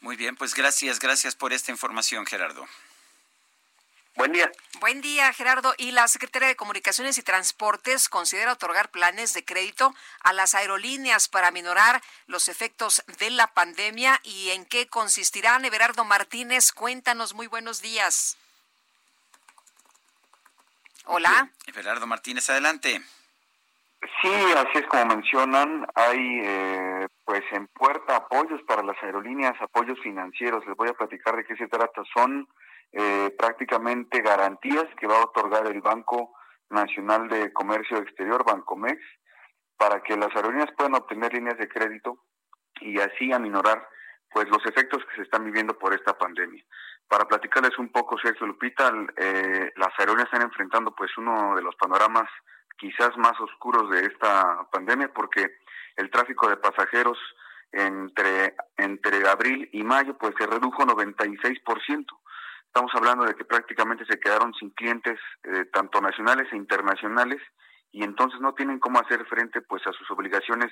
Muy 0.02 0.16
bien, 0.16 0.36
pues 0.36 0.56
gracias, 0.56 1.00
gracias 1.00 1.36
por 1.36 1.54
esta 1.54 1.72
información, 1.72 2.26
Gerardo. 2.26 2.66
Buen 4.20 4.34
día. 4.34 4.52
Buen 4.82 5.00
día, 5.00 5.32
Gerardo. 5.32 5.74
Y 5.78 5.92
la 5.92 6.06
Secretaría 6.10 6.50
de 6.50 6.58
Comunicaciones 6.58 7.18
y 7.18 7.24
Transportes 7.24 8.10
considera 8.10 8.52
otorgar 8.52 8.92
planes 8.92 9.34
de 9.34 9.46
crédito 9.46 9.96
a 10.22 10.34
las 10.34 10.56
aerolíneas 10.56 11.30
para 11.30 11.52
minorar 11.52 12.02
los 12.28 12.50
efectos 12.50 13.02
de 13.18 13.30
la 13.30 13.48
pandemia. 13.48 14.20
¿Y 14.24 14.50
en 14.50 14.66
qué 14.66 14.88
consistirán? 14.88 15.64
Everardo 15.64 16.04
Martínez, 16.04 16.74
cuéntanos. 16.74 17.34
Muy 17.34 17.48
buenos 17.48 17.82
días. 17.82 18.38
Hola. 21.06 21.50
Everardo 21.68 22.06
Martínez, 22.06 22.50
adelante. 22.50 23.02
Sí, 24.22 24.34
así 24.58 24.80
es 24.80 24.88
como 24.88 25.06
mencionan, 25.06 25.88
hay 25.96 26.42
eh, 26.44 27.08
pues 27.24 27.44
en 27.52 27.68
puerta 27.68 28.18
apoyos 28.18 28.62
para 28.64 28.84
las 28.84 29.02
aerolíneas, 29.02 29.56
apoyos 29.62 29.98
financieros. 30.04 30.66
Les 30.68 30.76
voy 30.76 30.90
a 30.90 30.94
platicar 30.94 31.38
de 31.38 31.46
qué 31.46 31.56
se 31.56 31.68
trata. 31.70 32.04
Son 32.14 32.50
eh, 32.92 33.36
prácticamente 33.38 34.22
garantías 34.22 34.86
que 35.00 35.08
va 35.08 35.18
a 35.20 35.26
otorgar 35.26 35.68
el 35.68 35.82
Banco 35.82 36.34
Nacional 36.70 37.28
de 37.28 37.52
Comercio 37.54 37.98
Exterior, 37.98 38.44
Bancomex, 38.44 39.00
para 39.78 40.02
que 40.02 40.18
las 40.18 40.36
aerolíneas 40.36 40.72
puedan 40.78 40.96
obtener 40.96 41.34
líneas 41.34 41.58
de 41.58 41.70
crédito 41.70 42.26
y 42.82 43.00
así 43.00 43.32
aminorar 43.32 43.88
pues 44.32 44.48
los 44.50 44.64
efectos 44.66 45.04
que 45.06 45.16
se 45.16 45.22
están 45.24 45.46
viviendo 45.46 45.78
por 45.78 45.94
esta 45.94 46.18
pandemia. 46.18 46.64
Para 47.08 47.26
platicarles 47.26 47.78
un 47.80 47.92
poco, 47.92 48.18
Sergio 48.20 48.46
Lupita, 48.46 48.92
eh, 49.18 49.72
las 49.76 49.90
aerolíneas 49.98 50.28
están 50.32 50.44
enfrentando 50.44 50.94
pues 50.94 51.10
uno 51.18 51.56
de 51.56 51.64
los 51.64 51.76
panoramas 51.76 52.30
quizás 52.78 53.16
más 53.18 53.40
oscuros 53.40 53.90
de 53.90 54.02
esta 54.06 54.68
pandemia 54.72 55.12
porque 55.14 55.58
el 55.96 56.10
tráfico 56.10 56.48
de 56.48 56.58
pasajeros 56.58 57.18
entre 57.72 58.56
entre 58.78 59.28
abril 59.28 59.70
y 59.74 59.84
mayo 59.84 60.18
pues 60.18 60.34
se 60.38 60.48
redujo 60.48 60.84
96%. 60.84 62.06
Estamos 62.70 62.92
hablando 62.94 63.26
de 63.26 63.34
que 63.34 63.46
prácticamente 63.46 64.06
se 64.06 64.20
quedaron 64.20 64.54
sin 64.54 64.70
clientes 64.70 65.20
eh, 65.44 65.66
tanto 65.74 66.00
nacionales 66.00 66.48
e 66.54 66.56
internacionales 66.56 67.42
y 67.92 68.04
entonces 68.04 68.40
no 68.42 68.54
tienen 68.54 68.78
cómo 68.78 69.00
hacer 69.00 69.26
frente 69.26 69.62
pues 69.62 69.82
a 69.88 69.92
sus 69.92 70.10
obligaciones 70.12 70.72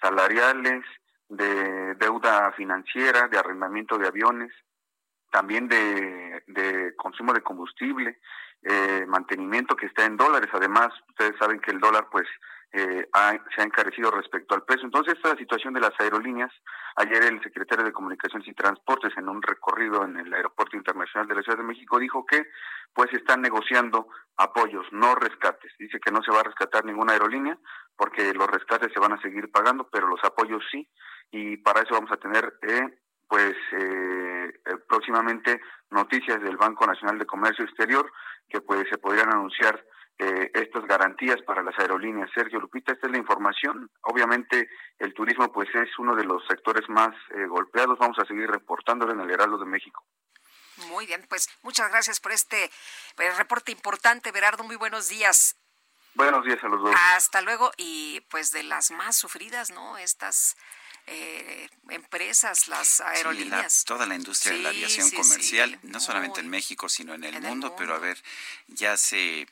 salariales, 0.00 0.84
de 1.28 1.96
deuda 1.96 2.52
financiera, 2.52 3.26
de 3.26 3.38
arrendamiento 3.38 3.98
de 3.98 4.06
aviones, 4.06 4.52
también 5.32 5.66
de, 5.66 6.44
de 6.46 6.94
consumo 6.94 7.32
de 7.32 7.42
combustible, 7.42 8.20
eh, 8.62 9.04
mantenimiento 9.08 9.76
que 9.76 9.86
está 9.86 10.04
en 10.04 10.16
dólares. 10.16 10.50
Además, 10.52 10.88
ustedes 11.08 11.34
saben 11.38 11.60
que 11.60 11.72
el 11.72 11.80
dólar 11.80 12.08
pues 12.10 12.26
eh, 12.72 13.06
se 13.54 13.60
ha 13.60 13.64
encarecido 13.64 14.10
respecto 14.10 14.54
al 14.54 14.62
peso. 14.62 14.84
Entonces, 14.84 15.14
esta 15.14 15.36
situación 15.36 15.74
de 15.74 15.80
las 15.80 15.92
aerolíneas, 15.98 16.50
ayer 16.96 17.24
el 17.24 17.42
secretario 17.42 17.84
de 17.84 17.92
Comunicaciones 17.92 18.48
y 18.48 18.54
Transportes 18.54 19.12
en 19.16 19.28
un 19.28 19.42
recorrido 19.42 20.04
en 20.04 20.16
el 20.16 20.32
Aeropuerto 20.32 20.76
Internacional 20.76 21.28
de 21.28 21.34
la 21.34 21.42
Ciudad 21.42 21.58
de 21.58 21.64
México 21.64 21.98
dijo 21.98 22.24
que 22.24 22.46
pues 22.94 23.12
están 23.12 23.42
negociando 23.42 24.08
apoyos, 24.36 24.86
no 24.92 25.14
rescates. 25.14 25.72
Dice 25.78 26.00
que 26.00 26.10
no 26.10 26.22
se 26.22 26.30
va 26.30 26.40
a 26.40 26.44
rescatar 26.44 26.84
ninguna 26.84 27.12
aerolínea 27.12 27.58
porque 27.96 28.32
los 28.32 28.48
rescates 28.48 28.90
se 28.92 29.00
van 29.00 29.12
a 29.12 29.20
seguir 29.20 29.50
pagando, 29.50 29.88
pero 29.90 30.06
los 30.06 30.22
apoyos 30.24 30.62
sí. 30.70 30.88
Y 31.30 31.58
para 31.58 31.82
eso 31.82 31.94
vamos 31.94 32.12
a 32.12 32.16
tener 32.16 32.54
eh, 32.62 33.01
pues 33.32 33.56
eh, 33.72 34.52
eh 34.66 34.76
próximamente 34.86 35.58
noticias 35.88 36.38
del 36.42 36.58
Banco 36.58 36.86
Nacional 36.86 37.18
de 37.18 37.24
Comercio 37.24 37.64
Exterior 37.64 38.12
que 38.46 38.60
pues 38.60 38.86
se 38.90 38.98
podrían 38.98 39.30
anunciar 39.30 39.82
eh, 40.18 40.50
estas 40.52 40.84
garantías 40.84 41.40
para 41.46 41.62
las 41.62 41.78
aerolíneas. 41.78 42.28
Sergio 42.34 42.60
Lupita, 42.60 42.92
esta 42.92 43.06
es 43.06 43.12
la 43.12 43.16
información. 43.16 43.90
Obviamente 44.02 44.68
el 44.98 45.14
turismo 45.14 45.50
pues 45.50 45.70
es 45.74 45.88
uno 45.98 46.14
de 46.14 46.24
los 46.24 46.42
sectores 46.46 46.86
más 46.90 47.16
eh, 47.30 47.46
golpeados. 47.46 47.98
Vamos 47.98 48.18
a 48.18 48.26
seguir 48.26 48.50
reportándolo 48.50 49.14
en 49.14 49.20
el 49.20 49.30
Heraldo 49.30 49.56
de 49.56 49.64
México. 49.64 50.04
Muy 50.90 51.06
bien, 51.06 51.24
pues 51.26 51.48
muchas 51.62 51.90
gracias 51.90 52.20
por 52.20 52.32
este 52.32 52.70
pues, 53.16 53.38
reporte 53.38 53.72
importante, 53.72 54.30
Berardo. 54.30 54.62
Muy 54.62 54.76
buenos 54.76 55.08
días. 55.08 55.56
Buenos 56.12 56.44
días 56.44 56.62
a 56.62 56.68
los 56.68 56.82
dos. 56.82 56.94
Hasta 57.16 57.40
luego 57.40 57.72
y 57.78 58.20
pues 58.28 58.52
de 58.52 58.62
las 58.62 58.90
más 58.90 59.16
sufridas, 59.16 59.70
¿no? 59.70 59.96
Estas 59.96 60.54
eh, 61.06 61.68
empresas, 61.88 62.68
las 62.68 63.00
aerolíneas. 63.00 63.84
toda 63.84 64.06
la 64.06 64.14
industria 64.14 64.54
de 64.54 64.60
la 64.60 64.68
aviación 64.70 65.10
comercial, 65.10 65.78
no 65.82 66.00
solamente 66.00 66.40
en 66.40 66.48
México, 66.48 66.88
sino 66.88 67.14
en 67.14 67.24
el, 67.24 67.40
mundo, 67.40 67.74
pero 67.76 67.94
a 67.94 67.98
ver, 67.98 68.22
ya 68.68 68.96
se 68.96 69.46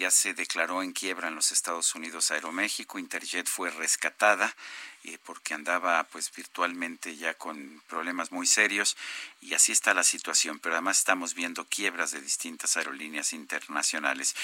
ya 0.00 0.10
se 0.10 0.32
declaró 0.32 0.82
en 0.82 0.92
quiebra 0.92 1.28
en 1.28 1.34
los 1.34 1.52
Estados 1.52 1.94
Unidos 1.94 2.30
Aeroméxico, 2.30 2.98
Interjet 2.98 3.46
fue 3.46 3.68
rescatada 3.68 4.56
eh, 5.04 5.18
porque 5.26 5.52
andaba 5.52 6.04
pues 6.04 6.32
virtualmente 6.34 7.16
ya 7.16 7.34
con 7.34 7.82
problemas 7.86 8.32
muy 8.32 8.46
serios 8.46 8.96
y 9.42 9.52
así 9.52 9.72
está 9.72 9.92
la 9.92 10.02
situación, 10.02 10.58
pero 10.58 10.74
además 10.74 11.00
estamos 11.00 11.34
viendo 11.34 11.66
quiebras 11.66 12.12
de 12.12 12.22
distintas 12.22 12.78
aerolíneas 12.78 13.34
internacionales. 13.34 14.34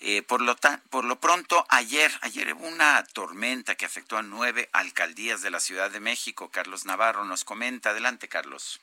Eh, 0.00 0.20
por, 0.20 0.42
lo 0.42 0.54
por 0.90 1.06
lo 1.06 1.18
pronto, 1.18 1.64
ayer, 1.70 2.12
ayer 2.20 2.52
hubo 2.52 2.68
una 2.68 3.02
tormenta 3.04 3.74
que 3.74 3.86
afectó 3.86 4.18
a 4.18 4.22
nueve 4.22 4.68
alcaldías 4.72 5.40
de 5.40 5.50
la 5.50 5.60
Ciudad 5.60 5.90
de 5.90 6.00
México. 6.00 6.50
Carlos 6.50 6.84
Navarro 6.84 7.24
nos 7.24 7.44
comenta. 7.44 7.90
Adelante, 7.90 8.28
Carlos. 8.28 8.80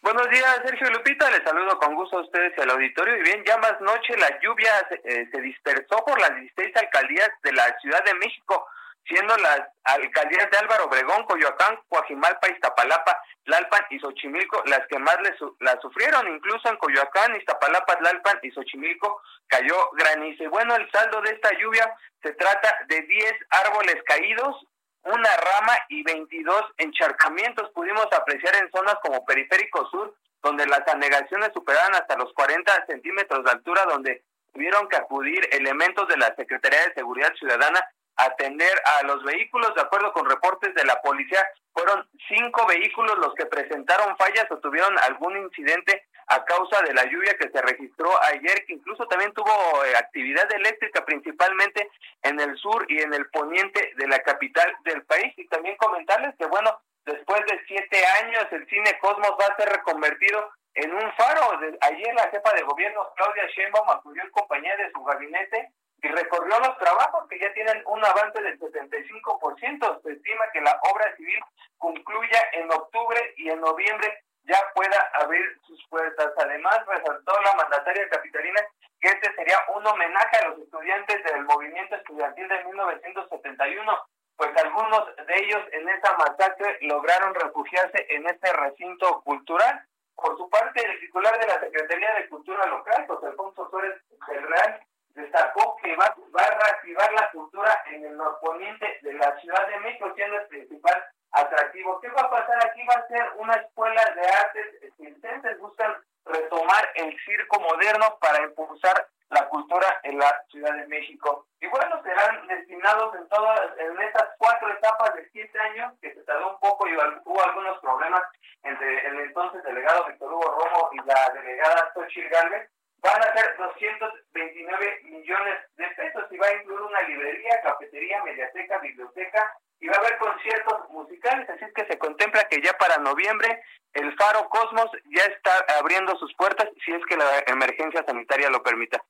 Buenos 0.00 0.30
días, 0.30 0.60
Sergio 0.64 0.90
Lupita. 0.90 1.28
Les 1.30 1.42
saludo 1.42 1.76
con 1.78 1.94
gusto 1.96 2.18
a 2.18 2.22
ustedes 2.22 2.52
y 2.56 2.60
al 2.60 2.70
auditorio. 2.70 3.16
Y 3.16 3.22
bien, 3.22 3.42
ya 3.44 3.56
más 3.58 3.80
noche 3.80 4.16
la 4.16 4.38
lluvia 4.40 4.72
se, 4.88 4.94
eh, 5.04 5.28
dispersó 5.42 6.04
por 6.06 6.20
las 6.20 6.34
16 6.36 6.76
alcaldías 6.76 7.30
de 7.42 7.52
la 7.52 7.76
Ciudad 7.80 8.04
de 8.04 8.14
México, 8.14 8.64
siendo 9.04 9.36
las 9.38 9.62
alcaldías 9.84 10.48
de 10.52 10.58
Álvaro 10.58 10.84
Obregón, 10.84 11.24
Coyoacán, 11.24 11.80
Coajimalpa, 11.88 12.48
Iztapalapa, 12.48 13.20
Tlalpan 13.44 13.86
y 13.90 13.98
Xochimilco 13.98 14.62
las 14.66 14.86
que 14.86 15.00
más 15.00 15.18
les, 15.22 15.34
la 15.58 15.80
sufrieron. 15.80 16.28
Incluso 16.28 16.68
en 16.68 16.76
Coyoacán, 16.76 17.34
Iztapalapa, 17.34 17.98
Tlalpan 17.98 18.38
y 18.42 18.52
Xochimilco 18.52 19.20
cayó 19.48 19.90
granizo. 19.94 20.44
Y 20.44 20.48
bueno, 20.48 20.76
el 20.76 20.88
saldo 20.92 21.20
de 21.22 21.32
esta 21.32 21.50
lluvia 21.58 21.92
se 22.22 22.32
trata 22.34 22.72
de 22.86 23.02
10 23.02 23.32
árboles 23.50 23.96
caídos, 24.06 24.64
una 25.08 25.36
rama 25.36 25.72
y 25.88 26.02
22 26.02 26.62
encharcamientos 26.78 27.70
pudimos 27.70 28.06
apreciar 28.12 28.54
en 28.56 28.70
zonas 28.70 28.96
como 29.02 29.24
Periférico 29.24 29.88
Sur, 29.90 30.14
donde 30.42 30.66
las 30.66 30.86
anegaciones 30.86 31.50
superaban 31.54 31.94
hasta 31.94 32.16
los 32.16 32.32
40 32.34 32.86
centímetros 32.86 33.44
de 33.44 33.50
altura, 33.50 33.84
donde 33.86 34.22
tuvieron 34.52 34.88
que 34.88 34.96
acudir 34.96 35.48
elementos 35.52 36.06
de 36.08 36.16
la 36.16 36.34
Secretaría 36.36 36.80
de 36.80 36.94
Seguridad 36.94 37.32
Ciudadana 37.34 37.80
a 38.16 38.24
atender 38.24 38.82
a 38.84 39.06
los 39.06 39.22
vehículos. 39.24 39.74
De 39.74 39.80
acuerdo 39.80 40.12
con 40.12 40.28
reportes 40.28 40.74
de 40.74 40.84
la 40.84 41.00
policía, 41.00 41.44
fueron 41.72 42.06
cinco 42.28 42.66
vehículos 42.66 43.16
los 43.18 43.34
que 43.34 43.46
presentaron 43.46 44.16
fallas 44.16 44.46
o 44.50 44.58
tuvieron 44.58 44.98
algún 45.00 45.36
incidente 45.36 46.07
a 46.28 46.44
causa 46.44 46.82
de 46.82 46.92
la 46.92 47.04
lluvia 47.04 47.36
que 47.38 47.48
se 47.50 47.62
registró 47.62 48.10
ayer, 48.24 48.64
que 48.66 48.74
incluso 48.74 49.06
también 49.06 49.32
tuvo 49.32 49.50
eh, 49.84 49.96
actividad 49.96 50.50
eléctrica 50.52 51.04
principalmente 51.04 51.90
en 52.22 52.38
el 52.38 52.56
sur 52.56 52.84
y 52.88 53.00
en 53.00 53.14
el 53.14 53.28
poniente 53.30 53.92
de 53.96 54.06
la 54.08 54.18
capital 54.20 54.74
del 54.84 55.02
país. 55.04 55.32
Y 55.36 55.48
también 55.48 55.76
comentarles 55.76 56.34
que, 56.36 56.46
bueno, 56.46 56.78
después 57.06 57.40
de 57.46 57.60
siete 57.66 58.04
años 58.22 58.46
el 58.50 58.66
cine 58.68 58.98
Cosmos 59.00 59.32
va 59.40 59.46
a 59.46 59.56
ser 59.56 59.68
reconvertido 59.70 60.50
en 60.74 60.92
un 60.92 61.12
faro. 61.14 61.58
Ayer 61.80 62.14
la 62.14 62.28
jefa 62.30 62.52
de 62.52 62.62
gobierno, 62.62 63.08
Claudia 63.16 63.46
Sheinbaum, 63.46 63.88
acudió 63.90 64.22
en 64.22 64.30
compañía 64.30 64.76
de 64.76 64.90
su 64.92 65.02
gabinete 65.02 65.72
y 66.02 66.08
recorrió 66.08 66.58
los 66.60 66.78
trabajos 66.78 67.26
que 67.28 67.40
ya 67.40 67.52
tienen 67.54 67.82
un 67.86 68.04
avance 68.04 68.40
del 68.42 68.58
75%. 68.60 70.02
Se 70.02 70.12
estima 70.12 70.44
que 70.52 70.60
la 70.60 70.78
obra 70.92 71.16
civil 71.16 71.40
concluya 71.78 72.40
en 72.52 72.70
octubre 72.70 73.34
y 73.36 73.48
en 73.48 73.60
noviembre 73.60 74.22
ya 74.48 74.58
pueda 74.74 75.10
abrir 75.14 75.44
sus 75.66 75.78
puertas. 75.88 76.32
Además, 76.38 76.80
resaltó 76.86 77.40
la 77.42 77.54
mandataria 77.54 78.08
capitalina 78.08 78.60
que 79.00 79.08
este 79.08 79.32
sería 79.34 79.58
un 79.76 79.86
homenaje 79.86 80.36
a 80.38 80.48
los 80.48 80.58
estudiantes 80.58 81.22
del 81.22 81.44
movimiento 81.44 81.94
estudiantil 81.94 82.48
de 82.48 82.64
1971, 82.64 83.98
pues 84.36 84.50
algunos 84.56 85.16
de 85.16 85.38
ellos 85.38 85.62
en 85.72 85.88
esa 85.88 86.16
masacre 86.16 86.78
lograron 86.80 87.34
refugiarse 87.34 88.06
en 88.08 88.26
este 88.26 88.52
recinto 88.52 89.20
cultural. 89.22 89.84
Por 90.16 90.36
su 90.36 90.50
parte, 90.50 90.84
el 90.84 90.98
titular 90.98 91.38
de 91.38 91.46
la 91.46 91.60
Secretaría 91.60 92.14
de 92.14 92.28
Cultura 92.28 92.66
Local, 92.66 93.06
José 93.06 93.26
Alfonso 93.26 93.68
Suárez 93.70 94.02
del 94.26 94.42
Real, 94.42 94.80
destacó 95.10 95.76
que 95.82 95.94
va, 95.94 96.14
va 96.36 96.42
a 96.42 96.58
reactivar 96.58 97.12
la 97.12 97.30
cultura 97.30 97.82
en 97.86 98.04
el 98.04 98.16
norponiente 98.16 98.98
de 99.02 99.12
la 99.12 99.38
Ciudad 99.40 99.68
de 99.68 99.80
México, 99.80 100.12
siendo 100.16 100.38
el 100.38 100.46
principal 100.48 101.04
atractivo. 101.32 102.00
¿Qué 102.00 102.08
va 102.08 102.22
a 102.22 102.30
pasar 102.30 102.66
aquí? 102.66 102.84
Va 102.86 102.94
a 102.94 103.08
ser 103.08 103.32
una 103.36 103.54
escuela 103.54 104.02
de 104.14 104.26
artes 104.26 104.94
circenses. 104.96 105.58
Buscan 105.58 105.94
retomar 106.24 106.90
el 106.94 107.16
circo 107.24 107.60
moderno 107.60 108.18
para 108.20 108.42
impulsar 108.42 109.08
la 109.30 109.48
cultura 109.48 110.00
en 110.04 110.18
la 110.18 110.42
Ciudad 110.50 110.74
de 110.74 110.86
México. 110.86 111.46
Y 111.60 111.66
bueno, 111.66 112.02
serán 112.02 112.46
destinados 112.46 113.14
en 113.14 113.28
todas, 113.28 113.60
en 113.78 114.00
estas 114.00 114.28
cuatro 114.38 114.72
etapas 114.72 115.14
de 115.14 115.28
siete 115.30 115.58
años, 115.58 115.92
que 116.00 116.14
se 116.14 116.22
tardó 116.22 116.52
un 116.52 116.60
poco 116.60 116.88
y 116.88 116.96
hubo 116.96 117.42
algunos 117.42 117.78
problemas 117.80 118.22
entre 118.62 119.06
el 119.06 119.20
entonces 119.20 119.62
delegado 119.64 120.06
Víctor 120.06 120.32
Hugo 120.32 120.50
Romo 120.50 120.90
y 120.92 121.06
la 121.06 121.30
delegada 121.34 121.92
Xochitl 121.94 122.28
Galvez, 122.28 122.70
van 123.00 123.20
a 123.22 123.32
ser 123.32 123.56
229 123.56 125.00
millones 125.04 125.58
de 125.76 125.86
pesos 125.88 126.24
y 126.30 126.36
va 126.38 126.46
a 126.46 126.54
incluir 126.54 126.80
una 126.80 127.02
librería, 127.02 127.60
cafetería, 127.62 128.24
mediateca, 128.24 128.78
biblioteca 128.78 129.56
y 129.80 129.86
va 129.86 129.96
a 129.96 129.98
haber 130.00 130.18
conciertos 130.18 130.90
musicales, 130.90 131.48
así 131.50 131.64
es 131.64 131.72
que 131.72 131.86
se 131.86 131.98
contempla 131.98 132.48
que 132.48 132.60
ya 132.60 132.76
para 132.78 132.98
noviembre 132.98 133.62
el 133.92 134.14
Faro 134.16 134.48
Cosmos 134.48 134.90
ya 135.06 135.24
está 135.24 135.64
abriendo 135.78 136.16
sus 136.18 136.34
puertas 136.34 136.68
si 136.84 136.92
es 136.92 137.04
que 137.06 137.16
la 137.16 137.44
emergencia 137.46 138.04
sanitaria 138.04 138.50
lo 138.50 138.62
permita. 138.62 139.02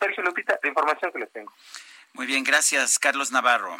Sergio 0.00 0.22
Lupita, 0.22 0.58
la 0.62 0.68
información 0.68 1.12
que 1.12 1.18
les 1.18 1.32
tengo. 1.32 1.52
Muy 2.14 2.26
bien, 2.26 2.42
gracias, 2.42 2.98
Carlos 2.98 3.30
Navarro. 3.30 3.76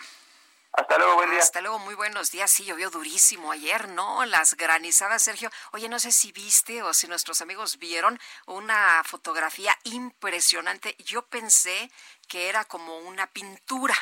Hasta 0.73 0.99
luego, 0.99 1.15
buen 1.15 1.31
día. 1.31 1.41
Hasta 1.41 1.61
luego, 1.61 1.79
muy 1.79 1.95
buenos 1.95 2.31
días. 2.31 2.51
Sí, 2.51 2.65
llovió 2.65 2.91
durísimo 2.91 3.53
ayer, 3.53 3.89
¿no? 3.89 4.25
Las 4.27 4.55
granizadas, 4.55 5.23
Sergio. 5.23 5.51
Oye, 5.73 5.89
no 5.89 5.99
sé 5.99 6.13
si 6.13 6.31
viste 6.31 6.83
o 6.83 6.93
si 6.93 7.09
nuestros 7.09 7.41
amigos 7.41 7.79
vieron 7.79 8.21
una 8.47 9.03
fotografía 9.05 9.77
impresionante. 9.85 10.95
Yo 10.99 11.23
pensé 11.23 11.91
que 12.29 12.49
era 12.49 12.65
como 12.65 12.99
una 12.99 13.27
pintura 13.27 13.95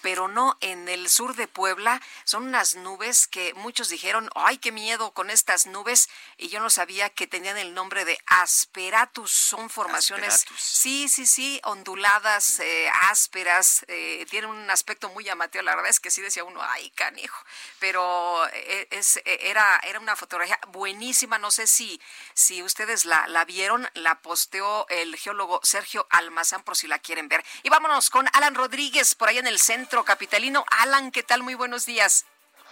pero 0.00 0.28
no 0.28 0.56
en 0.60 0.88
el 0.88 1.08
sur 1.08 1.34
de 1.36 1.48
Puebla. 1.48 2.00
Son 2.24 2.46
unas 2.46 2.76
nubes 2.76 3.26
que 3.26 3.54
muchos 3.54 3.88
dijeron, 3.88 4.30
ay, 4.34 4.58
qué 4.58 4.72
miedo 4.72 5.12
con 5.12 5.30
estas 5.30 5.66
nubes, 5.66 6.08
y 6.36 6.48
yo 6.48 6.60
no 6.60 6.70
sabía 6.70 7.10
que 7.10 7.26
tenían 7.26 7.56
el 7.56 7.74
nombre 7.74 8.04
de 8.04 8.18
asperatus. 8.26 9.30
Son 9.30 9.70
formaciones, 9.70 10.44
sí, 10.56 11.08
sí, 11.08 11.26
sí, 11.26 11.60
onduladas, 11.64 12.60
eh, 12.60 12.90
ásperas, 13.02 13.84
eh, 13.88 14.26
tienen 14.30 14.50
un 14.50 14.70
aspecto 14.70 15.08
muy 15.10 15.24
llamativo. 15.24 15.62
La 15.62 15.74
verdad 15.74 15.90
es 15.90 16.00
que 16.00 16.10
sí 16.10 16.20
decía 16.20 16.44
uno, 16.44 16.60
ay, 16.62 16.90
canijo, 16.90 17.38
pero 17.78 18.46
eh, 18.52 18.88
es, 18.90 19.20
era, 19.24 19.80
era 19.84 20.00
una 20.00 20.16
fotografía 20.16 20.58
buenísima. 20.68 21.38
No 21.38 21.50
sé 21.50 21.66
si, 21.66 22.00
si 22.34 22.62
ustedes 22.62 23.04
la, 23.04 23.26
la 23.28 23.44
vieron, 23.44 23.88
la 23.94 24.20
posteó 24.20 24.86
el 24.88 25.16
geólogo 25.16 25.60
Sergio 25.62 26.06
Almazán 26.10 26.62
por 26.62 26.76
si 26.76 26.86
la 26.86 26.98
quieren 26.98 27.28
ver. 27.28 27.44
Y 27.62 27.68
vámonos 27.68 28.10
con 28.10 28.28
Alan 28.32 28.54
Rodríguez 28.54 29.14
por 29.14 29.28
allá 29.28 29.43
en 29.44 29.48
el 29.48 29.58
centro 29.58 30.04
capitalino. 30.06 30.64
Alan, 30.70 31.10
¿qué 31.10 31.22
tal? 31.22 31.42
Muy 31.42 31.54
buenos 31.54 31.84
días. 31.84 32.24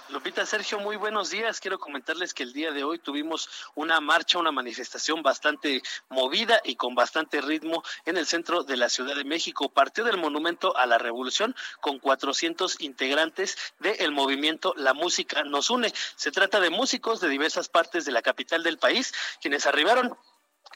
Lupita, 0.08 0.46
Sergio, 0.46 0.78
muy 0.78 0.96
buenos 0.96 1.28
días. 1.28 1.60
Quiero 1.60 1.78
comentarles 1.78 2.32
que 2.32 2.42
el 2.42 2.54
día 2.54 2.72
de 2.72 2.82
hoy 2.82 2.98
tuvimos 2.98 3.48
una 3.74 4.00
marcha, 4.00 4.38
una 4.38 4.52
manifestación 4.52 5.22
bastante 5.22 5.82
movida 6.08 6.60
y 6.64 6.76
con 6.76 6.94
bastante 6.94 7.42
ritmo 7.42 7.82
en 8.06 8.16
el 8.16 8.26
centro 8.26 8.62
de 8.62 8.78
la 8.78 8.88
Ciudad 8.88 9.16
de 9.16 9.24
México. 9.24 9.68
Partió 9.68 10.02
del 10.04 10.16
Monumento 10.16 10.74
a 10.76 10.86
la 10.86 10.96
Revolución 10.96 11.54
con 11.80 11.98
400 11.98 12.80
integrantes 12.80 13.56
del 13.80 14.12
movimiento 14.12 14.72
La 14.76 14.94
Música 14.94 15.44
Nos 15.44 15.68
Une. 15.68 15.92
Se 16.16 16.32
trata 16.32 16.58
de 16.58 16.70
músicos 16.70 17.20
de 17.20 17.28
diversas 17.28 17.68
partes 17.68 18.06
de 18.06 18.12
la 18.12 18.22
capital 18.22 18.62
del 18.62 18.78
país, 18.78 19.12
quienes 19.42 19.66
arribaron 19.66 20.16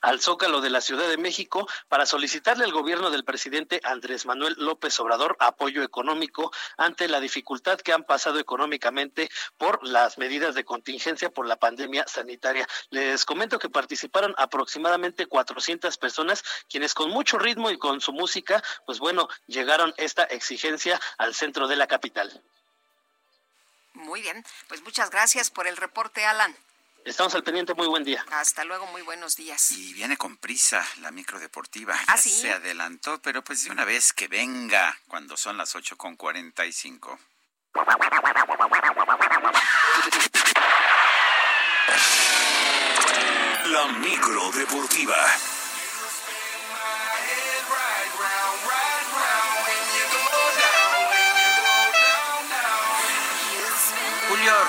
al 0.03 0.21
Zócalo 0.21 0.61
de 0.61 0.71
la 0.71 0.81
Ciudad 0.81 1.09
de 1.09 1.17
México 1.17 1.69
para 1.89 2.07
solicitarle 2.07 2.65
al 2.65 2.73
gobierno 2.73 3.11
del 3.11 3.25
presidente 3.25 3.81
Andrés 3.85 4.27
Manuel 4.27 4.55
López 4.59 4.99
Obrador 5.01 5.37
apoyo 5.41 5.83
económico 5.83 6.53
ante 6.77 7.09
la 7.09 7.21
dificultad 7.21 7.81
que 7.81 7.93
han 7.93 8.05
pasado 8.05 8.39
económicamente 8.39 9.31
por 9.59 9.87
las 9.87 10.19
medidas 10.19 10.55
de 10.55 10.65
contingencia 10.65 11.31
por 11.31 11.47
la 11.47 11.57
pandemia 11.57 12.07
sanitaria. 12.07 12.67
Les 12.91 13.25
comento 13.25 13.59
que 13.59 13.69
participaron 13.69 14.35
aproximadamente 14.37 15.27
400 15.27 15.97
personas 15.99 16.43
quienes 16.69 16.95
con 16.95 17.11
mucho 17.11 17.39
ritmo 17.39 17.71
y 17.71 17.79
con 17.79 18.01
su 18.01 18.13
música, 18.13 18.63
pues 18.87 18.99
bueno, 18.99 19.29
llegaron 19.47 19.95
esta 19.97 20.25
exigencia 20.25 21.01
al 21.19 21.35
centro 21.35 21.69
de 21.69 21.77
la 21.77 21.87
capital. 21.87 22.43
Muy 23.95 24.21
bien, 24.21 24.45
pues 24.69 24.83
muchas 24.83 25.11
gracias 25.11 25.51
por 25.51 25.67
el 25.67 25.77
reporte, 25.77 26.25
Alan. 26.27 26.55
Estamos 27.07 27.33
al 27.37 27.45
pendiente, 27.45 27.73
muy 27.73 27.87
buen 27.87 28.03
día. 28.03 28.27
Hasta 28.33 28.65
luego, 28.65 28.85
muy 28.87 29.01
buenos 29.03 29.37
días. 29.37 29.71
Y 29.71 29.95
viene 29.95 30.17
con 30.17 30.37
prisa 30.39 30.85
la 31.03 31.13
microdeportiva. 31.13 31.97
¿Ah, 32.09 32.19
sí? 32.19 32.31
Se 32.31 32.53
adelantó, 32.53 33.23
pero 33.23 33.45
pues 33.45 33.63
de 33.63 33.71
una 33.71 33.85
vez 33.85 34.13
que 34.13 34.27
venga, 34.27 34.99
cuando 35.07 35.37
son 35.37 35.57
las 35.57 35.77
ocho 35.77 35.97
con 35.97 36.17
cuarenta 36.17 36.67
y 36.67 36.73
cinco. 36.73 37.17
La 43.67 43.87
microdeportiva. 44.01 45.17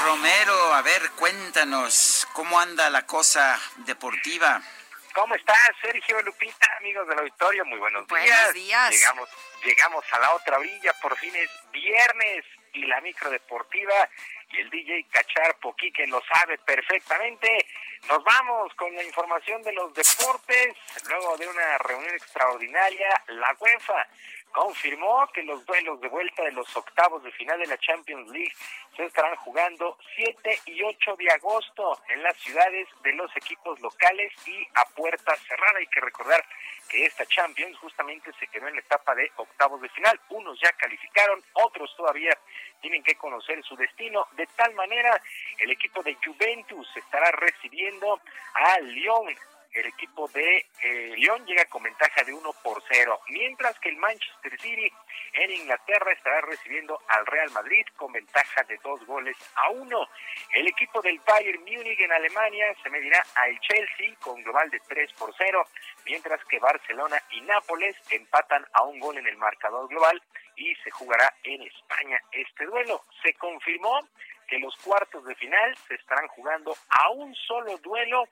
Romero, 0.05 0.73
a 0.73 0.81
ver, 0.81 1.11
cuéntanos, 1.11 2.16
¿cómo 2.38 2.59
anda 2.59 2.88
la 2.91 3.03
cosa 3.03 3.59
deportiva? 3.77 4.61
¿Cómo 5.15 5.34
estás, 5.34 5.72
Sergio 5.81 6.22
Lupita, 6.22 6.68
amigos 6.77 7.07
del 7.07 7.18
auditorio? 7.18 7.65
Muy 7.65 7.80
buenos, 7.80 8.05
buenos 8.05 8.53
días. 8.53 8.91
Llegamos, 8.91 9.27
llegamos 9.65 10.05
a 10.11 10.19
la 10.19 10.35
otra 10.35 10.59
orilla, 10.59 10.93
por 11.01 11.18
fin 11.18 11.35
es 11.35 11.49
viernes 11.72 12.45
y 12.73 12.85
la 12.85 13.01
micro 13.01 13.31
deportiva 13.31 14.07
y 14.51 14.59
el 14.59 14.69
DJ 14.69 15.07
Cachar 15.09 15.55
Poquique 15.55 16.05
lo 16.05 16.22
sabe 16.31 16.59
perfectamente. 16.59 17.65
Nos 18.07 18.23
vamos 18.23 18.72
con 18.76 18.95
la 18.95 19.03
información 19.03 19.64
de 19.64 19.73
los 19.73 19.91
deportes. 19.95 20.76
Luego 21.09 21.38
de 21.38 21.47
una 21.47 21.80
reunión 21.80 22.14
extraordinaria, 22.14 23.23
la 23.30 23.55
UEFA 23.59 24.07
confirmó 24.52 25.28
que 25.34 25.44
los 25.44 25.65
duelos 25.65 26.02
de 26.02 26.07
vuelta 26.07 26.44
de 26.44 26.52
los 26.52 26.76
octavos 26.76 27.24
de 27.24 27.32
final 27.32 27.60
de 27.60 27.68
la 27.68 27.78
Champions 27.78 28.30
League 28.32 28.53
se 28.95 29.06
estarán 29.06 29.36
jugando 29.38 29.98
7 30.15 30.60
y 30.65 30.82
8 30.82 31.15
de 31.18 31.32
agosto 31.32 31.99
en 32.10 32.24
las 32.24 32.36
ciudades 32.38 32.88
de 33.03 33.14
los 33.14 33.36
equipos 33.36 33.80
locales 33.80 34.34
y 34.48 34.68
a 34.74 34.86
puerta 34.95 35.36
cerrada. 35.48 35.78
Hay 35.78 35.88
que 35.88 36.02
recordar 36.02 36.44
que 36.90 37.06
esta 37.06 37.26
Champions 37.26 37.78
justamente 37.78 38.32
se 38.40 38.48
quedó 38.48 38.68
en 38.68 38.76
la 38.76 38.82
etapa 38.82 39.14
de 39.14 39.32
octavos 39.36 39.82
de 39.82 39.90
final. 39.90 40.19
Unos 40.30 40.60
ya 40.60 40.72
calificaron, 40.74 41.44
otros 41.53 41.94
todavía 41.95 42.36
tienen 42.82 43.03
que 43.03 43.15
conocer 43.15 43.64
su 43.64 43.76
destino. 43.76 44.28
De 44.36 44.48
tal 44.56 44.74
manera, 44.74 45.22
el 45.60 45.72
equipo 45.72 46.02
de 46.02 46.15
Juventus 46.15 46.88
estará 46.95 47.32
recibiendo 47.32 48.19
a 48.53 48.80
Lyon 48.80 49.36
el 49.79 49.87
equipo 49.87 50.27
de 50.29 50.65
eh, 50.81 51.13
León 51.17 51.45
llega 51.45 51.65
con 51.65 51.83
ventaja 51.83 52.23
de 52.23 52.33
1 52.33 52.53
por 52.63 52.81
0, 52.89 53.19
mientras 53.29 53.79
que 53.79 53.89
el 53.89 53.97
Manchester 53.97 54.59
City 54.59 54.91
en 55.33 55.51
Inglaterra 55.51 56.11
estará 56.11 56.41
recibiendo 56.41 56.99
al 57.07 57.25
Real 57.25 57.51
Madrid 57.51 57.85
con 57.95 58.11
ventaja 58.11 58.63
de 58.63 58.77
2 58.83 59.05
goles 59.05 59.35
a 59.55 59.69
1. 59.69 60.09
El 60.53 60.67
equipo 60.67 61.01
del 61.01 61.19
Bayern 61.19 61.61
Múnich 61.61 61.99
en 61.99 62.11
Alemania 62.11 62.73
se 62.81 62.89
medirá 62.89 63.23
al 63.35 63.59
Chelsea 63.59 64.15
con 64.19 64.41
global 64.43 64.69
de 64.69 64.79
3 64.87 65.13
por 65.13 65.33
0, 65.37 65.67
mientras 66.05 66.43
que 66.45 66.59
Barcelona 66.59 67.21
y 67.31 67.41
Nápoles 67.41 67.95
empatan 68.09 68.65
a 68.73 68.83
un 68.83 68.99
gol 68.99 69.17
en 69.17 69.27
el 69.27 69.37
marcador 69.37 69.87
global 69.87 70.21
y 70.55 70.73
se 70.83 70.89
jugará 70.91 71.31
en 71.43 71.61
España 71.61 72.19
este 72.31 72.65
duelo. 72.65 73.03
Se 73.21 73.33
confirmó 73.35 73.99
que 74.48 74.60
los 74.60 74.76
cuartos 74.78 75.26
de 75.26 75.36
final 75.36 75.76
se 75.88 75.95
estarán 75.95 76.28
jugando 76.30 76.74
a 76.90 77.10
un 77.10 77.36
solo 77.36 77.78
duelo 77.80 78.28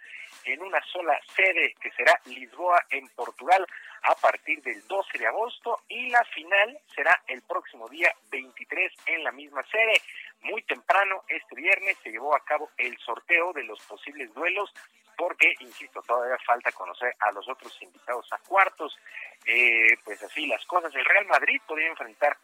en 0.46 0.62
una 0.62 0.82
sola 0.86 1.20
sede 1.36 1.76
que 1.82 1.92
será 1.92 2.20
Lisboa 2.26 2.84
en 2.90 3.08
Portugal 3.10 3.66
a 4.04 4.16
partir 4.16 4.62
del 4.62 4.86
12 4.88 5.18
de 5.18 5.28
agosto 5.28 5.82
y 5.90 6.10
la 6.10 6.24
final 6.26 6.80
será 6.96 7.22
el 7.28 7.42
próximo 7.42 7.90
día 7.90 8.14
23 8.30 8.94
en 9.08 9.24
la 9.24 9.32
misma 9.32 9.64
sede. 9.64 10.02
Muy 10.42 10.62
temprano 10.64 11.24
este 11.28 11.56
viernes 11.56 11.98
se 12.04 12.12
llevó 12.12 12.36
a 12.36 12.44
cabo 12.44 12.70
el 12.78 12.98
sorteo 13.00 13.52
de 13.54 13.64
los 13.64 13.80
posibles 13.82 14.34
duelos 14.34 14.72
porque, 15.18 15.56
insisto, 15.60 16.02
todavía 16.02 16.38
falta 16.46 16.72
conocer 16.72 17.16
a 17.20 17.32
los 17.32 17.48
otros 17.48 17.76
invitados 17.82 18.32
a 18.34 18.38
cuartos. 18.40 18.98
Eh, 19.46 19.98
pues 20.04 20.22
así 20.24 20.46
las 20.48 20.66
cosas. 20.66 20.94
El 20.94 21.06
Real 21.06 21.26
Madrid 21.26 21.62
podría 21.66 21.88
enfrentar 21.88 22.38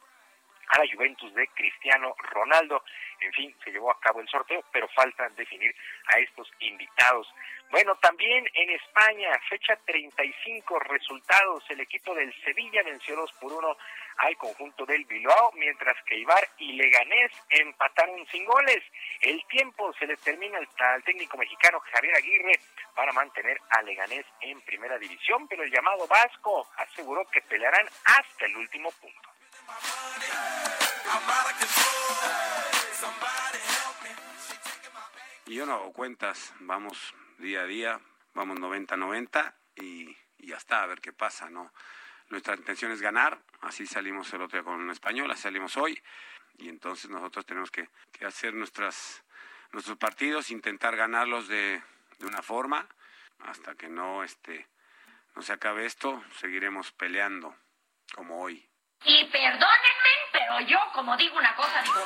a 0.69 0.79
la 0.79 0.85
Juventus 0.91 1.33
de 1.33 1.47
Cristiano 1.47 2.15
Ronaldo. 2.17 2.83
En 3.19 3.31
fin, 3.33 3.55
se 3.63 3.71
llevó 3.71 3.91
a 3.91 3.99
cabo 3.99 4.19
el 4.19 4.27
sorteo, 4.27 4.63
pero 4.71 4.87
falta 4.89 5.29
definir 5.29 5.75
a 6.13 6.19
estos 6.19 6.51
invitados. 6.59 7.27
Bueno, 7.71 7.95
también 8.01 8.45
en 8.53 8.69
España, 8.71 9.29
fecha 9.49 9.77
35, 9.85 10.77
resultados. 10.79 11.63
El 11.69 11.79
equipo 11.79 12.13
del 12.13 12.33
Sevilla 12.43 12.83
venció 12.83 13.15
2 13.15 13.31
por 13.39 13.53
1 13.53 13.77
al 14.17 14.35
conjunto 14.35 14.85
del 14.85 15.05
Bilbao, 15.05 15.53
mientras 15.53 15.95
que 16.03 16.17
Ibar 16.17 16.49
y 16.57 16.73
Leganés 16.73 17.31
empataron 17.49 18.27
sin 18.27 18.43
goles. 18.43 18.83
El 19.21 19.41
tiempo 19.45 19.93
se 19.93 20.05
le 20.05 20.17
termina 20.17 20.57
al, 20.57 21.03
técnico 21.03 21.37
mexicano 21.37 21.79
Javier 21.93 22.13
Aguirre 22.17 22.59
para 22.93 23.13
mantener 23.13 23.57
a 23.69 23.81
Leganés 23.83 24.25
en 24.41 24.59
primera 24.61 24.97
división, 24.97 25.47
pero 25.47 25.63
el 25.63 25.71
llamado 25.71 26.05
Vasco 26.07 26.67
aseguró 26.75 27.23
que 27.31 27.41
pelearán 27.41 27.87
hasta 28.03 28.47
el 28.47 28.57
último 28.57 28.91
punto. 28.99 29.30
Y 35.51 35.55
yo 35.55 35.65
no 35.65 35.73
hago 35.73 35.91
cuentas, 35.91 36.53
vamos 36.61 37.13
día 37.37 37.63
a 37.63 37.65
día, 37.65 37.99
vamos 38.33 38.57
90-90 38.57 39.53
y, 39.75 40.15
ya 40.37 40.55
está, 40.55 40.81
a 40.81 40.85
ver 40.85 41.01
qué 41.01 41.11
pasa, 41.11 41.49
¿no? 41.49 41.73
Nuestra 42.29 42.55
intención 42.55 42.93
es 42.93 43.01
ganar, 43.01 43.37
así 43.59 43.85
salimos 43.85 44.31
el 44.33 44.43
otro 44.43 44.59
día 44.59 44.63
con 44.63 44.79
un 44.79 44.89
español, 44.91 45.29
así 45.29 45.41
salimos 45.41 45.75
hoy, 45.75 46.01
y 46.57 46.69
entonces 46.69 47.11
nosotros 47.11 47.45
tenemos 47.45 47.69
que, 47.69 47.89
hacer 48.25 48.53
nuestros 48.53 49.21
partidos, 49.99 50.51
intentar 50.51 50.95
ganarlos 50.95 51.49
de, 51.49 51.83
de 52.19 52.25
una 52.25 52.41
forma, 52.41 52.87
hasta 53.39 53.75
que 53.75 53.89
no, 53.89 54.23
este, 54.23 54.69
no 55.35 55.41
se 55.41 55.51
acabe 55.51 55.85
esto, 55.85 56.23
seguiremos 56.39 56.93
peleando 56.93 57.57
como 58.15 58.41
hoy. 58.41 58.70
Y 59.03 59.25
perdónenme, 59.25 60.11
pero 60.31 60.59
yo, 60.61 60.77
como 60.93 61.17
digo 61.17 61.37
una 61.37 61.55
cosa, 61.55 61.81
digo 61.81 62.05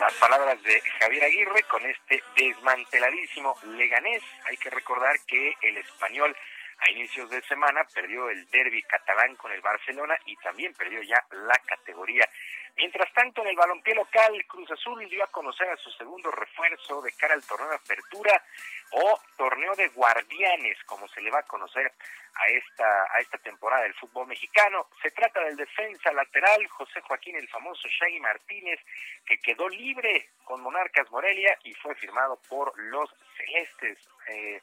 Las 0.00 0.12
palabras 0.14 0.60
de 0.62 0.80
Javier 0.98 1.24
Aguirre 1.24 1.62
con 1.64 1.84
este 1.86 2.22
desmanteladísimo 2.36 3.56
Leganés. 3.76 4.22
Hay 4.48 4.56
que 4.56 4.70
recordar 4.70 5.14
que 5.26 5.56
el 5.62 5.76
español 5.76 6.36
a 6.84 6.90
inicios 6.90 7.30
de 7.30 7.40
semana 7.42 7.82
perdió 7.94 8.28
el 8.28 8.48
derby 8.50 8.82
catalán 8.82 9.36
con 9.36 9.50
el 9.52 9.60
Barcelona 9.60 10.16
y 10.26 10.36
también 10.36 10.74
perdió 10.74 11.02
ya 11.02 11.24
la 11.30 11.58
categoría. 11.66 12.28
Mientras 12.76 13.10
tanto, 13.12 13.40
en 13.42 13.48
el 13.48 13.56
balompié 13.56 13.94
local, 13.94 14.44
Cruz 14.46 14.68
Azul 14.72 15.08
dio 15.08 15.22
a 15.22 15.28
conocer 15.28 15.68
a 15.68 15.76
su 15.76 15.90
segundo 15.92 16.30
refuerzo 16.32 17.00
de 17.02 17.12
cara 17.12 17.34
al 17.34 17.46
torneo 17.46 17.68
de 17.68 17.76
apertura 17.76 18.42
o 18.90 19.20
torneo 19.36 19.74
de 19.76 19.88
guardianes, 19.88 20.76
como 20.84 21.06
se 21.08 21.22
le 21.22 21.30
va 21.30 21.38
a 21.38 21.44
conocer 21.44 21.92
a 22.34 22.48
esta, 22.48 23.04
a 23.14 23.20
esta 23.20 23.38
temporada 23.38 23.84
del 23.84 23.94
fútbol 23.94 24.26
mexicano. 24.26 24.88
Se 25.00 25.10
trata 25.12 25.40
del 25.44 25.56
defensa 25.56 26.12
lateral 26.12 26.66
José 26.66 27.00
Joaquín, 27.02 27.36
el 27.36 27.48
famoso 27.48 27.88
Shaggy 27.88 28.18
Martínez, 28.18 28.80
que 29.24 29.38
quedó 29.38 29.68
libre 29.68 30.30
con 30.44 30.60
Monarcas 30.60 31.08
Morelia 31.12 31.56
y 31.62 31.74
fue 31.74 31.94
firmado 31.94 32.40
por 32.48 32.76
los 32.76 33.08
Celestes. 33.36 33.98
Eh, 34.26 34.60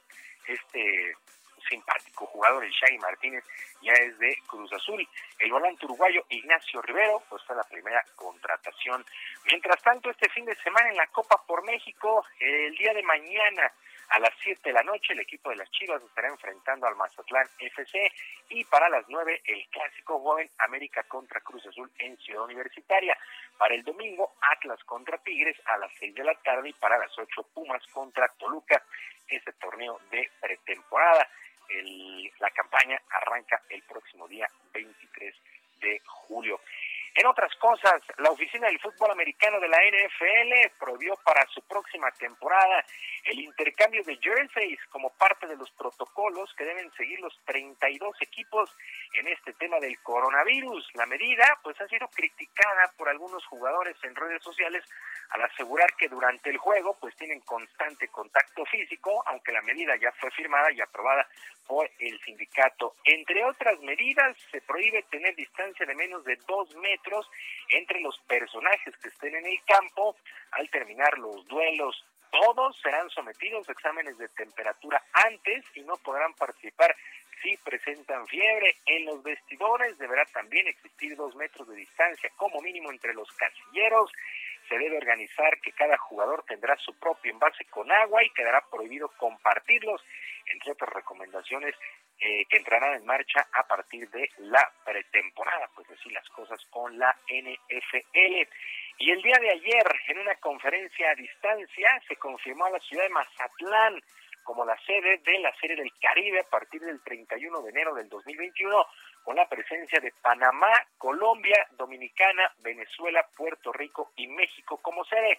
este 0.48 1.15
simpático 1.72 2.26
jugador, 2.26 2.64
el 2.64 2.72
Shaggy 2.72 2.98
Martínez, 2.99 3.43
ya 3.81 3.93
es 3.93 4.19
de 4.19 4.38
Cruz 4.48 4.72
Azul. 4.73 5.07
El 5.39 5.52
volante 5.52 5.85
uruguayo 5.85 6.26
Ignacio 6.30 6.81
Rivero, 6.81 7.23
pues 7.30 7.41
fue 7.43 7.56
la 7.56 7.64
primera 7.64 8.03
contratación. 8.15 9.06
Mientras 9.45 9.81
tanto, 9.81 10.10
este 10.10 10.30
fin 10.30 10.45
de 10.45 10.56
semana 10.57 10.89
en 10.89 10.98
la 10.98 11.07
Copa 11.07 11.41
por 11.48 11.64
México, 11.64 12.26
el 12.39 12.76
día 12.76 12.93
de 12.93 13.03
mañana, 13.03 13.72
a 14.11 14.19
las 14.19 14.34
7 14.43 14.60
de 14.61 14.73
la 14.73 14.84
noche 14.84 15.14
el 15.14 15.22
equipo 15.22 15.49
de 15.49 15.56
las 15.56 15.72
Chivas 15.72 16.03
estará 16.03 16.27
enfrentando 16.27 16.85
al 16.85 16.98
Mazatlán 16.98 17.48
FC 17.60 18.11
y 18.49 18.65
para 18.65 18.89
las 18.89 19.06
9 19.07 19.41
el 19.45 19.65
clásico 19.69 20.19
joven 20.19 20.49
América 20.57 21.03
contra 21.03 21.39
Cruz 21.39 21.65
Azul 21.65 21.89
en 21.98 22.18
Ciudad 22.18 22.43
Universitaria. 22.43 23.18
Para 23.57 23.73
el 23.73 23.84
domingo 23.84 24.34
Atlas 24.41 24.84
contra 24.84 25.18
Tigres 25.19 25.56
a 25.65 25.77
las 25.77 25.91
6 25.99 26.14
de 26.14 26.26
la 26.26 26.35
tarde 26.35 26.69
y 26.69 26.73
para 26.73 26.98
las 26.98 27.18
8 27.18 27.48
Pumas 27.53 27.81
contra 27.93 28.27
Toluca. 28.38 28.84
Este 29.30 29.53
torneo 29.53 29.98
de 30.11 30.30
pretemporada. 30.41 31.26
La 32.39 32.49
campaña 32.52 32.99
arranca 33.10 33.61
el 33.69 33.81
próximo 33.84 34.27
día 34.27 34.48
23 34.73 35.35
de 35.81 36.02
julio. 36.06 36.60
En 37.14 37.28
otras 37.28 37.54
cosas, 37.56 38.02
la 38.20 38.30
oficina 38.30 38.68
del 38.68 38.80
fútbol 38.80 39.12
americano 39.12 39.60
de 39.60 39.68
la 39.68 39.78
NFL 39.78 40.78
prohibió 40.80 41.18
para 41.26 41.46
su 41.48 41.62
próxima 41.64 42.10
temporada 42.12 42.86
el 43.26 43.38
intercambio 43.40 44.02
de 44.04 44.18
jerseys 44.18 44.80
como 44.90 45.10
parte 45.18 45.46
de 45.46 45.58
los 45.58 45.70
protocolos 45.72 46.54
que 46.58 46.64
deben 46.64 46.90
seguir 46.94 47.20
los 47.20 47.38
32 47.46 48.16
equipos 48.22 48.74
en 49.14 49.28
este 49.28 49.52
tema 49.54 49.78
del 49.80 50.00
coronavirus. 50.02 50.90
La 50.94 51.06
medida 51.06 51.60
pues 51.62 51.80
ha 51.82 51.88
sido 51.90 52.08
criticada 52.08 52.90
por 52.98 53.10
algunos 53.10 53.46
jugadores 53.48 53.98
en 54.04 54.16
redes 54.16 54.42
sociales 54.42 54.86
al 55.32 55.42
asegurar 55.42 55.94
que 55.98 56.08
durante 56.08 56.50
el 56.50 56.58
juego 56.58 56.98
pues 57.00 57.14
tienen 57.18 57.42
constante 57.42 58.08
contacto 58.08 58.66
físico, 58.66 59.22
aunque 59.28 59.52
la 59.52 59.62
medida 59.62 59.98
ya 59.98 60.14
fue 60.14 60.32
firmada 60.32 60.72
y 60.72 60.80
aprobada 60.80 61.28
por 61.68 61.90
el 62.00 62.20
sindicato. 62.22 62.96
Entre 63.04 63.44
otras 63.44 63.80
medidas, 63.82 64.38
se 64.50 64.62
prohíbe 64.62 65.04
tener 65.04 65.36
distancia 65.36 65.86
de 65.86 65.96
menos 65.96 66.24
de 66.24 66.38
dos 66.48 66.74
metros 66.76 67.01
entre 67.69 67.99
los 68.02 68.18
personajes 68.28 68.95
que 68.98 69.10
estén 69.10 69.36
en 69.36 69.45
el 69.45 69.60
campo 69.65 70.15
al 70.52 70.69
terminar 70.69 71.18
los 71.18 71.48
duelos. 71.48 72.06
Todos 72.32 72.80
serán 72.82 73.10
sometidos 73.10 73.68
a 73.68 73.72
exámenes 73.72 74.18
de 74.18 74.30
temperatura 74.30 75.03
antes 75.14 75.65
y 75.76 75.82
no 75.82 75.98
podrán 75.98 76.34
participar 76.34 76.95
si 77.41 77.57
presentan 77.57 78.26
fiebre. 78.28 78.78
En 78.86 79.06
los 79.06 79.22
vestidores 79.23 79.98
deberá 79.98 80.26
también 80.26 80.68
existir 80.68 81.15
dos 81.15 81.36
metros 81.36 81.68
de 81.68 81.76
distancia 81.76 82.30
como 82.38 82.61
mínimo 82.61 82.91
entre 82.91 83.14
los 83.14 83.30
casilleros 83.34 84.11
se 84.72 84.78
debe 84.78 84.98
organizar 84.98 85.60
que 85.60 85.73
cada 85.73 85.98
jugador 85.98 86.45
tendrá 86.48 86.78
su 86.78 86.94
propio 86.98 87.34
envase 87.34 87.65
con 87.65 87.91
agua 87.91 88.23
y 88.23 88.30
quedará 88.30 88.64
prohibido 88.72 89.10
compartirlos, 89.18 90.02
entre 90.45 90.72
otras 90.72 90.94
recomendaciones 90.94 91.76
eh, 92.22 92.45
que 92.45 92.57
entrarán 92.57 92.93
en 92.93 93.06
marcha 93.06 93.48
a 93.52 93.64
partir 93.64 94.07
de 94.11 94.30
la 94.38 94.72
pretemporada, 94.85 95.68
pues 95.76 95.89
así 95.89 96.10
las 96.11 96.27
cosas 96.30 96.64
con 96.69 96.98
la 96.99 97.15
NFL. 97.27 98.48
Y 98.99 99.10
el 99.10 99.22
día 99.23 99.38
de 99.39 99.49
ayer, 99.49 99.84
en 100.10 100.19
una 100.19 100.35
conferencia 100.35 101.10
a 101.10 101.15
distancia, 101.15 102.02
se 102.07 102.15
confirmó 102.18 102.65
a 102.65 102.69
la 102.69 102.80
ciudad 102.80 103.03
de 103.03 103.10
Mazatlán 103.10 103.99
como 104.43 104.65
la 104.65 104.77
sede 104.85 105.18
de 105.19 105.39
la 105.39 105.53
Serie 105.56 105.76
del 105.76 105.91
Caribe 105.99 106.39
a 106.39 106.49
partir 106.49 106.81
del 106.81 107.02
31 107.02 107.61
de 107.61 107.69
enero 107.69 107.95
del 107.95 108.10
2021, 108.10 108.85
con 109.23 109.35
la 109.35 109.48
presencia 109.48 109.99
de 109.99 110.14
Panamá, 110.22 110.72
Colombia, 110.98 111.68
Dominicana, 111.72 112.52
Venezuela, 112.60 113.26
Puerto 113.35 113.72
Rico 113.72 114.11
y 114.15 114.27
México 114.27 114.77
como 114.77 115.03
sede. 115.06 115.38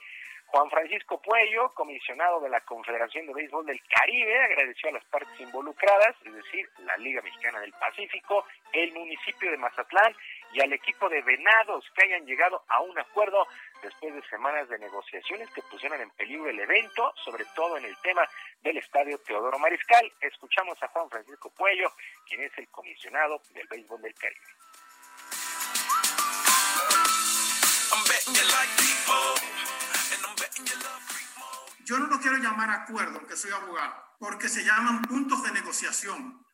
Juan 0.52 0.68
Francisco 0.68 1.18
Puello, 1.22 1.72
comisionado 1.72 2.38
de 2.40 2.50
la 2.50 2.60
Confederación 2.60 3.26
de 3.26 3.32
Béisbol 3.32 3.64
del 3.64 3.80
Caribe, 3.88 4.38
agradeció 4.38 4.90
a 4.90 4.92
las 4.92 5.04
partes 5.06 5.40
involucradas, 5.40 6.14
es 6.26 6.34
decir, 6.34 6.68
la 6.84 6.94
Liga 6.98 7.22
Mexicana 7.22 7.58
del 7.60 7.72
Pacífico, 7.72 8.44
el 8.70 8.92
municipio 8.92 9.50
de 9.50 9.56
Mazatlán 9.56 10.14
y 10.52 10.60
al 10.60 10.70
equipo 10.74 11.08
de 11.08 11.22
Venados 11.22 11.90
que 11.96 12.04
hayan 12.04 12.26
llegado 12.26 12.62
a 12.68 12.82
un 12.82 12.98
acuerdo 12.98 13.46
después 13.82 14.14
de 14.14 14.22
semanas 14.28 14.68
de 14.68 14.78
negociaciones 14.78 15.48
que 15.54 15.62
pusieron 15.62 15.98
en 16.02 16.10
peligro 16.10 16.50
el 16.50 16.60
evento, 16.60 17.14
sobre 17.24 17.46
todo 17.56 17.78
en 17.78 17.86
el 17.86 17.96
tema 18.02 18.28
del 18.60 18.76
estadio 18.76 19.16
Teodoro 19.26 19.58
Mariscal. 19.58 20.12
Escuchamos 20.20 20.76
a 20.82 20.88
Juan 20.88 21.08
Francisco 21.08 21.50
Puello, 21.56 21.88
quien 22.28 22.42
es 22.42 22.52
el 22.58 22.68
comisionado 22.68 23.40
del 23.54 23.66
béisbol 23.68 24.02
del 24.02 24.14
Caribe. 24.16 24.46
Yo 31.84 31.98
no 31.98 32.06
lo 32.06 32.20
quiero 32.20 32.38
llamar 32.38 32.70
acuerdo, 32.70 33.18
aunque 33.18 33.36
soy 33.36 33.50
abogado, 33.50 33.94
porque 34.18 34.48
se 34.48 34.64
llaman 34.64 35.02
puntos 35.02 35.42
de 35.42 35.52
negociación, 35.52 36.44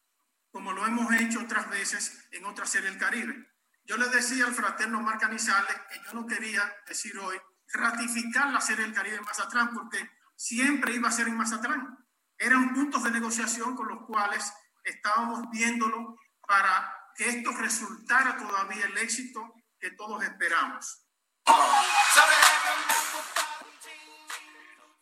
como 0.51 0.73
lo 0.73 0.87
hemos 0.87 1.13
hecho 1.15 1.41
otras 1.41 1.69
veces 1.69 2.29
en 2.31 2.45
otra 2.47 2.67
serie 2.67 2.91
del 2.91 2.99
Caribe. 2.99 3.55
Yo 3.85 3.97
le 3.97 4.09
decía 4.09 4.47
al 4.47 4.55
fraterno 4.55 5.01
Marc 5.01 5.21
Canizales 5.21 5.75
que 5.91 6.01
yo 6.05 6.13
no 6.15 6.27
quería 6.27 6.63
decir 6.87 7.19
hoy 7.19 7.39
ratificar 7.73 8.51
la 8.51 8.61
serie 8.61 8.85
del 8.85 8.95
Caribe 8.95 9.17
en 9.17 9.25
Mazatlán, 9.25 9.75
porque 9.75 10.11
siempre 10.35 10.95
iba 10.95 11.09
a 11.09 11.13
ser 11.13 11.29
en 11.29 11.37
Mazatlán. 11.37 11.99
Eran 12.39 12.73
puntos 12.73 13.03
de 13.05 13.11
negociación 13.11 13.77
con 13.77 13.89
los 13.89 14.07
cuales 14.07 14.53
estábamos 14.85 15.51
viéndolo 15.51 16.19
para 16.47 16.95
que 17.15 17.29
esto 17.29 17.51
resultara 17.53 18.37
todavía 18.37 18.87
el 18.87 18.97
éxito 18.97 19.55
que 19.79 19.91
todos 19.91 20.23
esperamos 20.23 21.05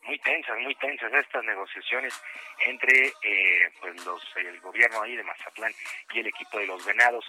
muy 0.07 0.17
tensas, 0.19 0.57
muy 0.59 0.73
tensas 0.75 1.13
estas 1.13 1.43
negociaciones 1.43 2.13
entre 2.65 3.07
eh, 3.07 3.71
pues 3.79 4.05
los 4.05 4.23
el 4.37 4.59
gobierno 4.61 5.01
ahí 5.01 5.15
de 5.15 5.23
Mazatlán 5.23 5.73
y 6.13 6.19
el 6.19 6.27
equipo 6.27 6.57
de 6.57 6.65
los 6.65 6.83
Venados. 6.85 7.25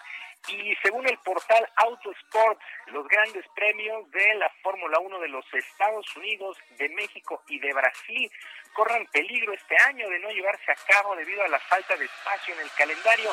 Y 0.47 0.75
según 0.83 1.07
el 1.09 1.19
portal 1.19 1.69
Autosport, 1.77 2.61
los 2.87 3.07
grandes 3.09 3.45
premios 3.57 4.09
de 4.13 4.35
la 4.37 4.49
Fórmula 4.63 4.99
1 5.01 5.19
de 5.19 5.29
los 5.29 5.45
Estados 5.53 6.17
Unidos, 6.17 6.57
de 6.79 6.89
México 6.91 7.43
y 7.49 7.59
de 7.59 7.73
Brasil 7.73 8.31
corren 8.73 9.05
peligro 9.07 9.53
este 9.53 9.77
año 9.87 10.09
de 10.09 10.21
no 10.21 10.31
llevarse 10.31 10.71
a 10.71 10.77
cabo 10.87 11.17
debido 11.17 11.43
a 11.43 11.49
la 11.49 11.59
falta 11.59 11.97
de 11.97 12.05
espacio 12.05 12.55
en 12.55 12.61
el 12.61 12.71
calendario. 12.79 13.31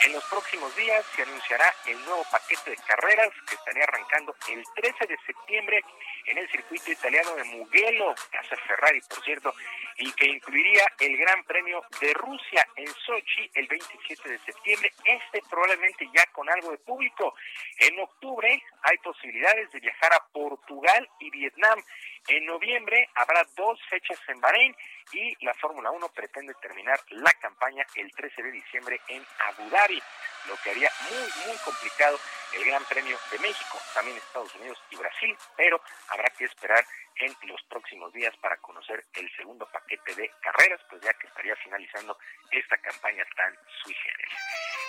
En 0.00 0.12
los 0.12 0.24
próximos 0.24 0.74
días 0.74 1.04
se 1.14 1.22
anunciará 1.22 1.72
el 1.86 1.96
nuevo 2.04 2.24
paquete 2.30 2.70
de 2.70 2.76
carreras 2.76 3.30
que 3.46 3.54
estaría 3.54 3.84
arrancando 3.84 4.34
el 4.48 4.64
13 4.74 5.06
de 5.06 5.16
septiembre 5.24 5.84
en 6.26 6.38
el 6.38 6.50
circuito 6.50 6.90
italiano 6.90 7.34
de 7.36 7.44
Mugello, 7.44 8.14
casa 8.30 8.56
Ferrari, 8.66 9.00
por 9.08 9.22
cierto, 9.22 9.54
y 9.96 10.10
que 10.12 10.26
incluiría 10.26 10.84
el 10.98 11.16
Gran 11.16 11.44
Premio 11.44 11.84
de 12.00 12.14
Rusia 12.14 12.66
en 12.76 12.88
Sochi 12.88 13.50
el 13.54 13.66
27 13.68 14.28
de 14.28 14.38
septiembre, 14.40 14.92
este 15.04 15.42
probablemente 15.48 16.08
ya 16.12 16.24
con 16.32 16.48
algo 16.50 16.72
de 16.72 16.78
público. 16.78 17.34
En 17.78 17.98
octubre 18.00 18.62
hay 18.82 18.98
posibilidades 18.98 19.70
de 19.70 19.80
viajar 19.80 20.14
a 20.14 20.24
Portugal 20.32 21.08
y 21.20 21.30
Vietnam. 21.30 21.82
En 22.28 22.46
noviembre 22.46 23.08
habrá 23.14 23.44
dos 23.56 23.80
fechas 23.88 24.18
en 24.28 24.40
Bahrein 24.40 24.74
y 25.12 25.44
la 25.44 25.54
Fórmula 25.54 25.90
1 25.90 26.08
pretende 26.08 26.54
terminar 26.54 27.00
la 27.10 27.32
campaña 27.34 27.84
el 27.94 28.10
13 28.12 28.42
de 28.42 28.50
diciembre 28.50 29.00
en 29.08 29.24
Abu 29.48 29.68
Dhabi, 29.70 30.02
lo 30.46 30.56
que 30.62 30.70
haría 30.70 30.90
muy, 31.10 31.46
muy 31.46 31.56
complicado 31.58 32.18
el 32.54 32.64
Gran 32.64 32.84
Premio 32.84 33.18
de 33.30 33.38
México, 33.38 33.78
también 33.94 34.16
Estados 34.16 34.54
Unidos 34.56 34.78
y 34.90 34.96
Brasil, 34.96 35.36
pero 35.56 35.80
habrá 36.08 36.28
que 36.30 36.44
esperar 36.44 36.84
en 37.16 37.34
los 37.48 37.62
próximos 37.64 38.12
días 38.12 38.34
para 38.38 38.56
conocer 38.58 39.04
el 39.14 39.30
segundo 39.36 39.66
paquete 39.70 40.14
de 40.14 40.30
carreras, 40.40 40.80
pues 40.88 41.02
ya 41.02 41.12
que 41.14 41.26
estaría 41.26 41.56
finalizando 41.56 42.18
esta 42.50 42.76
campaña 42.78 43.24
tan 43.36 43.54
sui 43.82 43.94
generis. 43.94 44.38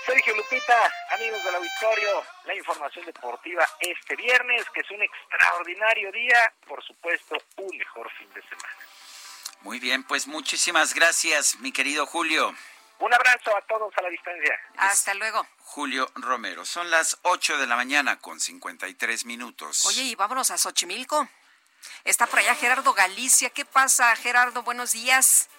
Sergio 0.06 0.36
Lupita, 0.36 0.92
amigos 1.12 1.44
del 1.44 1.56
auditorio, 1.56 2.24
la 2.46 2.56
información 2.56 3.06
deportiva 3.06 3.66
este 3.80 4.16
viernes, 4.16 4.70
que 4.72 4.82
es 4.82 4.92
un 4.92 5.02
extraordinario 5.02 6.12
día, 6.12 6.54
por 6.68 6.84
supuesto, 6.84 7.38
un 7.58 7.78
mejor 7.78 8.12
fin 8.12 8.30
de 8.34 8.42
semana. 8.42 8.76
Muy 9.64 9.80
bien, 9.80 10.04
pues 10.04 10.28
muchísimas 10.28 10.94
gracias, 10.94 11.58
mi 11.60 11.72
querido 11.72 12.06
Julio. 12.06 12.54
Un 13.00 13.14
abrazo 13.14 13.56
a 13.56 13.62
todos 13.62 13.94
a 13.98 14.02
la 14.02 14.10
distancia. 14.10 14.60
Hasta 14.78 15.14
luego. 15.14 15.48
Julio 15.60 16.10
Romero. 16.16 16.66
Son 16.66 16.92
las 16.92 17.18
8 17.24 17.58
de 17.58 17.68
la 17.68 17.78
mañana 17.78 18.20
con 18.20 18.42
53 18.42 19.26
minutos. 19.26 19.86
Oye, 19.86 20.04
y 20.04 20.16
vámonos 20.16 20.52
a 20.52 20.58
Xochimilco. 20.58 21.28
Está 22.04 22.28
por 22.28 22.40
allá 22.40 22.56
Gerardo 22.56 22.94
Galicia. 22.94 23.50
¿Qué 23.50 23.64
pasa, 23.64 24.14
Gerardo? 24.18 24.64
Buenos 24.64 24.92
días. 24.92 25.50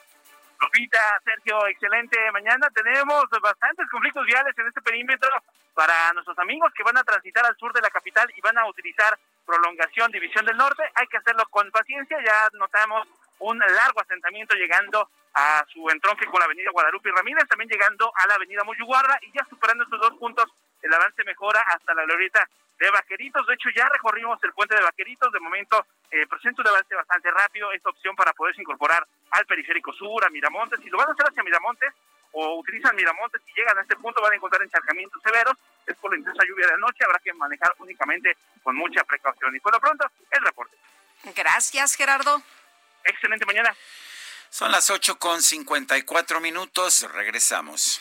Lupita, 0.61 1.01
Sergio, 1.25 1.67
excelente 1.67 2.19
mañana. 2.33 2.69
Tenemos 2.75 3.25
bastantes 3.43 3.87
conflictos 3.91 4.25
viales 4.27 4.55
en 4.57 4.69
este 4.69 4.83
perímetro 4.83 5.31
para 5.75 6.13
nuestros 6.13 6.39
amigos 6.39 6.73
que 6.77 6.83
van 6.83 6.97
a 6.99 7.05
transitar 7.05 7.45
al 7.45 7.57
sur 7.57 7.73
de 7.73 7.81
la 7.81 7.91
capital 7.91 8.31
y 8.37 8.41
van 8.43 8.57
a 8.59 8.67
utilizar 8.67 9.19
prolongación 9.45 10.13
División 10.13 10.45
del 10.45 10.57
Norte. 10.57 10.83
Hay 10.95 11.07
que 11.09 11.17
hacerlo 11.17 11.45
con 11.51 11.71
paciencia. 11.71 12.19
Ya 12.25 12.49
notamos 12.53 13.09
un 13.41 13.59
largo 13.59 14.01
asentamiento 14.01 14.55
llegando 14.57 15.09
a 15.35 15.65
su 15.73 15.89
entronque 15.91 16.27
con 16.27 16.39
la 16.39 16.47
avenida 16.47 16.71
Guadalupe 16.71 17.09
y 17.09 17.13
Ramírez, 17.13 17.49
también 17.49 17.69
llegando 17.69 18.13
a 18.15 18.27
la 18.27 18.35
avenida 18.35 18.63
Moyuguarda 18.65 19.19
y 19.23 19.33
ya 19.33 19.45
superando 19.51 19.85
estos 19.85 20.01
dos 20.01 20.15
puntos, 20.19 20.47
el 20.83 20.93
avance 20.93 21.25
mejora 21.25 21.61
hasta 21.63 21.95
la 21.95 22.05
glorieta 22.05 22.49
de 22.79 22.91
Vaqueritos. 22.91 23.47
De 23.47 23.55
hecho, 23.55 23.69
ya 23.75 23.89
recorrimos 23.89 24.43
el 24.43 24.53
puente 24.53 24.75
de 24.75 24.83
Vaqueritos. 24.83 25.33
De 25.33 25.41
momento, 25.41 25.87
eh, 26.11 26.27
presenta 26.27 26.63
un 26.63 26.69
avance 26.69 26.95
bastante 26.95 27.31
rápido. 27.31 27.73
Esta 27.73 27.91
opción 27.91 28.15
para 28.17 28.33
poderse 28.33 28.61
incorporar 28.61 29.07
al 29.31 29.47
periférico 29.47 29.93
sur, 29.93 30.25
a 30.25 30.31
Miramontes. 30.31 30.81
Si 30.81 30.91
lo 30.91 30.99
van 30.99 31.09
a 31.09 31.13
hacer 31.13 31.27
hacia 31.27 31.43
Miramontes 31.43 31.93
o 32.33 32.59
utilizan 32.59 32.97
Miramontes 32.97 33.41
y 33.47 33.55
llegan 33.59 33.79
a 33.79 33.83
este 33.83 33.97
punto, 33.97 34.21
van 34.21 34.33
a 34.33 34.37
encontrar 34.37 34.63
encharcamientos 34.63 35.23
severos. 35.23 35.55
Es 35.87 35.97
por 35.97 36.11
la 36.11 36.19
intensa 36.19 36.45
lluvia 36.47 36.67
de 36.67 36.79
noche. 36.79 37.05
Habrá 37.05 37.19
que 37.19 37.33
manejar 37.33 37.75
únicamente 37.79 38.37
con 38.63 38.77
mucha 38.77 39.05
precaución. 39.05 39.55
Y 39.55 39.61
por 39.61 39.73
lo 39.73 39.81
pronto, 39.81 40.07
el 40.31 40.45
reporte. 40.45 40.77
Gracias, 41.35 41.95
Gerardo. 41.95 42.43
Excelente 43.05 43.47
mañana. 43.47 43.75
Son 44.51 44.71
las 44.71 44.89
8 44.91 45.19
con 45.19 45.43
54 45.43 46.41
minutos. 46.41 47.07
Regresamos. 47.13 48.01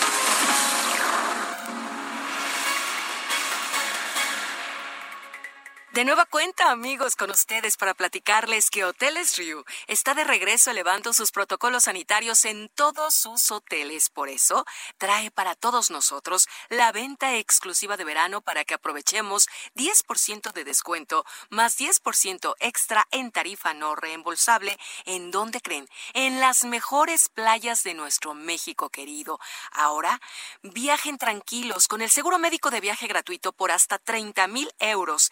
De 6.01 6.05
nueva 6.05 6.25
cuenta, 6.25 6.71
amigos, 6.71 7.15
con 7.15 7.29
ustedes 7.29 7.77
para 7.77 7.93
platicarles 7.93 8.71
que 8.71 8.83
Hoteles 8.83 9.37
Riu 9.37 9.63
está 9.85 10.15
de 10.15 10.23
regreso 10.23 10.71
elevando 10.71 11.13
sus 11.13 11.31
protocolos 11.31 11.83
sanitarios 11.83 12.43
en 12.45 12.69
todos 12.69 13.13
sus 13.13 13.51
hoteles. 13.51 14.09
Por 14.09 14.27
eso, 14.27 14.65
trae 14.97 15.29
para 15.29 15.53
todos 15.53 15.91
nosotros 15.91 16.47
la 16.69 16.91
venta 16.91 17.35
exclusiva 17.35 17.97
de 17.97 18.03
verano 18.03 18.41
para 18.41 18.65
que 18.65 18.73
aprovechemos 18.73 19.47
10% 19.75 20.53
de 20.53 20.63
descuento 20.63 21.23
más 21.51 21.77
10% 21.77 22.55
extra 22.59 23.07
en 23.11 23.31
tarifa 23.31 23.75
no 23.75 23.93
reembolsable. 23.93 24.79
¿En 25.05 25.29
dónde 25.29 25.61
creen? 25.61 25.87
En 26.15 26.39
las 26.39 26.63
mejores 26.63 27.29
playas 27.29 27.83
de 27.83 27.93
nuestro 27.93 28.33
México 28.33 28.89
querido. 28.89 29.39
Ahora, 29.71 30.19
viajen 30.63 31.19
tranquilos 31.19 31.87
con 31.87 32.01
el 32.01 32.09
seguro 32.09 32.39
médico 32.39 32.71
de 32.71 32.81
viaje 32.81 33.05
gratuito 33.05 33.51
por 33.51 33.69
hasta 33.69 33.99
30 33.99 34.47
mil 34.47 34.73
euros 34.79 35.29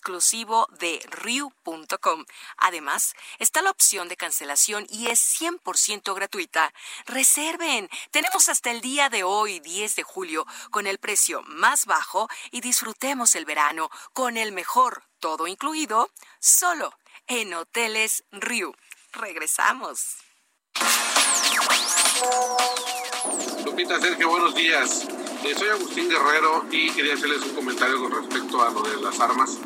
exclusivo 0.00 0.66
de 0.78 0.98
Riu.com. 1.10 2.24
Además, 2.56 3.14
está 3.38 3.60
la 3.60 3.70
opción 3.70 4.08
de 4.08 4.16
cancelación 4.16 4.86
y 4.88 5.08
es 5.08 5.20
100% 5.38 6.14
gratuita. 6.14 6.72
Reserven. 7.04 7.90
Tenemos 8.10 8.48
hasta 8.48 8.70
el 8.70 8.80
día 8.80 9.10
de 9.10 9.24
hoy, 9.24 9.60
10 9.60 9.96
de 9.96 10.02
julio, 10.02 10.46
con 10.70 10.86
el 10.86 10.96
precio 10.96 11.42
más 11.42 11.84
bajo 11.84 12.30
y 12.50 12.62
disfrutemos 12.62 13.34
el 13.34 13.44
verano 13.44 13.90
con 14.14 14.38
el 14.38 14.52
mejor, 14.52 15.04
todo 15.18 15.46
incluido, 15.46 16.10
solo 16.38 16.94
en 17.26 17.52
Hoteles 17.52 18.24
Riu. 18.32 18.74
Regresamos. 19.12 20.16
Lupita, 23.66 24.00
Sergio, 24.00 24.30
buenos 24.30 24.54
días. 24.54 25.06
Eh, 25.44 25.54
soy 25.58 25.68
Agustín 25.68 26.08
Guerrero 26.08 26.64
y 26.70 26.90
quería 26.90 27.14
hacerles 27.14 27.42
un 27.42 27.54
comentario 27.54 27.98
con 27.98 28.12
respecto 28.12 28.62
a 28.62 28.70
lo 28.70 28.82
de 28.82 28.96
las 29.02 29.20
armas. 29.20 29.58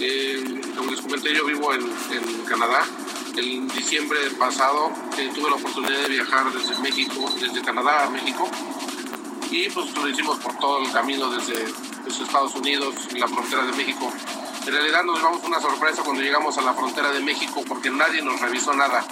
Eh, 0.00 0.60
como 0.76 0.90
les 0.90 1.00
comenté, 1.00 1.34
yo 1.34 1.44
vivo 1.46 1.72
en, 1.72 1.88
Canadá. 2.46 2.84
En 3.36 3.68
diciembre 3.68 4.18
pasado 4.38 4.92
eh, 5.18 5.30
tuve 5.34 5.50
la 5.50 5.56
oportunidad 5.56 5.98
de 6.02 6.08
viajar 6.08 6.52
desde 6.52 6.78
México, 6.80 7.32
desde 7.40 7.62
Canadá 7.62 8.04
a 8.04 8.10
México. 8.10 8.48
Y 9.50 9.68
pues 9.70 9.94
lo 9.96 10.08
hicimos 10.08 10.38
por 10.38 10.56
todo 10.58 10.84
el 10.84 10.90
camino 10.92 11.30
desde, 11.30 11.64
Estados 12.06 12.54
Unidos, 12.54 12.94
la 13.12 13.28
frontera 13.28 13.64
de 13.64 13.72
México. 13.72 14.12
En 14.66 14.72
realidad 14.72 15.04
nos 15.04 15.18
llevamos 15.18 15.44
una 15.44 15.60
sorpresa 15.60 16.02
cuando 16.02 16.22
llegamos 16.22 16.56
a 16.58 16.62
la 16.62 16.74
frontera 16.74 17.10
de 17.10 17.20
México 17.20 17.62
porque 17.66 17.90
nadie 17.90 18.22
nos 18.22 18.40
revisó 18.40 18.72
nada. 18.74 19.04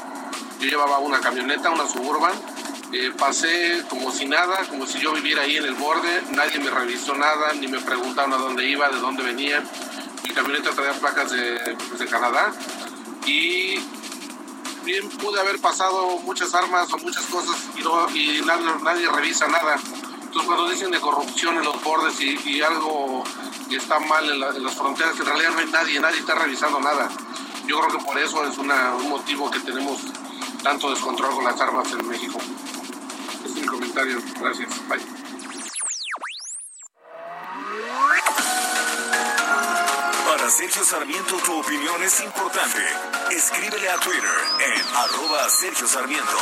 Yo 0.60 0.68
llevaba 0.68 0.98
una 0.98 1.20
camioneta, 1.20 1.70
una 1.70 1.86
suburban, 1.88 2.32
eh, 2.92 3.12
pasé 3.18 3.82
como 3.88 4.10
si 4.12 4.26
nada, 4.26 4.64
como 4.68 4.86
si 4.86 4.98
yo 5.00 5.12
viviera 5.12 5.42
ahí 5.42 5.56
en 5.56 5.64
el 5.64 5.74
borde, 5.74 6.22
nadie 6.30 6.58
me 6.60 6.70
revisó 6.70 7.14
nada, 7.14 7.52
ni 7.54 7.66
me 7.66 7.80
preguntaron 7.80 8.32
a 8.32 8.36
dónde 8.36 8.68
iba, 8.68 8.88
de 8.88 8.98
dónde 8.98 9.22
venía 9.22 9.62
mi 10.24 10.30
camioneta 10.30 10.70
traía 10.70 10.92
placas 10.92 11.30
de, 11.30 11.76
pues, 11.88 11.98
de 11.98 12.06
Canadá 12.06 12.52
y 13.26 13.78
bien 14.84 15.08
pude 15.10 15.40
haber 15.40 15.60
pasado 15.60 16.18
muchas 16.18 16.54
armas 16.54 16.92
o 16.92 16.98
muchas 16.98 17.24
cosas 17.26 17.56
y, 17.76 17.82
no, 17.82 18.08
y 18.10 18.42
nadie, 18.84 19.08
revisa 19.08 19.46
nada. 19.48 19.76
Entonces 20.22 20.46
cuando 20.46 20.68
dicen 20.70 20.90
de 20.90 21.00
corrupción 21.00 21.56
en 21.56 21.64
los 21.64 21.82
bordes 21.82 22.20
y, 22.20 22.62
algo 22.62 23.22
que 23.68 23.76
está 23.76 23.98
mal 23.98 24.28
en, 24.28 24.40
las 24.40 24.74
fronteras, 24.74 25.18
en 25.18 25.26
realidad 25.26 25.50
no 25.52 25.58
hay 25.58 25.66
nadie, 25.66 26.00
nadie 26.00 26.20
está 26.20 26.34
revisando 26.34 26.80
nada. 26.80 27.08
Yo 27.66 27.78
creo 27.80 27.98
que 27.98 28.04
por 28.04 28.18
eso 28.18 28.44
es 28.44 28.58
un 28.58 28.68
motivo 29.08 29.50
que 29.50 29.60
tenemos 29.60 30.00
tanto 30.62 30.90
descontrol 30.90 31.34
con 31.34 31.44
las 31.44 31.60
armas 31.60 31.90
en 31.92 32.08
México. 32.08 32.38
es 33.44 33.54
mi 33.54 33.62
comentario. 33.62 34.20
Gracias. 34.40 34.68
Bye. 34.88 35.22
Sergio 40.50 40.84
Sarmiento 40.84 41.36
tu 41.38 41.60
opinión 41.60 42.02
es 42.02 42.20
importante. 42.20 42.78
Escríbele 43.30 43.88
a 43.88 43.96
Twitter 43.98 44.30
en 44.60 44.96
arroba 44.96 45.48
Sergio 45.48 45.86
Sarmiento. 45.86 46.38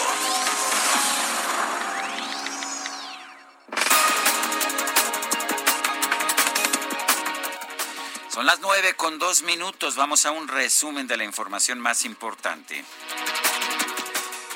Son 8.28 8.46
las 8.46 8.60
nueve 8.60 8.94
con 8.94 9.18
dos 9.18 9.42
minutos. 9.42 9.96
Vamos 9.96 10.24
a 10.24 10.30
un 10.30 10.48
resumen 10.48 11.06
de 11.06 11.16
la 11.18 11.24
información 11.24 11.78
más 11.78 12.04
importante. 12.04 12.84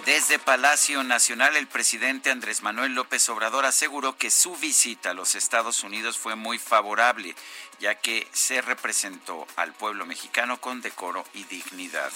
Desde 0.05 0.39
Palacio 0.39 1.03
Nacional, 1.03 1.57
el 1.57 1.67
presidente 1.67 2.31
Andrés 2.31 2.63
Manuel 2.63 2.93
López 2.93 3.27
Obrador 3.31 3.65
aseguró 3.65 4.19
que 4.19 4.31
su 4.31 4.55
visita 4.55 5.11
a 5.11 5.15
los 5.15 5.35
Estados 5.35 5.83
Unidos 5.83 6.19
fue 6.19 6.35
muy 6.35 6.59
favorable, 6.59 7.35
ya 7.79 7.97
que 7.97 8.27
se 8.33 8.61
representó 8.61 9.47
al 9.57 9.73
pueblo 9.75 10.07
mexicano 10.07 10.61
con 10.61 10.81
decoro 10.81 11.25
y 11.35 11.45
dignidad 11.45 12.13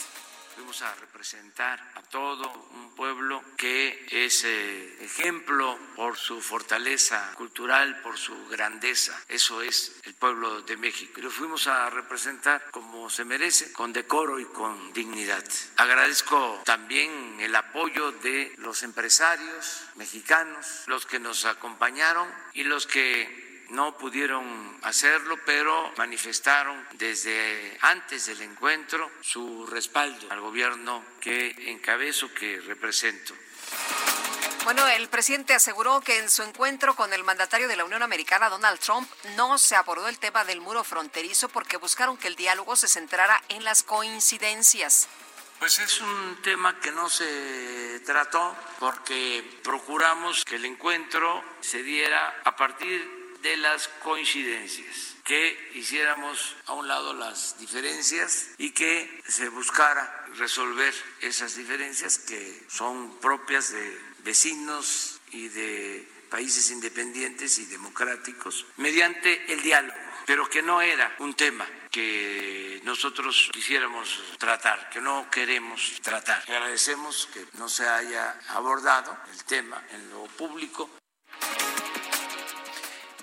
fuimos 0.58 0.82
a 0.82 0.92
representar 0.96 1.80
a 1.94 2.02
todo 2.02 2.50
un 2.74 2.92
pueblo 2.96 3.40
que 3.56 4.06
es 4.10 4.42
eh, 4.42 5.04
ejemplo 5.04 5.78
por 5.94 6.16
su 6.16 6.42
fortaleza 6.42 7.32
cultural, 7.36 8.00
por 8.02 8.18
su 8.18 8.34
grandeza. 8.48 9.16
Eso 9.28 9.62
es 9.62 10.00
el 10.02 10.14
pueblo 10.14 10.62
de 10.62 10.76
México. 10.76 11.20
Y 11.20 11.22
lo 11.22 11.30
fuimos 11.30 11.68
a 11.68 11.88
representar 11.90 12.72
como 12.72 13.08
se 13.08 13.24
merece, 13.24 13.72
con 13.72 13.92
decoro 13.92 14.40
y 14.40 14.46
con 14.46 14.92
dignidad. 14.92 15.44
Agradezco 15.76 16.60
también 16.64 17.38
el 17.38 17.54
apoyo 17.54 18.10
de 18.10 18.52
los 18.56 18.82
empresarios 18.82 19.84
mexicanos, 19.94 20.82
los 20.86 21.06
que 21.06 21.20
nos 21.20 21.44
acompañaron 21.44 22.28
y 22.54 22.64
los 22.64 22.88
que 22.88 23.47
no 23.68 23.96
pudieron 23.96 24.78
hacerlo, 24.82 25.38
pero 25.44 25.92
manifestaron 25.96 26.86
desde 26.92 27.76
antes 27.82 28.26
del 28.26 28.42
encuentro 28.42 29.10
su 29.20 29.66
respaldo 29.66 30.30
al 30.30 30.40
gobierno 30.40 31.04
que 31.20 31.54
encabezo, 31.70 32.32
que 32.32 32.60
represento. 32.60 33.34
Bueno, 34.64 34.86
el 34.88 35.08
presidente 35.08 35.54
aseguró 35.54 36.00
que 36.00 36.18
en 36.18 36.28
su 36.28 36.42
encuentro 36.42 36.94
con 36.94 37.12
el 37.12 37.24
mandatario 37.24 37.68
de 37.68 37.76
la 37.76 37.84
Unión 37.84 38.02
Americana, 38.02 38.50
Donald 38.50 38.78
Trump, 38.80 39.08
no 39.36 39.56
se 39.56 39.76
abordó 39.76 40.08
el 40.08 40.18
tema 40.18 40.44
del 40.44 40.60
muro 40.60 40.84
fronterizo 40.84 41.48
porque 41.48 41.78
buscaron 41.78 42.16
que 42.18 42.28
el 42.28 42.36
diálogo 42.36 42.76
se 42.76 42.88
centrara 42.88 43.42
en 43.48 43.64
las 43.64 43.82
coincidencias. 43.82 45.08
Pues 45.58 45.78
es 45.78 46.00
un 46.00 46.38
tema 46.42 46.78
que 46.80 46.92
no 46.92 47.08
se 47.08 48.00
trató 48.04 48.54
porque 48.78 49.58
procuramos 49.64 50.44
que 50.44 50.56
el 50.56 50.66
encuentro 50.66 51.42
se 51.60 51.82
diera 51.82 52.42
a 52.44 52.54
partir 52.54 53.17
de 53.42 53.56
las 53.56 53.88
coincidencias, 54.02 55.16
que 55.24 55.70
hiciéramos 55.74 56.56
a 56.66 56.72
un 56.74 56.88
lado 56.88 57.14
las 57.14 57.58
diferencias 57.58 58.48
y 58.58 58.70
que 58.70 59.22
se 59.28 59.48
buscara 59.48 60.26
resolver 60.36 60.94
esas 61.20 61.56
diferencias 61.56 62.18
que 62.18 62.62
son 62.68 63.18
propias 63.18 63.72
de 63.72 64.00
vecinos 64.24 65.20
y 65.32 65.48
de 65.48 66.08
países 66.30 66.70
independientes 66.70 67.58
y 67.58 67.66
democráticos 67.66 68.66
mediante 68.76 69.52
el 69.52 69.62
diálogo, 69.62 69.98
pero 70.26 70.48
que 70.48 70.62
no 70.62 70.82
era 70.82 71.14
un 71.18 71.34
tema 71.34 71.66
que 71.90 72.80
nosotros 72.84 73.50
quisiéramos 73.52 74.22
tratar, 74.38 74.90
que 74.90 75.00
no 75.00 75.30
queremos 75.30 76.00
tratar. 76.02 76.42
Agradecemos 76.42 77.28
que 77.32 77.46
no 77.54 77.68
se 77.68 77.88
haya 77.88 78.38
abordado 78.48 79.16
el 79.32 79.44
tema 79.44 79.82
en 79.90 80.10
lo 80.10 80.24
público. 80.26 80.90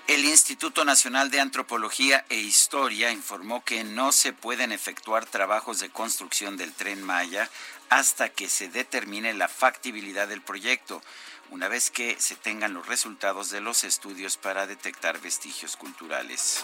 El 0.08 0.24
Instituto 0.24 0.84
Nacional 0.84 1.32
de 1.32 1.40
Antropología 1.40 2.24
e 2.28 2.36
Historia 2.36 3.10
informó 3.10 3.64
que 3.64 3.82
no 3.82 4.12
se 4.12 4.32
pueden 4.32 4.70
efectuar 4.70 5.26
trabajos 5.26 5.80
de 5.80 5.90
construcción 5.90 6.56
del 6.56 6.72
tren 6.72 7.02
Maya 7.02 7.50
hasta 7.88 8.28
que 8.28 8.48
se 8.48 8.68
determine 8.68 9.34
la 9.34 9.48
factibilidad 9.48 10.28
del 10.28 10.42
proyecto, 10.42 11.02
una 11.50 11.66
vez 11.66 11.90
que 11.90 12.16
se 12.20 12.36
tengan 12.36 12.72
los 12.72 12.86
resultados 12.86 13.50
de 13.50 13.60
los 13.60 13.82
estudios 13.82 14.36
para 14.36 14.68
detectar 14.68 15.20
vestigios 15.20 15.76
culturales. 15.76 16.62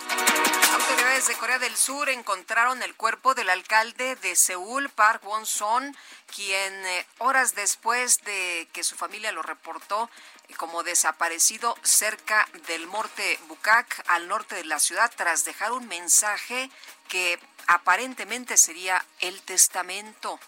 Autoridades 0.72 1.26
de 1.26 1.34
Corea 1.34 1.58
del 1.58 1.76
Sur 1.76 2.08
encontraron 2.10 2.82
el 2.82 2.94
cuerpo 2.94 3.34
del 3.34 3.50
alcalde 3.50 4.16
de 4.16 4.36
Seúl, 4.36 4.88
Park 4.88 5.24
Won-son, 5.24 5.96
quien 6.34 6.86
eh, 6.86 7.06
horas 7.18 7.54
después 7.54 8.22
de 8.24 8.68
que 8.72 8.84
su 8.84 8.96
familia 8.96 9.32
lo 9.32 9.42
reportó, 9.42 10.10
como 10.52 10.82
desaparecido 10.82 11.76
cerca 11.82 12.48
del 12.66 12.86
Morte 12.86 13.38
Bucac, 13.48 14.02
al 14.08 14.28
norte 14.28 14.54
de 14.54 14.64
la 14.64 14.78
ciudad, 14.78 15.10
tras 15.16 15.44
dejar 15.44 15.72
un 15.72 15.86
mensaje 15.88 16.70
que 17.08 17.38
aparentemente 17.66 18.56
sería 18.56 19.04
el 19.20 19.40
testamento. 19.42 20.38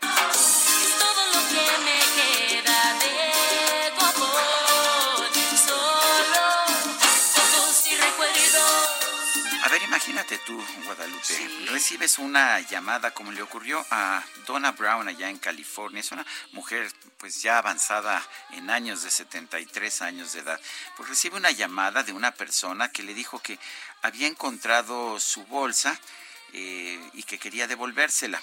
Todo 0.00 1.26
lo 1.34 1.48
que 1.48 1.78
me 1.84 1.98
queda 2.48 2.94
de 2.94 3.63
Imagínate 9.82 10.38
tú, 10.38 10.62
Guadalupe, 10.84 11.66
recibes 11.70 12.18
una 12.18 12.60
llamada 12.60 13.12
como 13.12 13.32
le 13.32 13.42
ocurrió 13.42 13.84
a 13.90 14.22
Donna 14.46 14.70
Brown 14.70 15.08
allá 15.08 15.28
en 15.28 15.38
California. 15.38 16.00
Es 16.00 16.12
una 16.12 16.24
mujer 16.52 16.92
pues 17.16 17.42
ya 17.42 17.58
avanzada 17.58 18.22
en 18.50 18.70
años 18.70 19.02
de 19.02 19.10
73 19.10 20.02
años 20.02 20.32
de 20.32 20.40
edad. 20.40 20.60
Pues 20.96 21.08
recibe 21.08 21.36
una 21.36 21.50
llamada 21.50 22.04
de 22.04 22.12
una 22.12 22.30
persona 22.32 22.92
que 22.92 23.02
le 23.02 23.14
dijo 23.14 23.40
que 23.40 23.58
había 24.02 24.28
encontrado 24.28 25.18
su 25.18 25.44
bolsa 25.46 25.98
eh, 26.52 27.00
y 27.14 27.24
que 27.24 27.38
quería 27.38 27.66
devolvérsela. 27.66 28.40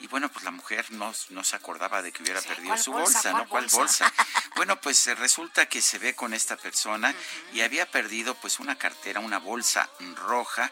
Y 0.00 0.08
bueno, 0.08 0.28
pues 0.28 0.44
la 0.44 0.50
mujer 0.50 0.90
no, 0.90 1.12
no 1.30 1.44
se 1.44 1.56
acordaba 1.56 2.02
de 2.02 2.12
que 2.12 2.22
hubiera 2.22 2.42
perdido 2.42 2.76
su 2.76 2.92
bolsa, 2.92 3.32
¿no? 3.32 3.48
¿Cuál 3.48 3.66
bolsa? 3.66 4.12
bueno, 4.56 4.80
pues 4.80 5.06
eh, 5.06 5.14
resulta 5.14 5.66
que 5.66 5.80
se 5.80 5.98
ve 5.98 6.14
con 6.14 6.34
esta 6.34 6.56
persona 6.56 7.14
y 7.52 7.60
había 7.60 7.90
perdido 7.90 8.34
pues 8.34 8.58
una 8.58 8.76
cartera, 8.76 9.20
una 9.20 9.38
bolsa 9.38 9.88
roja, 10.16 10.70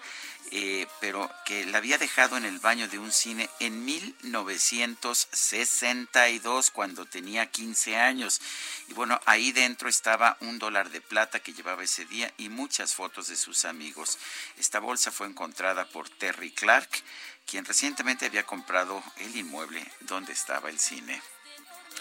eh, 0.55 0.87
pero 1.01 1.31
que 1.47 1.65
la 1.65 1.79
había 1.79 1.97
dejado 1.97 2.37
en 2.37 2.45
el 2.45 2.59
baño 2.59 2.87
de 2.87 2.99
un 2.99 3.11
cine 3.11 3.49
en 3.59 3.87
1962, 3.87 6.71
cuando 6.71 7.07
tenía 7.07 7.51
15 7.51 7.97
años. 7.97 8.43
Y 8.89 8.93
bueno, 8.93 9.19
ahí 9.25 9.51
dentro 9.53 9.89
estaba 9.89 10.37
un 10.41 10.59
dólar 10.59 10.91
de 10.91 11.01
plata 11.01 11.41
que 11.41 11.55
llevaba 11.55 11.85
ese 11.85 12.05
día 12.05 12.31
y 12.37 12.51
muchas 12.51 12.95
fotos 12.95 13.29
de 13.29 13.37
sus 13.37 13.65
amigos. 13.65 14.19
Esta 14.59 14.79
bolsa 14.79 15.11
fue 15.11 15.27
encontrada 15.27 15.87
por 15.87 16.11
Terry 16.11 16.51
Clark 16.51 17.03
quien 17.47 17.65
recientemente 17.65 18.27
había 18.27 18.45
comprado 18.45 19.03
el 19.19 19.37
inmueble 19.37 19.87
donde 20.01 20.33
estaba 20.33 20.71
el 20.71 20.79
cine. 20.79 21.23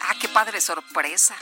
Ah, 0.01 0.15
qué 0.19 0.29
padre 0.29 0.61
sorpresa. 0.61 1.35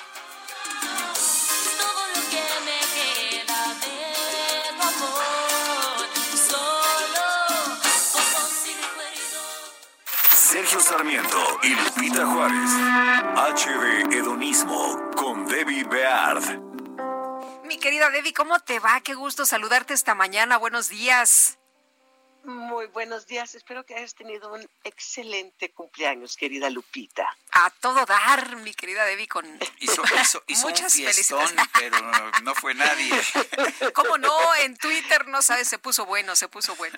Sergio 10.36 10.80
Sarmiento 10.80 11.60
y 11.62 11.76
Lupita 11.76 12.26
Juárez. 12.26 12.72
HD 13.56 14.12
Hedonismo 14.12 15.12
con 15.16 15.46
Debbie 15.46 15.84
Beard. 15.84 16.60
Mi 17.66 17.78
querida 17.78 18.10
Debbie, 18.10 18.34
¿cómo 18.34 18.60
te 18.60 18.80
va? 18.80 19.00
Qué 19.02 19.14
gusto 19.14 19.46
saludarte 19.46 19.94
esta 19.94 20.16
mañana. 20.16 20.58
Buenos 20.58 20.90
días. 20.90 21.59
Muy 22.44 22.88
buenos 22.88 23.28
días. 23.28 23.54
Espero 23.56 23.86
que 23.86 23.96
hayas 23.96 24.16
tenido 24.16 24.52
un 24.54 24.68
excelente 24.84 25.72
cumpleaños, 25.72 26.38
querida 26.38 26.70
Lupita. 26.70 27.36
A 27.52 27.70
todo 27.82 28.06
dar, 28.06 28.56
mi 28.58 28.74
querida 28.74 29.06
Debbie, 29.06 29.28
con 29.28 29.46
hizo, 29.80 30.04
Muchas 30.48 30.96
un 30.96 31.04
fiestón, 31.04 31.56
pero 31.78 32.00
no 32.44 32.56
fue 32.56 32.74
nadie. 32.74 33.12
¿Cómo 33.94 34.18
no? 34.18 34.38
En 34.64 34.78
Twitter, 34.78 35.28
no 35.28 35.42
sabes, 35.42 35.68
se 35.68 35.80
puso 35.80 36.06
bueno, 36.06 36.36
se 36.36 36.48
puso 36.48 36.76
bueno 36.76 36.98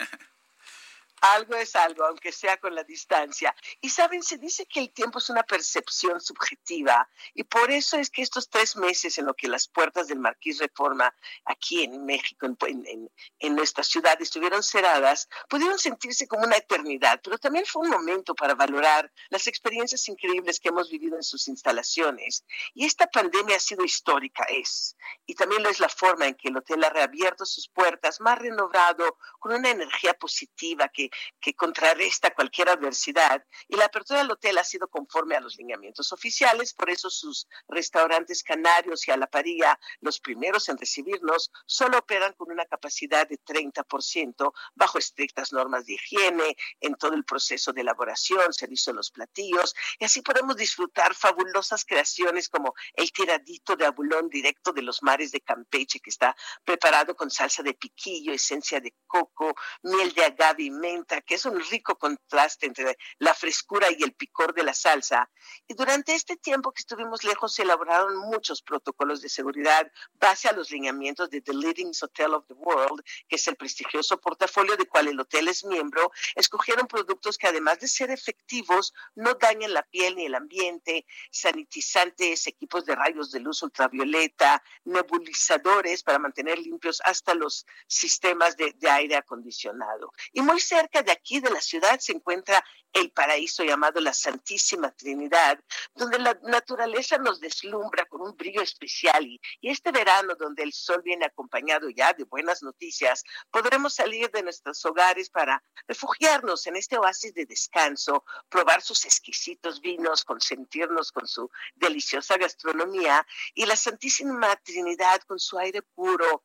algo 1.21 1.55
es 1.55 1.75
algo, 1.75 2.05
aunque 2.05 2.31
sea 2.31 2.57
con 2.57 2.75
la 2.75 2.83
distancia. 2.83 3.55
Y 3.79 3.89
saben, 3.89 4.23
se 4.23 4.37
dice 4.37 4.65
que 4.65 4.79
el 4.79 4.91
tiempo 4.91 5.19
es 5.19 5.29
una 5.29 5.43
percepción 5.43 6.19
subjetiva 6.19 7.07
y 7.33 7.43
por 7.43 7.71
eso 7.71 7.97
es 7.97 8.09
que 8.09 8.23
estos 8.23 8.49
tres 8.49 8.75
meses 8.75 9.17
en 9.17 9.25
lo 9.25 9.35
que 9.35 9.47
las 9.47 9.67
puertas 9.67 10.07
del 10.07 10.19
Marquís 10.19 10.59
Reforma 10.59 11.13
aquí 11.45 11.83
en 11.83 12.05
México, 12.05 12.47
en, 12.67 13.09
en, 13.39 13.55
nuestra 13.55 13.83
ciudad, 13.83 14.19
estuvieron 14.21 14.63
cerradas, 14.63 15.29
pudieron 15.47 15.77
sentirse 15.77 16.27
como 16.27 16.43
una 16.43 16.57
eternidad, 16.57 17.19
pero 17.23 17.37
también 17.37 17.65
fue 17.65 17.83
un 17.83 17.89
momento 17.89 18.33
para 18.33 18.55
valorar 18.55 19.11
las 19.29 19.45
experiencias 19.47 20.07
increíbles 20.09 20.59
que 20.59 20.69
hemos 20.69 20.89
vivido 20.89 21.17
en 21.17 21.23
sus 21.23 21.47
instalaciones. 21.47 22.45
Y 22.73 22.85
esta 22.85 23.07
pandemia 23.07 23.57
ha 23.57 23.59
sido 23.59 23.83
histórica, 23.83 24.43
es. 24.49 24.95
Y 25.25 25.35
también 25.35 25.61
lo 25.61 25.69
es 25.69 25.79
la 25.79 25.89
forma 25.89 26.27
en 26.27 26.35
que 26.35 26.47
el 26.47 26.57
hotel 26.57 26.83
ha 26.83 26.89
reabierto 26.89 27.45
sus 27.45 27.69
puertas, 27.69 28.19
más 28.21 28.39
renovado, 28.39 29.17
con 29.39 29.53
una 29.53 29.69
energía 29.69 30.13
positiva 30.13 30.87
que 30.89 31.10
que 31.39 31.53
contrarresta 31.53 32.33
cualquier 32.33 32.69
adversidad 32.69 33.45
y 33.67 33.75
la 33.75 33.85
apertura 33.85 34.19
del 34.19 34.31
hotel 34.31 34.57
ha 34.57 34.63
sido 34.63 34.87
conforme 34.87 35.35
a 35.35 35.41
los 35.41 35.57
lineamientos 35.57 36.11
oficiales, 36.11 36.73
por 36.73 36.89
eso 36.89 37.09
sus 37.09 37.47
restaurantes 37.67 38.43
canarios 38.43 39.07
y 39.07 39.11
a 39.11 39.17
la 39.17 39.27
parilla, 39.27 39.79
los 39.99 40.19
primeros 40.19 40.69
en 40.69 40.77
recibirnos, 40.77 41.51
solo 41.65 41.99
operan 41.99 42.33
con 42.33 42.51
una 42.51 42.65
capacidad 42.65 43.27
de 43.27 43.39
30% 43.39 44.53
bajo 44.75 44.97
estrictas 44.97 45.53
normas 45.53 45.85
de 45.85 45.93
higiene 45.93 46.55
en 46.79 46.95
todo 46.95 47.13
el 47.13 47.23
proceso 47.23 47.73
de 47.73 47.81
elaboración, 47.81 48.53
servicio 48.53 48.93
de 48.93 48.97
los 48.97 49.11
platillos 49.11 49.75
y 49.99 50.05
así 50.05 50.21
podemos 50.21 50.55
disfrutar 50.55 51.13
fabulosas 51.15 51.85
creaciones 51.85 52.49
como 52.49 52.73
el 52.93 53.11
tiradito 53.11 53.75
de 53.75 53.85
abulón 53.85 54.29
directo 54.29 54.71
de 54.73 54.81
los 54.81 55.03
mares 55.03 55.31
de 55.31 55.41
Campeche 55.41 55.99
que 55.99 56.09
está 56.09 56.35
preparado 56.63 57.15
con 57.15 57.29
salsa 57.29 57.63
de 57.63 57.73
piquillo, 57.73 58.33
esencia 58.33 58.79
de 58.79 58.95
coco, 59.07 59.53
miel 59.83 60.13
de 60.13 60.25
agave 60.25 60.63
y 60.63 60.71
menta, 60.71 61.00
que 61.25 61.35
es 61.35 61.45
un 61.45 61.59
rico 61.69 61.97
contraste 61.97 62.67
entre 62.67 62.97
la 63.19 63.33
frescura 63.33 63.87
y 63.91 64.03
el 64.03 64.13
picor 64.13 64.53
de 64.53 64.63
la 64.63 64.73
salsa. 64.73 65.29
Y 65.67 65.73
durante 65.73 66.13
este 66.13 66.37
tiempo 66.37 66.71
que 66.71 66.81
estuvimos 66.81 67.23
lejos 67.23 67.53
se 67.53 67.63
elaboraron 67.63 68.17
muchos 68.17 68.61
protocolos 68.61 69.21
de 69.21 69.29
seguridad 69.29 69.91
base 70.13 70.47
a 70.47 70.53
los 70.53 70.71
lineamientos 70.71 71.29
de 71.29 71.41
The 71.41 71.53
Leading 71.53 71.91
Hotel 72.01 72.33
of 72.33 72.45
the 72.47 72.53
World, 72.53 73.03
que 73.27 73.35
es 73.35 73.47
el 73.47 73.55
prestigioso 73.55 74.19
portafolio 74.19 74.77
de 74.77 74.87
cual 74.87 75.07
el 75.07 75.19
hotel 75.19 75.47
es 75.47 75.63
miembro, 75.65 76.11
escogieron 76.35 76.87
productos 76.87 77.37
que 77.37 77.47
además 77.47 77.79
de 77.79 77.87
ser 77.87 78.11
efectivos, 78.11 78.93
no 79.15 79.33
dañan 79.35 79.73
la 79.73 79.83
piel 79.83 80.15
ni 80.15 80.25
el 80.25 80.35
ambiente, 80.35 81.05
sanitizantes, 81.31 82.47
equipos 82.47 82.85
de 82.85 82.95
rayos 82.95 83.31
de 83.31 83.39
luz 83.39 83.61
ultravioleta, 83.63 84.63
nebulizadores 84.85 86.03
para 86.03 86.19
mantener 86.19 86.59
limpios 86.59 87.01
hasta 87.05 87.33
los 87.33 87.65
sistemas 87.87 88.57
de, 88.57 88.73
de 88.73 88.89
aire 88.89 89.15
acondicionado. 89.15 90.11
Y 90.33 90.41
muy 90.41 90.59
cerca 90.59 90.90
de 90.99 91.11
aquí, 91.11 91.39
de 91.39 91.49
la 91.49 91.61
ciudad, 91.61 91.99
se 91.99 92.11
encuentra 92.11 92.63
el 92.93 93.11
paraíso 93.11 93.63
llamado 93.63 94.01
la 94.01 94.13
Santísima 94.13 94.91
Trinidad, 94.91 95.59
donde 95.95 96.19
la 96.19 96.37
naturaleza 96.43 97.17
nos 97.17 97.39
deslumbra 97.39 98.05
con 98.05 98.21
un 98.21 98.35
brillo 98.35 98.61
especial 98.61 99.25
y, 99.25 99.39
este 99.61 99.91
verano 99.91 100.35
donde 100.35 100.63
el 100.63 100.73
sol 100.73 101.01
viene 101.03 101.25
acompañado 101.25 101.89
ya 101.89 102.11
de 102.13 102.25
buenas 102.25 102.61
noticias, 102.61 103.23
podremos 103.49 103.93
salir 103.93 104.29
de 104.31 104.43
nuestros 104.43 104.83
hogares 104.85 105.29
para 105.29 105.63
refugiarnos 105.87 106.67
en 106.67 106.75
este 106.75 106.97
oasis 106.97 107.33
de 107.33 107.45
descanso, 107.45 108.25
probar 108.49 108.81
sus 108.81 109.05
exquisitos 109.05 109.79
vinos, 109.79 110.25
consentirnos 110.25 111.13
con 111.13 111.25
su 111.27 111.49
deliciosa 111.75 112.35
gastronomía 112.37 113.25
y 113.53 113.65
la 113.65 113.77
Santísima 113.77 114.53
Trinidad 114.57 115.21
con 115.21 115.39
su 115.39 115.57
aire 115.57 115.81
puro, 115.81 116.43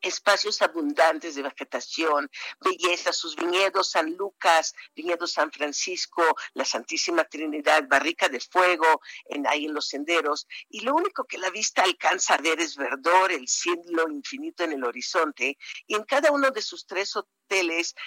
espacios 0.00 0.62
abundantes 0.62 1.34
de 1.34 1.42
vegetación, 1.42 2.30
belleza, 2.60 3.12
sus 3.12 3.36
viñedos 3.36 3.90
San 3.90 4.14
Lucas, 4.14 4.74
viñedos 4.94 5.32
San 5.32 5.50
Francisco, 5.50 6.22
la 6.54 6.64
Santísima 6.64 7.24
Trinidad, 7.24 7.84
Barrica 7.88 8.28
de 8.28 8.40
Fuego, 8.40 9.00
en, 9.26 9.46
ahí 9.46 9.66
en 9.66 9.74
los 9.74 9.88
senderos, 9.88 10.46
y 10.68 10.80
lo 10.80 10.94
único 10.94 11.24
que 11.24 11.38
la 11.38 11.50
vista 11.50 11.82
alcanza 11.82 12.34
a 12.34 12.38
ver 12.38 12.60
es 12.60 12.76
verdor, 12.76 13.32
el 13.32 13.48
cielo 13.48 14.08
infinito 14.10 14.64
en 14.64 14.72
el 14.72 14.84
horizonte, 14.84 15.58
y 15.86 15.94
en 15.94 16.04
cada 16.04 16.30
uno 16.30 16.50
de 16.50 16.62
sus 16.62 16.86
tres 16.86 17.16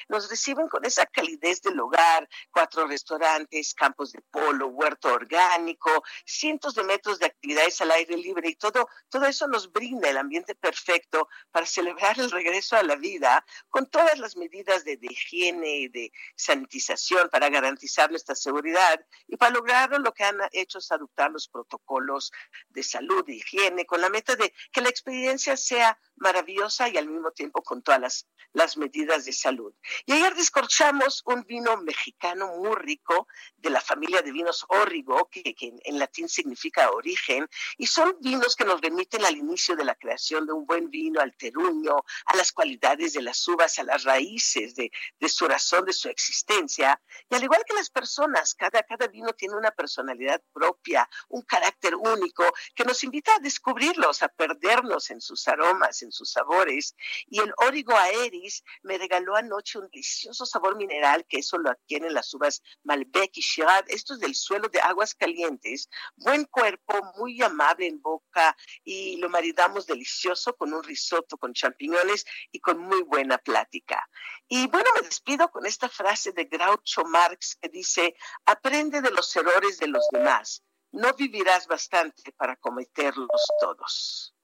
nos 0.10 0.30
reciben 0.30 0.68
con 0.68 0.86
esa 0.86 1.06
calidez 1.06 1.62
del 1.62 1.80
hogar, 1.80 2.28
cuatro 2.52 2.88
restaurantes, 2.88 3.74
campos 3.74 4.12
de 4.12 4.22
polo, 4.22 4.68
huerto 4.68 5.14
orgánico, 5.14 6.04
cientos 6.26 6.76
de 6.76 6.84
metros 6.84 7.20
de 7.20 7.28
actividades 7.28 7.80
al 7.82 7.92
aire 7.92 8.18
libre 8.18 8.50
y 8.50 8.56
todo, 8.56 8.90
todo 9.10 9.26
eso 9.26 9.48
nos 9.48 9.72
brinda 9.72 10.10
el 10.10 10.18
ambiente 10.18 10.56
perfecto 10.56 11.30
para 11.52 11.66
celebrar 11.66 12.20
el 12.20 12.32
regreso 12.32 12.76
a 12.76 12.84
la 12.84 12.96
vida 12.96 13.46
con 13.70 13.90
todas 13.90 14.18
las 14.20 14.36
medidas 14.36 14.84
de, 14.84 14.98
de 14.98 15.08
higiene 15.10 15.78
y 15.78 15.88
de 15.88 16.12
sanitización 16.36 17.30
para 17.30 17.50
garantizar 17.50 18.10
nuestra 18.10 18.36
seguridad 18.36 19.00
y 19.28 19.38
para 19.38 19.52
lograrlo 19.52 20.00
lo 20.00 20.14
que 20.14 20.24
han 20.24 20.38
hecho 20.52 20.80
es 20.80 20.92
adoptar 20.92 21.32
los 21.32 21.48
protocolos 21.48 22.32
de 22.70 22.84
salud 22.84 23.24
y 23.28 23.38
higiene 23.38 23.86
con 23.86 24.02
la 24.02 24.10
meta 24.10 24.36
de 24.36 24.54
que 24.72 24.82
la 24.82 24.90
experiencia 24.90 25.56
sea 25.58 26.00
maravillosa 26.18 26.90
y 26.90 26.98
al 26.98 27.08
mismo 27.08 27.32
tiempo 27.32 27.62
con 27.62 27.82
todas 27.82 28.00
las, 28.00 28.28
las 28.54 28.78
medidas 28.78 29.26
de 29.26 29.34
salud. 29.34 29.74
Y 30.06 30.14
ayer 30.14 30.36
descorchamos 30.36 31.24
un 31.26 31.44
vino 31.44 31.78
mexicano 31.78 32.48
muy 32.58 32.76
rico 32.76 33.28
de 33.56 33.70
la 33.70 33.82
familia 33.82 34.22
de 34.22 34.32
vinos 34.32 34.66
Órrigo, 34.70 35.30
que, 35.30 35.56
en, 35.60 36.00
latín 36.00 36.30
significa 36.30 36.92
origen, 36.92 37.48
y 37.78 37.88
son 37.88 38.16
vinos 38.22 38.56
que 38.56 38.66
nos 38.66 38.82
remiten 38.82 39.26
al 39.26 39.38
inicio 39.38 39.76
de 39.76 39.86
la 39.86 39.96
creación 39.96 40.46
de 40.46 40.54
un 40.54 40.66
buen 40.66 40.90
vino, 40.90 41.22
al 41.22 41.36
teruño, 41.36 42.04
a 42.26 42.36
las 42.36 42.52
cualidades 42.52 43.14
de 43.14 43.22
las 43.22 43.48
uvas, 43.48 43.80
a 43.80 43.84
las 43.84 44.04
raíces 44.04 44.76
de, 44.76 44.92
de 45.20 45.30
su 45.30 45.48
razón, 45.48 45.86
de 45.86 45.94
su 45.94 46.10
existencia. 46.10 47.00
Y 47.30 47.36
al 47.36 47.44
igual 47.44 47.64
que 47.66 47.74
las 47.74 47.90
personas, 47.90 48.54
cada, 48.56 48.84
cada 48.84 49.08
vino 49.08 49.34
tiene 49.34 49.56
una 49.56 49.72
personalidad 49.72 50.42
propia, 50.54 51.10
un 51.30 51.42
carácter 51.44 51.96
único, 51.96 52.44
que 52.76 52.84
nos 52.84 53.04
invita 53.04 53.36
a 53.36 53.40
descubrirlos, 53.40 54.24
a 54.24 54.30
perdernos 54.30 55.10
en 55.10 55.22
sus 55.22 55.48
aromas, 55.48 56.02
en 56.02 56.07
sus 56.12 56.32
sabores. 56.32 56.96
Y 57.28 57.40
el 57.40 57.54
Origo 57.58 57.96
Aeris 57.96 58.64
me 58.84 58.98
regaló 58.98 59.36
anoche 59.36 59.80
un 59.80 59.90
delicioso 59.90 60.46
sabor 60.46 60.76
mineral 60.76 61.26
que 61.28 61.40
eso 61.40 61.58
lo 61.58 61.70
adquieren 61.70 62.14
las 62.14 62.34
uvas 62.34 62.62
Malbec 62.84 63.32
y 63.38 63.42
Shiraz. 63.42 63.84
Esto 63.88 64.14
es 64.14 64.20
del 64.20 64.36
suelo 64.36 64.70
de 64.70 64.80
aguas 64.80 65.16
calientes. 65.16 65.90
Buen 66.16 66.46
cuerpo, 66.46 66.94
muy 67.18 67.42
amable 67.42 67.88
en 67.88 68.02
boca 68.02 68.56
y 68.84 69.18
lo 69.18 69.30
maridamos 69.30 69.86
delicioso 69.86 70.56
con 70.56 70.74
un 70.74 70.84
risotto 70.84 71.38
con 71.38 71.54
champiñones 71.54 72.26
y 72.52 72.60
con 72.60 72.80
muy 72.80 73.04
buena 73.04 73.38
plática. 73.38 74.08
Y 74.48 74.68
bueno, 74.68 74.90
me 74.96 75.02
despido 75.02 75.50
con 75.50 75.66
esta 75.66 75.90
frase 75.90 76.32
de 76.32 76.46
Groucho 76.46 77.04
Marx 77.04 77.58
que 77.62 77.70
dice, 77.70 78.16
aprende 78.46 79.02
de 79.02 79.12
los 79.12 79.36
errores 79.36 79.80
de 79.80 79.88
los 79.88 80.08
demás. 80.12 80.64
No 80.92 81.14
vivirás 81.14 81.68
bastante 81.68 82.32
para 82.34 82.56
cometerlos 82.56 83.42
todos. 83.60 84.37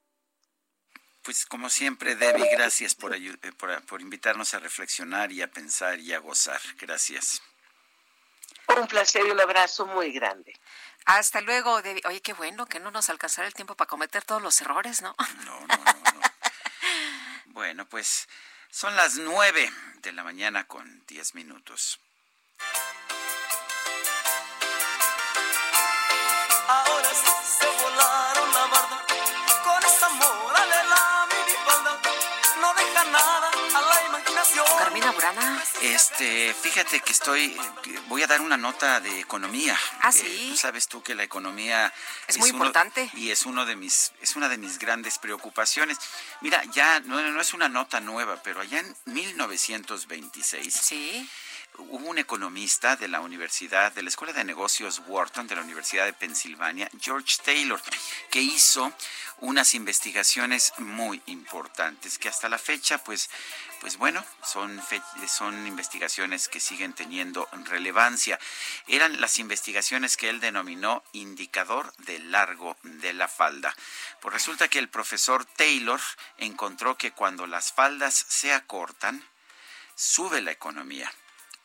Pues 1.24 1.46
como 1.46 1.70
siempre, 1.70 2.16
Debbie, 2.16 2.50
gracias 2.52 2.94
por, 2.94 3.14
eh, 3.14 3.38
por, 3.56 3.82
por, 3.86 4.02
invitarnos 4.02 4.52
a 4.52 4.58
reflexionar 4.58 5.32
y 5.32 5.40
a 5.40 5.50
pensar 5.50 5.98
y 5.98 6.12
a 6.12 6.18
gozar. 6.18 6.60
Gracias. 6.78 7.40
Un 8.76 8.86
placer 8.86 9.26
y 9.26 9.30
un 9.30 9.40
abrazo 9.40 9.86
muy 9.86 10.12
grande. 10.12 10.52
Hasta 11.06 11.40
luego, 11.40 11.80
Debbie. 11.80 12.02
Oye, 12.06 12.20
qué 12.20 12.34
bueno 12.34 12.66
que 12.66 12.78
no 12.78 12.90
nos 12.90 13.08
alcanzara 13.08 13.48
el 13.48 13.54
tiempo 13.54 13.74
para 13.74 13.88
cometer 13.88 14.22
todos 14.22 14.42
los 14.42 14.60
errores, 14.60 15.00
¿no? 15.00 15.14
No, 15.46 15.60
no, 15.60 15.66
no. 15.66 16.20
bueno, 17.46 17.88
pues 17.88 18.28
son 18.70 18.94
las 18.94 19.16
nueve 19.16 19.72
de 20.02 20.12
la 20.12 20.24
mañana 20.24 20.66
con 20.66 21.06
diez 21.06 21.34
minutos. 21.34 22.00
Burana. 35.00 35.62
Este, 35.82 36.54
fíjate 36.54 37.00
que 37.00 37.12
estoy, 37.12 37.56
voy 38.08 38.22
a 38.22 38.26
dar 38.26 38.40
una 38.40 38.56
nota 38.56 39.00
de 39.00 39.20
economía. 39.20 39.76
Ah, 40.00 40.12
sí. 40.12 40.48
Tú 40.50 40.56
sabes 40.56 40.88
tú 40.88 41.02
que 41.02 41.14
la 41.14 41.24
economía 41.24 41.92
es, 42.28 42.38
muy 42.38 42.50
importante 42.50 43.10
y 43.14 43.30
es 43.30 43.44
uno 43.44 43.66
de 43.66 43.76
mis, 43.76 44.12
es 44.20 44.36
una 44.36 44.48
de 44.48 44.56
mis 44.56 44.78
grandes 44.78 45.18
preocupaciones. 45.18 45.98
Mira, 46.40 46.62
ya 46.72 47.00
no, 47.00 47.20
no 47.20 47.40
es 47.40 47.54
una 47.54 47.68
nota 47.68 48.00
nueva, 48.00 48.40
pero 48.42 48.60
allá 48.60 48.80
en 48.80 48.96
1926. 49.06 50.72
Sí 50.72 51.28
hubo 51.78 52.08
un 52.08 52.18
economista 52.18 52.96
de 52.96 53.08
la 53.08 53.20
Universidad, 53.20 53.92
de 53.92 54.02
la 54.02 54.08
Escuela 54.08 54.32
de 54.32 54.44
Negocios 54.44 55.02
Wharton, 55.06 55.46
de 55.46 55.56
la 55.56 55.62
Universidad 55.62 56.04
de 56.04 56.12
Pensilvania, 56.12 56.88
George 57.00 57.36
Taylor, 57.44 57.80
que 58.30 58.40
hizo 58.40 58.92
unas 59.38 59.74
investigaciones 59.74 60.72
muy 60.78 61.20
importantes 61.26 62.18
que 62.18 62.28
hasta 62.28 62.48
la 62.48 62.58
fecha, 62.58 62.98
pues, 62.98 63.28
pues 63.80 63.96
bueno, 63.96 64.24
son, 64.44 64.80
son 65.28 65.66
investigaciones 65.66 66.48
que 66.48 66.60
siguen 66.60 66.92
teniendo 66.92 67.48
relevancia. 67.64 68.38
Eran 68.86 69.20
las 69.20 69.38
investigaciones 69.38 70.16
que 70.16 70.30
él 70.30 70.40
denominó 70.40 71.02
indicador 71.12 71.92
de 71.98 72.20
largo 72.20 72.76
de 72.82 73.12
la 73.12 73.28
falda. 73.28 73.74
Pues 74.20 74.32
resulta 74.32 74.68
que 74.68 74.78
el 74.78 74.88
profesor 74.88 75.44
Taylor 75.44 76.00
encontró 76.38 76.96
que 76.96 77.12
cuando 77.12 77.46
las 77.46 77.72
faldas 77.72 78.14
se 78.28 78.52
acortan, 78.52 79.24
sube 79.96 80.40
la 80.40 80.52
economía 80.52 81.12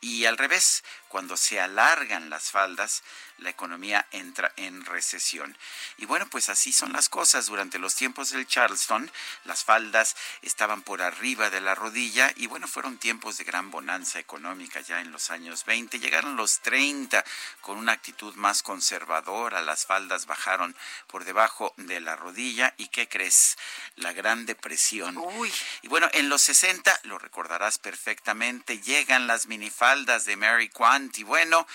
y 0.02 0.26
al 0.26 0.38
revés, 0.38 0.84
cuando 1.08 1.38
se 1.38 1.60
alargan 1.60 2.30
las 2.30 2.52
faldas, 2.52 3.04
la 3.42 3.50
economía 3.50 4.08
entra 4.12 4.52
en 4.56 4.86
recesión. 4.86 5.58
Y 5.98 6.06
bueno, 6.06 6.28
pues 6.30 6.50
así 6.50 6.72
son 6.72 6.94
las 6.94 7.10
cosas. 7.10 7.48
Durante 7.48 7.80
los 7.80 7.96
tiempos 7.96 8.32
del 8.32 8.48
Charleston, 8.48 9.12
las 9.46 9.64
faldas 9.64 10.16
estaban 10.42 10.82
por 10.82 11.02
arriba 11.02 11.50
de 11.50 11.62
la 11.62 11.76
rodilla 11.76 12.32
y 12.36 12.48
bueno, 12.48 12.68
fueron 12.68 12.98
tiempos 12.98 13.38
de 13.38 13.44
gran 13.44 13.72
bonanza 13.72 14.20
económica 14.20 14.82
ya 14.82 15.02
en 15.02 15.12
los 15.12 15.32
años 15.32 15.66
20. 15.66 16.00
Llegaron 16.00 16.36
los 16.36 16.60
30 16.60 17.24
con 17.62 17.78
una 17.78 17.94
actitud 17.94 18.36
más 18.36 18.64
conservadora, 18.64 19.62
las 19.62 19.86
faldas 19.86 20.26
bajaron 20.26 20.76
por 21.08 21.26
debajo 21.26 21.74
de 21.78 22.00
la 22.00 22.16
rodilla 22.16 22.74
y 22.78 22.88
¿qué 22.88 23.08
crees? 23.08 23.58
La 23.96 24.14
Gran 24.14 24.46
Depresión. 24.46 25.18
Y 25.82 25.88
bueno, 25.88 26.10
en 26.14 26.30
los 26.30 26.42
60, 26.42 27.02
lo 27.04 27.20
recordarás 27.20 27.78
perfectamente, 27.78 28.80
llegan 28.80 29.28
las 29.28 29.48
minifaldas 29.48 30.26
de 30.26 30.36
Mary 30.36 30.70
Quant 30.70 31.18
y 31.18 31.24
bueno, 31.24 31.68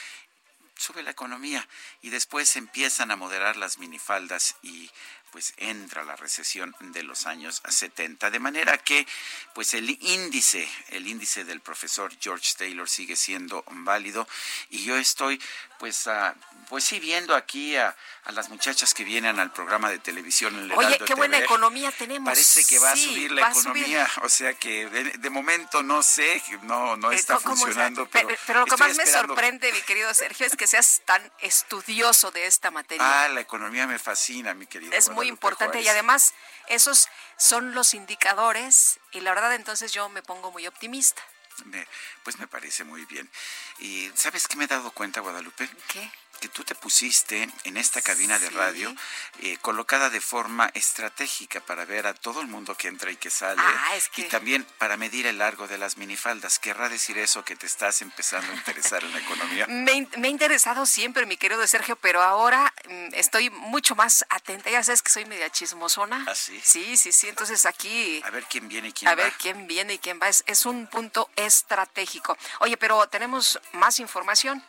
sube 0.84 1.02
la 1.02 1.10
economía 1.10 1.66
y 2.02 2.10
después 2.10 2.56
empiezan 2.56 3.10
a 3.10 3.16
moderar 3.16 3.56
las 3.56 3.78
minifaldas 3.78 4.56
y 4.62 4.90
pues 5.32 5.54
entra 5.56 6.04
la 6.04 6.14
recesión 6.14 6.76
de 6.78 7.02
los 7.02 7.26
años 7.26 7.62
70. 7.66 8.30
De 8.30 8.38
manera 8.38 8.76
que 8.78 9.06
pues 9.54 9.72
el 9.74 9.90
índice, 9.90 10.68
el 10.90 11.08
índice 11.08 11.44
del 11.44 11.60
profesor 11.60 12.12
George 12.20 12.54
Taylor 12.58 12.88
sigue 12.88 13.16
siendo 13.16 13.64
válido 13.68 14.28
y 14.68 14.84
yo 14.84 14.96
estoy 14.96 15.40
pues 15.84 16.06
a, 16.06 16.34
pues 16.70 16.82
sí 16.82 16.98
viendo 16.98 17.34
aquí 17.34 17.76
a, 17.76 17.94
las 18.32 18.48
muchachas 18.48 18.94
que 18.94 19.04
vienen 19.04 19.38
al 19.38 19.52
programa 19.52 19.90
de 19.90 19.98
televisión 19.98 20.58
el 20.58 20.72
Oye, 20.72 20.98
qué 21.04 21.12
buena 21.12 21.36
economía 21.36 21.92
tenemos. 21.92 22.26
Parece 22.26 22.64
que 22.64 22.78
va 22.78 22.92
a 22.92 22.96
subir 22.96 23.30
la 23.32 23.50
economía, 23.50 24.08
o 24.22 24.30
sea 24.30 24.54
que 24.54 24.88
de, 24.88 25.28
momento 25.28 25.82
no 25.82 26.02
sé, 26.02 26.42
no 26.62 26.96
no 26.96 27.12
eh, 27.12 27.16
está 27.16 27.38
funcionando, 27.38 28.08
pero, 28.10 28.30
pero, 28.46 28.60
lo 28.60 28.64
que 28.64 28.78
más 28.78 28.96
me 28.96 29.04
sorprende, 29.04 29.70
mi 29.74 29.82
querido 29.82 30.14
Sergio, 30.14 30.46
es 30.46 30.56
que 30.56 30.66
seas 30.66 31.02
tan 31.04 31.20
estudioso 31.40 32.30
de 32.30 32.46
esta 32.46 32.70
materia. 32.70 33.24
Ah, 33.24 33.28
la 33.28 33.42
economía 33.42 33.86
me 33.86 33.98
fascina, 33.98 34.54
mi 34.54 34.66
querido. 34.66 34.90
Es 34.94 35.10
muy 35.10 35.28
importante 35.28 35.82
y 35.82 35.88
además 35.88 36.32
esos 36.68 37.08
son 37.36 37.74
los 37.74 37.92
indicadores 37.92 39.00
y 39.12 39.20
la 39.20 39.34
verdad 39.34 39.54
entonces 39.54 39.92
yo 39.92 40.08
me 40.08 40.22
pongo 40.22 40.50
muy 40.50 40.66
optimista 40.66 41.22
pues 42.22 42.38
me 42.38 42.46
parece 42.46 42.84
muy 42.84 43.04
bien. 43.06 43.28
¿Y 43.78 44.10
sabes 44.14 44.48
qué 44.48 44.56
me 44.56 44.64
he 44.64 44.68
dado 44.68 44.90
cuenta, 44.90 45.20
Guadalupe? 45.20 45.68
¿Qué? 45.88 46.10
Que 46.44 46.50
tú 46.50 46.62
te 46.62 46.74
pusiste 46.74 47.48
en 47.64 47.76
esta 47.78 48.02
cabina 48.02 48.38
de 48.38 48.50
radio 48.50 48.94
eh, 49.38 49.56
colocada 49.62 50.10
de 50.10 50.20
forma 50.20 50.70
estratégica 50.74 51.60
para 51.60 51.86
ver 51.86 52.06
a 52.06 52.12
todo 52.12 52.42
el 52.42 52.48
mundo 52.48 52.74
que 52.74 52.88
entra 52.88 53.10
y 53.10 53.16
que 53.16 53.30
sale 53.30 53.62
ah, 53.64 53.94
y 54.16 54.24
también 54.24 54.66
para 54.76 54.98
medir 54.98 55.26
el 55.26 55.38
largo 55.38 55.66
de 55.66 55.78
las 55.78 55.96
minifaldas. 55.96 56.58
¿Querrá 56.58 56.90
decir 56.90 57.16
eso 57.16 57.42
que 57.46 57.56
te 57.56 57.64
estás 57.64 58.02
empezando 58.02 58.52
a 58.52 58.56
interesar 58.56 59.02
en 59.04 59.12
la 59.12 59.20
economía? 59.20 59.66
Me, 59.68 60.06
me, 60.18 60.28
he 60.28 60.30
interesado 60.30 60.84
siempre, 60.84 61.24
mi 61.24 61.38
querido 61.38 61.66
Sergio, 61.66 61.96
pero 61.96 62.22
ahora 62.22 62.74
mm, 62.90 63.14
estoy 63.14 63.48
mucho 63.48 63.94
más 63.94 64.26
atenta. 64.28 64.68
Ya 64.68 64.82
sabes 64.82 65.00
que 65.00 65.08
soy 65.08 65.24
media 65.24 65.48
chismosona. 65.48 66.26
¿Ah, 66.28 66.34
sí? 66.34 66.60
Sí, 66.62 66.98
sí, 66.98 67.10
sí. 67.12 67.28
Entonces 67.28 67.64
aquí... 67.64 68.20
A 68.22 68.28
ver 68.28 68.44
quién 68.44 68.68
viene 68.68 68.88
y 68.88 68.92
quién 68.92 69.08
va. 69.08 69.12
A 69.12 69.16
ver 69.16 69.32
quién 69.38 69.66
viene 69.66 69.94
y 69.94 69.98
quién 69.98 70.20
va. 70.20 70.28
Es, 70.28 70.44
es 70.46 70.66
un 70.66 70.88
punto 70.88 71.30
estratégico. 71.36 72.36
Oye, 72.60 72.76
pero 72.76 73.06
tenemos 73.08 73.58
más 73.72 73.98
información. 73.98 74.62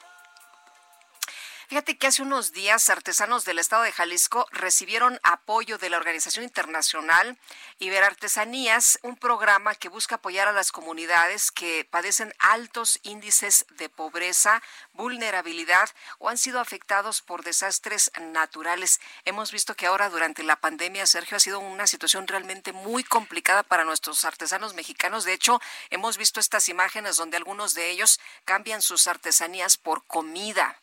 Fíjate 1.68 1.98
que 1.98 2.06
hace 2.06 2.22
unos 2.22 2.52
días 2.52 2.92
artesanos 2.92 3.44
del 3.44 3.58
estado 3.58 3.82
de 3.82 3.92
Jalisco 3.92 4.46
recibieron 4.52 5.20
apoyo 5.24 5.80
de 5.80 5.90
la 5.90 5.98
Organización 5.98 6.46
Internacional 6.46 7.40
Iberartesanías, 7.80 9.00
un 9.02 9.18
programa 9.18 9.74
que 9.74 9.90
busca 9.90 10.16
apoyar 10.16 10.48
a 10.48 10.52
las 10.52 10.72
comunidades 10.72 11.52
que 11.52 11.84
padecen 11.90 12.36
altos 12.38 13.00
índices 13.02 13.66
de 13.78 13.90
pobreza, 13.90 14.62
vulnerabilidad 14.94 15.90
o 16.20 16.30
han 16.30 16.38
sido 16.38 16.60
afectados 16.60 17.24
por 17.24 17.44
desastres 17.44 18.12
naturales. 18.20 19.02
Hemos 19.24 19.52
visto 19.52 19.76
que 19.76 19.88
ahora 19.88 20.10
durante 20.10 20.44
la 20.44 20.58
pandemia, 20.58 21.08
Sergio, 21.08 21.38
ha 21.38 21.40
sido 21.40 21.60
una 21.60 21.88
situación 21.88 22.28
realmente 22.28 22.74
muy 22.74 23.04
complicada 23.04 23.64
para 23.64 23.86
nuestros 23.86 24.24
artesanos 24.24 24.76
mexicanos. 24.76 25.26
De 25.26 25.34
hecho, 25.34 25.60
hemos 25.90 26.18
visto 26.18 26.40
estas 26.40 26.70
imágenes 26.70 27.18
donde 27.18 27.38
algunos 27.38 27.74
de 27.74 27.90
ellos 27.90 28.20
cambian 28.46 28.84
sus 28.84 29.08
artesanías 29.08 29.78
por 29.78 30.06
comida. 30.06 30.80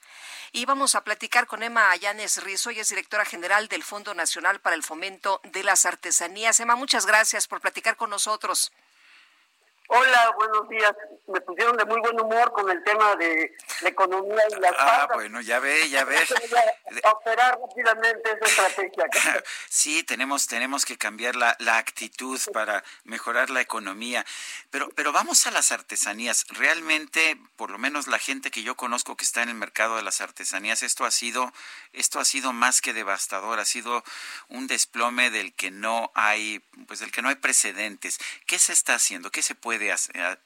Y 0.55 0.66
vamos 0.66 0.95
a 0.95 1.03
platicar 1.03 1.47
con 1.47 1.62
Emma 1.62 1.91
Ayanes 1.91 2.45
Rizo, 2.45 2.69
ella 2.69 2.83
es 2.83 2.91
directora 2.91 3.24
general 3.24 3.69
del 3.69 3.83
Fondo 3.83 4.12
Nacional 4.12 4.61
para 4.61 4.77
el 4.77 4.83
Fomento 4.83 5.41
de 5.45 5.65
las 5.65 5.87
Artesanías. 5.87 6.61
Emma, 6.61 6.77
muchas 6.77 7.07
gracias 7.07 7.49
por 7.49 7.62
platicar 7.62 7.97
con 7.97 8.11
nosotros. 8.11 8.70
Hola, 9.88 10.34
buenos 10.36 10.68
días. 10.68 10.92
Me 11.26 11.40
pusieron 11.40 11.76
de 11.76 11.84
muy 11.84 12.00
buen 12.00 12.18
humor 12.18 12.52
con 12.52 12.70
el 12.70 12.82
tema 12.82 13.14
de 13.16 13.54
la 13.82 13.88
economía 13.88 14.42
y 14.50 14.60
las 14.60 14.72
Ah, 14.78 15.09
bueno, 15.12 15.40
ya 15.40 15.59
ve, 15.60 15.88
ya 15.90 16.04
ve. 16.04 16.16
operar 17.12 17.59
rápidamente 17.60 18.30
esa 18.32 18.44
estrategia. 18.44 19.04
sí, 19.68 20.02
tenemos, 20.02 20.46
tenemos 20.46 20.84
que 20.84 20.96
cambiar 20.96 21.36
la, 21.36 21.56
la 21.59 21.78
actitud 21.78 22.40
para 22.52 22.82
mejorar 23.04 23.50
la 23.50 23.60
economía. 23.60 24.24
Pero, 24.70 24.88
pero 24.94 25.12
vamos 25.12 25.46
a 25.46 25.50
las 25.50 25.72
artesanías. 25.72 26.46
Realmente, 26.48 27.36
por 27.56 27.70
lo 27.70 27.78
menos 27.78 28.06
la 28.06 28.18
gente 28.18 28.50
que 28.50 28.62
yo 28.62 28.76
conozco 28.76 29.16
que 29.16 29.24
está 29.24 29.42
en 29.42 29.50
el 29.50 29.54
mercado 29.56 29.96
de 29.96 30.02
las 30.02 30.20
artesanías, 30.20 30.82
esto 30.82 31.04
ha 31.04 31.10
sido, 31.10 31.52
esto 31.92 32.18
ha 32.20 32.24
sido 32.24 32.52
más 32.52 32.80
que 32.80 32.92
devastador, 32.92 33.60
ha 33.60 33.64
sido 33.64 34.04
un 34.48 34.66
desplome 34.66 35.30
del 35.30 35.52
que 35.54 35.70
no 35.70 36.10
hay, 36.14 36.60
pues 36.86 37.00
del 37.00 37.12
que 37.12 37.20
no 37.20 37.28
hay 37.28 37.36
precedentes. 37.36 38.18
¿Qué 38.46 38.59
se 38.59 38.72
está 38.72 38.94
haciendo? 38.94 39.30
¿Qué 39.30 39.42
se 39.42 39.54
puede 39.54 39.72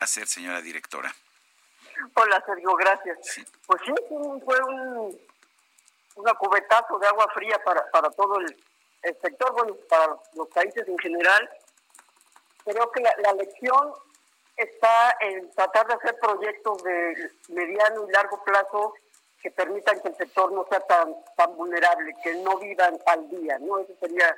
hacer, 0.01 0.27
señora 0.27 0.61
directora? 0.61 1.15
Hola, 2.15 2.43
Sergio, 2.47 2.75
gracias. 2.75 3.19
Pues 3.67 3.81
sí, 3.85 3.93
fue 4.09 4.61
un, 4.63 5.19
una 6.17 6.35
cubetazo 6.35 6.99
de 6.99 7.07
agua 7.07 7.29
fría 7.35 7.59
para, 7.65 7.89
para 7.91 8.11
todo 8.11 8.39
el, 8.41 8.57
sector, 9.23 9.53
bueno, 9.53 9.77
para 9.89 10.17
los 10.35 10.49
países 10.49 10.87
en 10.89 10.99
general. 10.99 11.49
Creo 12.65 12.91
que 12.91 13.01
la, 13.01 13.33
lección 13.35 13.93
está 14.57 15.17
en 15.21 15.51
tratar 15.53 15.87
de 15.87 15.95
hacer 15.95 16.19
proyectos 16.19 16.83
de 16.83 17.31
mediano 17.49 18.09
y 18.09 18.13
largo 18.13 18.43
plazo 18.43 18.95
que 19.41 19.51
permitan 19.51 20.01
que 20.01 20.09
el 20.09 20.17
sector 20.17 20.51
no 20.51 20.67
sea 20.69 20.81
tan 20.81 21.15
tan 21.37 21.55
vulnerable, 21.57 22.15
que 22.25 22.35
no 22.37 22.59
vivan 22.59 22.99
al 23.07 23.29
día, 23.29 23.59
¿no? 23.61 23.79
Ese 23.79 23.95
sería, 24.01 24.35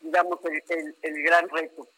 digamos, 0.00 0.38
el, 0.44 0.96
el 1.02 1.22
gran 1.22 1.48
reto. 1.48 1.88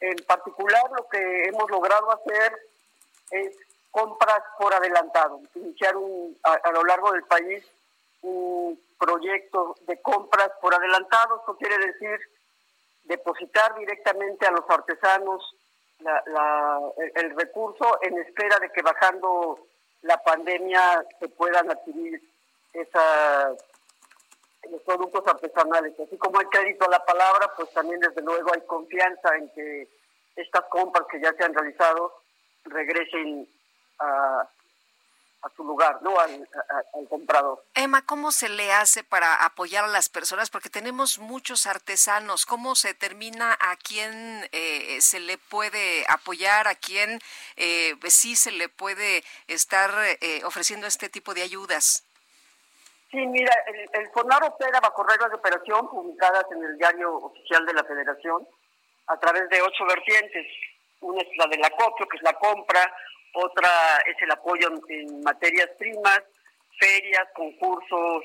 En 0.00 0.16
particular, 0.26 0.82
lo 0.96 1.08
que 1.08 1.44
hemos 1.44 1.70
logrado 1.70 2.10
hacer 2.10 2.52
es 3.30 3.56
compras 3.90 4.42
por 4.58 4.74
adelantado, 4.74 5.40
iniciar 5.54 5.96
un, 5.96 6.36
a, 6.42 6.70
lo 6.70 6.84
largo 6.84 7.12
del 7.12 7.24
país 7.24 7.64
un 8.20 8.78
proyecto 8.98 9.74
de 9.86 10.00
compras 10.02 10.50
por 10.60 10.74
adelantado. 10.74 11.38
Esto 11.38 11.56
quiere 11.56 11.78
decir 11.78 12.18
depositar 13.04 13.74
directamente 13.78 14.46
a 14.46 14.50
los 14.50 14.68
artesanos 14.68 15.54
el, 17.14 17.36
recurso 17.36 17.98
en 18.02 18.18
espera 18.18 18.58
de 18.58 18.70
que 18.70 18.82
bajando 18.82 19.66
la 20.02 20.22
pandemia 20.22 21.04
se 21.18 21.28
puedan 21.28 21.70
adquirir 21.70 22.20
esa, 22.72 23.54
los 24.70 24.82
productos 24.82 25.26
artesanales. 25.26 25.98
Así 25.98 26.16
como 26.18 26.38
hay 26.38 26.46
crédito 26.46 26.86
a 26.86 26.90
la 26.90 27.04
palabra, 27.04 27.52
pues 27.56 27.72
también 27.72 28.00
desde 28.00 28.22
luego 28.22 28.52
hay 28.54 28.60
confianza 28.62 29.36
en 29.36 29.50
que 29.50 29.88
estas 30.36 30.64
compras 30.66 31.06
que 31.10 31.20
ya 31.20 31.32
se 31.32 31.44
han 31.44 31.54
realizado 31.54 32.12
regresen 32.64 33.48
a, 33.98 34.48
a 35.42 35.50
su 35.54 35.64
lugar, 35.64 36.00
¿no? 36.02 36.18
Al, 36.18 36.48
comprador. 37.08 37.62
Emma, 37.74 38.04
¿cómo 38.04 38.32
se 38.32 38.48
le 38.48 38.72
hace 38.72 39.04
para 39.04 39.44
apoyar 39.44 39.84
a 39.84 39.88
las 39.88 40.08
personas? 40.08 40.50
Porque 40.50 40.70
tenemos 40.70 41.18
muchos 41.18 41.66
artesanos. 41.66 42.46
¿Cómo 42.46 42.74
se 42.74 42.88
determina 42.88 43.56
a 43.60 43.76
quién 43.76 44.48
eh, 44.52 44.98
se 45.00 45.20
le 45.20 45.38
puede 45.38 46.04
apoyar, 46.08 46.68
a 46.68 46.74
quién 46.74 47.20
eh, 47.56 47.96
sí 48.08 48.34
se 48.34 48.50
le 48.50 48.68
puede 48.68 49.24
estar 49.46 49.90
eh, 50.20 50.42
ofreciendo 50.44 50.86
este 50.86 51.08
tipo 51.08 51.34
de 51.34 51.42
ayudas? 51.42 52.05
Sí, 53.10 53.24
mira, 53.26 53.52
el, 53.66 53.88
el 53.92 54.10
FONAR 54.10 54.42
opera 54.44 54.80
bajo 54.80 55.02
reglas 55.04 55.30
de 55.30 55.36
operación 55.36 55.88
publicadas 55.88 56.44
en 56.50 56.64
el 56.64 56.76
diario 56.76 57.16
oficial 57.16 57.64
de 57.64 57.74
la 57.74 57.84
Federación 57.84 58.46
a 59.06 59.18
través 59.18 59.48
de 59.48 59.62
ocho 59.62 59.84
vertientes. 59.86 60.46
Una 61.00 61.22
es 61.22 61.28
la 61.36 61.46
del 61.46 61.64
acopio, 61.64 62.06
que 62.08 62.16
es 62.16 62.22
la 62.22 62.32
compra, 62.34 62.92
otra 63.34 63.98
es 64.06 64.16
el 64.22 64.30
apoyo 64.30 64.68
en, 64.88 65.22
materias 65.22 65.68
primas, 65.78 66.22
ferias, 66.78 67.28
concursos, 67.34 68.24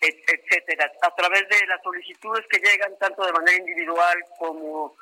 etcétera. 0.00 0.90
A 1.02 1.14
través 1.14 1.48
de 1.48 1.66
las 1.66 1.82
solicitudes 1.82 2.46
que 2.48 2.58
llegan 2.58 2.96
tanto 2.98 3.24
de 3.24 3.32
manera 3.32 3.58
individual 3.58 4.16
como 4.38 4.96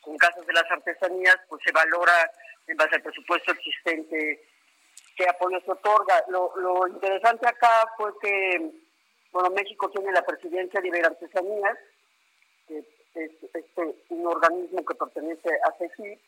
con 0.00 0.16
casas 0.18 0.46
de 0.46 0.52
las 0.52 0.70
artesanías, 0.70 1.36
pues 1.48 1.62
se 1.64 1.72
valora 1.72 2.30
en 2.66 2.76
base 2.76 2.96
al 2.96 3.02
presupuesto 3.02 3.52
existente 3.52 4.40
qué 5.16 5.28
apoyo 5.28 5.60
se 5.60 5.72
otorga. 5.72 6.24
Lo, 6.28 6.86
interesante 6.88 7.48
acá 7.48 7.90
fue 7.96 8.12
que, 8.20 8.70
bueno, 9.32 9.50
México 9.50 9.90
tiene 9.90 10.12
la 10.12 10.22
presidencia 10.22 10.80
de 10.80 10.88
Iberartesanías, 10.88 11.78
que 12.68 12.78
es 12.78 13.30
este, 13.54 13.96
un 14.10 14.26
organismo 14.26 14.84
que 14.84 14.94
pertenece 14.94 15.48
a 15.64 15.72
CECI, 15.78 16.20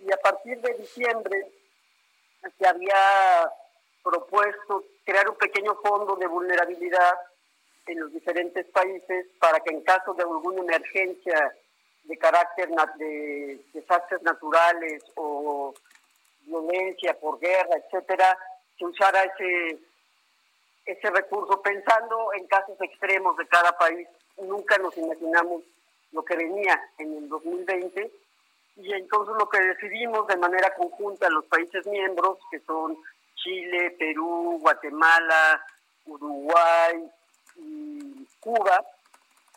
y 0.00 0.12
a 0.12 0.16
partir 0.18 0.60
de 0.60 0.74
diciembre 0.74 1.50
se 2.56 2.66
había 2.66 3.50
propuesto 4.04 4.84
crear 5.04 5.28
un 5.28 5.36
pequeño 5.36 5.74
fondo 5.82 6.14
de 6.16 6.26
vulnerabilidad 6.26 7.14
en 7.86 8.00
los 8.00 8.12
diferentes 8.12 8.66
países 8.66 9.26
para 9.40 9.58
que 9.60 9.70
en 9.70 9.82
caso 9.82 10.14
de 10.14 10.22
alguna 10.22 10.60
emergencia 10.60 11.52
de 12.04 12.18
carácter 12.18 12.68
de 12.96 13.60
desastres 13.72 14.22
naturales 14.22 15.02
o 15.16 15.74
violencia 16.48 17.18
por 17.20 17.38
guerra, 17.38 17.76
etcétera, 17.76 18.36
se 18.76 18.84
usara 18.84 19.22
ese 19.22 19.78
ese 20.88 21.10
recurso 21.10 21.60
pensando 21.60 22.32
en 22.32 22.46
casos 22.46 22.80
extremos 22.80 23.36
de 23.36 23.46
cada 23.46 23.76
país. 23.76 24.08
Nunca 24.38 24.78
nos 24.78 24.96
imaginamos 24.96 25.62
lo 26.12 26.24
que 26.24 26.36
venía 26.36 26.80
en 26.96 27.14
el 27.14 27.28
2020 27.28 28.10
y 28.76 28.92
entonces 28.94 29.34
lo 29.38 29.48
que 29.48 29.60
decidimos 29.60 30.26
de 30.28 30.36
manera 30.36 30.74
conjunta 30.74 31.28
los 31.28 31.44
países 31.46 31.86
miembros, 31.86 32.38
que 32.50 32.60
son 32.60 32.96
Chile, 33.34 33.96
Perú, 33.98 34.58
Guatemala, 34.62 35.62
Uruguay 36.06 37.10
y 37.56 38.26
Cuba, 38.40 38.82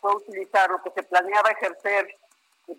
fue 0.00 0.14
utilizar 0.16 0.70
lo 0.70 0.82
que 0.82 0.90
se 0.90 1.02
planeaba 1.04 1.50
ejercer 1.50 2.14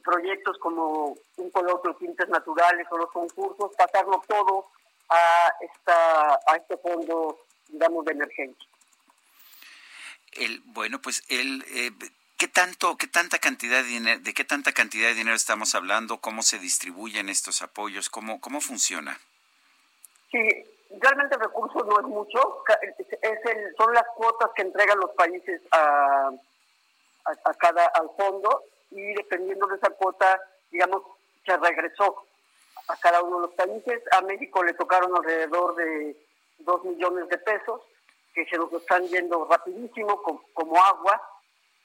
proyectos 0.04 0.58
como 0.60 1.18
un 1.38 1.52
coloquio 1.52 1.92
de 1.94 2.00
tintes 2.00 2.30
naturales 2.30 2.88
o 2.90 2.98
los 2.98 3.12
concursos, 3.12 3.72
pasarlo 3.78 4.22
todo 4.28 4.68
a, 5.10 5.54
esta, 5.62 6.34
a 6.48 6.56
este 6.58 6.78
fondo, 6.78 7.40
digamos, 7.68 8.06
de 8.06 8.12
emergencia. 8.12 8.70
El, 10.34 10.62
bueno, 10.66 11.00
pues 11.00 11.24
el, 11.30 11.64
eh, 11.70 11.92
¿qué 12.38 12.48
tanto, 12.48 12.98
qué 12.98 13.08
tanta 13.08 13.40
cantidad 13.40 13.84
de 13.84 13.88
dinero, 13.88 14.22
de 14.22 14.34
qué 14.34 14.44
tanta 14.44 14.72
cantidad 14.72 15.10
de 15.10 15.16
dinero 15.16 15.36
estamos 15.36 15.76
hablando? 15.76 16.18
¿Cómo 16.18 16.42
se 16.42 16.60
distribuyen 16.60 17.30
estos 17.30 17.62
apoyos? 17.62 18.10
¿Cómo, 18.10 18.42
cómo 18.42 18.62
funciona? 18.62 19.20
Sí, 20.32 20.40
realmente 21.00 21.36
el 21.36 21.42
recurso 21.42 21.84
no 21.84 22.00
es 22.00 22.06
mucho, 22.06 22.64
es 23.22 23.46
el, 23.46 23.76
son 23.78 23.94
las 23.94 24.06
cuotas 24.16 24.50
que 24.56 24.64
entregan 24.64 25.00
los 25.00 25.12
países 25.12 25.62
a, 25.72 26.32
a, 27.26 27.54
cada 27.54 27.86
al 27.88 28.10
fondo 28.18 28.64
y 28.96 29.14
dependiendo 29.16 29.68
de 29.68 29.76
esa 29.78 29.90
cuota, 29.92 30.42
digamos, 30.72 31.04
se 31.46 31.58
regresó 31.58 32.26
a 32.88 32.98
cada 32.98 33.22
uno 33.22 33.42
de 33.42 33.48
los 33.48 33.56
países. 33.56 34.02
A 34.12 34.22
México 34.22 34.64
le 34.64 34.74
tocaron 34.74 35.16
alrededor 35.16 35.76
de 35.76 36.16
dos 36.60 36.84
millones 36.84 37.28
de 37.30 37.38
pesos 37.40 37.82
que 38.34 38.46
se 38.46 38.58
nos 38.58 38.72
están 38.74 39.08
yendo 39.08 39.46
rapidísimo 39.46 40.22
como, 40.54 40.84
agua. 40.84 41.22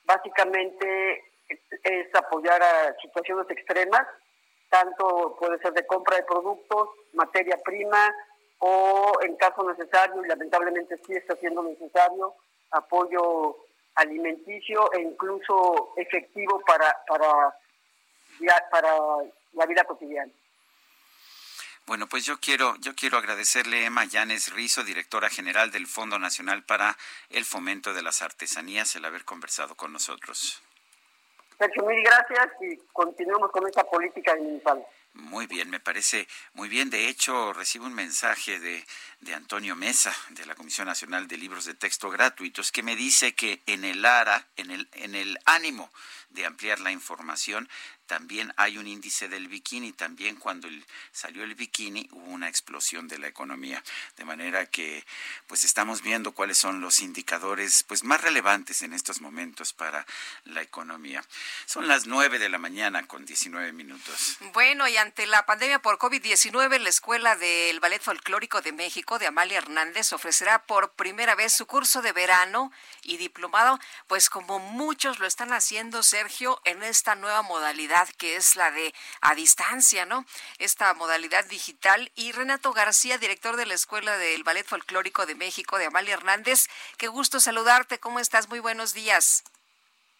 Básicamente 0.04 1.24
es 1.48 2.14
apoyar 2.14 2.62
a 2.62 2.96
situaciones 3.00 3.48
extremas, 3.50 4.06
tanto 4.70 5.36
puede 5.38 5.58
ser 5.58 5.72
de 5.72 5.86
compra 5.86 6.16
de 6.16 6.24
productos, 6.24 6.88
materia 7.12 7.58
prima 7.64 8.14
o 8.58 9.12
en 9.22 9.36
caso 9.36 9.62
necesario, 9.68 10.24
y 10.24 10.28
lamentablemente 10.28 10.98
sí 11.06 11.12
está 11.12 11.36
siendo 11.36 11.62
necesario, 11.62 12.34
apoyo 12.70 13.56
alimenticio 13.98 14.92
e 14.92 15.00
incluso 15.00 15.92
efectivo 15.96 16.60
para, 16.66 16.96
para, 17.06 17.54
para 18.70 18.88
la 19.52 19.66
vida 19.66 19.84
cotidiana. 19.84 20.32
Bueno, 21.86 22.06
pues 22.06 22.24
yo 22.26 22.38
quiero, 22.38 22.76
yo 22.80 22.94
quiero 22.94 23.16
agradecerle 23.16 23.78
a 23.78 23.86
Emma 23.86 24.04
Llanes 24.04 24.52
Rizo, 24.52 24.84
directora 24.84 25.30
general 25.30 25.70
del 25.70 25.86
Fondo 25.86 26.18
Nacional 26.18 26.62
para 26.62 26.96
el 27.30 27.44
Fomento 27.44 27.94
de 27.94 28.02
las 28.02 28.20
Artesanías, 28.20 28.94
el 28.94 29.06
haber 29.06 29.24
conversado 29.24 29.74
con 29.74 29.92
nosotros. 29.92 30.62
Sergio, 31.58 31.86
mil 31.86 32.02
gracias 32.04 32.48
y 32.60 32.76
continuemos 32.92 33.50
con 33.50 33.66
esta 33.66 33.82
política 33.84 34.36
municipal. 34.36 34.86
Muy 35.18 35.48
bien, 35.48 35.68
me 35.68 35.80
parece 35.80 36.28
muy 36.54 36.68
bien. 36.68 36.90
De 36.90 37.08
hecho, 37.08 37.52
recibo 37.52 37.86
un 37.86 37.92
mensaje 37.92 38.60
de, 38.60 38.86
de, 39.18 39.34
Antonio 39.34 39.74
Mesa, 39.74 40.14
de 40.30 40.46
la 40.46 40.54
Comisión 40.54 40.86
Nacional 40.86 41.26
de 41.26 41.36
Libros 41.36 41.64
de 41.64 41.74
Texto 41.74 42.08
Gratuitos, 42.08 42.70
que 42.70 42.84
me 42.84 42.94
dice 42.94 43.34
que 43.34 43.60
en 43.66 43.84
el 43.84 44.04
ARA, 44.04 44.46
en 44.56 44.70
el, 44.70 44.88
en 44.92 45.16
el 45.16 45.36
ánimo 45.44 45.90
de 46.30 46.46
ampliar 46.46 46.78
la 46.78 46.92
información, 46.92 47.68
también 48.08 48.52
hay 48.56 48.78
un 48.78 48.86
índice 48.86 49.28
del 49.28 49.48
bikini, 49.48 49.92
también 49.92 50.36
cuando 50.36 50.66
salió 51.12 51.44
el 51.44 51.54
bikini 51.54 52.08
hubo 52.12 52.30
una 52.30 52.48
explosión 52.48 53.06
de 53.06 53.18
la 53.18 53.28
economía, 53.28 53.84
de 54.16 54.24
manera 54.24 54.64
que 54.64 55.04
pues 55.46 55.62
estamos 55.64 56.00
viendo 56.00 56.32
cuáles 56.32 56.56
son 56.56 56.80
los 56.80 57.00
indicadores 57.00 57.84
pues 57.84 58.04
más 58.04 58.22
relevantes 58.22 58.80
en 58.80 58.94
estos 58.94 59.20
momentos 59.20 59.74
para 59.74 60.06
la 60.44 60.62
economía. 60.62 61.22
Son 61.66 61.86
las 61.86 62.06
nueve 62.06 62.38
de 62.38 62.48
la 62.48 62.56
mañana 62.56 63.06
con 63.06 63.26
19 63.26 63.72
minutos. 63.72 64.38
Bueno, 64.54 64.88
y 64.88 64.96
ante 64.96 65.26
la 65.26 65.44
pandemia 65.44 65.80
por 65.80 65.98
COVID-19, 65.98 66.78
la 66.78 66.88
Escuela 66.88 67.36
del 67.36 67.78
Ballet 67.78 68.02
Folclórico 68.02 68.62
de 68.62 68.72
México 68.72 69.18
de 69.18 69.26
Amalia 69.26 69.58
Hernández 69.58 70.14
ofrecerá 70.14 70.64
por 70.64 70.92
primera 70.92 71.34
vez 71.34 71.52
su 71.52 71.66
curso 71.66 72.00
de 72.00 72.12
verano 72.12 72.72
y 73.02 73.18
diplomado, 73.18 73.78
pues 74.06 74.30
como 74.30 74.58
muchos 74.58 75.18
lo 75.18 75.26
están 75.26 75.52
haciendo, 75.52 76.02
Sergio, 76.02 76.62
en 76.64 76.82
esta 76.82 77.14
nueva 77.14 77.42
modalidad 77.42 77.97
que 78.16 78.36
es 78.36 78.56
la 78.56 78.70
de 78.70 78.94
a 79.20 79.34
distancia, 79.34 80.06
¿no? 80.06 80.24
Esta 80.58 80.92
modalidad 80.94 81.44
digital. 81.46 82.10
Y 82.14 82.32
Renato 82.32 82.72
García, 82.72 83.18
director 83.18 83.56
de 83.56 83.66
la 83.66 83.74
Escuela 83.74 84.16
del 84.18 84.44
Ballet 84.44 84.66
Folclórico 84.66 85.26
de 85.26 85.34
México, 85.34 85.78
de 85.78 85.86
Amalia 85.86 86.14
Hernández, 86.14 86.68
qué 86.96 87.08
gusto 87.08 87.40
saludarte. 87.40 87.98
¿Cómo 87.98 88.20
estás? 88.20 88.48
Muy 88.48 88.60
buenos 88.60 88.94
días. 88.94 89.44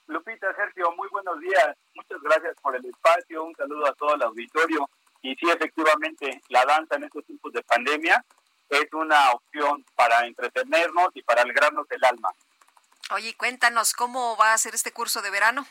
Lupita, 0.06 0.54
Sergio, 0.56 0.90
muy 0.92 1.08
buenos 1.08 1.38
días. 1.40 1.76
Muchas 1.94 2.20
gracias 2.22 2.56
por 2.62 2.74
el 2.74 2.84
espacio. 2.84 3.44
Un 3.44 3.54
saludo 3.54 3.86
a 3.86 3.92
todo 3.92 4.14
el 4.14 4.22
auditorio. 4.22 4.88
Y 5.22 5.34
sí, 5.34 5.50
efectivamente, 5.50 6.40
la 6.48 6.64
danza 6.64 6.96
en 6.96 7.04
estos 7.04 7.24
tiempos 7.26 7.52
de 7.52 7.62
pandemia 7.62 8.24
es 8.70 8.86
una 8.92 9.32
opción 9.32 9.84
para 9.94 10.26
entretenernos 10.26 11.10
y 11.14 11.22
para 11.22 11.42
alegrarnos 11.42 11.86
el 11.90 12.04
alma. 12.04 12.30
Oye, 13.10 13.34
cuéntanos, 13.34 13.92
¿cómo 13.94 14.36
va 14.36 14.52
a 14.52 14.58
ser 14.58 14.74
este 14.74 14.92
curso 14.92 15.22
de 15.22 15.30
verano? 15.30 15.66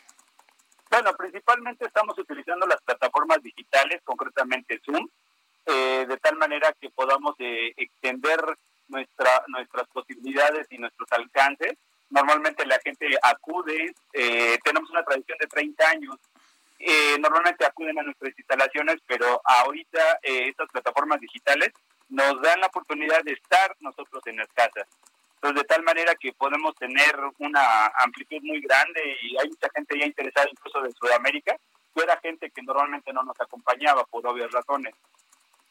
Bueno, 0.89 1.14
principalmente 1.18 1.85
estamos 1.85 2.18
utilizando 2.18 2.65
las 2.65 2.81
plataformas 2.81 3.41
digitales, 3.43 4.01
concretamente 4.03 4.80
Zoom, 4.85 5.07
eh, 5.65 6.05
de 6.07 6.18
tal 6.18 6.38
manera 6.38 6.73
que 6.80 6.89
podamos 6.89 7.35
eh, 7.39 7.73
extender 7.76 8.39
nuestra, 8.88 9.43
nuestras 9.47 9.88
posibilidades 9.89 10.65
y 10.69 10.77
nuestros 10.77 11.11
alcances. 11.11 11.73
Normalmente 12.09 12.65
la 12.65 12.80
gente 12.80 13.05
acude, 13.22 13.93
eh, 14.14 14.57
tenemos 14.64 14.89
una 14.89 15.03
tradición 15.03 15.38
de 15.39 15.47
30 15.47 15.89
años, 15.89 16.15
normalmente 17.19 17.65
acuden 17.65 17.99
a 17.99 18.03
nuestras 18.03 18.38
instalaciones, 18.38 18.97
pero 19.07 19.41
ahorita 19.43 20.19
estas 20.22 20.69
plataformas 20.69 21.19
digitales 21.19 21.73
nos 22.07 22.39
dan 22.41 22.61
la 22.61 22.68
oportunidad 22.68 23.23
de 23.23 23.34
estar 23.34 23.76
nosotros 23.80 24.22
en 24.27 24.38
las 24.38 24.47
casas. 24.53 24.85
Entonces, 25.38 25.61
de 25.61 25.68
tal 25.68 25.84
manera 25.84 26.15
que 26.15 26.34
podemos 26.34 26.76
tener 26.76 27.15
una 27.38 27.91
amplitud 27.99 28.39
muy 28.41 28.59
grande 28.59 29.18
y 29.22 29.38
hay 29.38 29.47
mucha 29.47 29.69
gente 29.76 29.99
ya 29.99 30.05
interesada 30.05 30.47
incluso 30.49 30.81
de 30.81 30.91
Sudamérica, 30.91 31.55
que 31.95 32.03
era 32.03 32.19
gente 32.19 32.49
que 32.49 32.64
normalmente 32.64 33.14
no 33.14 33.23
nos 33.23 33.39
acompañaba 33.39 34.03
por 34.05 34.26
obvias 34.26 34.51
razones. 34.51 34.95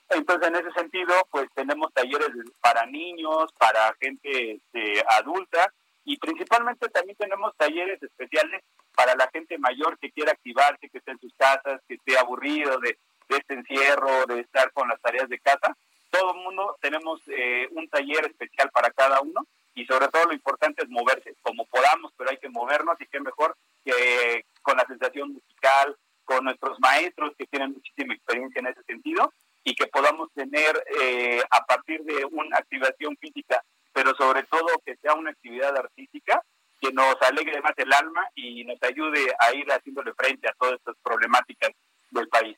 Entonces, 0.09 0.49
en 0.49 0.57
ese 0.57 0.71
sentido, 0.71 1.15
pues 1.31 1.49
tenemos 1.55 1.93
talleres 1.93 2.29
para 2.61 2.87
niños, 2.87 3.53
para 3.59 3.93
gente 4.01 4.53
este, 4.53 5.05
adulta 5.09 5.73
y 6.05 6.17
principalmente 6.19 6.89
también 6.89 7.17
tenemos 7.17 7.53
talleres 7.57 8.01
especiales 8.01 8.63
para 8.95 9.17
la 9.17 9.29
gente 9.33 9.59
mayor 9.59 9.99
que 9.99 10.13
quiera 10.13 10.31
activarse, 10.31 10.89
que 10.89 10.99
esté 10.99 11.11
en 11.11 11.19
sus 11.19 11.35
casas, 11.37 11.81
que 11.89 11.95
esté 11.95 12.17
aburrido 12.17 12.79
de, 12.79 12.97
este 13.29 13.55
encierro, 13.55 14.25
de 14.27 14.41
estar 14.41 14.73
con 14.73 14.89
las 14.89 15.01
tareas 15.01 15.29
de 15.29 15.41
casa. 15.41 15.77
Todo 16.11 16.35
el 16.35 16.41
mundo 16.41 16.77
tenemos 16.81 17.21
eh, 17.27 17.69
un 17.73 17.89
taller 17.89 18.27
especial 18.27 18.71
para 18.71 18.91
cada 18.91 19.21
uno 19.21 19.47
y 19.75 19.85
sobre 19.87 20.09
todo 20.09 20.27
lo 20.27 20.33
importante 20.33 20.83
es 20.83 20.89
moverse 20.89 21.35
como 21.43 21.67
podamos, 21.67 22.13
pero 22.17 22.31
hay 22.31 22.39
que 22.39 22.49
movernos 22.49 22.97
y 23.01 23.07
qué 23.07 23.21
mejor 23.21 23.57
que 23.85 24.45
con 24.63 24.77
la 24.77 24.87
sensación 24.87 25.33
musical, 25.33 25.97
con 26.25 26.45
nuestros 26.45 26.79
maestros 26.81 27.33
que 27.39 27.47
tienen 27.47 27.73
muchísima 27.73 28.15
experiencia 28.15 28.61
en 28.61 28.67
ese 28.69 28.83
sentido 28.85 29.33
y 29.65 29.75
que 29.75 29.87
podamos 29.87 30.33
tener 30.33 30.83
eh, 31.01 31.43
a 31.51 31.65
partir 31.65 32.03
de 32.05 32.25
una 32.25 32.57
activación 32.57 33.17
física, 33.17 33.63
pero 33.93 34.15
sobre 34.17 34.45
todo 34.45 34.67
que 34.85 34.97
sea 34.97 35.15
una 35.15 35.31
actividad 35.31 35.77
artística 35.77 36.43
que 36.81 36.93
nos 36.93 37.17
alegre 37.23 37.61
más 37.61 37.73
el 37.77 37.93
alma 37.93 38.29
y 38.35 38.65
nos 38.65 38.83
ayude 38.83 39.35
a 39.39 39.55
ir 39.55 39.67
haciéndole 39.71 40.13
frente 40.15 40.49
a 40.49 40.55
todas 40.59 40.75
estas 40.75 40.97
problemáticas 41.03 41.71
del 42.11 42.29
país. 42.29 42.57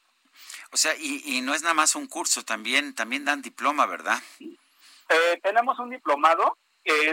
O 0.72 0.76
sea, 0.76 0.94
y, 0.96 1.22
y 1.24 1.40
no 1.40 1.54
es 1.54 1.62
nada 1.62 1.74
más 1.74 1.94
un 1.94 2.06
curso, 2.06 2.44
también, 2.44 2.94
también 2.94 3.24
dan 3.24 3.42
diploma, 3.42 3.86
¿verdad? 3.86 4.20
Eh, 4.40 5.40
tenemos 5.42 5.78
un 5.78 5.90
diplomado 5.90 6.56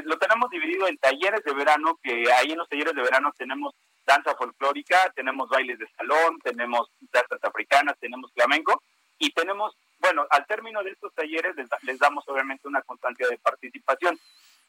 lo 0.05 0.17
tenemos 0.17 0.49
dividido 0.49 0.87
en 0.87 0.97
talleres 0.97 1.43
de 1.43 1.53
verano, 1.53 1.99
que 2.01 2.31
ahí 2.31 2.51
en 2.51 2.57
los 2.57 2.69
talleres 2.69 2.93
de 2.93 3.01
verano 3.01 3.33
tenemos 3.37 3.73
danza 4.05 4.35
folclórica, 4.35 5.11
tenemos 5.15 5.49
bailes 5.49 5.79
de 5.79 5.87
salón, 5.97 6.39
tenemos 6.43 6.89
danzas 7.11 7.43
africanas, 7.43 7.97
tenemos 7.99 8.31
flamenco 8.33 8.81
y 9.17 9.31
tenemos, 9.31 9.75
bueno, 9.99 10.25
al 10.29 10.45
término 10.45 10.83
de 10.83 10.91
estos 10.91 11.13
talleres 11.13 11.55
les, 11.81 11.99
damos 11.99 12.23
obviamente 12.27 12.67
una 12.67 12.81
constancia 12.83 13.27
de 13.27 13.37
participación, 13.37 14.19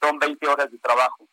son 0.01 0.19
20 0.19 0.49
horas 0.49 0.71
de 0.71 0.79
trabajo. 0.79 1.29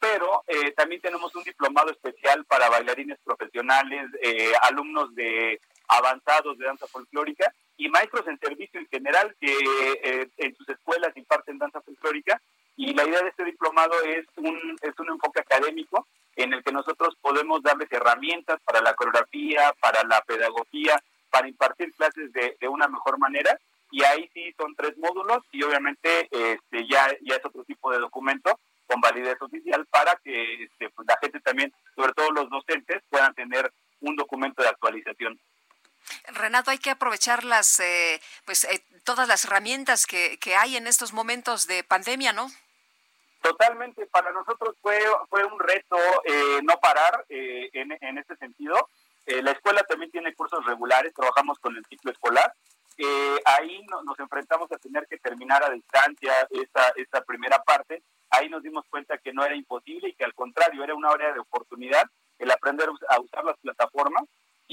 Pero 0.00 0.44
eh, 0.46 0.70
también 0.72 1.00
tenemos 1.00 1.34
un 1.34 1.42
diplomado 1.42 1.90
especial 1.90 2.44
para 2.44 2.68
bailarines 2.68 3.18
profesionales, 3.24 4.08
eh, 4.22 4.52
alumnos 4.62 5.12
de 5.16 5.60
avanzados 5.88 6.58
de 6.58 6.66
danza 6.66 6.86
folclórica, 6.86 7.52
y 7.76 7.88
maestros 7.88 8.26
en 8.26 8.38
servicio 8.38 8.80
en 8.80 8.88
general 8.88 9.34
que 9.40 9.56
eh, 10.04 10.28
en 10.36 10.56
sus 10.56 10.68
escuelas 10.68 11.16
imparten 11.16 11.58
danza 11.58 11.80
folclórica 11.80 12.40
y 12.76 12.92
la 12.94 13.06
idea 13.06 13.22
de 13.22 13.28
este 13.28 13.44
diplomado 13.44 13.94
es 14.02 14.26
un, 14.36 14.76
es 14.82 14.98
un 14.98 15.08
enfoque 15.10 15.40
académico 15.40 16.06
en 16.36 16.52
el 16.52 16.62
que 16.62 16.72
nosotros 16.72 17.16
podemos 17.20 17.62
darles 17.62 17.90
herramientas 17.90 18.58
para 18.64 18.80
la 18.80 18.94
coreografía, 18.94 19.72
para 19.80 20.02
la 20.04 20.20
pedagogía, 20.22 21.00
para 21.30 21.48
impartir 21.48 21.92
clases 21.94 22.32
de, 22.32 22.56
de 22.60 22.68
una 22.68 22.88
mejor 22.88 23.18
manera 23.18 23.58
y 23.90 24.04
ahí 24.04 24.28
sí 24.34 24.52
son 24.56 24.74
tres 24.74 24.96
módulos 24.98 25.38
y 25.52 25.62
obviamente 25.62 26.28
este, 26.30 26.86
ya, 26.88 27.08
ya 27.22 27.36
es 27.36 27.44
otro 27.44 27.64
tipo 27.64 27.90
de 27.90 27.98
documento 27.98 28.58
con 28.86 29.00
validez 29.00 29.40
oficial 29.40 29.86
para 29.86 30.16
que 30.16 30.64
este, 30.64 30.90
pues, 30.90 31.06
la 31.06 31.18
gente 31.20 31.40
también, 31.40 31.72
sobre 31.94 32.12
todo 32.12 32.30
los 32.32 32.48
docentes, 32.50 33.02
puedan 33.08 33.34
tener 33.34 33.70
un 34.00 34.16
documento 34.16 34.62
de 34.62 34.68
actualización. 34.68 35.38
Renato, 36.28 36.70
hay 36.70 36.78
que 36.78 36.90
aprovechar 36.90 37.44
las, 37.44 37.80
eh, 37.80 38.20
pues, 38.44 38.64
eh, 38.64 38.84
todas 39.04 39.28
las 39.28 39.44
herramientas 39.44 40.06
que, 40.06 40.38
que 40.38 40.56
hay 40.56 40.76
en 40.76 40.86
estos 40.86 41.12
momentos 41.12 41.66
de 41.66 41.84
pandemia, 41.84 42.32
¿no? 42.32 42.48
Totalmente, 43.42 44.06
para 44.06 44.32
nosotros 44.32 44.76
fue, 44.82 44.98
fue 45.30 45.44
un 45.44 45.58
reto 45.60 45.96
eh, 46.24 46.60
no 46.64 46.78
parar 46.80 47.24
en, 47.28 47.96
en 48.00 48.18
este 48.18 48.36
sentido. 48.36 48.90
la 49.26 49.52
escuela 49.52 49.82
también 49.84 50.10
tiene 50.10 50.34
cursos 50.34 50.64
regulares, 50.64 51.14
trabajamos 51.14 51.58
con 51.60 51.76
el 51.76 51.84
ciclo 51.86 52.10
escolar. 52.10 52.52
ahí 53.44 53.86
nos 54.04 54.18
enfrentamos 54.18 54.70
a 54.72 54.78
tener 54.78 55.06
que 55.06 55.18
terminar 55.18 55.62
a 55.62 55.70
distancia 55.70 56.32
esta, 56.50 56.92
esta 56.96 57.20
primera 57.22 57.62
parte. 57.62 58.02
Ahí 58.30 58.48
nos 58.48 58.62
dimos 58.62 58.84
cuenta 58.90 59.18
que 59.18 59.32
no 59.32 59.44
era 59.44 59.54
imposible 59.54 60.08
y 60.08 60.14
que 60.14 60.24
al 60.24 60.34
contrario 60.34 60.82
era 60.82 60.94
una 60.94 61.10
área 61.10 61.32
de 61.32 61.38
oportunidad 61.38 62.04
el 62.38 62.50
aprender 62.50 62.88
a 63.08 63.20
usar 63.20 63.44
las 63.44 63.56
plataformas 63.58 64.24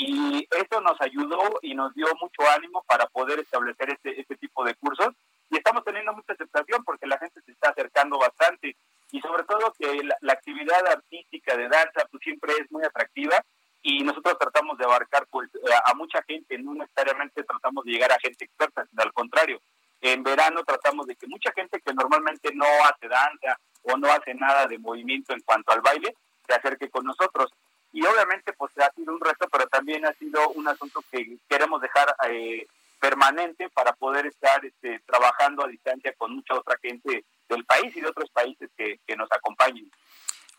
y 0.07 0.47
eso 0.51 0.81
nos 0.81 0.99
ayudó 1.01 1.59
y 1.61 1.73
nos 1.73 1.93
dio 1.95 2.07
mucho 2.21 2.47
ánimo 2.55 2.83
para 2.87 3.07
poder 3.07 3.39
establecer 3.39 3.89
este, 3.89 4.19
este 4.19 4.35
tipo 4.35 4.63
de 4.63 4.75
cursos. 4.75 5.09
Y 5.49 5.57
estamos 5.57 5.83
teniendo 5.83 6.13
mucha 6.13 6.33
aceptación 6.33 6.83
porque 6.83 7.07
la 7.07 7.17
gente 7.17 7.41
se 7.41 7.51
está 7.51 7.69
acercando 7.69 8.19
bastante. 8.19 8.75
Y 9.11 9.21
sobre 9.21 9.43
todo 9.43 9.73
que 9.77 10.03
la, 10.03 10.33
actividad 10.33 10.85
artística 10.87 11.57
de 11.57 11.69
danza 11.69 12.07
pues 12.11 12.21
siempre 12.23 12.53
es 12.53 12.71
muy 12.71 12.83
atractiva. 12.83 13.43
Y 13.81 14.03
nosotros 14.03 14.37
tratamos 14.39 14.77
de 14.77 14.85
abarcar 14.85 15.25
pues 15.29 15.49
a, 15.85 15.93
mucha 15.95 16.21
gente, 16.23 16.57
no 16.57 16.73
necesariamente 16.73 17.43
tratamos 17.43 17.83
de 17.85 17.91
llegar 17.91 18.11
a 18.11 18.19
gente 18.19 18.45
experta, 18.45 18.85
sino 18.85 19.01
al 19.01 19.13
contrario. 19.13 19.61
En 20.01 20.23
verano 20.23 20.63
tratamos 20.63 21.07
de 21.07 21.15
que 21.15 21.27
mucha 21.27 21.51
gente 21.51 21.79
que 21.81 21.93
normalmente 21.93 22.53
no 22.53 22.65
hace 22.83 23.07
danza 23.07 23.59
o 23.83 23.97
no 23.97 24.11
hace 24.11 24.33
nada 24.33 24.67
de 24.67 24.77
movimiento 24.77 25.33
en 25.33 25.41
cuanto 25.41 25.71
al 25.71 25.81
baile, 25.81 26.15
se 26.47 26.53
acerque 26.53 26.89
con 26.89 27.05
nosotros 27.05 27.51
y 27.95 28.05
obviamente 28.05 28.51
pues 28.51 28.77
ha 28.79 28.91
sido 28.93 29.13
un 29.13 29.21
reto, 29.21 29.47
pero 29.49 29.67
también 29.67 30.05
ha 30.05 30.11
sido 30.15 30.49
un 30.49 30.67
asunto 30.67 31.01
que 31.09 31.37
queremos 31.47 31.81
dejar 31.81 32.13
eh, 32.27 32.67
permanente 32.99 33.69
para 33.69 33.93
poder 33.93 34.25
estar 34.25 34.65
este, 34.65 34.99
trabajando 35.05 35.63
a 35.63 35.69
distancia 35.69 36.13
con 36.17 36.35
mucha 36.35 36.55
otra 36.55 36.77
gente 36.81 37.23
del 37.47 37.63
país 37.63 37.95
y 37.95 38.01
de 38.01 38.09
otros 38.09 38.29
países 38.31 38.69
que, 38.75 38.99
nos 39.15 39.31
acompañen. 39.31 39.89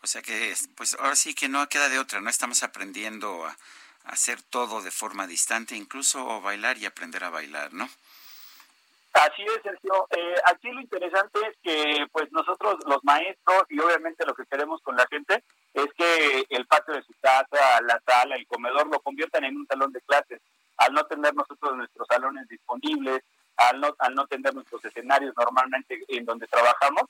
O 0.01 0.07
sea 0.07 0.23
que, 0.23 0.55
pues 0.75 0.86
ahora 0.99 1.15
sí 1.15 1.33
que 1.33 1.49
no 1.49 1.67
queda 1.69 1.89
de 1.89 1.99
otra, 1.99 2.21
no 2.21 2.29
estamos 2.29 2.63
aprendiendo 2.63 3.45
a, 3.45 3.55
hacer 4.07 4.41
todo 4.41 4.81
de 4.81 4.91
forma 4.91 5.27
distante, 5.27 5.75
incluso 5.75 6.41
bailar 6.41 6.77
y 6.77 6.85
aprender 6.85 7.23
a 7.23 7.29
bailar, 7.29 7.73
¿no? 7.73 7.89
Así 9.13 9.43
es, 9.43 9.61
Sergio. 9.63 10.07
Eh, 10.11 10.35
aquí 10.45 10.71
lo 10.71 10.79
interesante 10.79 11.39
es 11.39 11.57
que 11.63 12.05
pues 12.11 12.31
nosotros 12.31 12.77
los 12.85 13.03
maestros 13.03 13.63
y 13.69 13.79
obviamente 13.79 14.25
lo 14.25 14.33
que 14.33 14.45
queremos 14.45 14.81
con 14.81 14.95
la 14.95 15.07
gente 15.07 15.43
es 15.73 15.87
que 15.97 16.45
el 16.49 16.65
patio 16.67 16.93
de 16.93 17.01
su 17.01 17.13
casa, 17.19 17.81
la 17.81 18.01
sala, 18.05 18.35
el 18.35 18.47
comedor 18.47 18.87
lo 18.87 18.99
conviertan 18.99 19.43
en 19.43 19.57
un 19.57 19.67
salón 19.67 19.91
de 19.91 20.01
clases. 20.01 20.39
Al 20.77 20.93
no 20.93 21.05
tener 21.05 21.33
nosotros 21.33 21.75
nuestros 21.75 22.07
salones 22.07 22.47
disponibles, 22.47 23.23
al 23.57 23.79
no, 23.79 23.95
al 23.97 24.13
no 24.13 24.27
tener 24.27 24.53
nuestros 24.53 24.85
escenarios 24.85 25.33
normalmente 25.35 25.99
en 26.09 26.25
donde 26.25 26.47
trabajamos, 26.47 27.09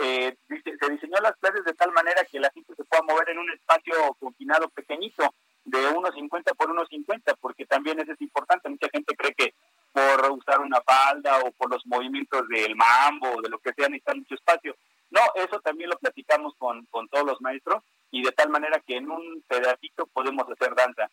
eh, 0.00 0.36
se 0.78 0.90
diseñó 0.90 1.18
las 1.22 1.36
clases 1.36 1.64
de 1.64 1.74
tal 1.74 1.92
manera 1.92 2.24
que 2.30 2.40
la 2.40 2.50
gente 2.50 2.74
se 2.74 2.84
pueda 2.84 3.02
mover 3.02 3.30
en 3.30 3.38
un 3.38 3.50
espacio 3.50 3.94
confinado 4.18 4.68
pequeñito 4.70 5.34
de 5.64 5.86
unos 5.88 6.14
50 6.14 6.54
por 6.54 6.70
unos 6.70 6.88
50, 6.88 7.34
porque 7.36 7.66
también 7.66 8.00
eso 8.00 8.12
es 8.12 8.20
importante. 8.20 8.68
Mucha 8.68 8.88
gente 8.92 9.14
cree 9.16 9.34
que 9.34 9.54
por 9.92 10.30
usar 10.32 10.60
una 10.60 10.80
falda 10.80 11.40
o 11.40 11.52
por 11.52 11.70
los 11.70 11.86
movimientos 11.86 12.48
del 12.48 12.74
mambo 12.74 13.28
o 13.36 13.42
de 13.42 13.48
lo 13.48 13.58
que 13.58 13.72
sea 13.74 13.88
necesitan 13.88 14.18
mucho 14.18 14.34
espacio. 14.34 14.76
No, 15.10 15.20
eso 15.34 15.60
también 15.60 15.90
lo 15.90 15.98
platicamos 15.98 16.54
con, 16.56 16.86
con 16.86 17.08
todos 17.08 17.26
los 17.26 17.40
maestros 17.40 17.82
y 18.10 18.22
de 18.22 18.32
tal 18.32 18.48
manera 18.48 18.80
que 18.80 18.96
en 18.96 19.10
un 19.10 19.42
pedacito 19.46 20.06
podemos 20.06 20.48
hacer 20.48 20.74
danza. 20.74 21.10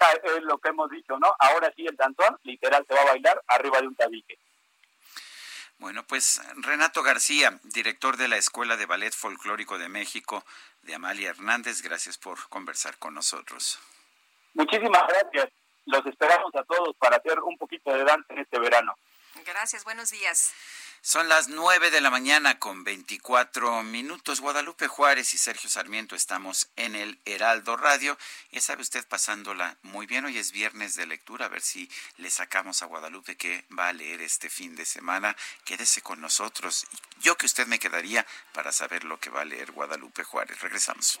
Ah, 0.00 0.12
es 0.22 0.42
lo 0.42 0.58
que 0.58 0.68
hemos 0.70 0.88
dicho, 0.90 1.18
¿no? 1.18 1.26
Ahora 1.38 1.72
sí 1.74 1.84
el 1.86 1.96
danzón 1.96 2.38
literal 2.44 2.84
se 2.86 2.94
va 2.94 3.02
a 3.02 3.12
bailar 3.12 3.42
arriba 3.48 3.80
de 3.80 3.88
un 3.88 3.96
tabique. 3.96 4.38
Bueno, 5.78 6.04
pues 6.04 6.40
Renato 6.56 7.02
García, 7.02 7.60
director 7.62 8.16
de 8.16 8.26
la 8.26 8.36
Escuela 8.36 8.76
de 8.76 8.86
Ballet 8.86 9.12
Folclórico 9.12 9.78
de 9.78 9.88
México 9.88 10.44
de 10.82 10.94
Amalia 10.94 11.30
Hernández, 11.30 11.82
gracias 11.82 12.18
por 12.18 12.48
conversar 12.48 12.98
con 12.98 13.14
nosotros. 13.14 13.78
Muchísimas 14.54 15.06
gracias. 15.06 15.50
Los 15.86 16.04
esperamos 16.04 16.52
a 16.56 16.64
todos 16.64 16.96
para 16.96 17.16
hacer 17.16 17.38
un 17.40 17.56
poquito 17.56 17.94
de 17.94 18.04
danza 18.04 18.32
en 18.32 18.40
este 18.40 18.58
verano. 18.58 18.94
Gracias, 19.46 19.84
buenos 19.84 20.10
días. 20.10 20.52
Son 21.00 21.28
las 21.28 21.48
nueve 21.48 21.90
de 21.90 22.00
la 22.00 22.10
mañana 22.10 22.58
con 22.58 22.82
veinticuatro 22.82 23.82
minutos. 23.82 24.40
Guadalupe 24.40 24.88
Juárez 24.88 25.32
y 25.32 25.38
Sergio 25.38 25.70
Sarmiento 25.70 26.16
estamos 26.16 26.70
en 26.76 26.96
el 26.96 27.20
Heraldo 27.24 27.76
Radio. 27.76 28.18
Ya 28.50 28.60
sabe 28.60 28.82
usted 28.82 29.06
pasándola 29.06 29.76
muy 29.82 30.06
bien. 30.06 30.24
Hoy 30.24 30.36
es 30.38 30.50
viernes 30.50 30.96
de 30.96 31.06
lectura. 31.06 31.46
A 31.46 31.48
ver 31.48 31.62
si 31.62 31.88
le 32.16 32.30
sacamos 32.30 32.82
a 32.82 32.86
Guadalupe 32.86 33.36
que 33.36 33.64
va 33.78 33.88
a 33.88 33.92
leer 33.92 34.20
este 34.22 34.50
fin 34.50 34.74
de 34.74 34.84
semana. 34.84 35.36
Quédese 35.64 36.02
con 36.02 36.20
nosotros. 36.20 36.86
Yo 37.20 37.36
que 37.36 37.46
usted 37.46 37.66
me 37.68 37.78
quedaría 37.78 38.26
para 38.52 38.72
saber 38.72 39.04
lo 39.04 39.18
que 39.20 39.30
va 39.30 39.42
a 39.42 39.46
leer 39.46 39.70
Guadalupe 39.70 40.24
Juárez. 40.24 40.60
Regresamos. 40.60 41.20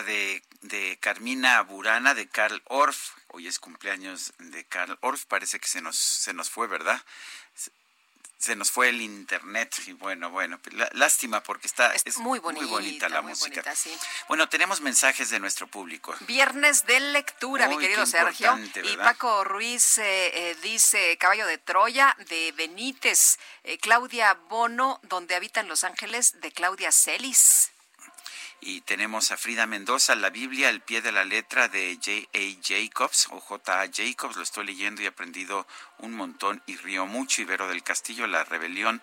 Música 0.00 0.02
de, 0.02 0.42
de 0.62 0.98
Carmina 0.98 1.62
Burana, 1.62 2.14
de 2.14 2.28
Karl 2.28 2.62
Orff. 2.66 3.12
Hoy 3.28 3.46
es 3.46 3.58
cumpleaños 3.58 4.32
de 4.38 4.64
Karl 4.64 4.98
Orff, 5.00 5.24
parece 5.26 5.58
que 5.60 5.68
se 5.68 5.80
nos, 5.80 5.96
se 5.96 6.32
nos 6.32 6.50
fue, 6.50 6.66
¿verdad? 6.66 7.00
se 8.40 8.56
nos 8.56 8.70
fue 8.70 8.88
el 8.88 9.02
internet 9.02 9.76
y 9.86 9.92
bueno, 9.92 10.30
bueno, 10.30 10.58
lástima 10.92 11.42
porque 11.42 11.66
está 11.66 11.92
es, 11.92 12.16
muy, 12.16 12.38
bonita, 12.38 13.10
la 13.10 13.20
música. 13.20 13.62
Bueno, 14.28 14.48
tenemos 14.48 14.80
mensajes 14.80 15.28
de 15.28 15.38
nuestro 15.38 15.66
público. 15.66 16.16
Viernes 16.20 16.86
de 16.86 17.00
lectura, 17.00 17.68
mi 17.68 17.76
querido 17.76 18.06
Sergio. 18.06 18.58
Y 18.82 18.96
Paco 18.96 19.44
Ruiz 19.44 19.98
eh, 19.98 20.30
eh, 20.32 20.56
dice 20.62 21.18
Caballo 21.18 21.46
de 21.46 21.58
Troya 21.58 22.16
de 22.30 22.52
Benítez, 22.52 23.38
eh, 23.62 23.76
Claudia 23.76 24.32
Bono, 24.48 25.00
donde 25.02 25.34
habitan 25.34 25.68
los 25.68 25.84
ángeles 25.84 26.40
de 26.40 26.50
Claudia 26.50 26.92
Celis. 26.92 27.69
Y 28.62 28.82
tenemos 28.82 29.30
a 29.30 29.38
Frida 29.38 29.66
Mendoza, 29.66 30.14
la 30.14 30.28
Biblia, 30.28 30.68
el 30.68 30.82
pie 30.82 31.00
de 31.00 31.12
la 31.12 31.24
letra 31.24 31.68
de 31.68 31.96
J.A. 31.96 32.60
Jacobs 32.62 33.28
o 33.30 33.40
J.A. 33.40 33.88
Jacobs. 33.90 34.36
Lo 34.36 34.42
estoy 34.42 34.66
leyendo 34.66 35.00
y 35.00 35.06
he 35.06 35.08
aprendido 35.08 35.66
un 35.98 36.12
montón 36.12 36.62
y 36.66 36.76
río 36.76 37.06
mucho. 37.06 37.40
Ibero 37.40 37.68
del 37.68 37.82
Castillo, 37.82 38.26
la 38.26 38.44
rebelión 38.44 39.00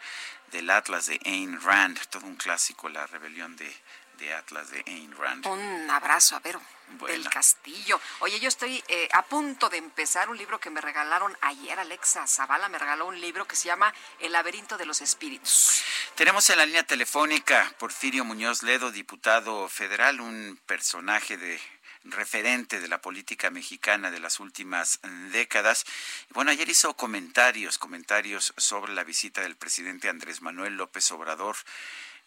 del 0.52 0.70
Atlas 0.70 1.08
de 1.08 1.20
Ayn 1.26 1.60
Rand. 1.60 2.00
Todo 2.10 2.28
un 2.28 2.36
clásico, 2.36 2.88
la 2.88 3.08
rebelión 3.08 3.56
de, 3.56 3.76
de 4.18 4.34
Atlas 4.34 4.72
de 4.72 4.84
Ayn 4.88 5.16
Rand. 5.18 5.46
Un 5.46 5.90
abrazo 5.90 6.36
a 6.36 6.40
Vero 6.40 6.62
del 7.08 7.30
Castillo. 7.30 8.00
Oye, 8.20 8.40
yo 8.40 8.48
estoy 8.48 8.84
eh, 8.88 9.10
a 9.12 9.24
punto 9.26 9.70
de 9.70 9.78
empezar 9.78 10.30
un 10.30 10.38
libro 10.38 10.60
que 10.60 10.70
me 10.70 10.82
regalaron 10.82 11.38
ayer. 11.42 11.80
Alexa 11.80 12.26
Zavala 12.28 12.70
me 12.70 12.80
regaló 12.80 13.08
un 13.08 13.20
libro 13.20 13.46
que 13.46 13.56
se 13.56 13.68
llama 13.68 13.94
El 14.20 14.32
laberinto 14.32 14.78
de 14.78 14.86
los 14.86 15.02
espíritus. 15.02 15.84
Tenemos 16.16 16.50
en 16.50 16.58
la 16.58 16.66
línea 16.66 16.84
telefónica 16.84 17.74
Porfirio 17.78 18.26
Muñoz 18.26 18.64
Ledo, 18.64 18.92
diputado 18.92 19.68
federal, 19.68 20.22
un 20.22 20.60
personaje 20.66 21.38
de 21.38 21.60
referente 22.06 22.80
de 22.80 22.88
la 22.88 23.02
política 23.02 23.50
mexicana 23.50 24.12
de 24.12 24.20
las 24.20 24.40
últimas 24.40 25.00
décadas. 25.32 25.86
Bueno, 26.30 26.52
ayer 26.52 26.70
hizo 26.70 26.96
comentarios, 26.96 27.78
comentarios 27.78 28.54
sobre 28.58 28.94
la 28.94 29.04
visita 29.04 29.42
del 29.42 29.56
presidente 29.56 30.10
Andrés 30.10 30.42
Manuel 30.42 30.78
López 30.78 31.12
Obrador 31.12 31.58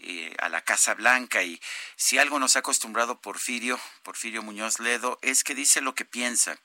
eh, 0.03 0.35
a 0.39 0.49
la 0.49 0.63
Casa 0.63 0.95
Blanca 0.95 1.43
y 1.43 1.61
si 1.97 2.19
algo 2.19 2.39
nos 2.39 2.57
ha 2.57 2.61
acostumbrado 2.61 3.21
Porfirio, 3.21 3.79
Porfirio 4.03 4.43
Muñoz 4.43 4.81
Ledo, 4.81 5.19
es 5.21 5.45
que 5.45 5.55
dice 5.55 5.83
lo 5.83 5.95
que 5.95 6.07
piensa. 6.07 6.59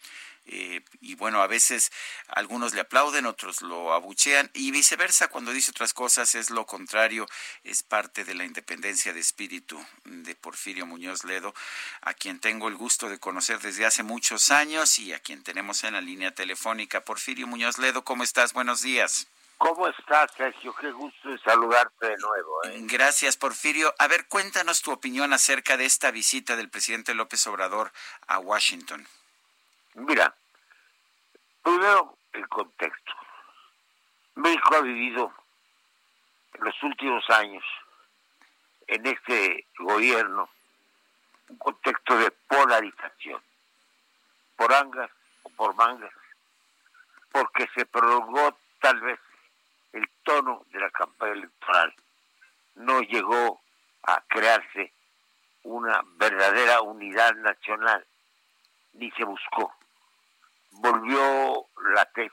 Eh, 0.47 0.81
y 1.01 1.15
bueno, 1.15 1.41
a 1.41 1.47
veces 1.47 1.91
algunos 2.27 2.73
le 2.73 2.81
aplauden, 2.81 3.25
otros 3.25 3.61
lo 3.61 3.93
abuchean 3.93 4.49
y 4.53 4.71
viceversa, 4.71 5.27
cuando 5.27 5.51
dice 5.51 5.71
otras 5.71 5.93
cosas 5.93 6.35
es 6.35 6.51
lo 6.51 6.65
contrario, 6.65 7.27
es 7.63 7.81
parte 7.81 8.23
de 8.23 8.35
la 8.35 8.45
independencia 8.45 9.11
de 9.11 9.19
espíritu 9.19 9.83
de 10.05 10.35
Porfirio 10.35 10.85
Muñoz 10.85 11.23
Ledo, 11.23 11.53
a 12.01 12.13
quien 12.13 12.39
tengo 12.39 12.67
el 12.67 12.75
gusto 12.75 13.09
de 13.09 13.19
conocer 13.19 13.59
desde 13.59 13.85
hace 13.85 14.03
muchos 14.03 14.51
años 14.51 14.99
y 14.99 15.13
a 15.13 15.19
quien 15.19 15.43
tenemos 15.43 15.83
en 15.83 15.93
la 15.93 16.01
línea 16.01 16.33
telefónica. 16.33 17.03
Porfirio 17.03 17.47
Muñoz 17.47 17.79
Ledo, 17.79 18.05
¿cómo 18.05 18.23
estás? 18.23 18.53
Buenos 18.53 18.81
días. 18.81 19.27
¿Cómo 19.57 19.87
estás, 19.87 20.31
Sergio? 20.35 20.75
Qué 20.75 20.91
gusto 20.91 21.29
de 21.29 21.37
saludarte 21.39 22.07
de 22.07 22.17
nuevo. 22.17 22.63
¿eh? 22.65 22.79
Gracias, 22.83 23.37
Porfirio. 23.37 23.93
A 23.99 24.07
ver, 24.07 24.27
cuéntanos 24.27 24.81
tu 24.81 24.91
opinión 24.91 25.31
acerca 25.33 25.77
de 25.77 25.85
esta 25.85 26.11
visita 26.11 26.55
del 26.55 26.69
presidente 26.69 27.13
López 27.13 27.45
Obrador 27.47 27.91
a 28.27 28.39
Washington. 28.39 29.07
Mira, 29.93 30.35
primero 31.63 32.17
el 32.33 32.47
contexto. 32.49 33.13
México 34.35 34.75
ha 34.75 34.81
vivido 34.81 35.33
en 36.53 36.65
los 36.65 36.83
últimos 36.83 37.29
años, 37.29 37.63
en 38.87 39.05
este 39.05 39.65
gobierno, 39.79 40.49
un 41.47 41.57
contexto 41.57 42.17
de 42.17 42.31
polarización, 42.31 43.41
por 44.57 44.73
angas 44.73 45.09
o 45.43 45.49
por 45.51 45.73
mangas, 45.75 46.13
porque 47.31 47.67
se 47.73 47.85
prolongó 47.85 48.57
tal 48.81 48.99
vez 48.99 49.19
el 49.95 50.09
tono 50.23 50.65
de 50.71 50.79
la 50.79 50.89
campaña 50.91 51.33
electoral. 51.33 51.93
No 52.75 53.01
llegó 53.01 53.61
a 54.03 54.21
crearse 54.27 54.93
una 55.63 56.03
verdadera 56.17 56.81
unidad 56.81 57.33
nacional, 57.35 58.05
ni 58.93 59.09
se 59.11 59.23
buscó. 59.23 59.73
Volvió 60.71 61.65
la 61.93 62.05
tesis 62.07 62.31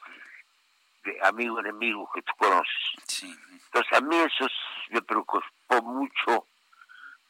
de 1.04 1.18
amigo-enemigo 1.22 2.10
que 2.12 2.22
tú 2.22 2.32
conoces. 2.36 3.22
Entonces 3.22 3.92
a 3.92 4.00
mí 4.00 4.16
eso 4.16 4.46
me 4.90 5.02
preocupó 5.02 5.82
mucho 5.82 6.46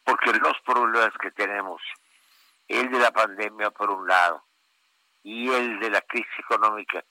porque 0.05 0.33
los 0.33 0.59
problemas 0.65 1.13
que 1.21 1.31
tenemos, 1.31 1.81
el 2.69 2.91
de 2.91 2.99
la 2.99 3.13
pandemia 3.13 3.71
por 3.71 3.91
un 3.91 4.09
lado 4.09 4.43
y 5.23 5.49
el 5.51 5.79
de 5.79 5.91
la 5.91 6.01
crisis 6.01 6.39
económica 6.39 7.05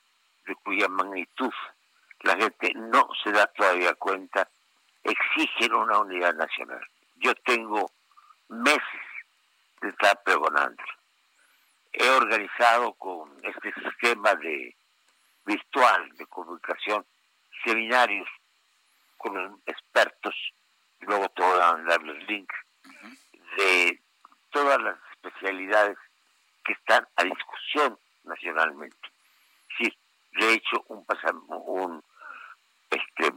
de 0.46 0.56
cuya 0.56 0.88
magnitud 0.90 1.54
la 2.24 2.36
gente 2.38 2.72
no 2.76 3.08
se 3.24 3.32
da 3.32 3.48
todavía 3.48 3.94
cuenta, 3.96 4.48
exigen 5.04 5.74
una 5.74 6.00
unidad 6.00 6.34
nacional. 6.36 6.86
Yo 7.16 7.34
tengo 7.36 7.92
meses 8.50 9.02
de 9.82 9.90
estar 9.90 10.22
pregonando. 10.24 10.84
He 11.94 12.10
organizado 12.10 12.94
con 12.94 13.30
este 13.44 13.74
sistema 13.74 14.36
de 14.36 14.76
virtual 15.46 16.10
de 16.18 16.26
comunicación 16.28 17.06
seminarios 17.64 18.28
con 19.18 19.62
expertos, 19.66 20.36
y 21.00 21.06
luego 21.06 21.30
te 21.30 21.42
voy 21.42 21.60
a 21.60 21.74
mandar 21.74 22.02
los 22.02 22.18
links, 22.28 22.56
de 23.58 24.02
todas 24.52 24.82
las 24.82 24.98
especialidades 25.12 25.98
que 26.64 26.74
están 26.74 27.08
a 27.16 27.24
discusión 27.24 27.98
nacionalmente. 28.24 28.98
Sí, 29.78 29.96
he 30.34 30.54
hecho 30.54 30.84
un, 30.88 31.06
un 31.48 32.04
este, 32.92 33.32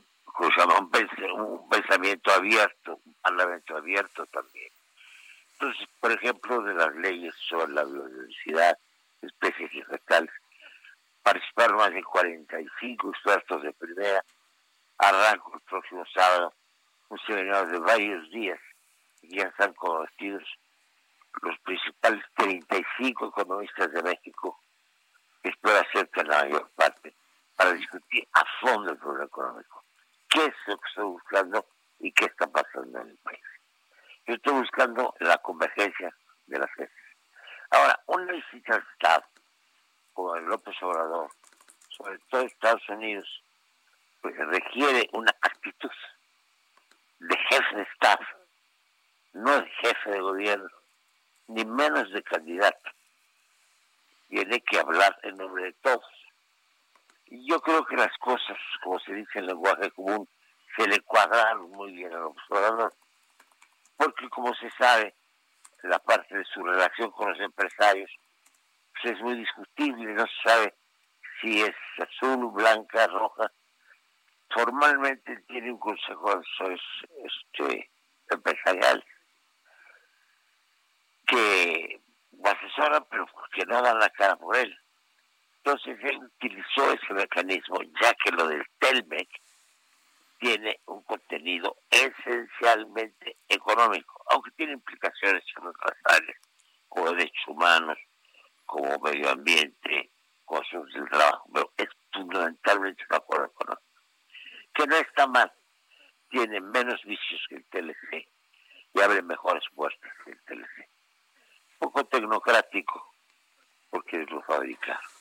un, 1.37 1.69
pensamiento 1.69 2.33
abierto, 2.33 3.01
un 3.05 3.15
parlamento 3.23 3.77
abierto 3.77 4.27
también. 4.27 4.71
Entonces, 5.53 5.89
por 6.01 6.13
ejemplo, 6.13 6.61
de 6.63 6.75
las 6.75 6.95
leyes 6.97 7.35
sobre 7.49 7.73
la 7.73 7.85
biodiversidad, 7.85 8.77
especies 9.23 9.71
vegetales, 9.73 10.31
participaron 11.23 11.77
más 11.77 11.93
de 11.93 12.03
45 12.03 13.11
expertos 13.11 13.63
de 13.63 13.73
primera. 13.73 14.23
Arranco 14.99 15.55
el 15.55 15.61
próximo 15.61 16.05
sábado 16.13 16.53
un 17.09 17.19
seminario 17.27 17.67
de 17.67 17.79
varios 17.79 18.31
días 18.31 18.59
y 19.23 19.37
ya 19.37 19.45
están 19.45 19.73
convertidos 19.75 20.43
los 21.43 21.59
principales 21.61 22.25
35 22.37 23.29
economistas 23.29 23.93
de 23.93 24.03
México, 24.03 24.61
que 25.43 25.51
espero 25.51 25.79
acerca 25.79 26.23
la 26.25 26.45
mayor 26.45 26.71
parte 26.75 27.15
para 27.57 27.73
discutir 27.73 28.27
a 28.33 28.45
fondo 28.61 28.93
el 28.93 28.99
problema 28.99 29.25
económico. 29.25 29.85
¿Qué 30.29 30.45
es 30.45 30.55
lo 30.67 30.77
que 30.79 30.89
estoy 30.89 31.05
buscando 31.05 31.67
y 32.01 32.13
qué 32.13 32.27
está 32.27 32.47
pasando 32.47 33.01
en 33.01 33.11
el 33.11 33.19
país? 33.19 33.41
Yo 34.27 34.35
estoy 34.35 34.55
buscando 34.55 35.15
la 35.21 35.39
convergencia 35.39 36.15
de 36.47 36.59
las 36.59 36.71
veces. 36.77 36.97
Ahora, 37.71 38.01
una 38.07 38.33
visita 38.33 38.75
al 38.75 39.25
como 40.13 40.37
el 40.37 40.45
López 40.45 40.75
Obrador, 40.83 41.31
sobre 41.89 42.19
todo 42.31 42.43
Estados 42.43 42.89
Unidos, 42.89 43.27
pues 44.23 44.37
requiere 44.37 45.09
una 45.13 45.31
actitud 45.43 45.91
de 47.19 47.37
jefe 47.37 47.77
de 47.77 47.83
Estado, 47.83 48.25
no 49.33 49.61
de 49.61 49.69
jefe 49.69 50.11
de 50.11 50.21
gobierno, 50.21 50.71
ni 51.49 51.65
menos 51.65 52.11
de 52.13 52.23
candidato. 52.23 52.91
Tiene 54.29 54.61
que 54.63 54.79
hablar 54.79 55.19
en 55.23 55.37
nombre 55.37 55.65
de 55.65 55.73
todos 55.75 56.24
yo 57.27 57.61
creo 57.61 57.85
que 57.85 57.97
las 57.97 58.17
cosas, 58.19 58.57
como 58.83 58.99
se 59.01 59.13
dice 59.13 59.39
en 59.39 59.47
lenguaje 59.47 59.91
común, 59.93 60.29
se 60.77 60.87
le 60.89 61.01
cuadraron 61.01 61.71
muy 61.71 61.93
bien 61.93 62.13
al 62.13 62.25
observador, 62.25 62.93
porque 63.97 64.29
como 64.29 64.55
se 64.55 64.71
sabe, 64.71 65.15
la 65.83 65.99
parte 65.99 66.37
de 66.37 66.45
su 66.47 66.63
relación 66.63 67.11
con 67.11 67.31
los 67.31 67.41
empresarios 67.41 68.11
pues 68.95 69.15
es 69.15 69.21
muy 69.23 69.37
discutible, 69.37 70.15
no 70.15 70.25
se 70.27 70.49
sabe 70.49 70.75
si 71.41 71.61
es 71.61 71.75
azul, 71.99 72.51
blanca, 72.53 73.07
roja. 73.09 73.51
Formalmente 74.51 75.37
tiene 75.49 75.73
un 75.73 75.79
consejo 75.79 76.37
de 76.37 76.81
este, 77.25 77.91
empresarial 78.31 79.05
que 81.27 82.01
lo 82.33 82.51
asesoran, 82.51 83.05
pero 83.11 83.27
que 83.53 83.67
no 83.67 83.83
dan 83.83 83.99
la 83.99 84.11
cara 84.11 84.37
por 84.37 84.57
él. 84.57 84.79
Entonces 85.65 85.99
él 86.03 86.19
utilizó 86.19 86.93
ese 86.93 87.15
mecanismo, 87.15 87.81
ya 87.99 88.13
que 88.23 88.31
lo 88.33 88.47
del 88.49 88.63
Telmec 88.79 89.29
tiene 90.39 90.79
un 90.85 91.03
contenido 91.05 91.79
esencialmente 91.89 93.39
económico, 93.49 94.23
aunque 94.31 94.51
tiene 94.51 94.75
implicaciones 94.75 95.43
en 95.57 95.67
otras 95.67 95.97
áreas, 96.05 96.39
como 96.87 97.13
derechos 97.13 97.49
humanos, 97.49 97.97
como 98.67 98.99
medio 98.99 99.31
ambiente, 99.31 100.11
cosas 100.45 100.85
del 100.93 101.09
trabajo, 101.09 101.49
pero 101.55 101.73
es 101.79 101.89
fundamentalmente 102.13 103.03
un 103.09 103.17
acuerdo 103.17 103.47
económico, 103.47 103.83
que 104.75 104.87
no 104.87 104.97
está 104.97 105.27
mal, 105.27 105.51
tiene 106.29 106.61
menos 106.61 107.03
vicios 107.05 107.41
que 107.49 107.57
el 107.57 107.65
TLC 107.71 108.29
y 108.93 109.01
abre 109.01 109.23
mejores 109.23 109.65
puertas 109.75 110.13
que 110.27 110.33
el 110.33 110.41
TLC. 110.43 110.89
Poco 111.79 112.05
tecnocrático, 112.05 113.15
porque 113.89 114.19
lo 114.29 114.43
fabricaron 114.43 115.14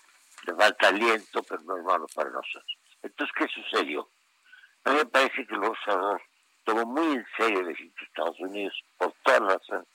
le 0.46 0.56
falta 0.56 0.88
aliento, 0.88 1.44
pero 1.44 1.62
no 1.64 1.78
es 1.78 1.84
malo 1.84 2.06
para 2.14 2.30
nosotros. 2.30 2.78
Entonces, 3.02 3.36
¿qué 3.38 3.48
sucedió? 3.48 4.10
A 4.86 4.92
mí 4.92 4.98
me 4.98 5.06
parece 5.06 5.46
que 5.46 5.56
el 5.56 5.64
observador 5.64 6.22
tomó 6.64 6.86
muy 6.86 7.16
en 7.16 7.26
serio 7.38 7.60
el 7.60 7.68
visita 7.68 8.02
a 8.02 8.06
Estados 8.06 8.40
Unidos 8.40 8.84
por 8.98 9.14
todas 9.24 9.42
las 9.42 9.54
razones. 9.54 9.88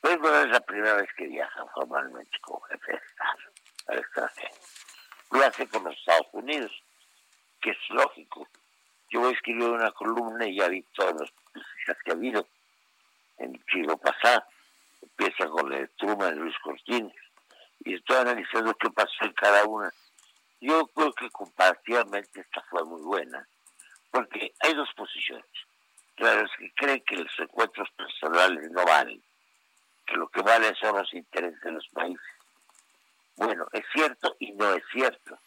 Pero 0.00 0.22
no 0.22 0.40
es 0.40 0.48
la 0.48 0.60
primera 0.60 0.94
vez 0.94 1.08
que 1.16 1.26
viaja 1.26 1.66
formalmente 1.74 2.38
como 2.40 2.60
jefe 2.60 2.92
de 2.92 2.98
Estado 2.98 3.38
al 3.88 3.98
extranjero. 3.98 4.54
Lo 5.30 5.44
hace 5.44 5.68
con 5.68 5.84
los 5.84 5.96
Estados 5.96 6.28
Unidos, 6.32 6.72
que 7.60 7.70
es 7.70 7.78
lógico. 7.90 8.46
Yo 9.10 9.20
voy 9.20 9.30
a 9.30 9.34
escribir 9.34 9.68
una 9.68 9.90
columna 9.92 10.46
y 10.46 10.56
ya 10.56 10.68
vi 10.68 10.82
todas 10.94 11.14
las 11.20 11.32
noticias 11.54 11.96
que 12.04 12.10
ha 12.10 12.14
habido 12.14 12.46
en 13.38 13.54
el 13.54 13.64
siglo 13.70 13.96
pasado. 13.96 14.44
Empieza 15.02 15.48
con 15.48 15.70
de 15.70 15.88
Truman 15.88 16.38
Luis 16.38 16.56
Cortines. 16.62 17.14
Y 17.86 17.94
estoy 17.94 18.16
analizando 18.16 18.74
qué 18.74 18.90
pasó 18.90 19.24
en 19.24 19.32
cada 19.34 19.64
una. 19.64 19.88
Yo 20.60 20.88
creo 20.88 21.12
que 21.12 21.30
comparativamente 21.30 22.40
esta 22.40 22.60
fue 22.62 22.84
muy 22.84 23.00
buena, 23.00 23.46
porque 24.10 24.52
hay 24.58 24.74
dos 24.74 24.88
posiciones. 24.96 25.46
Los 26.16 26.50
que 26.58 26.72
creen 26.74 27.04
que 27.06 27.14
los 27.14 27.38
encuentros 27.38 27.88
personales 27.92 28.68
no 28.72 28.84
valen, 28.84 29.22
que 30.04 30.16
lo 30.16 30.26
que 30.28 30.42
vale 30.42 30.74
son 30.74 30.96
los 30.96 31.14
intereses 31.14 31.60
de 31.60 31.70
los 31.70 31.88
países. 31.90 32.26
Bueno, 33.36 33.68
es 33.72 33.84
cierto 33.92 34.34
y 34.40 34.50
no 34.50 34.74
es 34.74 34.82
cierto. 34.90 35.38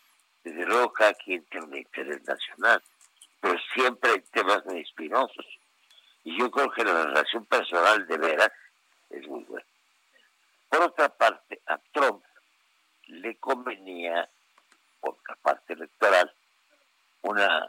Desde 0.41 0.65
luego 0.65 0.93
cada 0.93 1.13
quien 1.15 1.43
tiene 1.45 1.65
un 1.65 1.75
interés 1.75 2.25
nacional, 2.25 2.81
pero 3.41 3.59
siempre 3.73 4.11
hay 4.11 4.21
temas 4.31 4.63
muy 4.63 4.79
espinosos. 4.79 5.45
Y 6.23 6.39
yo 6.39 6.49
creo 6.49 6.71
que 6.71 6.85
la 6.85 7.03
relación 7.03 7.45
personal 7.47 8.07
de 8.07 8.17
veras 8.17 8.51
es 9.09 9.27
muy 9.27 9.43
buena. 9.43 9.67
Por 10.69 10.83
otra 10.83 11.09
parte, 11.09 11.59
a 11.65 11.77
Trump 11.91 12.23
le 13.09 13.35
convenía, 13.37 14.29
por 14.99 15.17
la 15.27 15.35
parte 15.35 15.73
electoral, 15.73 16.31
una 17.21 17.67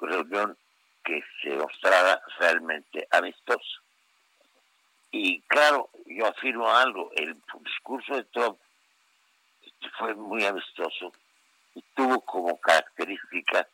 reunión 0.00 0.56
que 1.04 1.22
se 1.42 1.50
mostrara 1.56 2.22
realmente 2.38 3.06
amistosa. 3.10 3.80
Y 5.10 5.42
claro, 5.42 5.90
yo 6.06 6.26
afirmo 6.26 6.68
algo, 6.70 7.10
el 7.16 7.36
discurso 7.64 8.14
de 8.14 8.24
Trump 8.24 8.58
fue 9.98 10.14
muy 10.14 10.44
amistoso 10.44 11.12
y 11.74 11.82
tuvo 11.94 12.20
como 12.20 12.60
característica 12.60 13.68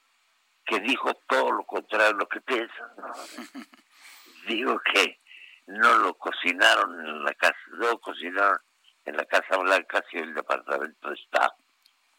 que 0.64 0.80
dijo 0.80 1.14
todo 1.28 1.52
lo 1.52 1.64
contrario 1.64 2.08
a 2.08 2.18
lo 2.18 2.28
que 2.28 2.40
piensa. 2.40 2.94
Digo 4.48 4.80
que 4.92 5.18
no 5.66 5.98
lo 5.98 6.14
cocinaron 6.14 7.00
en 7.00 7.24
la 7.24 7.34
casa, 7.34 7.58
no 7.72 7.90
lo 7.90 7.98
cocinaron 8.00 8.58
en 9.08 9.16
la 9.16 9.24
Casa 9.24 9.56
Blanca, 9.56 10.04
en 10.12 10.24
el 10.24 10.34
Departamento 10.34 11.08
de 11.08 11.14
Estado. 11.14 11.54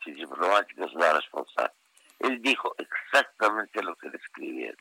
Si 0.04 0.12
diplomáticos 0.12 0.92
va 1.00 1.12
a 1.12 1.14
responsable. 1.14 1.74
Él 2.20 2.42
dijo 2.42 2.76
exactamente 2.78 3.82
lo 3.84 3.96
que 3.96 4.10
describieron. 4.10 4.78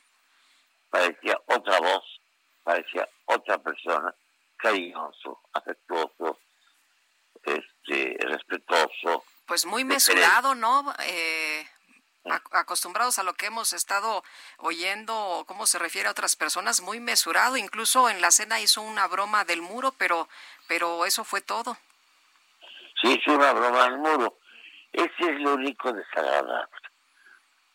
Parecía 0.89 1.39
otra 1.45 1.79
voz, 1.79 2.21
parecía 2.63 3.07
otra 3.25 3.57
persona, 3.59 4.13
cariñoso, 4.57 5.39
afectuoso, 5.53 6.39
este, 7.43 8.17
respetuoso. 8.21 9.23
Pues 9.45 9.65
muy 9.65 9.83
mesurado, 9.83 10.55
¿no? 10.55 10.93
Eh, 11.03 11.67
acostumbrados 12.51 13.19
a 13.19 13.23
lo 13.23 13.33
que 13.33 13.45
hemos 13.47 13.73
estado 13.73 14.23
oyendo, 14.57 15.43
cómo 15.47 15.65
se 15.65 15.79
refiere 15.79 16.07
a 16.07 16.11
otras 16.11 16.35
personas, 16.35 16.81
muy 16.81 16.99
mesurado. 16.99 17.55
Incluso 17.55 18.09
en 18.09 18.19
la 18.21 18.31
cena 18.31 18.59
hizo 18.59 18.81
una 18.81 19.07
broma 19.07 19.45
del 19.45 19.61
muro, 19.61 19.93
pero, 19.97 20.27
pero 20.67 21.05
eso 21.05 21.23
fue 21.23 21.41
todo. 21.41 21.77
Sí, 23.01 23.17
hizo 23.19 23.33
una 23.33 23.53
broma 23.53 23.83
del 23.85 23.97
muro. 23.97 24.39
Ese 24.91 25.11
es 25.19 25.39
lo 25.41 25.53
único 25.53 25.91
desagradable. 25.93 26.69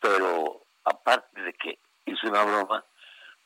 Pero 0.01 0.67
aparte 0.85 1.41
de 1.41 1.53
que 1.55 1.79
hizo 2.05 2.29
una 2.29 2.45
broma, 2.45 2.85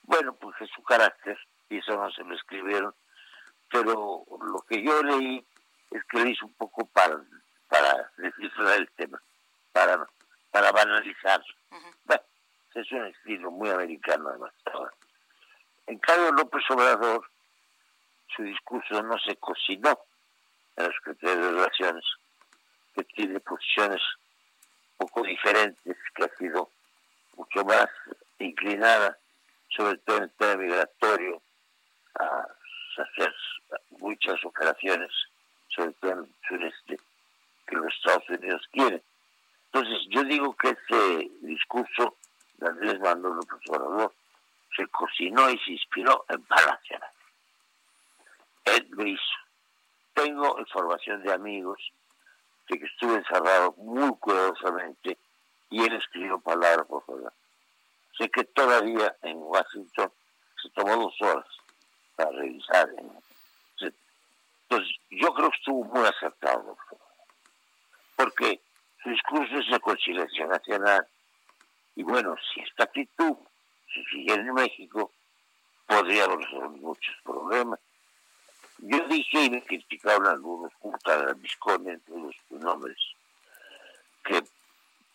bueno, 0.02 0.34
pues 0.34 0.56
es 0.60 0.70
su 0.70 0.82
carácter, 0.82 1.38
y 1.68 1.78
eso 1.78 1.96
no 1.96 2.10
se 2.10 2.24
lo 2.24 2.34
escribieron. 2.34 2.94
Pero 3.70 4.24
lo 4.40 4.60
que 4.62 4.82
yo 4.82 5.02
leí 5.02 5.44
es 5.90 6.02
que 6.04 6.18
lo 6.18 6.28
hizo 6.28 6.46
un 6.46 6.54
poco 6.54 6.86
para, 6.86 7.20
para 7.68 8.10
descifrar 8.16 8.78
el 8.78 8.90
tema, 8.92 9.20
para, 9.72 10.06
para 10.50 10.72
banalizarlo. 10.72 11.54
Bueno, 12.04 12.22
es 12.74 12.92
un 12.92 13.06
estilo 13.06 13.50
muy 13.50 13.68
americano 13.68 14.30
además. 14.30 14.52
En 15.86 15.98
cambio, 15.98 16.32
López 16.32 16.62
Obrador, 16.70 17.30
su 18.34 18.42
discurso 18.42 19.02
no 19.02 19.18
se 19.18 19.36
cocinó 19.36 19.98
en 20.78 20.84
los 20.84 21.00
criterios 21.02 21.38
de 21.38 21.52
relaciones, 21.52 22.04
que 22.94 23.04
tiene 23.04 23.40
posiciones 23.40 24.00
poco 24.96 25.22
diferentes, 25.22 25.96
que 26.14 26.24
ha 26.24 26.36
sido 26.36 26.70
mucho 27.36 27.64
más 27.64 27.86
inclinada, 28.38 29.16
sobre 29.76 29.98
todo 29.98 30.18
en 30.18 30.22
el 30.24 30.32
tema 30.32 30.56
migratorio, 30.56 31.42
a 32.18 32.46
hacer 32.96 33.34
muchas 33.98 34.44
operaciones 34.44 35.10
sobre 35.68 35.92
todo 35.92 36.12
en 36.12 36.18
el 36.18 36.34
sureste, 36.48 36.96
que 37.66 37.76
los 37.76 37.94
Estados 37.94 38.28
Unidos 38.30 38.62
quieren. 38.72 39.02
Entonces, 39.66 39.98
yo 40.10 40.24
digo 40.24 40.56
que 40.56 40.70
ese 40.70 41.30
discurso 41.42 42.16
de 42.56 42.68
Andrés 42.68 42.98
Manuel 43.00 43.34
López 43.34 43.60
Obrador 43.68 44.12
se 44.76 44.86
cocinó 44.88 45.50
y 45.50 45.58
se 45.58 45.72
inspiró 45.72 46.24
en 46.28 46.42
Palacio. 46.44 46.98
Él 48.64 48.88
lo 48.90 49.06
hizo. 49.06 49.47
Tengo 50.18 50.58
información 50.58 51.22
de 51.22 51.32
amigos 51.32 51.78
de 52.68 52.76
que 52.76 52.86
estuve 52.86 53.14
encerrado 53.14 53.72
muy 53.76 54.10
cuidadosamente 54.16 55.16
y 55.70 55.84
él 55.84 55.94
escribió 55.94 56.40
palabra 56.40 56.82
por 56.84 57.04
palabra. 57.04 57.32
Sé 58.18 58.28
que 58.28 58.42
todavía 58.42 59.16
en 59.22 59.36
Washington 59.38 60.10
se 60.60 60.70
tomó 60.70 60.96
dos 60.96 61.14
horas 61.20 61.46
para 62.16 62.30
revisar. 62.32 62.88
Entonces, 63.78 64.96
yo 65.08 65.32
creo 65.34 65.50
que 65.50 65.56
estuvo 65.56 65.84
muy 65.84 66.04
acertado, 66.04 66.76
porque 68.16 68.60
su 69.00 69.10
discurso 69.10 69.56
es 69.56 69.70
de 69.70 69.78
conciliación 69.78 70.48
nacional. 70.48 71.06
Y 71.94 72.02
bueno, 72.02 72.34
si 72.52 72.60
esta 72.60 72.84
actitud 72.84 73.36
se 73.94 74.02
sigue 74.10 74.34
en 74.34 74.52
México, 74.52 75.12
podría 75.86 76.26
resolver 76.26 76.70
muchos 76.70 77.14
problemas. 77.22 77.78
Yo 78.78 78.98
dije 79.08 79.44
y 79.44 79.50
me 79.50 79.62
criticaron 79.62 80.26
algunos, 80.26 80.72
de 80.82 81.34
Visconde, 81.34 81.92
entre 81.92 82.16
los 82.16 82.34
nombres, 82.50 82.96
que 84.24 84.42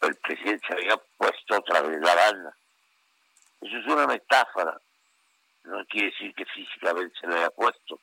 el 0.01 0.15
presidente 0.17 0.67
se 0.67 0.73
había 0.73 0.97
puesto 1.17 1.57
otra 1.57 1.81
vez 1.81 1.99
la 2.01 2.15
banda. 2.15 2.55
Eso 3.61 3.77
es 3.77 3.85
una 3.85 4.07
metáfora. 4.07 4.79
No 5.63 5.85
quiere 5.85 6.07
decir 6.07 6.35
que 6.35 6.45
físicamente 6.45 7.17
se 7.19 7.27
le 7.27 7.35
haya 7.35 7.49
puesto 7.51 7.99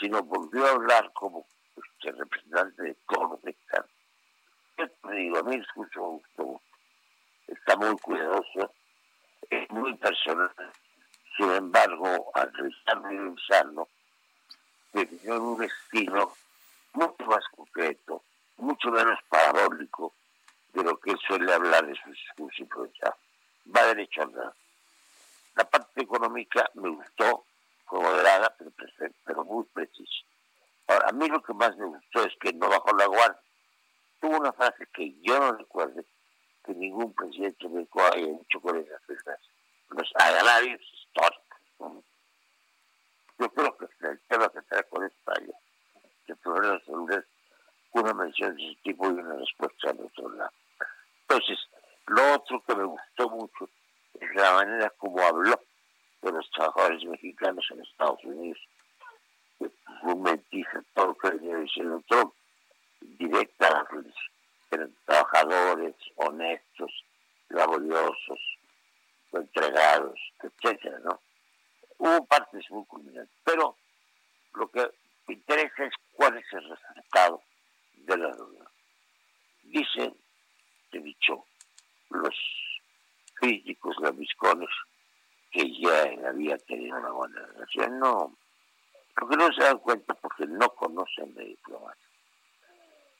sino 0.00 0.22
volvió 0.22 0.66
a 0.66 0.70
hablar 0.70 1.12
como 1.12 1.46
este, 1.76 2.12
representante 2.12 2.82
de 2.82 2.96
todos 3.08 3.30
los 3.32 3.44
mexicanos. 3.44 3.90
Yo 4.78 5.10
digo, 5.10 5.38
a 5.38 5.42
mí 5.42 5.54
el 5.54 5.60
discurso 5.60 6.00
me 6.00 6.06
gustó 6.06 6.62
está 7.46 7.76
muy 7.76 7.96
cuidadoso, 7.98 8.72
es 9.50 9.68
muy 9.70 9.94
personal, 9.96 10.50
sin 11.36 11.50
embargo, 11.50 12.30
al 12.34 12.52
revisarlo 12.54 13.12
y 13.12 13.18
revisarlo, 13.18 13.88
tiene 14.92 15.38
un 15.38 15.62
estilo 15.62 16.32
mucho 16.92 17.24
más 17.26 17.44
concreto, 17.54 18.22
mucho 18.56 18.90
menos 18.90 19.18
parabólico 19.28 20.12
de 20.72 20.84
lo 20.84 20.98
que 20.98 21.14
suele 21.26 21.52
hablar 21.52 21.86
de 21.86 21.94
su 21.94 22.10
discurso 22.10 22.62
improvisado. 22.62 23.14
Va 23.74 23.84
derecho 23.86 24.22
al 24.22 24.30
grano. 24.32 24.54
La 25.56 25.64
parte 25.64 26.02
económica 26.02 26.70
me 26.74 26.88
gustó, 26.88 27.44
fue 27.86 28.00
moderada, 28.00 28.54
pero, 29.24 29.44
muy 29.44 29.64
precisa. 29.64 30.24
Ahora, 30.86 31.08
a 31.08 31.12
mí 31.12 31.28
lo 31.28 31.42
que 31.42 31.52
más 31.54 31.76
me 31.76 31.86
gustó 31.86 32.24
es 32.24 32.34
que 32.40 32.52
no 32.52 32.68
bajó 32.68 32.96
la 32.96 33.06
guardia. 33.06 33.40
Tuvo 34.20 34.38
una 34.38 34.52
frase 34.52 34.86
que 34.92 35.14
yo 35.22 35.38
no 35.38 35.52
recuerdo 35.52 36.02
que 36.64 36.74
ningún 36.74 37.12
presidente 37.14 37.68
me 37.68 37.86
haya 37.94 38.26
dicho 38.26 38.60
con 38.60 38.76
esas 38.76 39.02
frase. 39.04 39.48
Los 39.90 40.10
agravios 40.14 40.80
históricos. 40.80 42.04
Yo 43.40 43.48
creo 43.54 43.74
que 43.78 43.86
el 44.06 44.20
tema 44.28 44.50
que 44.50 44.60
trae 44.68 44.84
con 44.90 45.02
España, 45.02 45.54
el 46.26 46.36
problema 46.36 46.74
de 46.74 46.84
salud 46.84 47.24
una 47.92 48.12
mención 48.12 48.54
de 48.54 48.64
ese 48.66 48.80
tipo 48.82 49.06
y 49.06 49.14
una 49.14 49.34
respuesta 49.34 49.90
al 49.90 50.00
otro 50.00 50.28
lado. 50.28 50.52
Entonces, 51.22 51.58
lo 52.06 52.34
otro 52.34 52.62
que 52.66 52.74
me 52.76 52.84
gustó 52.84 53.30
mucho 53.30 53.70
es 54.20 54.34
la 54.34 54.52
manera 54.52 54.90
como 54.90 55.22
habló 55.22 55.58
de 56.20 56.32
los 56.32 56.50
trabajadores 56.50 57.02
mexicanos 57.06 57.64
en 57.70 57.80
Estados 57.80 58.22
Unidos. 58.24 58.58
Dice 60.50 60.82
todo 60.94 61.06
lo 61.06 61.14
que 61.14 61.30
venía 61.30 61.56
diciendo 61.56 62.02
Trump, 62.08 62.34
directa 63.00 63.86
eran 64.70 64.94
trabajadores 65.06 65.94
honestos, 66.16 67.04
laboriosos, 67.48 68.58
entregados, 69.32 70.18
etcétera, 70.42 70.98
¿no? 71.04 71.20
Hubo 72.00 72.24
partes 72.24 72.64
muy 72.70 72.86
culminantes, 72.86 73.36
pero 73.44 73.76
lo 74.54 74.68
que 74.68 74.90
me 75.26 75.34
interesa 75.34 75.84
es 75.84 75.92
cuál 76.12 76.34
es 76.38 76.50
el 76.54 76.66
resultado 76.66 77.42
de 77.92 78.16
la 78.16 78.32
reunión. 78.32 78.68
Dicen, 79.64 80.16
he 80.92 80.98
dicho, 80.98 81.44
los 82.08 82.34
críticos 83.34 83.96
lambiscones 84.00 84.70
que 85.50 85.70
ya 85.78 86.04
había 86.26 86.56
tenido 86.56 86.96
una 86.96 87.10
buena 87.10 87.46
relación. 87.48 87.98
No, 87.98 88.34
lo 89.16 89.28
que 89.28 89.36
no 89.36 89.52
se 89.52 89.62
dan 89.62 89.78
cuenta 89.80 90.14
porque 90.14 90.46
no 90.46 90.70
conocen 90.70 91.34
de 91.34 91.44
diplomacia 91.44 92.08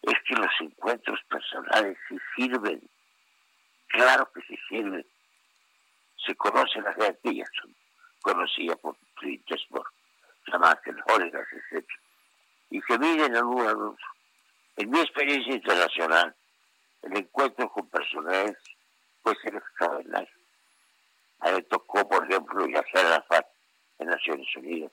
es 0.05 0.15
que 0.27 0.37
los 0.37 0.53
encuentros 0.59 1.21
personales 1.29 1.99
sí 2.09 2.17
sirven. 2.35 2.81
Claro 3.89 4.33
que 4.33 4.41
sí 4.41 4.59
sirven. 4.71 5.07
Se 6.25 6.35
conoce 6.35 6.81
la 6.81 6.95
gente, 6.95 7.45
son 7.61 7.77
conocida 8.21 8.77
por 8.77 8.97
Petersburg, 9.21 9.87
Samakel, 10.51 10.97
Olegas, 11.15 11.47
etc. 11.53 11.87
Y 12.71 12.81
se 12.83 12.99
miden 12.99 13.37
algunos. 13.37 13.97
En 14.77 14.91
mi 14.91 15.01
experiencia 15.01 15.55
internacional, 15.55 16.35
el 17.03 17.17
encuentro 17.17 17.69
con 17.71 17.89
personales 17.89 18.57
puede 19.23 19.37
ser 19.41 19.57
extraordinario. 19.57 20.29
A 21.41 21.53
mí 21.53 21.63
tocó, 21.63 22.09
por 22.09 22.29
ejemplo, 22.29 22.67
Yasser 22.67 23.07
Arafat 23.07 23.47
en 23.99 24.09
Naciones 24.09 24.47
Unidas, 24.57 24.93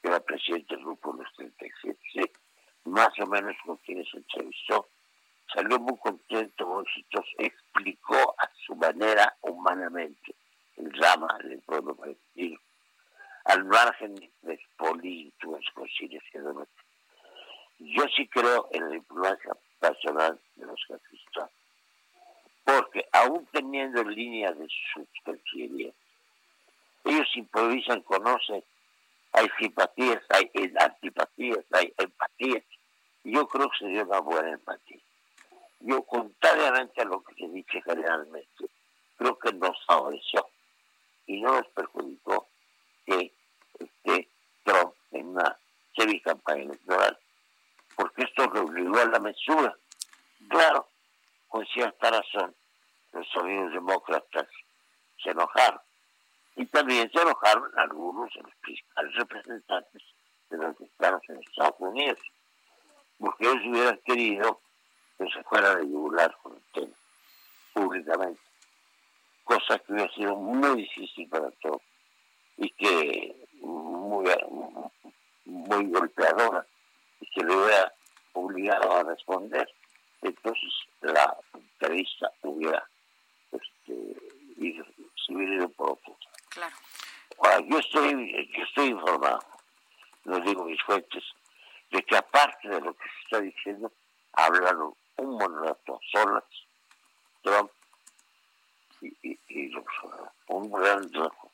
que 0.00 0.08
era 0.08 0.20
presidente 0.20 0.74
del 0.74 0.84
grupo 0.84 1.12
de 1.12 1.24
los 1.24 1.32
37, 1.34 2.32
más 2.84 3.10
o 3.18 3.26
menos 3.26 3.56
con 3.64 3.76
quienes 3.78 4.06
entrevistó. 4.14 4.88
Salió 5.52 5.78
muy 5.78 5.96
contento, 5.98 6.66
muy 6.66 6.84
exitoso, 6.84 7.28
explicó 7.38 8.34
a 8.38 8.50
su 8.66 8.74
manera 8.76 9.34
humanamente 9.42 10.34
el 10.76 10.90
drama 10.92 11.38
del 11.42 11.60
pueblo 11.60 11.94
palestino, 11.94 12.58
al 13.44 13.64
margen 13.64 14.14
de 14.42 14.60
políticas, 14.76 15.64
conciliaciones. 15.74 16.68
Yo 17.78 18.04
sí 18.16 18.26
creo 18.28 18.68
en 18.72 18.84
la 18.84 18.90
diplomacia 18.90 19.52
personal 19.78 20.40
de 20.56 20.66
los 20.66 20.80
cancilleres, 20.86 21.50
porque 22.64 23.06
aún 23.12 23.46
teniendo 23.52 24.02
líneas 24.04 24.58
de 24.58 24.66
sus 24.92 25.06
cancillerías, 25.24 25.94
ellos 27.04 27.28
improvisan, 27.36 28.00
conocen, 28.02 28.64
hay 29.32 29.48
simpatías, 29.58 30.22
hay 30.30 30.50
antipatías, 30.78 31.64
hay 31.72 31.92
empatías. 31.98 32.64
Yo 33.24 33.46
creo 33.48 33.68
que 33.70 33.78
sería 33.78 34.04
una 34.04 34.20
buena 34.20 34.50
empatía. 34.50 35.00
Yo, 35.80 36.02
contrariamente 36.04 37.02
a 37.02 37.04
lo 37.04 37.22
que 37.22 37.34
se 37.34 37.48
dice 37.48 37.82
generalmente, 37.82 38.64
creo 39.16 39.38
que 39.38 39.52
nos 39.52 39.76
favoreció 39.84 40.48
y 41.26 41.40
no 41.40 41.52
nos 41.52 41.68
perjudicó 41.68 42.48
que 43.06 43.32
este 43.78 44.28
Trump 44.64 44.94
en 45.12 45.28
una 45.28 45.58
serie 45.96 46.20
campaña 46.22 46.62
electoral, 46.62 47.18
porque 47.96 48.22
esto 48.22 48.50
le 48.52 48.60
obligó 48.60 48.98
a 48.98 49.06
la 49.06 49.18
mesura. 49.20 49.76
Claro, 50.48 50.88
con 51.48 51.64
cierta 51.66 52.10
razón, 52.10 52.54
los 53.12 53.26
sonidos 53.28 53.72
demócratas 53.72 54.48
se 55.22 55.30
enojaron. 55.30 55.80
Y 56.56 56.66
también 56.66 57.10
se 57.10 57.20
enojaron 57.20 57.70
algunos 57.78 58.32
de 58.34 58.42
los 58.42 58.54
principales 58.56 59.14
representantes 59.14 60.02
de 60.50 60.58
los 60.58 60.80
mexicanos 60.80 61.22
en 61.28 61.38
Estados 61.38 61.74
Unidos, 61.78 62.18
porque 63.18 63.44
ellos 63.44 63.64
hubieran 63.66 64.00
querido 64.04 64.60
que 65.18 65.28
se 65.30 65.42
fuera 65.44 65.76
de 65.76 65.86
yugular 65.86 66.36
con 66.42 66.54
el 66.54 66.62
tema, 66.72 66.94
públicamente, 67.72 68.40
cosa 69.44 69.78
que 69.78 69.92
hubiera 69.92 70.12
sido 70.14 70.36
muy 70.36 70.82
difícil 70.82 71.28
para 71.28 71.50
todos 71.62 71.82
y 72.56 72.70
que 72.70 73.36
muy, 73.60 74.24
muy 75.44 75.86
golpeadora 75.90 76.66
y 77.20 77.26
que 77.30 77.44
le 77.44 77.54
hubiera 77.54 77.92
obligado 78.32 78.92
a 78.92 79.02
responder. 79.04 79.68
Entonces 80.22 80.72
la 81.00 81.36
entrevista 81.52 82.30
hubiera 82.42 82.84
este, 83.52 84.16
ido, 84.56 84.84
se 85.26 85.34
hubiera 85.34 85.54
ido 85.54 85.68
por 85.70 85.92
otro 85.92 86.16
Claro. 86.50 86.74
Ahora, 87.38 87.60
yo 87.68 87.78
estoy, 87.78 88.48
yo 88.56 88.62
estoy 88.62 88.86
informado, 88.86 89.40
lo 90.24 90.38
digo 90.40 90.64
mis 90.64 90.80
fuentes, 90.82 91.24
de 91.90 92.02
que 92.02 92.16
aparte 92.16 92.68
de 92.68 92.80
lo 92.80 92.94
que 92.94 93.04
se 93.08 93.24
está 93.24 93.40
diciendo, 93.40 93.92
hablaron 94.32 94.94
un 95.16 95.64
rato 95.64 96.00
solas, 96.12 96.44
Trump 97.42 97.70
y, 99.04 99.16
y, 99.22 99.40
y 99.48 99.68
los, 99.68 99.84
un 100.48 100.70
gran 100.72 101.12
rato. 101.12 101.50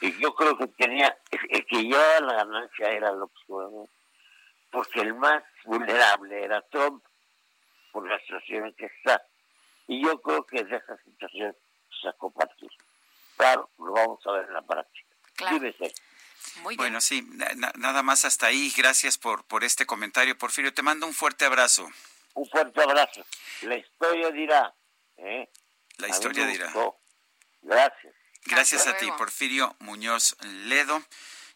Y 0.00 0.20
yo 0.20 0.34
creo 0.34 0.56
que 0.58 0.66
tenía, 0.66 1.16
es 1.30 1.64
que 1.66 1.88
ya 1.88 2.20
la 2.20 2.34
ganancia 2.34 2.90
era 2.90 3.12
lo 3.12 3.28
que 3.28 3.88
porque 4.70 5.00
el 5.00 5.14
más 5.14 5.44
vulnerable 5.64 6.44
era 6.44 6.62
Trump 6.62 7.04
por 7.92 8.08
la 8.08 8.18
situación 8.20 8.66
en 8.66 8.74
que 8.74 8.86
está. 8.86 9.22
Y 9.86 10.02
yo 10.02 10.20
creo 10.20 10.44
que 10.46 10.64
de 10.64 10.76
esa 10.76 10.96
situación 11.04 11.54
se 11.90 12.08
sacó 12.08 12.30
partido. 12.30 12.70
Claro, 13.36 13.70
lo 13.78 13.92
vamos 13.92 14.26
a 14.26 14.32
ver 14.32 14.46
en 14.46 14.54
la 14.54 14.62
práctica. 14.62 15.08
Claro. 15.36 15.58
Muy 16.62 16.76
bueno, 16.76 17.00
sí, 17.00 17.22
na 17.32 17.72
nada 17.76 18.02
más 18.02 18.24
hasta 18.24 18.46
ahí. 18.46 18.72
Gracias 18.76 19.18
por, 19.18 19.44
por 19.44 19.62
este 19.62 19.86
comentario, 19.86 20.36
Porfirio. 20.36 20.74
Te 20.74 20.82
mando 20.82 21.06
un 21.06 21.14
fuerte 21.14 21.44
abrazo. 21.44 21.88
Un 22.34 22.48
fuerte 22.48 22.82
abrazo. 22.82 23.24
La 23.62 23.76
historia 23.76 24.30
dirá. 24.30 24.74
¿Eh? 25.22 25.48
La 25.98 26.08
historia 26.08 26.46
dirá. 26.46 26.72
Gracias. 27.62 28.14
Gracias 28.44 28.86
a 28.86 28.96
ti, 28.96 29.08
Porfirio 29.16 29.74
Muñoz 29.80 30.36
Ledo. 30.66 31.02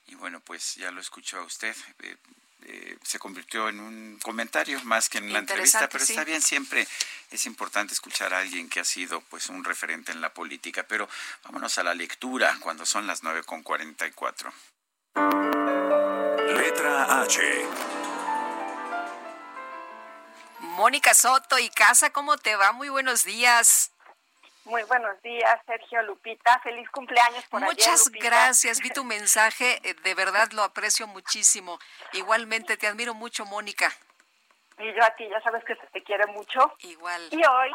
Y 0.07 0.15
bueno, 0.15 0.41
pues 0.41 0.77
ya 0.77 0.91
lo 0.91 1.01
escuchó 1.01 1.39
a 1.39 1.45
usted. 1.45 1.75
Eh, 2.01 2.17
eh, 2.63 2.97
se 3.03 3.19
convirtió 3.19 3.69
en 3.69 3.81
un 3.81 4.19
comentario 4.23 4.83
más 4.85 5.09
que 5.09 5.19
en 5.19 5.31
una 5.31 5.41
entrevista, 5.41 5.89
pero 5.89 6.05
sí. 6.05 6.13
está 6.13 6.25
bien, 6.25 6.41
siempre 6.41 6.87
es 7.31 7.47
importante 7.47 7.93
escuchar 7.93 8.33
a 8.35 8.39
alguien 8.39 8.69
que 8.69 8.81
ha 8.81 8.85
sido 8.85 9.21
pues 9.23 9.49
un 9.49 9.65
referente 9.65 10.13
en 10.13 10.21
la 10.21 10.33
política. 10.33 10.85
Pero 10.87 11.09
vámonos 11.45 11.77
a 11.79 11.83
la 11.83 11.95
lectura 11.95 12.57
cuando 12.61 12.87
son 12.87 13.07
las 13.07 13.23
9 13.23 13.43
con 13.45 13.63
44. 13.63 14.53
Letra 16.57 17.23
H. 17.23 17.67
Mónica 20.61 21.15
Soto 21.15 21.59
y 21.59 21.69
Casa, 21.71 22.11
¿cómo 22.11 22.37
te 22.37 22.57
va? 22.57 22.73
Muy 22.73 22.89
buenos 22.89 23.25
días. 23.25 23.93
Muy 24.65 24.83
buenos 24.85 25.21
días, 25.23 25.61
Sergio 25.65 26.03
Lupita. 26.03 26.59
Feliz 26.61 26.89
cumpleaños 26.91 27.45
por 27.47 27.61
Muchas 27.61 28.09
ayer, 28.09 28.23
gracias. 28.23 28.81
Vi 28.81 28.91
tu 28.91 29.05
mensaje, 29.17 29.81
eh, 29.85 29.95
de 29.95 30.15
verdad 30.15 30.51
lo 30.53 30.63
aprecio 30.63 31.07
muchísimo. 31.07 31.79
Igualmente, 32.13 32.77
te 32.77 32.87
admiro 32.87 33.15
mucho, 33.15 33.45
Mónica. 33.47 33.93
Y 34.79 34.93
yo 34.93 35.05
a 35.05 35.11
ti, 35.11 35.29
ya 35.29 35.41
sabes 35.43 35.65
que 35.65 35.77
se 35.77 35.87
te 35.87 36.03
quiere 36.03 36.27
mucho. 36.27 36.75
Igual. 36.81 37.29
Y 37.31 37.45
hoy 37.47 37.73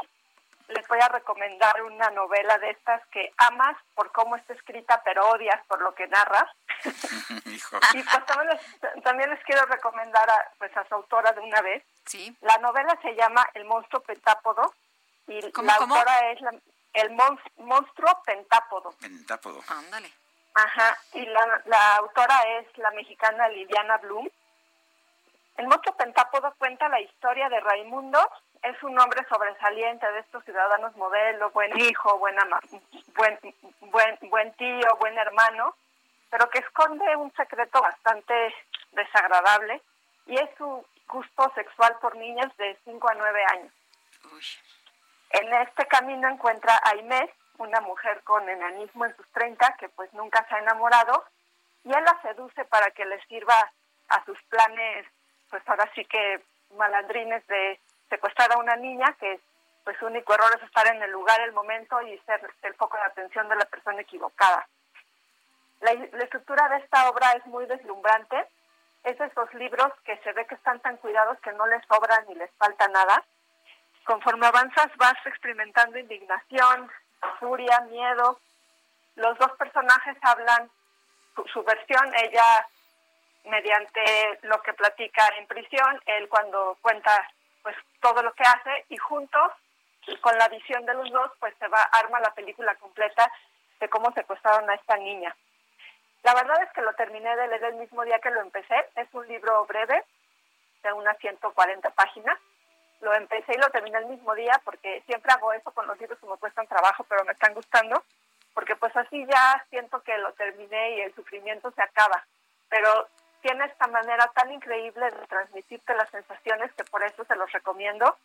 les 0.67 0.87
voy 0.87 0.99
a 0.99 1.07
recomendar 1.07 1.81
una 1.83 2.09
novela 2.11 2.57
de 2.57 2.71
estas 2.71 3.05
que 3.07 3.31
amas 3.37 3.77
por 3.95 4.11
cómo 4.11 4.35
está 4.35 4.53
escrita, 4.53 5.01
pero 5.03 5.29
odias 5.29 5.59
por 5.67 5.81
lo 5.81 5.93
que 5.95 6.07
narra. 6.07 6.51
Y 7.93 8.03
pues 8.03 8.25
también 8.25 8.49
les, 8.49 9.03
también 9.03 9.29
les 9.29 9.43
quiero 9.43 9.65
recomendar 9.65 10.29
a, 10.29 10.51
pues, 10.57 10.75
a 10.75 10.87
su 10.87 10.95
autora 10.95 11.31
de 11.33 11.41
una 11.41 11.61
vez. 11.61 11.83
Sí. 12.05 12.35
La 12.41 12.57
novela 12.57 12.97
se 13.01 13.13
llama 13.15 13.47
El 13.53 13.65
monstruo 13.65 14.01
pentápodo 14.01 14.73
y 15.27 15.51
¿Cómo, 15.51 15.67
la 15.67 15.77
cómo? 15.77 15.95
autora 15.95 16.31
es 16.31 16.41
la- 16.41 16.55
el 16.93 17.11
mon- 17.11 17.39
monstruo 17.57 18.21
pentápodo. 18.25 18.91
Pentápodo. 18.99 19.61
Ándale. 19.67 20.11
Ajá, 20.53 20.97
y 21.13 21.25
la, 21.25 21.61
la 21.65 21.95
autora 21.97 22.41
es 22.59 22.77
la 22.77 22.91
mexicana 22.91 23.47
Liliana 23.49 23.97
Blum. 23.99 24.27
El 25.57 25.67
monstruo 25.67 25.95
pentápodo 25.95 26.53
cuenta 26.57 26.89
la 26.89 26.99
historia 26.99 27.47
de 27.49 27.59
Raimundo. 27.61 28.19
Es 28.63 28.81
un 28.83 28.99
hombre 28.99 29.25
sobresaliente 29.29 30.09
de 30.11 30.19
estos 30.19 30.43
ciudadanos 30.43 30.95
modelo, 30.97 31.49
buen 31.51 31.77
hijo, 31.79 32.17
buena 32.19 32.43
ma- 32.45 32.59
buen, 33.15 33.39
buen, 33.79 34.19
buen 34.29 34.53
tío, 34.53 34.87
buen 34.99 35.17
hermano, 35.17 35.75
pero 36.29 36.49
que 36.49 36.59
esconde 36.59 37.15
un 37.15 37.33
secreto 37.33 37.81
bastante 37.81 38.53
desagradable 38.91 39.81
y 40.27 40.35
es 40.37 40.49
su 40.57 40.85
gusto 41.11 41.51
sexual 41.55 41.97
por 42.01 42.15
niñas 42.15 42.55
de 42.57 42.77
5 42.85 43.09
a 43.09 43.13
9 43.15 43.45
años. 43.51 43.73
En 45.31 45.53
este 45.53 45.85
camino 45.87 46.27
encuentra 46.27 46.79
a 46.83 46.95
Inés, 46.95 47.29
una 47.57 47.81
mujer 47.81 48.21
con 48.23 48.47
enanismo 48.49 49.05
en 49.05 49.15
sus 49.15 49.27
30 49.31 49.75
que 49.79 49.89
pues 49.89 50.11
nunca 50.13 50.45
se 50.47 50.55
ha 50.55 50.59
enamorado 50.59 51.23
y 51.83 51.93
él 51.93 52.03
la 52.03 52.21
seduce 52.21 52.65
para 52.65 52.91
que 52.91 53.05
le 53.05 53.21
sirva 53.25 53.71
a 54.09 54.25
sus 54.25 54.41
planes, 54.43 55.05
pues 55.49 55.61
ahora 55.67 55.89
sí 55.95 56.03
que 56.05 56.43
malandrines 56.75 57.45
de 57.47 57.79
secuestrar 58.09 58.51
a 58.53 58.59
una 58.59 58.75
niña 58.75 59.15
que 59.19 59.39
pues 59.83 59.97
su 59.97 60.05
único 60.05 60.33
error 60.33 60.51
es 60.55 60.63
estar 60.63 60.87
en 60.87 61.01
el 61.01 61.11
lugar, 61.11 61.39
el 61.41 61.53
momento 61.53 62.01
y 62.01 62.17
ser 62.19 62.41
el 62.61 62.75
foco 62.75 62.97
de 62.97 63.03
atención 63.03 63.49
de 63.49 63.55
la 63.55 63.65
persona 63.65 64.01
equivocada. 64.01 64.67
La, 65.79 65.93
la 65.93 66.23
estructura 66.23 66.69
de 66.69 66.77
esta 66.77 67.09
obra 67.09 67.31
es 67.33 67.45
muy 67.47 67.65
deslumbrante. 67.65 68.47
Es 69.03 69.17
de 69.17 69.25
esos 69.25 69.53
libros 69.55 69.91
que 70.05 70.17
se 70.17 70.31
ve 70.33 70.45
que 70.45 70.55
están 70.55 70.79
tan 70.81 70.97
cuidados 70.97 71.39
que 71.39 71.51
no 71.53 71.65
les 71.67 71.83
sobra 71.85 72.23
ni 72.27 72.35
les 72.35 72.51
falta 72.57 72.87
nada. 72.87 73.23
Conforme 74.05 74.47
avanzas 74.47 74.95
vas 74.97 75.17
experimentando 75.25 75.97
indignación, 75.97 76.91
furia, 77.39 77.81
miedo. 77.81 78.39
Los 79.15 79.37
dos 79.37 79.51
personajes 79.53 80.17
hablan 80.21 80.69
su, 81.51 81.63
versión, 81.63 82.11
ella 82.15 82.67
mediante 83.45 84.39
lo 84.43 84.61
que 84.61 84.73
platica 84.73 85.27
en 85.37 85.47
prisión, 85.47 85.99
él 86.05 86.29
cuando 86.29 86.77
cuenta 86.81 87.27
pues 87.63 87.75
todo 87.99 88.21
lo 88.21 88.33
que 88.33 88.43
hace 88.43 88.85
y 88.89 88.97
juntos 88.97 89.51
y 90.07 90.15
con 90.17 90.37
la 90.37 90.47
visión 90.47 90.85
de 90.85 90.93
los 90.93 91.09
dos, 91.11 91.31
pues 91.39 91.53
se 91.59 91.67
va, 91.67 91.81
arma 91.91 92.19
la 92.19 92.33
película 92.33 92.75
completa 92.75 93.31
de 93.79 93.89
cómo 93.89 94.11
secuestraron 94.13 94.69
a 94.69 94.75
esta 94.75 94.97
niña. 94.97 95.35
La 96.23 96.33
verdad 96.35 96.61
es 96.63 96.71
que 96.73 96.81
lo 96.81 96.93
terminé 96.93 97.35
de 97.35 97.47
leer 97.47 97.63
el 97.65 97.75
mismo 97.75 98.03
día 98.03 98.19
que 98.19 98.29
lo 98.29 98.41
empecé. 98.41 98.75
Es 98.95 99.07
un 99.13 99.27
libro 99.27 99.65
breve, 99.65 100.03
de 100.83 100.93
unas 100.93 101.17
140 101.17 101.89
páginas. 101.91 102.37
Lo 103.01 103.13
empecé 103.15 103.53
y 103.53 103.57
lo 103.57 103.69
terminé 103.69 103.97
el 103.97 104.05
mismo 104.05 104.35
día 104.35 104.61
porque 104.63 105.01
siempre 105.07 105.31
hago 105.31 105.51
eso 105.53 105.71
con 105.71 105.87
los 105.87 105.99
libros 105.99 106.19
que 106.19 106.27
me 106.27 106.37
cuestan 106.37 106.67
trabajo, 106.67 107.03
pero 107.09 107.23
me 107.25 107.33
están 107.33 107.53
gustando, 107.53 108.03
porque 108.53 108.75
pues 108.75 108.95
así 108.95 109.25
ya 109.25 109.65
siento 109.69 110.01
que 110.03 110.17
lo 110.19 110.31
terminé 110.33 110.97
y 110.97 111.01
el 111.01 111.15
sufrimiento 111.15 111.71
se 111.71 111.81
acaba. 111.81 112.23
Pero 112.69 113.07
tiene 113.41 113.65
esta 113.65 113.87
manera 113.87 114.27
tan 114.35 114.51
increíble 114.51 115.05
de 115.05 115.27
transmitirte 115.27 115.95
las 115.95 116.09
sensaciones 116.09 116.71
que 116.73 116.83
por 116.83 117.03
eso 117.03 117.25
se 117.25 117.35
los 117.35 117.51
recomiendo. 117.51 118.15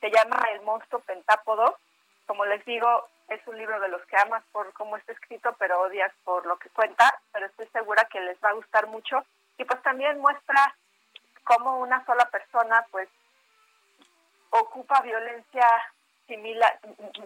Se 0.00 0.10
llama 0.10 0.42
El 0.52 0.62
monstruo 0.62 1.00
pentápodo. 1.02 1.78
Como 2.26 2.44
les 2.44 2.64
digo, 2.64 3.08
es 3.28 3.40
un 3.46 3.56
libro 3.56 3.80
de 3.80 3.88
los 3.88 4.04
que 4.06 4.16
amas 4.18 4.42
por 4.52 4.72
cómo 4.74 4.96
está 4.96 5.12
escrito, 5.12 5.54
pero 5.58 5.80
odias 5.80 6.12
por 6.24 6.44
lo 6.46 6.58
que 6.58 6.68
cuenta, 6.70 7.20
pero 7.32 7.46
estoy 7.46 7.66
segura 7.68 8.06
que 8.10 8.20
les 8.20 8.38
va 8.42 8.50
a 8.50 8.54
gustar 8.54 8.86
mucho. 8.86 9.24
Y 9.58 9.64
pues 9.64 9.82
también 9.82 10.20
muestra 10.20 10.74
cómo 11.44 11.78
una 11.78 12.04
sola 12.04 12.28
persona 12.30 12.84
pues 12.90 13.08
ocupa 14.50 15.00
violencia 15.02 15.66
similar, 16.26 16.78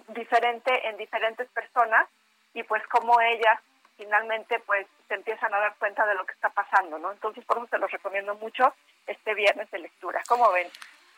diferente 0.08 0.88
en 0.88 0.96
diferentes 0.96 1.48
personas 1.50 2.08
y 2.54 2.62
pues 2.62 2.82
cómo 2.88 3.20
ellas 3.20 3.60
finalmente 3.96 4.60
pues 4.60 4.86
se 5.08 5.14
empiezan 5.14 5.52
a 5.52 5.58
dar 5.58 5.76
cuenta 5.76 6.06
de 6.06 6.14
lo 6.14 6.24
que 6.24 6.32
está 6.32 6.50
pasando, 6.50 6.98
¿no? 6.98 7.12
Entonces 7.12 7.44
por 7.44 7.58
eso 7.58 7.66
se 7.66 7.78
los 7.78 7.90
recomiendo 7.90 8.34
mucho 8.36 8.74
este 9.06 9.34
viernes 9.34 9.70
de 9.70 9.78
lectura. 9.78 10.22
¿Cómo 10.28 10.50
ven? 10.52 10.68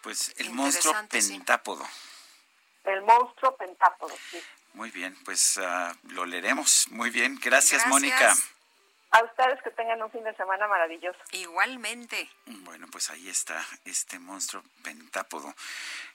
Pues 0.02 0.34
el 0.39 0.50
monstruo 0.50 0.94
pentápodo. 1.09 1.84
El 2.84 3.02
monstruo 3.02 3.55
pentápodo, 3.57 4.15
sí. 4.31 4.42
Muy 4.74 4.90
bien, 4.90 5.16
pues 5.24 5.58
uh, 5.58 6.12
lo 6.12 6.26
leeremos. 6.26 6.86
Muy 6.90 7.10
bien, 7.10 7.39
gracias, 7.42 7.82
gracias. 7.82 7.89
Mónica. 7.89 8.36
A 9.12 9.24
ustedes 9.24 9.60
que 9.62 9.70
tengan 9.70 10.00
un 10.02 10.10
fin 10.10 10.22
de 10.22 10.34
semana 10.36 10.68
maravilloso. 10.68 11.18
Igualmente. 11.32 12.30
Bueno, 12.47 12.86
pues 12.92 13.10
ahí 13.10 13.28
está 13.28 13.60
este 13.84 14.20
monstruo 14.20 14.62
pentápodo. 14.84 15.52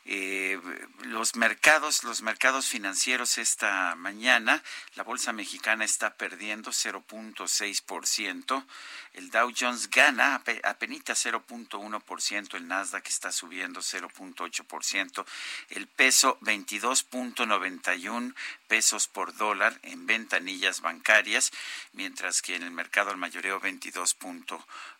Eh, 0.06 0.62
los 1.00 1.36
mercados, 1.36 2.04
los 2.04 2.22
mercados 2.22 2.68
financieros 2.68 3.40
esta 3.40 3.96
mañana, 3.96 4.64
la 4.94 5.04
bolsa 5.04 5.34
mexicana 5.34 5.84
está 5.84 6.14
perdiendo 6.14 6.70
0.6%, 6.72 8.66
el 9.14 9.32
Dow 9.32 9.52
Jones 9.58 9.90
gana 9.90 10.36
apenas 10.36 10.86
0.1%, 11.26 12.54
el 12.54 12.68
Nasdaq 12.68 13.08
está 13.08 13.32
subiendo 13.32 13.80
0.8%, 13.80 15.26
el 15.70 15.88
peso 15.88 16.38
22.91 16.42 18.36
pesos 18.68 19.08
por 19.08 19.36
dólar 19.36 19.80
en 19.82 20.06
ventanillas 20.06 20.82
bancarias, 20.82 21.52
mientras 21.94 22.44
que 22.44 22.56
en 22.56 22.62
el 22.62 22.70
mercado 22.72 22.85
al 22.94 23.18
mayoreo 23.18 23.60
22 23.60 24.16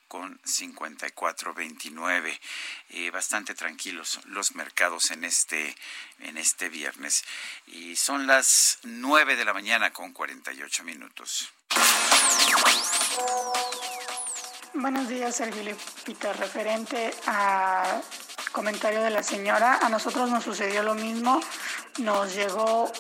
con 0.08 0.40
54.29. 0.42 2.40
Eh, 2.90 3.12
bastante 3.12 3.54
tranquilos 3.56 4.20
los 4.26 4.56
mercados 4.56 5.12
en 5.12 5.24
este, 5.24 5.76
en 6.20 6.38
este 6.38 6.70
viernes. 6.70 7.24
Y 7.68 7.96
son 7.96 8.28
las 8.28 8.80
9 8.84 9.36
de 9.36 9.46
la 9.46 9.54
mañana 9.54 9.92
con 9.92 10.14
48 10.14 10.84
minutos. 10.84 11.52
Buenos 14.74 15.08
días, 15.08 15.36
Sergio 15.36 15.64
Lupita. 15.64 16.34
Referente 16.34 17.14
a 17.28 18.02
comentario 18.52 19.02
de 19.02 19.10
la 19.10 19.24
señora, 19.24 19.80
a 19.82 19.90
nosotros 19.90 20.30
nos 20.30 20.44
sucedió 20.44 20.84
lo 20.84 20.96
mismo. 20.96 21.42
Nos 22.00 22.36
llegó 22.36 22.92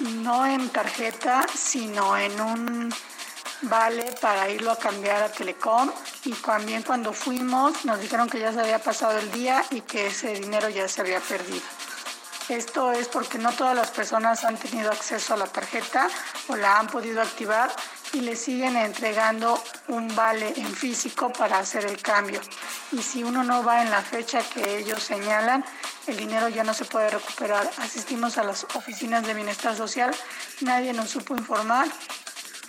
no 0.00 0.46
en 0.46 0.68
tarjeta, 0.70 1.46
sino 1.54 2.16
en 2.16 2.40
un 2.40 2.94
vale 3.62 4.12
para 4.20 4.48
irlo 4.50 4.70
a 4.70 4.78
cambiar 4.78 5.22
a 5.22 5.30
Telecom 5.30 5.90
y 6.24 6.32
también 6.32 6.82
cuando 6.82 7.12
fuimos 7.12 7.84
nos 7.84 8.00
dijeron 8.00 8.28
que 8.28 8.40
ya 8.40 8.52
se 8.52 8.60
había 8.60 8.78
pasado 8.78 9.18
el 9.18 9.30
día 9.32 9.64
y 9.70 9.80
que 9.82 10.08
ese 10.08 10.34
dinero 10.34 10.68
ya 10.68 10.88
se 10.88 11.00
había 11.00 11.20
perdido. 11.20 11.62
Esto 12.48 12.92
es 12.92 13.08
porque 13.08 13.38
no 13.38 13.52
todas 13.52 13.76
las 13.76 13.90
personas 13.90 14.44
han 14.44 14.56
tenido 14.56 14.90
acceso 14.90 15.34
a 15.34 15.36
la 15.36 15.46
tarjeta 15.46 16.08
o 16.48 16.56
la 16.56 16.78
han 16.78 16.88
podido 16.88 17.22
activar 17.22 17.70
y 18.12 18.20
le 18.20 18.36
siguen 18.36 18.76
entregando 18.76 19.62
un 19.88 20.14
vale 20.14 20.52
en 20.56 20.74
físico 20.74 21.32
para 21.32 21.58
hacer 21.58 21.86
el 21.86 22.02
cambio. 22.02 22.40
Y 22.90 23.00
si 23.00 23.22
uno 23.22 23.42
no 23.42 23.64
va 23.64 23.82
en 23.82 23.90
la 23.90 24.02
fecha 24.02 24.42
que 24.42 24.78
ellos 24.78 25.02
señalan, 25.02 25.64
el 26.06 26.16
dinero 26.16 26.48
ya 26.48 26.64
no 26.64 26.74
se 26.74 26.84
puede 26.84 27.08
recuperar. 27.10 27.70
Asistimos 27.78 28.36
a 28.36 28.42
las 28.42 28.64
oficinas 28.74 29.24
de 29.24 29.34
bienestar 29.34 29.76
social, 29.76 30.14
nadie 30.60 30.92
nos 30.92 31.10
supo 31.10 31.34
informar 31.34 31.86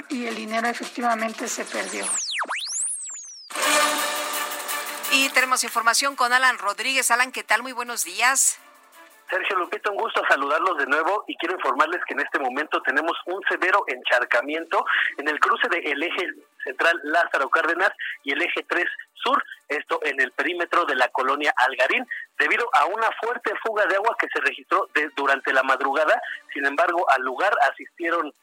y 0.09 0.27
el 0.27 0.35
dinero 0.35 0.67
efectivamente 0.67 1.47
se 1.47 1.65
perdió. 1.65 2.05
Y 5.11 5.29
tenemos 5.29 5.63
información 5.63 6.15
con 6.15 6.33
Alan 6.33 6.57
Rodríguez. 6.57 7.11
Alan, 7.11 7.31
¿qué 7.31 7.43
tal? 7.43 7.61
Muy 7.61 7.71
buenos 7.71 8.03
días. 8.03 8.59
Sergio 9.29 9.55
Lupito, 9.57 9.91
un 9.91 9.97
gusto 9.97 10.21
saludarlos 10.29 10.77
de 10.77 10.85
nuevo 10.85 11.23
y 11.27 11.35
quiero 11.37 11.55
informarles 11.55 12.01
que 12.05 12.13
en 12.13 12.19
este 12.19 12.39
momento 12.39 12.81
tenemos 12.81 13.17
un 13.25 13.41
severo 13.49 13.83
encharcamiento 13.87 14.85
en 15.17 15.27
el 15.27 15.39
cruce 15.39 15.67
del 15.69 16.03
eje 16.03 16.27
central 16.63 16.99
Lázaro 17.03 17.49
Cárdenas 17.49 17.91
y 18.23 18.31
el 18.31 18.41
eje 18.41 18.63
3 18.67 18.85
sur, 19.13 19.43
esto 19.69 19.99
en 20.03 20.19
el 20.19 20.31
perímetro 20.31 20.85
de 20.85 20.95
la 20.95 21.07
colonia 21.09 21.53
Algarín, 21.57 22.05
debido 22.37 22.69
a 22.73 22.85
una 22.85 23.09
fuerte 23.21 23.51
fuga 23.65 23.85
de 23.85 23.95
agua 23.95 24.15
que 24.19 24.27
se 24.33 24.39
registró 24.39 24.87
durante 25.15 25.53
la 25.53 25.63
madrugada. 25.63 26.21
Sin 26.53 26.65
embargo, 26.65 27.09
al 27.09 27.21
lugar 27.23 27.53
asistieron 27.71 28.33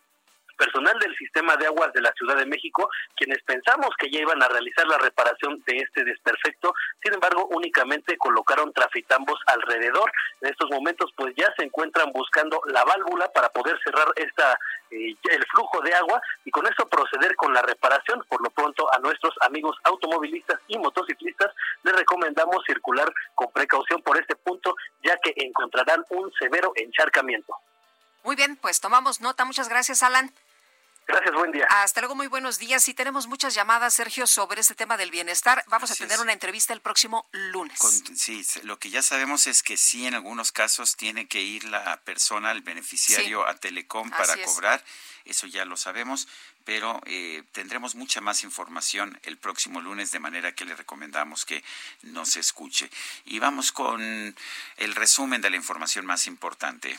personal 0.60 0.98
del 0.98 1.16
sistema 1.16 1.56
de 1.56 1.66
aguas 1.66 1.90
de 1.94 2.02
la 2.02 2.12
Ciudad 2.12 2.36
de 2.36 2.44
México, 2.44 2.90
quienes 3.16 3.42
pensamos 3.44 3.88
que 3.98 4.10
ya 4.10 4.20
iban 4.20 4.42
a 4.42 4.48
realizar 4.48 4.86
la 4.86 4.98
reparación 4.98 5.62
de 5.66 5.78
este 5.78 6.04
desperfecto, 6.04 6.74
sin 7.02 7.14
embargo 7.14 7.48
únicamente 7.50 8.18
colocaron 8.18 8.70
trafitambos 8.74 9.40
alrededor. 9.46 10.12
En 10.42 10.50
estos 10.50 10.68
momentos 10.70 11.10
pues 11.16 11.34
ya 11.34 11.46
se 11.56 11.64
encuentran 11.64 12.12
buscando 12.12 12.60
la 12.66 12.84
válvula 12.84 13.32
para 13.32 13.48
poder 13.48 13.78
cerrar 13.82 14.08
esta 14.16 14.58
eh, 14.90 15.16
el 15.30 15.46
flujo 15.46 15.80
de 15.80 15.94
agua 15.94 16.20
y 16.44 16.50
con 16.50 16.66
eso 16.66 16.86
proceder 16.88 17.34
con 17.36 17.54
la 17.54 17.62
reparación. 17.62 18.22
Por 18.28 18.42
lo 18.42 18.50
pronto 18.50 18.92
a 18.92 18.98
nuestros 18.98 19.34
amigos 19.40 19.76
automovilistas 19.84 20.60
y 20.68 20.78
motociclistas 20.78 21.54
les 21.84 21.96
recomendamos 21.96 22.62
circular 22.66 23.10
con 23.34 23.50
precaución 23.52 24.02
por 24.02 24.20
este 24.20 24.36
punto 24.36 24.76
ya 25.02 25.16
que 25.22 25.32
encontrarán 25.36 26.04
un 26.10 26.30
severo 26.38 26.72
encharcamiento. 26.76 27.54
Muy 28.24 28.36
bien, 28.36 28.56
pues 28.56 28.80
tomamos 28.80 29.22
nota. 29.22 29.46
Muchas 29.46 29.70
gracias, 29.70 30.02
Alan. 30.02 30.30
Gracias, 31.06 31.34
buen 31.34 31.50
día. 31.50 31.66
Hasta 31.68 32.00
luego, 32.00 32.14
muy 32.14 32.28
buenos 32.28 32.58
días. 32.58 32.84
Sí, 32.84 32.94
tenemos 32.94 33.26
muchas 33.26 33.54
llamadas, 33.54 33.94
Sergio, 33.94 34.26
sobre 34.26 34.60
este 34.60 34.74
tema 34.76 34.96
del 34.96 35.10
bienestar. 35.10 35.64
Vamos 35.66 35.90
a 35.90 35.94
tener 35.96 36.20
una 36.20 36.32
entrevista 36.32 36.72
el 36.72 36.80
próximo 36.80 37.28
lunes. 37.32 37.78
sí, 38.14 38.46
lo 38.62 38.78
que 38.78 38.90
ya 38.90 39.02
sabemos 39.02 39.48
es 39.48 39.62
que 39.62 39.76
sí, 39.76 40.06
en 40.06 40.14
algunos 40.14 40.52
casos 40.52 40.96
tiene 40.96 41.26
que 41.26 41.40
ir 41.40 41.64
la 41.64 42.00
persona, 42.02 42.52
el 42.52 42.62
beneficiario, 42.62 43.46
a 43.46 43.54
Telecom 43.54 44.08
para 44.10 44.36
cobrar. 44.44 44.84
Eso 45.24 45.46
ya 45.46 45.64
lo 45.64 45.76
sabemos, 45.76 46.28
pero 46.64 47.00
eh, 47.06 47.42
tendremos 47.52 47.94
mucha 47.94 48.20
más 48.20 48.44
información 48.44 49.18
el 49.24 49.36
próximo 49.36 49.80
lunes, 49.80 50.12
de 50.12 50.20
manera 50.20 50.54
que 50.54 50.64
le 50.64 50.76
recomendamos 50.76 51.44
que 51.44 51.62
nos 52.02 52.36
escuche. 52.36 52.90
Y 53.24 53.38
vamos 53.38 53.72
con 53.72 54.34
el 54.76 54.94
resumen 54.94 55.40
de 55.40 55.50
la 55.50 55.56
información 55.56 56.06
más 56.06 56.26
importante. 56.26 56.98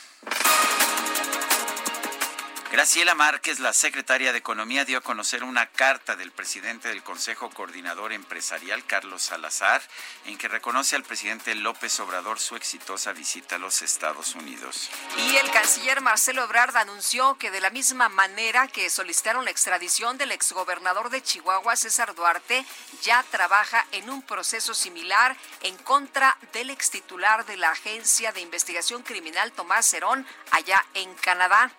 Graciela 2.72 3.14
Márquez, 3.14 3.60
la 3.60 3.74
secretaria 3.74 4.32
de 4.32 4.38
Economía, 4.38 4.86
dio 4.86 4.96
a 4.96 5.02
conocer 5.02 5.44
una 5.44 5.66
carta 5.66 6.16
del 6.16 6.32
presidente 6.32 6.88
del 6.88 7.02
Consejo 7.02 7.50
Coordinador 7.50 8.14
Empresarial, 8.14 8.86
Carlos 8.86 9.24
Salazar, 9.24 9.82
en 10.24 10.38
que 10.38 10.48
reconoce 10.48 10.96
al 10.96 11.02
presidente 11.02 11.54
López 11.54 12.00
Obrador 12.00 12.40
su 12.40 12.56
exitosa 12.56 13.12
visita 13.12 13.56
a 13.56 13.58
los 13.58 13.82
Estados 13.82 14.34
Unidos. 14.34 14.88
Y 15.18 15.36
el 15.36 15.50
canciller 15.50 16.00
Marcelo 16.00 16.44
Ebrard 16.44 16.74
anunció 16.78 17.36
que 17.36 17.50
de 17.50 17.60
la 17.60 17.68
misma 17.68 18.08
manera 18.08 18.66
que 18.68 18.88
solicitaron 18.88 19.44
la 19.44 19.50
extradición 19.50 20.16
del 20.16 20.32
exgobernador 20.32 21.10
de 21.10 21.22
Chihuahua, 21.22 21.76
César 21.76 22.14
Duarte, 22.14 22.64
ya 23.02 23.22
trabaja 23.24 23.86
en 23.92 24.08
un 24.08 24.22
proceso 24.22 24.72
similar 24.72 25.36
en 25.60 25.76
contra 25.76 26.38
del 26.54 26.70
extitular 26.70 27.44
de 27.44 27.58
la 27.58 27.72
Agencia 27.72 28.32
de 28.32 28.40
Investigación 28.40 29.02
Criminal, 29.02 29.52
Tomás 29.52 29.92
Herón, 29.92 30.26
allá 30.52 30.82
en 30.94 31.12
Canadá. 31.16 31.70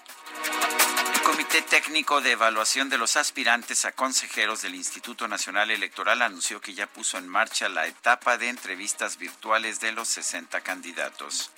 El 1.13 1.21
Comité 1.21 1.61
Técnico 1.61 2.21
de 2.21 2.31
Evaluación 2.31 2.89
de 2.89 2.97
los 2.97 3.15
Aspirantes 3.15 3.85
a 3.85 3.91
Consejeros 3.91 4.61
del 4.61 4.75
Instituto 4.75 5.27
Nacional 5.27 5.71
Electoral 5.71 6.21
anunció 6.21 6.61
que 6.61 6.73
ya 6.73 6.87
puso 6.87 7.17
en 7.17 7.27
marcha 7.27 7.69
la 7.69 7.87
etapa 7.87 8.37
de 8.37 8.49
entrevistas 8.49 9.17
virtuales 9.17 9.79
de 9.79 9.91
los 9.91 10.07
60 10.09 10.61
candidatos. 10.61 11.51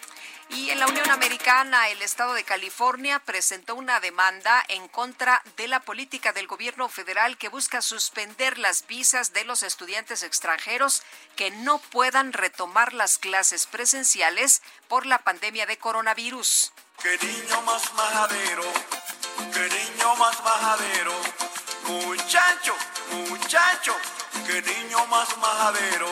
Y 0.50 0.69
en 0.69 0.80
la 0.80 0.88
Unión 0.88 1.10
Americana, 1.10 1.90
el 1.90 2.02
Estado 2.03 2.34
de 2.34 2.44
California 2.44 3.19
presentó 3.19 3.74
una 3.74 4.00
demanda 4.00 4.64
en 4.68 4.88
contra 4.88 5.42
de 5.58 5.68
la 5.68 5.80
política 5.80 6.34
del 6.34 6.45
gobierno 6.45 6.88
federal 6.88 7.38
que 7.38 7.50
busca 7.50 7.82
suspender 7.82 8.60
las 8.60 8.85
visas 8.85 9.34
de 9.34 9.44
los 9.44 9.64
estudiantes 9.64 10.22
extranjeros 10.22 11.02
que 11.35 11.50
no 11.50 11.80
puedan 11.80 12.32
retomar 12.32 12.94
las 12.94 13.18
clases 13.18 13.66
presenciales 13.66 14.61
por 14.88 15.08
la 15.08 15.19
pandemia 15.19 15.66
de 15.66 15.77
coronavirus. 15.77 16.72
Qué 17.01 17.17
niño 17.25 17.61
más 17.61 17.93
majadero, 17.93 18.64
qué 19.53 19.69
niño 19.69 20.15
más 20.15 20.43
majadero, 20.43 21.14
muchacho, 21.88 22.74
muchacho, 23.11 23.93
qué 24.48 24.61
niño 24.61 25.06
más 25.07 25.38
majadero 25.38 26.07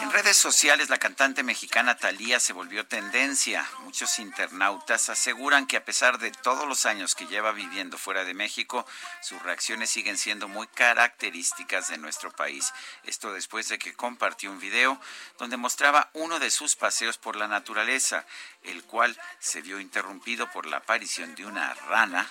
en 0.00 0.10
redes 0.10 0.36
sociales, 0.36 0.90
la 0.90 0.98
cantante 0.98 1.42
mexicana 1.42 1.96
Thalía 1.96 2.38
se 2.38 2.52
volvió 2.52 2.86
tendencia. 2.86 3.66
Muchos 3.80 4.18
internautas 4.18 5.08
aseguran 5.08 5.66
que 5.66 5.76
a 5.76 5.84
pesar 5.84 6.18
de 6.18 6.30
todos 6.30 6.68
los 6.68 6.84
años 6.84 7.14
que 7.14 7.26
lleva 7.26 7.52
viviendo 7.52 7.96
fuera 7.96 8.24
de 8.24 8.34
México, 8.34 8.86
sus 9.22 9.40
reacciones 9.42 9.90
siguen 9.90 10.18
siendo 10.18 10.48
muy 10.48 10.66
características 10.66 11.88
de 11.88 11.98
nuestro 11.98 12.30
país. 12.30 12.72
Esto 13.04 13.32
después 13.32 13.68
de 13.68 13.78
que 13.78 13.94
compartió 13.94 14.50
un 14.50 14.58
video 14.58 15.00
donde 15.38 15.56
mostraba 15.56 16.10
uno 16.12 16.38
de 16.38 16.50
sus 16.50 16.76
paseos 16.76 17.16
por 17.16 17.36
la 17.36 17.48
naturaleza, 17.48 18.26
el 18.62 18.84
cual 18.84 19.18
se 19.38 19.62
vio 19.62 19.80
interrumpido 19.80 20.50
por 20.50 20.66
la 20.66 20.78
aparición 20.78 21.34
de 21.34 21.46
una 21.46 21.72
rana, 21.74 22.30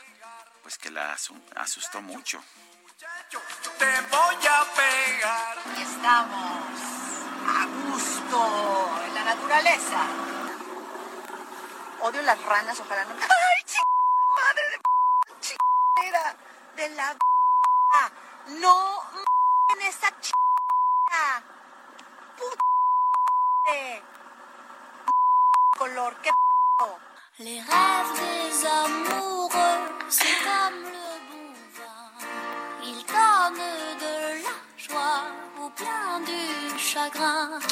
pues 0.61 0.77
que 0.77 0.91
la 0.91 1.17
asustó 1.55 2.01
mucho 2.01 2.43
te 3.39 4.01
voy 4.11 4.47
a 4.47 4.65
pegar. 4.75 5.57
Estamos 5.81 6.63
a 7.47 7.65
gusto 7.65 8.37
en 9.07 9.13
la 9.15 9.23
naturaleza. 9.23 10.01
Odio 12.01 12.21
las 12.21 12.41
ranas, 12.43 12.79
ojalá 12.79 13.05
no. 13.05 13.13
¡Ay, 13.13 13.63
ch 13.65 13.77
madre 14.35 14.63
de 14.71 14.77
chingadera! 15.39 16.35
De 16.75 16.89
la 16.89 17.15
No 18.61 19.01
en 19.69 19.81
esa 19.81 20.09
chingada. 20.19 21.43
Puta 22.37 22.63
color, 25.77 26.15
qué 26.21 26.31
Les 27.39 27.61
rêves 27.61 28.13
des 28.19 28.65
amoureux, 28.67 29.79
c'est 30.09 30.37
comme 30.43 30.83
le 30.83 31.02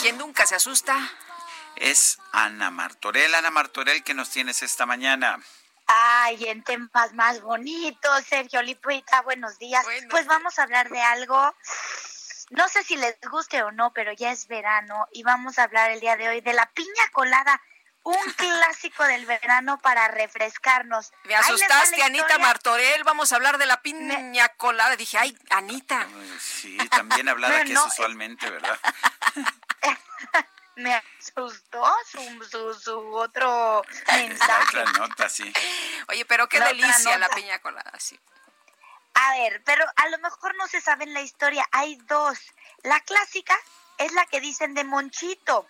¿Quién 0.01 0.17
nunca 0.17 0.45
se 0.45 0.55
asusta? 0.55 0.95
Es 1.75 2.17
Ana 2.31 2.71
Martorell. 2.71 3.35
Ana 3.35 3.51
Martorell, 3.51 4.03
¿qué 4.03 4.13
nos 4.13 4.29
tienes 4.29 4.63
esta 4.63 4.85
mañana? 4.85 5.39
Ay, 5.87 6.45
en 6.45 6.63
temas 6.63 7.13
más 7.13 7.41
bonitos, 7.41 8.23
Sergio 8.25 8.61
Lipita, 8.61 9.21
buenos 9.21 9.59
días. 9.59 9.85
Pues 10.09 10.25
vamos 10.25 10.57
a 10.57 10.63
hablar 10.63 10.89
de 10.89 11.01
algo, 11.01 11.53
no 12.49 12.67
sé 12.69 12.83
si 12.83 12.95
les 12.95 13.17
guste 13.29 13.61
o 13.63 13.71
no, 13.71 13.91
pero 13.93 14.13
ya 14.13 14.31
es 14.31 14.47
verano 14.47 15.07
y 15.11 15.23
vamos 15.23 15.59
a 15.59 15.63
hablar 15.63 15.91
el 15.91 15.99
día 15.99 16.15
de 16.15 16.29
hoy 16.29 16.41
de 16.41 16.53
la 16.53 16.65
piña 16.71 17.09
colada 17.11 17.61
un 18.03 18.33
clásico 18.33 19.03
del 19.03 19.25
verano 19.25 19.79
para 19.79 20.07
refrescarnos. 20.07 21.11
Me 21.23 21.35
asustaste, 21.35 22.01
Anita 22.03 22.37
Martorell. 22.39 23.03
Vamos 23.03 23.31
a 23.31 23.35
hablar 23.35 23.57
de 23.57 23.65
la 23.65 23.81
piña 23.81 24.49
colada. 24.57 24.95
Dije, 24.95 25.17
ay, 25.17 25.37
Anita. 25.49 26.07
Sí, 26.39 26.77
también 26.89 27.29
hablada 27.29 27.63
que 27.63 27.73
es 27.73 27.79
usualmente, 27.79 28.49
¿verdad? 28.49 28.79
Me 30.75 30.95
asustó 30.95 31.85
su, 32.09 32.73
su, 32.73 33.13
otro 33.13 33.83
mensaje. 34.07 34.79
otra 34.79 34.91
nota, 34.93 35.29
sí. 35.29 35.51
Oye, 36.07 36.25
pero 36.25 36.47
qué 36.47 36.59
delicia 36.59 37.17
la 37.19 37.29
piña 37.29 37.59
colada, 37.59 37.91
sí. 37.99 38.19
A 39.13 39.33
ver, 39.33 39.61
pero 39.65 39.85
a 39.97 40.07
lo 40.07 40.17
mejor 40.19 40.55
no 40.55 40.67
se 40.67 40.81
sabe 40.81 41.03
en 41.03 41.13
la 41.13 41.21
historia. 41.21 41.67
Hay 41.71 41.97
dos. 42.07 42.39
La 42.83 42.99
clásica 43.01 43.55
es 43.97 44.13
la 44.13 44.25
que 44.25 44.39
dicen 44.39 44.73
de 44.73 44.85
Monchito 44.85 45.67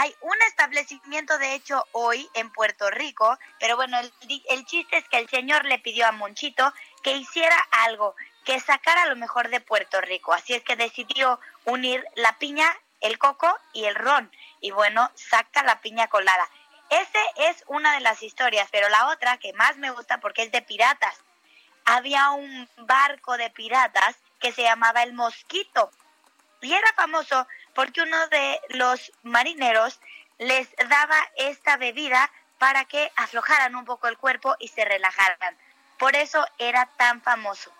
hay 0.00 0.14
un 0.20 0.36
establecimiento, 0.46 1.38
de 1.38 1.54
hecho, 1.54 1.84
hoy 1.90 2.30
en 2.34 2.52
Puerto 2.52 2.88
Rico, 2.88 3.36
pero 3.58 3.74
bueno, 3.74 3.98
el, 3.98 4.12
el, 4.48 4.64
chiste 4.64 4.98
es 4.98 5.08
que 5.08 5.18
el 5.18 5.28
señor 5.28 5.64
le 5.64 5.80
pidió 5.80 6.06
a 6.06 6.12
Monchito 6.12 6.72
que 7.02 7.16
hiciera 7.16 7.56
algo, 7.72 8.14
que 8.44 8.60
sacara 8.60 9.06
lo 9.06 9.16
mejor 9.16 9.48
de 9.48 9.60
Puerto 9.60 10.00
Rico. 10.00 10.32
Así 10.32 10.54
es 10.54 10.62
que 10.62 10.76
decidió 10.76 11.40
unir 11.64 12.04
la 12.14 12.38
piña, 12.38 12.72
el 13.00 13.18
coco 13.18 13.52
y 13.72 13.86
el 13.86 13.96
ron. 13.96 14.30
Y 14.60 14.70
bueno, 14.70 15.10
saca 15.16 15.64
la 15.64 15.80
piña 15.80 16.06
colada. 16.06 16.48
Esa 16.90 17.48
es 17.50 17.64
una 17.66 17.94
de 17.94 18.00
las 18.00 18.22
historias, 18.22 18.68
pero 18.70 18.88
la 18.90 19.08
otra 19.08 19.38
que 19.38 19.52
más 19.54 19.78
me 19.78 19.90
gusta 19.90 20.20
porque 20.20 20.44
es 20.44 20.52
de 20.52 20.62
piratas. 20.62 21.16
Había 21.86 22.30
un 22.30 22.68
barco 22.76 23.36
de 23.36 23.50
piratas 23.50 24.14
que 24.38 24.52
se 24.52 24.62
llamaba 24.62 25.02
el 25.02 25.12
Mosquito 25.12 25.90
y 26.60 26.72
era 26.72 26.92
famoso 26.94 27.46
porque 27.78 28.00
uno 28.00 28.26
de 28.26 28.60
los 28.70 29.12
marineros 29.22 30.00
les 30.38 30.68
daba 30.88 31.16
esta 31.36 31.76
bebida 31.76 32.28
para 32.58 32.84
que 32.86 33.12
aflojaran 33.14 33.76
un 33.76 33.84
poco 33.84 34.08
el 34.08 34.18
cuerpo 34.18 34.56
y 34.58 34.66
se 34.66 34.84
relajaran. 34.84 35.56
Por 35.96 36.16
eso 36.16 36.44
era 36.58 36.86
tan 36.96 37.22
famoso. 37.22 37.72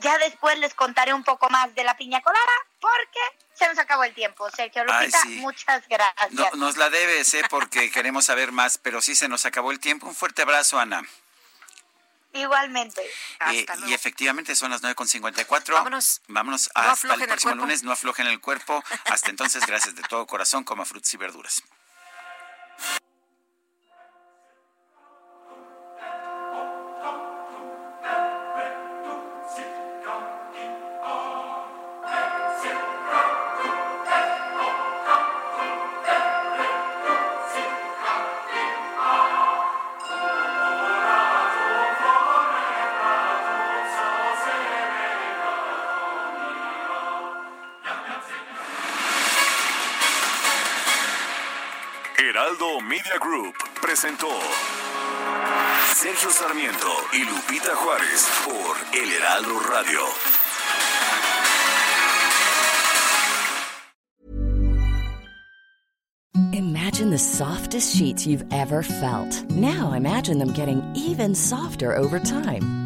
Ya 0.00 0.18
después 0.18 0.58
les 0.58 0.74
contaré 0.74 1.14
un 1.14 1.24
poco 1.24 1.48
más 1.48 1.74
de 1.74 1.82
la 1.82 1.96
piña 1.96 2.20
colada 2.20 2.52
porque 2.78 3.20
se 3.54 3.66
nos 3.66 3.78
acabó 3.78 4.04
el 4.04 4.12
tiempo. 4.12 4.50
Sergio 4.50 4.84
Lupita, 4.84 5.24
muchas 5.36 5.88
gracias. 5.88 6.54
nos 6.56 6.76
la 6.76 6.90
debes, 6.90 7.32
¿eh? 7.32 7.42
porque 7.48 7.90
queremos 7.94 8.26
saber 8.26 8.52
más, 8.52 8.76
pero 8.76 9.00
sí 9.00 9.14
se 9.14 9.28
nos 9.28 9.46
acabó 9.46 9.70
el 9.70 9.80
tiempo. 9.80 10.06
Un 10.06 10.14
fuerte 10.14 10.42
abrazo, 10.42 10.78
Ana. 10.78 11.02
Igualmente. 12.36 13.02
Eh, 13.52 13.66
y 13.86 13.92
efectivamente 13.92 14.54
son 14.54 14.70
las 14.70 14.82
9.54. 14.82 15.72
Vámonos. 15.72 16.22
Vámonos 16.28 16.70
hasta 16.74 17.14
el 17.14 17.26
próximo 17.26 17.54
lunes. 17.54 17.82
No 17.82 17.92
aflojen 17.92 18.26
el 18.26 18.40
cuerpo. 18.40 18.82
Hasta 19.06 19.30
entonces, 19.30 19.64
gracias 19.66 19.94
de 19.94 20.02
todo 20.02 20.26
corazón. 20.26 20.64
Coma 20.64 20.84
frutas 20.84 21.12
y 21.14 21.16
verduras. 21.16 21.62
Media 52.58 53.18
Group 53.20 53.54
presentó 53.82 54.28
Sergio 55.94 56.30
Sarmiento 56.30 56.88
y 57.12 57.18
Lupita 57.24 57.76
Juárez 57.76 58.26
por 58.46 58.76
El 58.98 59.12
Heraldo 59.12 59.60
Radio. 59.60 60.00
Imagine 66.54 67.10
the 67.10 67.18
softest 67.18 67.94
sheets 67.94 68.26
you've 68.26 68.46
ever 68.50 68.82
felt. 68.82 69.44
Now 69.50 69.92
imagine 69.92 70.38
them 70.38 70.54
getting 70.54 70.82
even 70.94 71.34
softer 71.34 71.94
over 71.94 72.18
time. 72.18 72.85